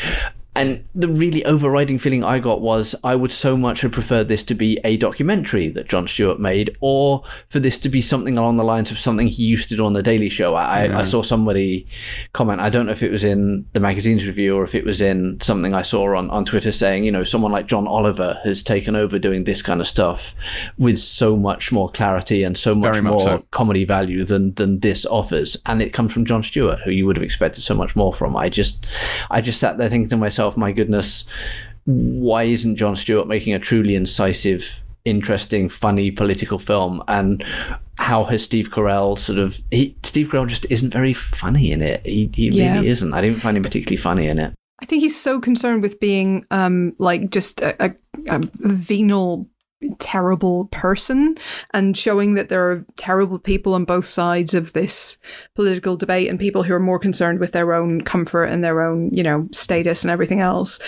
and 0.56 0.84
the 0.94 1.08
really 1.08 1.44
overriding 1.46 1.98
feeling 1.98 2.24
I 2.24 2.40
got 2.40 2.62
was 2.62 2.96
I 3.04 3.16
would 3.16 3.32
so 3.32 3.58
much 3.58 3.82
have 3.82 3.92
preferred 3.92 4.28
this 4.28 4.44
to 4.46 4.54
be 4.54 4.80
a 4.84 4.98
documentary 4.98 5.70
that 5.70 5.90
Jon 5.90 6.08
Stewart 6.08 6.40
made, 6.40 6.78
or 6.80 7.24
for 7.50 7.60
this 7.60 7.78
to 7.80 7.90
be 7.90 8.02
something 8.02 8.38
along 8.38 8.58
the 8.58 8.64
lines 8.64 8.92
of 8.92 9.00
something 9.00 9.28
he 9.28 9.44
used 9.44 9.70
to 9.70 9.76
do 9.76 9.86
on 9.86 9.94
the 9.94 10.04
Daily 10.04 10.30
Show. 10.30 10.56
I, 10.56 11.00
I 11.00 11.04
saw 11.06 11.24
somebody 11.24 11.88
comment, 12.34 12.62
I 12.62 12.70
don't 12.70 12.86
know 12.86 12.92
if 12.92 13.04
it 13.04 13.12
was 13.12 13.24
in 13.24 13.66
the 13.74 13.80
magazine's 13.80 14.28
review 14.28 14.56
or 14.56 14.64
if 14.64 14.76
it 14.76 14.86
was 14.86 15.02
in 15.02 15.40
something 15.42 15.74
I 15.74 15.82
saw 15.82 16.16
on, 16.16 16.30
on 16.30 16.46
Twitter 16.46 16.72
saying, 16.72 17.04
you 17.04 17.12
know, 17.12 17.24
someone 17.24 17.52
like 17.52 17.68
John 17.68 17.88
Oliver 17.88 18.40
has 18.44 18.62
taken 18.62 18.96
over 18.96 19.18
doing 19.18 19.46
this 19.46 19.62
kind 19.62 19.82
of 19.82 19.88
stuff 19.88 20.36
with 20.78 21.00
so 21.00 21.36
much 21.36 21.72
more 21.72 21.90
clarity 21.90 22.44
and 22.44 22.58
so 22.58 22.76
much, 22.76 23.02
much 23.02 23.04
more 23.04 23.22
so. 23.22 23.46
comedy 23.52 23.86
value 23.86 24.24
than 24.24 24.54
than 24.56 24.80
this 24.82 25.06
offers. 25.06 25.58
And 25.66 25.82
it 25.82 25.94
comes 25.94 26.12
from 26.14 26.26
Jon 26.26 26.44
Stewart, 26.44 26.80
who 26.82 26.92
you 26.92 27.06
would 27.06 27.16
have 27.16 27.24
expected 27.24 27.62
so 27.62 27.74
much 27.74 27.96
more 27.96 28.14
from. 28.14 28.36
I 28.36 28.50
just 28.50 28.86
I 29.32 29.42
just 29.42 29.60
sat 29.60 29.78
there 29.78 29.90
thinking 29.90 30.10
to 30.10 30.18
myself, 30.18 30.43
myself, 30.44 30.58
my 30.58 30.72
goodness, 30.72 31.26
why 31.86 32.44
isn't 32.44 32.76
Jon 32.76 32.96
Stewart 32.96 33.28
making 33.28 33.54
a 33.54 33.60
truly 33.60 33.96
incisive, 33.96 34.80
interesting, 35.06 35.70
funny 35.70 36.12
political 36.12 36.60
film? 36.60 37.02
And 37.08 37.44
how 37.98 38.24
has 38.26 38.44
Steve 38.44 38.70
Carell 38.70 39.18
sort 39.18 39.40
of 39.40 39.62
he, 39.72 39.96
Steve 40.04 40.28
Carell 40.28 40.48
just 40.48 40.66
isn't 40.70 40.92
very 40.92 41.14
funny 41.14 41.72
in 41.72 41.82
it. 41.82 42.06
He 42.06 42.30
he 42.34 42.50
yeah. 42.50 42.76
really 42.76 42.88
isn't. 42.88 43.14
I 43.14 43.22
didn't 43.22 43.40
find 43.40 43.58
him 43.58 43.64
particularly 43.64 43.98
funny 43.98 44.28
in 44.28 44.40
it. 44.40 44.54
I 44.82 44.86
think 44.86 45.02
he's 45.02 45.20
so 45.20 45.40
concerned 45.40 45.82
with 45.82 46.00
being 46.00 46.46
um 46.52 46.94
like 47.00 47.30
just 47.30 47.62
a, 47.62 47.86
a, 47.86 47.94
a 48.28 48.42
venal 48.60 49.48
terrible 50.00 50.66
person 50.66 51.38
and 51.72 51.98
showing 51.98 52.34
that 52.36 52.50
there 52.50 52.72
are 52.72 52.86
terrible 52.98 53.40
people 53.40 53.74
on 53.74 53.86
both 53.86 54.06
sides 54.06 54.54
of 54.54 54.74
this 54.74 55.18
political 55.56 55.96
debate 55.96 56.30
and 56.30 56.40
people 56.40 56.64
who 56.64 56.74
are 56.74 56.80
more 56.80 57.00
concerned 57.00 57.40
with 57.40 57.52
their 57.52 57.74
own 57.74 58.02
comfort 58.02 58.46
and 58.46 58.64
their 58.64 58.82
own, 58.82 59.10
you 59.14 59.24
know, 59.24 59.48
status 59.52 60.04
and 60.04 60.12
everything 60.12 60.42
else. 60.42 60.80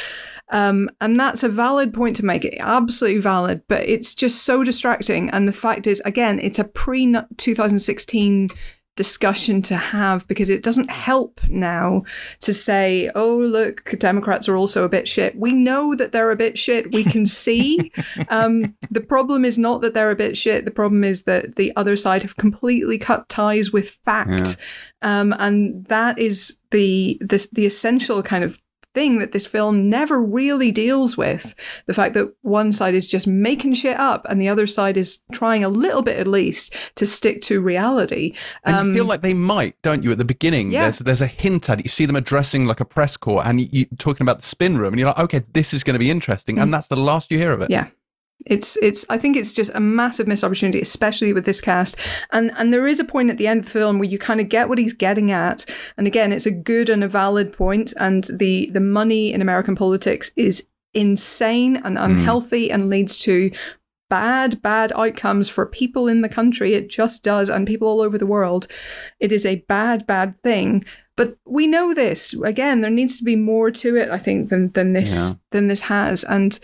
Um, 0.49 0.89
and 1.01 1.19
that's 1.19 1.43
a 1.43 1.49
valid 1.49 1.93
point 1.93 2.15
to 2.17 2.25
make, 2.25 2.45
absolutely 2.59 3.19
valid, 3.19 3.63
but 3.67 3.87
it's 3.87 4.13
just 4.13 4.43
so 4.43 4.63
distracting. 4.63 5.29
And 5.31 5.47
the 5.47 5.53
fact 5.53 5.87
is, 5.87 6.01
again, 6.05 6.39
it's 6.39 6.59
a 6.59 6.63
pre 6.65 7.15
2016 7.37 8.49
discussion 8.95 9.61
to 9.61 9.75
have 9.75 10.27
because 10.27 10.49
it 10.49 10.63
doesn't 10.63 10.89
help 10.89 11.41
now 11.49 12.03
to 12.39 12.53
say, 12.53 13.11
oh, 13.13 13.37
look, 13.37 13.93
Democrats 13.99 14.47
are 14.47 14.55
also 14.55 14.83
a 14.83 14.89
bit 14.89 15.07
shit. 15.07 15.37
We 15.37 15.51
know 15.51 15.95
that 15.95 16.11
they're 16.11 16.31
a 16.31 16.35
bit 16.35 16.57
shit. 16.57 16.93
We 16.93 17.03
can 17.03 17.25
see. 17.25 17.91
um, 18.29 18.75
the 18.89 19.01
problem 19.01 19.43
is 19.43 19.57
not 19.57 19.81
that 19.81 19.93
they're 19.93 20.11
a 20.11 20.15
bit 20.15 20.37
shit. 20.37 20.65
The 20.65 20.71
problem 20.71 21.03
is 21.03 21.23
that 21.23 21.55
the 21.55 21.73
other 21.75 21.95
side 21.95 22.21
have 22.21 22.37
completely 22.37 22.97
cut 22.97 23.27
ties 23.29 23.71
with 23.71 23.89
fact. 23.89 24.57
Yeah. 25.01 25.19
Um, 25.19 25.35
and 25.37 25.85
that 25.85 26.17
is 26.17 26.59
the, 26.71 27.17
the 27.21 27.47
the 27.51 27.65
essential 27.65 28.23
kind 28.23 28.43
of 28.43 28.59
thing 28.95 29.19
that 29.19 29.31
this 29.31 29.45
film 29.45 29.89
never 29.89 30.23
really 30.23 30.71
deals 30.71 31.15
with. 31.15 31.53
The 31.85 31.93
fact 31.93 32.15
that 32.15 32.33
one 32.41 32.71
side 32.71 32.95
is 32.95 33.07
just 33.07 33.27
making 33.27 33.75
shit 33.75 33.99
up 33.99 34.25
and 34.27 34.41
the 34.41 34.49
other 34.49 34.65
side 34.65 34.97
is 34.97 35.19
trying 35.31 35.63
a 35.63 35.69
little 35.69 36.01
bit 36.01 36.17
at 36.17 36.27
least 36.27 36.73
to 36.95 37.05
stick 37.05 37.41
to 37.43 37.61
reality. 37.61 38.33
And 38.63 38.75
um, 38.75 38.87
you 38.87 38.93
feel 38.95 39.03
um, 39.03 39.09
like 39.09 39.21
they 39.21 39.35
might, 39.35 39.79
don't 39.83 40.03
you? 40.03 40.11
At 40.11 40.17
the 40.17 40.25
beginning, 40.25 40.71
yeah. 40.71 40.83
there's 40.83 40.99
there's 40.99 41.21
a 41.21 41.27
hint 41.27 41.69
at 41.69 41.79
it. 41.79 41.85
You 41.85 41.89
see 41.89 42.05
them 42.05 42.15
addressing 42.15 42.65
like 42.65 42.79
a 42.79 42.85
press 42.85 43.17
corps 43.17 43.45
and 43.45 43.61
you, 43.61 43.85
are 43.91 43.97
talking 43.97 44.23
about 44.25 44.39
the 44.39 44.45
spin 44.45 44.77
room 44.77 44.93
and 44.93 44.99
you're 44.99 45.09
like, 45.09 45.19
okay, 45.19 45.41
this 45.53 45.73
is 45.73 45.83
going 45.83 45.93
to 45.93 45.99
be 45.99 46.09
interesting. 46.09 46.57
And 46.57 46.73
that's 46.73 46.87
the 46.87 46.95
last 46.95 47.29
you 47.29 47.37
hear 47.37 47.51
of 47.51 47.61
it. 47.61 47.69
Yeah. 47.69 47.87
It's 48.45 48.77
it's 48.77 49.05
I 49.09 49.17
think 49.17 49.35
it's 49.35 49.53
just 49.53 49.71
a 49.73 49.79
massive 49.79 50.27
missed 50.27 50.43
opportunity, 50.43 50.79
especially 50.79 51.33
with 51.33 51.45
this 51.45 51.61
cast. 51.61 51.97
And 52.31 52.51
and 52.57 52.73
there 52.73 52.87
is 52.87 52.99
a 52.99 53.05
point 53.05 53.29
at 53.29 53.37
the 53.37 53.47
end 53.47 53.59
of 53.59 53.65
the 53.65 53.71
film 53.71 53.97
where 53.97 54.09
you 54.09 54.19
kind 54.19 54.39
of 54.39 54.49
get 54.49 54.69
what 54.69 54.77
he's 54.77 54.93
getting 54.93 55.31
at. 55.31 55.65
And 55.97 56.07
again, 56.07 56.31
it's 56.31 56.45
a 56.45 56.51
good 56.51 56.89
and 56.89 57.03
a 57.03 57.07
valid 57.07 57.51
point. 57.51 57.93
And 57.99 58.25
the 58.25 58.69
the 58.71 58.79
money 58.79 59.33
in 59.33 59.41
American 59.41 59.75
politics 59.75 60.31
is 60.35 60.67
insane 60.93 61.77
and 61.77 61.97
hmm. 61.97 62.03
unhealthy 62.03 62.69
mm. 62.69 62.73
and 62.73 62.89
leads 62.89 63.17
to 63.17 63.51
bad, 64.09 64.61
bad 64.61 64.93
outcomes 64.95 65.49
for 65.49 65.65
people 65.65 66.07
in 66.07 66.21
the 66.21 66.29
country. 66.29 66.73
It 66.73 66.89
just 66.89 67.23
does, 67.23 67.49
and 67.49 67.67
people 67.67 67.87
all 67.87 68.01
over 68.01 68.17
the 68.17 68.25
world. 68.25 68.67
It 69.19 69.31
is 69.31 69.45
a 69.45 69.63
bad, 69.67 70.07
bad 70.07 70.37
thing. 70.37 70.85
But 71.17 71.37
we 71.45 71.65
know 71.65 71.93
this. 71.93 72.33
Again, 72.33 72.81
there 72.81 72.91
needs 72.91 73.17
to 73.17 73.23
be 73.23 73.35
more 73.35 73.71
to 73.71 73.95
it, 73.95 74.09
I 74.09 74.17
think, 74.17 74.49
than 74.49 74.71
than 74.71 74.93
this 74.93 75.13
yeah. 75.13 75.37
than 75.51 75.67
this 75.67 75.81
has. 75.81 76.23
And 76.23 76.59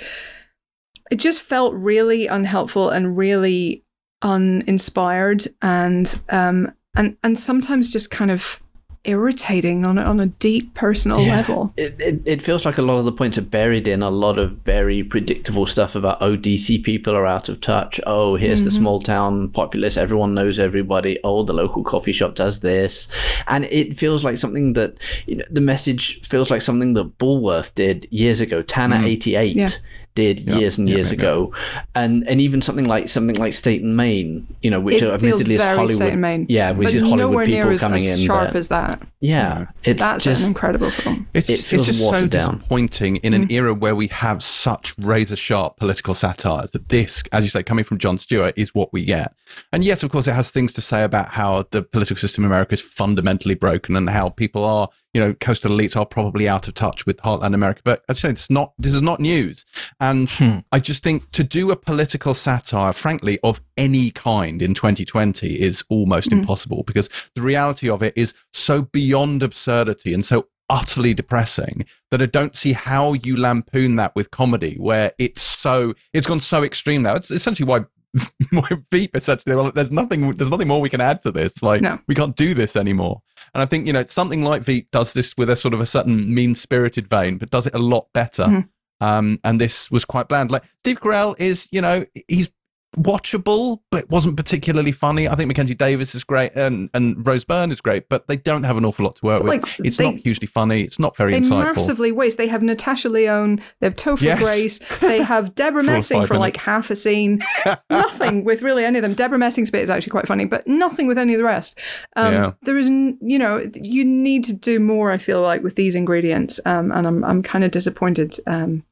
it 1.12 1.20
just 1.20 1.42
felt 1.42 1.76
really 1.76 2.26
unhelpful 2.26 2.90
and 2.90 3.16
really 3.16 3.84
uninspired 4.24 5.48
and 5.62 6.22
um 6.30 6.72
and 6.96 7.18
and 7.24 7.38
sometimes 7.38 7.92
just 7.92 8.10
kind 8.10 8.32
of 8.32 8.62
irritating 9.04 9.88
on 9.88 9.98
a, 9.98 10.04
on 10.04 10.20
a 10.20 10.28
deep 10.28 10.76
personal 10.76 11.20
yeah. 11.22 11.38
level. 11.38 11.74
It, 11.76 12.00
it, 12.00 12.22
it 12.24 12.42
feels 12.42 12.66
like 12.66 12.78
a 12.78 12.84
lot 12.84 13.00
of 13.00 13.06
the 13.06 13.12
points 13.12 13.36
are 13.36 13.42
buried 13.42 13.88
in 13.88 14.04
a 14.04 14.12
lot 14.12 14.38
of 14.38 14.52
very 14.58 15.04
predictable 15.04 15.66
stuff 15.66 15.96
about 15.96 16.22
oh 16.22 16.38
DC 16.38 16.84
people 16.84 17.16
are 17.16 17.26
out 17.26 17.50
of 17.50 17.62
touch. 17.62 18.00
Oh, 18.06 18.36
here's 18.36 18.60
mm-hmm. 18.60 18.66
the 18.66 18.72
small 18.72 19.02
town 19.02 19.50
populace. 19.50 19.98
Everyone 19.98 20.36
knows 20.36 20.60
everybody. 20.60 21.20
Oh, 21.24 21.44
the 21.44 21.54
local 21.54 21.84
coffee 21.84 22.14
shop 22.14 22.36
does 22.36 22.60
this, 22.60 23.08
and 23.48 23.66
it 23.66 23.98
feels 23.98 24.24
like 24.24 24.38
something 24.38 24.74
that 24.74 24.98
you 25.26 25.38
know 25.38 25.46
the 25.50 25.62
message 25.62 26.22
feels 26.22 26.52
like 26.52 26.62
something 26.62 26.94
that 26.94 27.18
Bulworth 27.18 27.74
did 27.74 28.08
years 28.12 28.40
ago. 28.40 28.62
Tanner 28.62 28.98
mm. 28.98 29.06
eighty 29.06 29.36
eight. 29.36 29.56
Yeah 29.56 29.70
did 30.16 30.48
yep. 30.48 30.60
years 30.60 30.78
and 30.78 30.90
years 30.90 31.12
yep, 31.12 31.20
ago, 31.20 31.54
yep. 31.74 31.88
and 31.96 32.28
and 32.28 32.42
even 32.42 32.62
something 32.62 32.86
like 32.86 33.10
something 33.10 33.36
like 33.36 33.54
State 33.54 33.82
and 33.82 33.96
Maine, 33.96 34.48
you 34.62 34.70
know, 34.70 34.80
which 34.80 35.02
it 35.02 35.10
admittedly 35.10 35.56
is 35.56 35.64
Hollywood, 35.64 35.96
State 35.96 36.14
and 36.14 36.22
Maine. 36.22 36.46
yeah, 36.50 36.72
which 36.72 36.88
but 36.88 36.96
is 36.96 37.04
Hollywood 37.04 37.46
people 37.46 37.78
coming 37.78 38.06
as 38.06 38.20
in. 38.20 38.26
Sharp 38.26 38.56
as 38.56 38.68
that. 38.70 39.02
Yeah, 39.22 39.68
it's 39.84 40.02
that's 40.02 40.24
just, 40.24 40.42
an 40.42 40.48
incredible 40.48 40.90
film. 40.90 41.28
It's, 41.36 41.48
it 41.48 41.72
it's 41.72 41.86
just 41.86 42.00
so 42.00 42.28
down. 42.28 42.58
disappointing 42.58 43.18
in 43.18 43.36
an 43.36 43.48
mm. 43.48 43.52
era 43.52 43.72
where 43.72 43.96
we 43.96 44.08
have 44.08 44.42
such 44.42 44.96
razor 44.98 45.36
sharp 45.36 45.78
political 45.78 46.16
satires 46.16 46.72
that 46.72 46.90
this, 46.90 47.22
as 47.32 47.44
you 47.44 47.50
say, 47.50 47.62
coming 47.62 47.84
from 47.84 48.00
Jon 48.00 48.18
Stewart, 48.18 48.58
is 48.58 48.74
what 48.74 48.92
we 48.92 49.06
get. 49.06 49.36
And 49.72 49.84
yes, 49.84 50.02
of 50.02 50.10
course, 50.10 50.28
it 50.28 50.34
has 50.34 50.50
things 50.50 50.74
to 50.74 50.82
say 50.82 51.04
about 51.04 51.30
how 51.30 51.66
the 51.70 51.84
political 51.84 52.18
system 52.20 52.44
in 52.44 52.50
America 52.50 52.74
is 52.74 52.82
fundamentally 52.82 53.54
broken 53.54 53.96
and 53.96 54.10
how 54.10 54.30
people 54.30 54.66
are 54.66 54.90
you 55.14 55.20
know, 55.20 55.34
coastal 55.34 55.72
elites 55.72 55.98
are 55.98 56.06
probably 56.06 56.48
out 56.48 56.68
of 56.68 56.74
touch 56.74 57.06
with 57.06 57.18
Heartland 57.18 57.54
America. 57.54 57.82
But 57.84 58.04
as 58.10 58.18
I 58.18 58.20
say, 58.20 58.30
it's 58.30 58.50
not. 58.50 58.74
This 58.80 58.94
is 58.94 59.02
not 59.02 59.20
news, 59.20 59.66
and 60.00 60.30
hmm. 60.30 60.60
I 60.72 60.80
just 60.80 61.04
think 61.04 61.30
to 61.32 61.44
do 61.44 61.72
a 61.72 61.76
political 61.76 62.34
satire, 62.34 62.94
frankly, 62.94 63.38
of 63.44 63.60
any 63.78 64.12
kind 64.12 64.62
in 64.62 64.74
2020 64.74 65.62
is 65.62 65.84
almost 65.90 66.30
mm. 66.30 66.40
impossible 66.40 66.84
because 66.84 67.10
the 67.36 67.42
reality 67.42 67.90
of 67.90 68.04
it 68.04 68.14
is 68.18 68.34
so 68.54 68.82
beyond 68.82 69.44
absurdity 69.44 70.14
and 70.14 70.24
so 70.26 70.48
utterly 70.70 71.14
depressing 71.14 71.86
that 72.10 72.22
I 72.22 72.26
don't 72.26 72.56
see 72.56 72.74
how 72.74 73.14
you 73.14 73.38
lampoon 73.38 73.98
that 73.98 74.16
with 74.16 74.32
comedy, 74.32 74.76
where 74.76 75.12
it's 75.20 75.42
so 75.42 75.94
it's 76.14 76.26
gone 76.26 76.40
so 76.40 76.64
extreme 76.64 77.02
now. 77.04 77.16
It's 77.16 77.30
essentially 77.30 77.68
why 77.68 77.86
my 78.52 78.68
Veep 78.92 79.16
essentially. 79.16 79.56
Well, 79.56 79.72
there's 79.72 79.92
nothing. 79.92 80.36
There's 80.36 80.50
nothing 80.50 80.68
more 80.68 80.82
we 80.82 80.90
can 80.90 81.02
add 81.02 81.22
to 81.22 81.32
this. 81.32 81.62
Like 81.62 81.82
No. 81.82 82.00
we 82.08 82.16
can't 82.16 82.36
do 82.36 82.54
this 82.54 82.76
anymore. 82.76 83.22
And 83.54 83.62
I 83.62 83.66
think 83.66 83.86
you 83.86 83.94
know 83.94 84.04
something 84.06 84.44
like 84.44 84.64
Veep 84.64 84.90
does 84.92 85.14
this 85.14 85.36
with 85.38 85.50
a 85.50 85.56
sort 85.56 85.74
of 85.74 85.82
a 85.82 85.86
certain 85.86 86.34
mean 86.34 86.56
spirited 86.56 87.08
vein, 87.08 87.38
but 87.38 87.50
does 87.50 87.68
it 87.68 87.76
a 87.76 87.80
lot 87.80 88.08
better. 88.14 88.44
Mhm. 88.44 88.70
Um, 89.02 89.40
and 89.44 89.60
this 89.60 89.90
was 89.90 90.06
quite 90.06 90.28
bland. 90.28 90.52
Like 90.52 90.64
Steve 90.84 91.02
Carell 91.02 91.40
is, 91.40 91.68
you 91.72 91.82
know, 91.82 92.06
he's 92.28 92.52
watchable, 92.98 93.80
but 93.90 94.10
wasn't 94.10 94.38
particularly 94.38 94.92
funny. 94.92 95.28
I 95.28 95.36
think 95.36 95.48
Mackenzie 95.48 95.74
Davis 95.76 96.14
is 96.16 96.24
great, 96.24 96.54
and 96.56 96.90
and 96.94 97.26
Rose 97.26 97.46
Byrne 97.46 97.72
is 97.72 97.82
great, 97.82 98.10
but 98.10 98.28
they 98.28 98.36
don't 98.38 98.64
have 98.64 98.78
an 98.78 98.86
awful 98.86 99.06
lot 99.06 99.16
to 99.18 99.26
work 99.26 99.44
But, 99.46 99.62
with. 99.62 99.82
it's 99.86 99.98
they- 99.98 100.12
not 100.12 100.16
hugely 100.22 100.48
funny. 100.48 100.82
It's 100.82 101.00
not 101.00 101.16
very 101.16 101.32
They 101.34 101.40
insightful. 101.40 101.76
massively 101.76 102.12
waste. 102.12 102.38
They 102.38 102.48
have 102.48 102.62
Natasha 102.62 103.10
Lyonne, 103.10 103.62
they 103.80 103.88
have 103.88 103.96
Topher 103.96 104.22
Yes. 104.22 104.40
Grace, 104.42 104.80
they 105.00 105.22
have 105.22 105.56
Debra 105.56 105.84
Messing 105.84 106.26
for 106.26 106.38
like 106.38 106.58
half 106.58 106.90
a 106.92 106.96
scene. 106.96 107.40
nothing 107.90 108.44
with 108.44 108.62
really 108.62 108.86
any 108.86 109.00
of 109.00 109.04
them. 109.04 109.14
Debra 109.14 109.38
Messing's 109.38 109.72
bit 109.72 109.82
is 109.82 109.90
actually 109.90 110.12
quite 110.12 110.28
funny, 110.28 110.46
but 110.46 110.68
nothing 110.68 111.08
with 111.08 111.18
any 111.18 111.34
of 111.34 111.38
the 111.38 111.44
rest. 111.46 111.78
Um, 112.16 112.34
Yeah. 112.34 112.52
There 112.64 112.78
is, 112.78 112.90
you 112.90 113.40
know, 113.40 113.70
you 113.76 114.04
need 114.06 114.44
to 114.46 114.54
do 114.54 114.80
more. 114.80 115.12
I 115.12 115.18
feel 115.18 115.42
like 115.42 115.64
with 115.64 115.76
these 115.76 115.96
ingredients, 115.96 116.60
um, 116.66 116.92
and 116.92 117.08
I'm 117.08 117.24
I'm 117.24 117.42
kind 117.44 117.64
of 117.64 117.72
disappointed. 117.72 118.38
Um, 118.48 118.84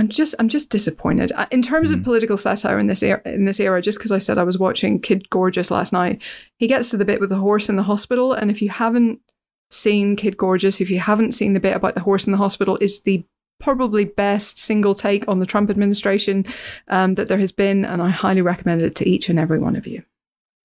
I'm 0.00 0.08
just 0.08 0.34
I'm 0.38 0.48
just 0.48 0.70
disappointed 0.70 1.30
Uh, 1.36 1.44
in 1.50 1.60
terms 1.60 1.90
Hmm. 1.90 1.98
of 1.98 2.04
political 2.04 2.36
satire 2.38 2.78
in 2.78 2.86
this 2.86 3.02
era. 3.02 3.20
In 3.26 3.44
this 3.44 3.60
era, 3.60 3.82
just 3.82 3.98
because 3.98 4.10
I 4.12 4.18
said 4.18 4.38
I 4.38 4.44
was 4.44 4.58
watching 4.58 4.98
Kid 4.98 5.28
Gorgeous 5.28 5.70
last 5.70 5.92
night, 5.92 6.22
he 6.56 6.66
gets 6.66 6.88
to 6.90 6.96
the 6.96 7.04
bit 7.04 7.20
with 7.20 7.28
the 7.28 7.36
horse 7.36 7.68
in 7.68 7.76
the 7.76 7.82
hospital, 7.82 8.32
and 8.32 8.50
if 8.50 8.62
you 8.62 8.70
haven't 8.70 9.20
seen 9.70 10.16
Kid 10.16 10.36
Gorgeous, 10.38 10.80
if 10.80 10.90
you 10.90 10.98
haven't 11.00 11.32
seen 11.32 11.52
the 11.52 11.60
bit 11.60 11.76
about 11.76 11.94
the 11.94 12.00
horse 12.00 12.24
in 12.26 12.32
the 12.32 12.38
hospital, 12.38 12.78
is 12.80 13.02
the 13.02 13.24
probably 13.60 14.06
best 14.06 14.58
single 14.58 14.94
take 14.94 15.28
on 15.28 15.38
the 15.38 15.44
Trump 15.46 15.68
administration 15.68 16.46
um, 16.88 17.14
that 17.16 17.28
there 17.28 17.38
has 17.38 17.52
been, 17.52 17.84
and 17.84 18.00
I 18.00 18.08
highly 18.08 18.40
recommend 18.40 18.80
it 18.80 18.94
to 18.96 19.08
each 19.08 19.28
and 19.28 19.38
every 19.38 19.58
one 19.58 19.76
of 19.76 19.86
you, 19.86 20.02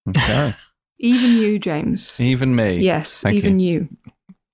Okay. 0.08 0.54
even 0.98 1.32
you, 1.32 1.58
James. 1.58 2.18
Even 2.20 2.56
me. 2.56 2.78
Yes, 2.78 3.20
Thank 3.22 3.36
even 3.36 3.60
you. 3.60 3.88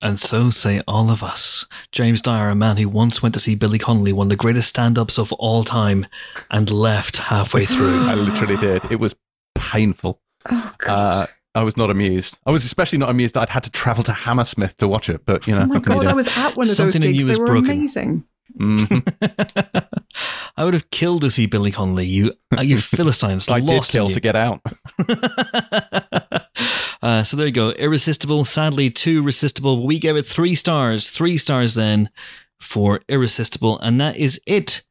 And 0.03 0.19
so 0.19 0.51
say 0.51 0.83
all 0.89 1.11
of 1.11 1.23
us. 1.23 1.65
James 1.93 2.21
Dyer, 2.21 2.49
a 2.49 2.55
man 2.57 2.77
who 2.77 2.89
once 2.89 3.23
went 3.23 3.35
to 3.35 3.41
see 3.41 3.55
Billy 3.55 3.79
Connolly, 3.79 4.13
one 4.13 4.27
of 4.27 4.31
the 4.31 4.37
greatest 4.37 4.69
stand 4.69 4.99
ups 4.99 5.17
of 5.19 5.33
all 5.35 5.63
time, 5.65 6.07
and 6.51 6.71
left 6.71 7.19
halfway 7.19 7.65
through. 7.65 8.01
I 8.03 8.15
literally 8.15 8.57
did. 8.57 8.91
It 8.91 8.99
was 8.99 9.15
painful. 9.55 10.21
Oh 10.51 10.73
God. 10.79 11.23
Uh, 11.23 11.27
I 11.55 11.63
was 11.65 11.77
not 11.77 11.91
amused. 11.91 12.41
I 12.47 12.51
was 12.51 12.65
especially 12.65 12.99
not 12.99 13.11
amused 13.11 13.35
that 13.35 13.43
I'd 13.43 13.49
had 13.51 13.63
to 13.65 13.71
travel 13.71 14.03
to 14.05 14.13
Hammersmith 14.13 14.77
to 14.79 14.89
watch 14.89 15.09
it. 15.09 15.25
But 15.27 15.47
you 15.47 15.55
know, 15.55 15.61
oh 15.63 15.67
my 15.67 15.75
what 15.77 15.85
can 15.85 15.97
you 15.99 16.03
God. 16.03 16.11
I 16.11 16.15
was 16.15 16.27
at 16.29 16.57
one 16.57 16.69
of 16.69 16.77
those 16.77 16.95
Something 16.95 17.03
in 17.05 17.13
gigs. 17.13 17.25
They 17.27 17.37
were 17.37 17.47
broken. 17.47 17.71
amazing. 17.71 18.25
Mhm. 18.59 19.87
I 20.57 20.65
would 20.65 20.75
have 20.75 20.91
killed 20.91 21.23
to 21.23 21.31
see 21.31 21.47
Billy 21.47 21.71
Connolly. 21.71 22.07
You, 22.07 22.35
uh, 22.59 22.63
you 22.63 22.79
Philistines, 22.81 23.49
I 23.49 23.61
did 23.61 23.69
lost 23.69 23.95
in 23.95 23.99
kill 23.99 24.09
you. 24.09 24.15
to 24.15 24.21
get 24.21 24.35
out. 24.37 24.61
uh, 27.03 27.25
so 27.25 27.37
there 27.37 27.47
you 27.47 27.53
go. 27.53 27.71
Irresistible. 27.73 28.45
Sadly, 28.45 28.89
too 28.89 29.23
resistible. 29.23 29.85
We 29.85 29.99
gave 29.99 30.17
it 30.17 30.27
three 30.27 30.55
stars. 30.55 31.11
Three 31.11 31.37
stars 31.37 31.75
then 31.75 32.11
for 32.61 33.01
Irresistible. 33.09 33.79
And 33.81 34.01
that 34.01 34.17
is 34.17 34.41
it 34.47 34.83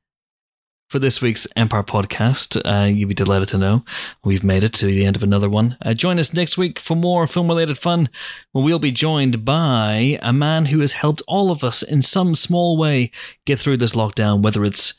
for 0.89 0.99
this 0.99 1.21
week's 1.21 1.47
Empire 1.55 1.83
podcast. 1.83 2.59
Uh, 2.65 2.85
you'd 2.85 3.07
be 3.07 3.13
delighted 3.13 3.47
to 3.47 3.57
know 3.57 3.85
we've 4.25 4.43
made 4.43 4.61
it 4.61 4.73
to 4.73 4.85
the 4.85 5.05
end 5.05 5.15
of 5.15 5.23
another 5.23 5.49
one. 5.49 5.77
Uh, 5.81 5.93
join 5.93 6.19
us 6.19 6.33
next 6.33 6.57
week 6.57 6.79
for 6.79 6.95
more 6.95 7.25
film 7.27 7.47
related 7.47 7.77
fun. 7.77 8.09
Where 8.51 8.65
we'll 8.65 8.77
be 8.77 8.91
joined 8.91 9.45
by 9.45 10.19
a 10.21 10.33
man 10.33 10.65
who 10.65 10.81
has 10.81 10.91
helped 10.91 11.21
all 11.29 11.49
of 11.49 11.63
us 11.63 11.81
in 11.81 12.01
some 12.01 12.35
small 12.35 12.75
way 12.75 13.11
get 13.45 13.57
through 13.57 13.77
this 13.77 13.93
lockdown, 13.93 14.41
whether 14.41 14.65
it's 14.65 14.95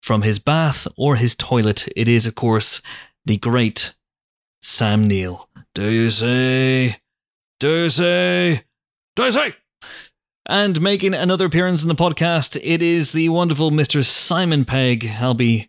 from 0.00 0.22
his 0.22 0.38
bath 0.38 0.88
or 0.96 1.16
his 1.16 1.34
toilet. 1.34 1.86
It 1.94 2.08
is, 2.08 2.26
of 2.26 2.34
course, 2.34 2.80
the 3.26 3.36
great 3.36 3.94
Sam 4.60 5.06
Neill. 5.06 5.48
Do 5.74 5.88
you 5.88 6.10
say? 6.10 6.98
Do 7.60 7.82
you 7.82 7.90
say? 7.90 8.64
Do 9.16 9.24
you 9.24 9.32
say? 9.32 9.54
And 10.46 10.80
making 10.80 11.14
another 11.14 11.46
appearance 11.46 11.82
in 11.82 11.88
the 11.88 11.94
podcast, 11.94 12.58
it 12.62 12.80
is 12.80 13.12
the 13.12 13.28
wonderful 13.28 13.70
Mr. 13.70 14.04
Simon 14.04 14.64
Pegg. 14.64 15.10
I'll 15.20 15.34
be 15.34 15.68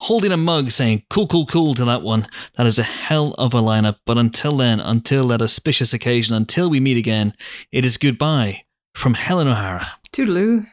holding 0.00 0.32
a 0.32 0.36
mug 0.36 0.70
saying 0.70 1.04
cool, 1.10 1.26
cool, 1.26 1.46
cool 1.46 1.74
to 1.74 1.84
that 1.84 2.02
one. 2.02 2.26
That 2.56 2.66
is 2.66 2.78
a 2.78 2.82
hell 2.82 3.34
of 3.38 3.54
a 3.54 3.60
lineup. 3.60 3.98
But 4.06 4.18
until 4.18 4.56
then, 4.56 4.80
until 4.80 5.28
that 5.28 5.42
auspicious 5.42 5.92
occasion, 5.92 6.34
until 6.34 6.70
we 6.70 6.80
meet 6.80 6.96
again, 6.96 7.34
it 7.72 7.84
is 7.84 7.98
goodbye 7.98 8.64
from 8.94 9.14
Helen 9.14 9.48
O'Hara. 9.48 9.86
Toodaloo. 10.12 10.66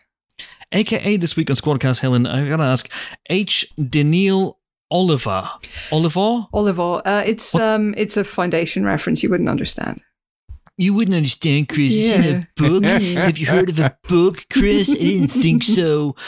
AKA 0.71 1.17
this 1.17 1.35
week 1.35 1.49
on 1.49 1.55
Squadcast 1.55 1.99
Helen, 1.99 2.25
I 2.25 2.47
gotta 2.47 2.63
ask, 2.63 2.89
H. 3.30 3.71
Daneel 3.77 4.55
Oliver. 4.93 5.49
Oliver? 5.91 6.45
Oliver. 6.53 7.01
Uh, 7.03 7.23
it's 7.25 7.55
um, 7.55 7.95
it's 7.97 8.15
a 8.15 8.23
foundation 8.23 8.85
reference. 8.85 9.23
You 9.23 9.29
wouldn't 9.31 9.49
understand. 9.49 10.03
You 10.77 10.93
wouldn't 10.93 11.17
understand, 11.17 11.67
Chris. 11.67 11.91
It's 11.93 12.25
in 12.25 12.35
a 12.35 12.47
book. 12.55 12.83
Have 13.17 13.37
you 13.39 13.47
heard 13.47 13.69
of 13.69 13.79
a 13.79 13.97
book, 14.07 14.45
Chris? 14.51 14.89
I 14.89 14.93
didn't 14.93 15.27
think 15.29 15.63
so. 15.63 16.15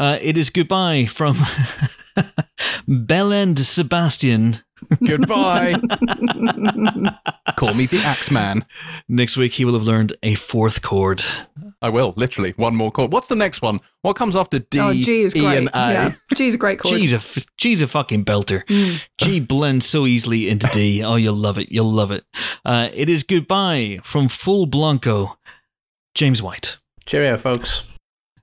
Uh, 0.00 0.16
it 0.22 0.38
is 0.38 0.48
goodbye 0.48 1.04
from 1.04 1.34
Bellend 2.88 3.58
Sebastian. 3.58 4.60
Goodbye. 5.06 5.74
Call 7.58 7.74
me 7.74 7.84
the 7.84 8.00
Axeman. 8.02 8.64
Next 9.10 9.36
week, 9.36 9.52
he 9.52 9.66
will 9.66 9.74
have 9.74 9.82
learned 9.82 10.16
a 10.22 10.36
fourth 10.36 10.80
chord. 10.80 11.22
I 11.82 11.88
will 11.88 12.12
literally 12.16 12.52
one 12.56 12.76
more 12.76 12.90
chord. 12.90 13.12
What's 13.12 13.28
the 13.28 13.36
next 13.36 13.62
one? 13.62 13.80
What 14.02 14.14
comes 14.14 14.36
after 14.36 14.58
D, 14.58 14.78
oh, 14.80 14.92
G 14.92 15.22
is 15.22 15.34
E, 15.34 15.40
great. 15.40 15.58
and 15.58 15.68
A? 15.68 15.92
Yeah, 15.92 16.12
G 16.34 16.46
is 16.46 16.54
a 16.54 16.58
great 16.58 16.78
chord. 16.78 16.94
G's 16.98 17.12
a, 17.12 17.16
f- 17.16 17.46
G's 17.56 17.80
a 17.80 17.86
fucking 17.86 18.24
belter. 18.24 18.64
Mm. 18.66 19.00
G 19.18 19.40
blends 19.40 19.86
so 19.86 20.06
easily 20.06 20.48
into 20.48 20.68
D. 20.72 21.02
Oh, 21.02 21.16
you'll 21.16 21.34
love 21.34 21.58
it. 21.58 21.72
You'll 21.72 21.92
love 21.92 22.10
it. 22.10 22.24
Uh, 22.64 22.88
it 22.92 23.08
is 23.08 23.22
goodbye 23.22 23.98
from 24.02 24.28
Full 24.28 24.66
Blanco, 24.66 25.38
James 26.14 26.42
White. 26.42 26.76
Cheerio, 27.06 27.38
folks. 27.38 27.84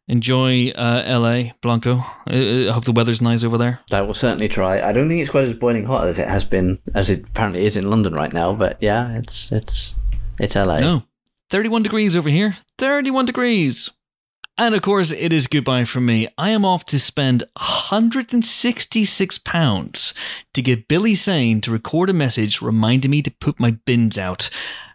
Enjoy 0.09 0.69
uh, 0.69 1.03
LA, 1.19 1.51
Blanco. 1.61 1.97
Uh, 2.29 2.69
I 2.69 2.71
hope 2.71 2.85
the 2.85 2.93
weather's 2.93 3.21
nice 3.21 3.43
over 3.43 3.57
there. 3.57 3.81
I 3.91 4.01
will 4.01 4.13
certainly 4.13 4.47
try. 4.47 4.81
I 4.81 4.93
don't 4.93 5.09
think 5.09 5.21
it's 5.21 5.29
quite 5.29 5.43
as 5.43 5.53
boiling 5.53 5.85
hot 5.85 6.07
as 6.07 6.17
it 6.17 6.27
has 6.29 6.45
been, 6.45 6.79
as 6.95 7.09
it 7.09 7.25
apparently 7.25 7.65
is 7.65 7.75
in 7.75 7.89
London 7.89 8.13
right 8.13 8.31
now. 8.31 8.53
But 8.53 8.77
yeah, 8.81 9.17
it's 9.17 9.51
it's 9.51 9.93
it's 10.39 10.55
LA. 10.55 10.79
No. 10.79 11.03
31 11.49 11.83
degrees 11.83 12.15
over 12.15 12.29
here. 12.29 12.57
31 12.77 13.25
degrees. 13.25 13.89
And 14.57 14.73
of 14.73 14.81
course, 14.81 15.11
it 15.11 15.31
is 15.31 15.45
goodbye 15.45 15.85
from 15.85 16.07
me. 16.07 16.27
I 16.37 16.49
am 16.49 16.65
off 16.65 16.83
to 16.85 16.99
spend 16.99 17.43
£166 17.59 20.13
to 20.53 20.61
get 20.61 20.87
Billy 20.87 21.13
Zane 21.13 21.59
to 21.61 21.71
record 21.71 22.09
a 22.09 22.13
message 22.13 22.61
reminding 22.61 23.11
me 23.11 23.21
to 23.21 23.29
put 23.29 23.59
my 23.59 23.71
bins 23.71 24.17
out. 24.17 24.49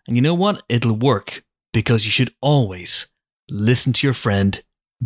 And 0.06 0.16
you 0.16 0.22
know 0.22 0.34
what? 0.34 0.64
It'll 0.68 0.96
work 0.96 1.44
because 1.72 2.04
you 2.04 2.10
should 2.10 2.34
always 2.40 3.06
listen 3.48 3.92
to 3.92 4.04
your 4.06 4.14
friend, 4.14 4.60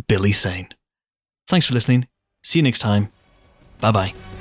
Billy 0.07 0.33
Zane. 0.33 0.69
Thanks 1.47 1.67
for 1.67 1.75
listening. 1.75 2.07
See 2.43 2.57
you 2.59 2.63
next 2.63 2.79
time. 2.79 3.11
Bye 3.79 3.91
bye. 3.91 4.36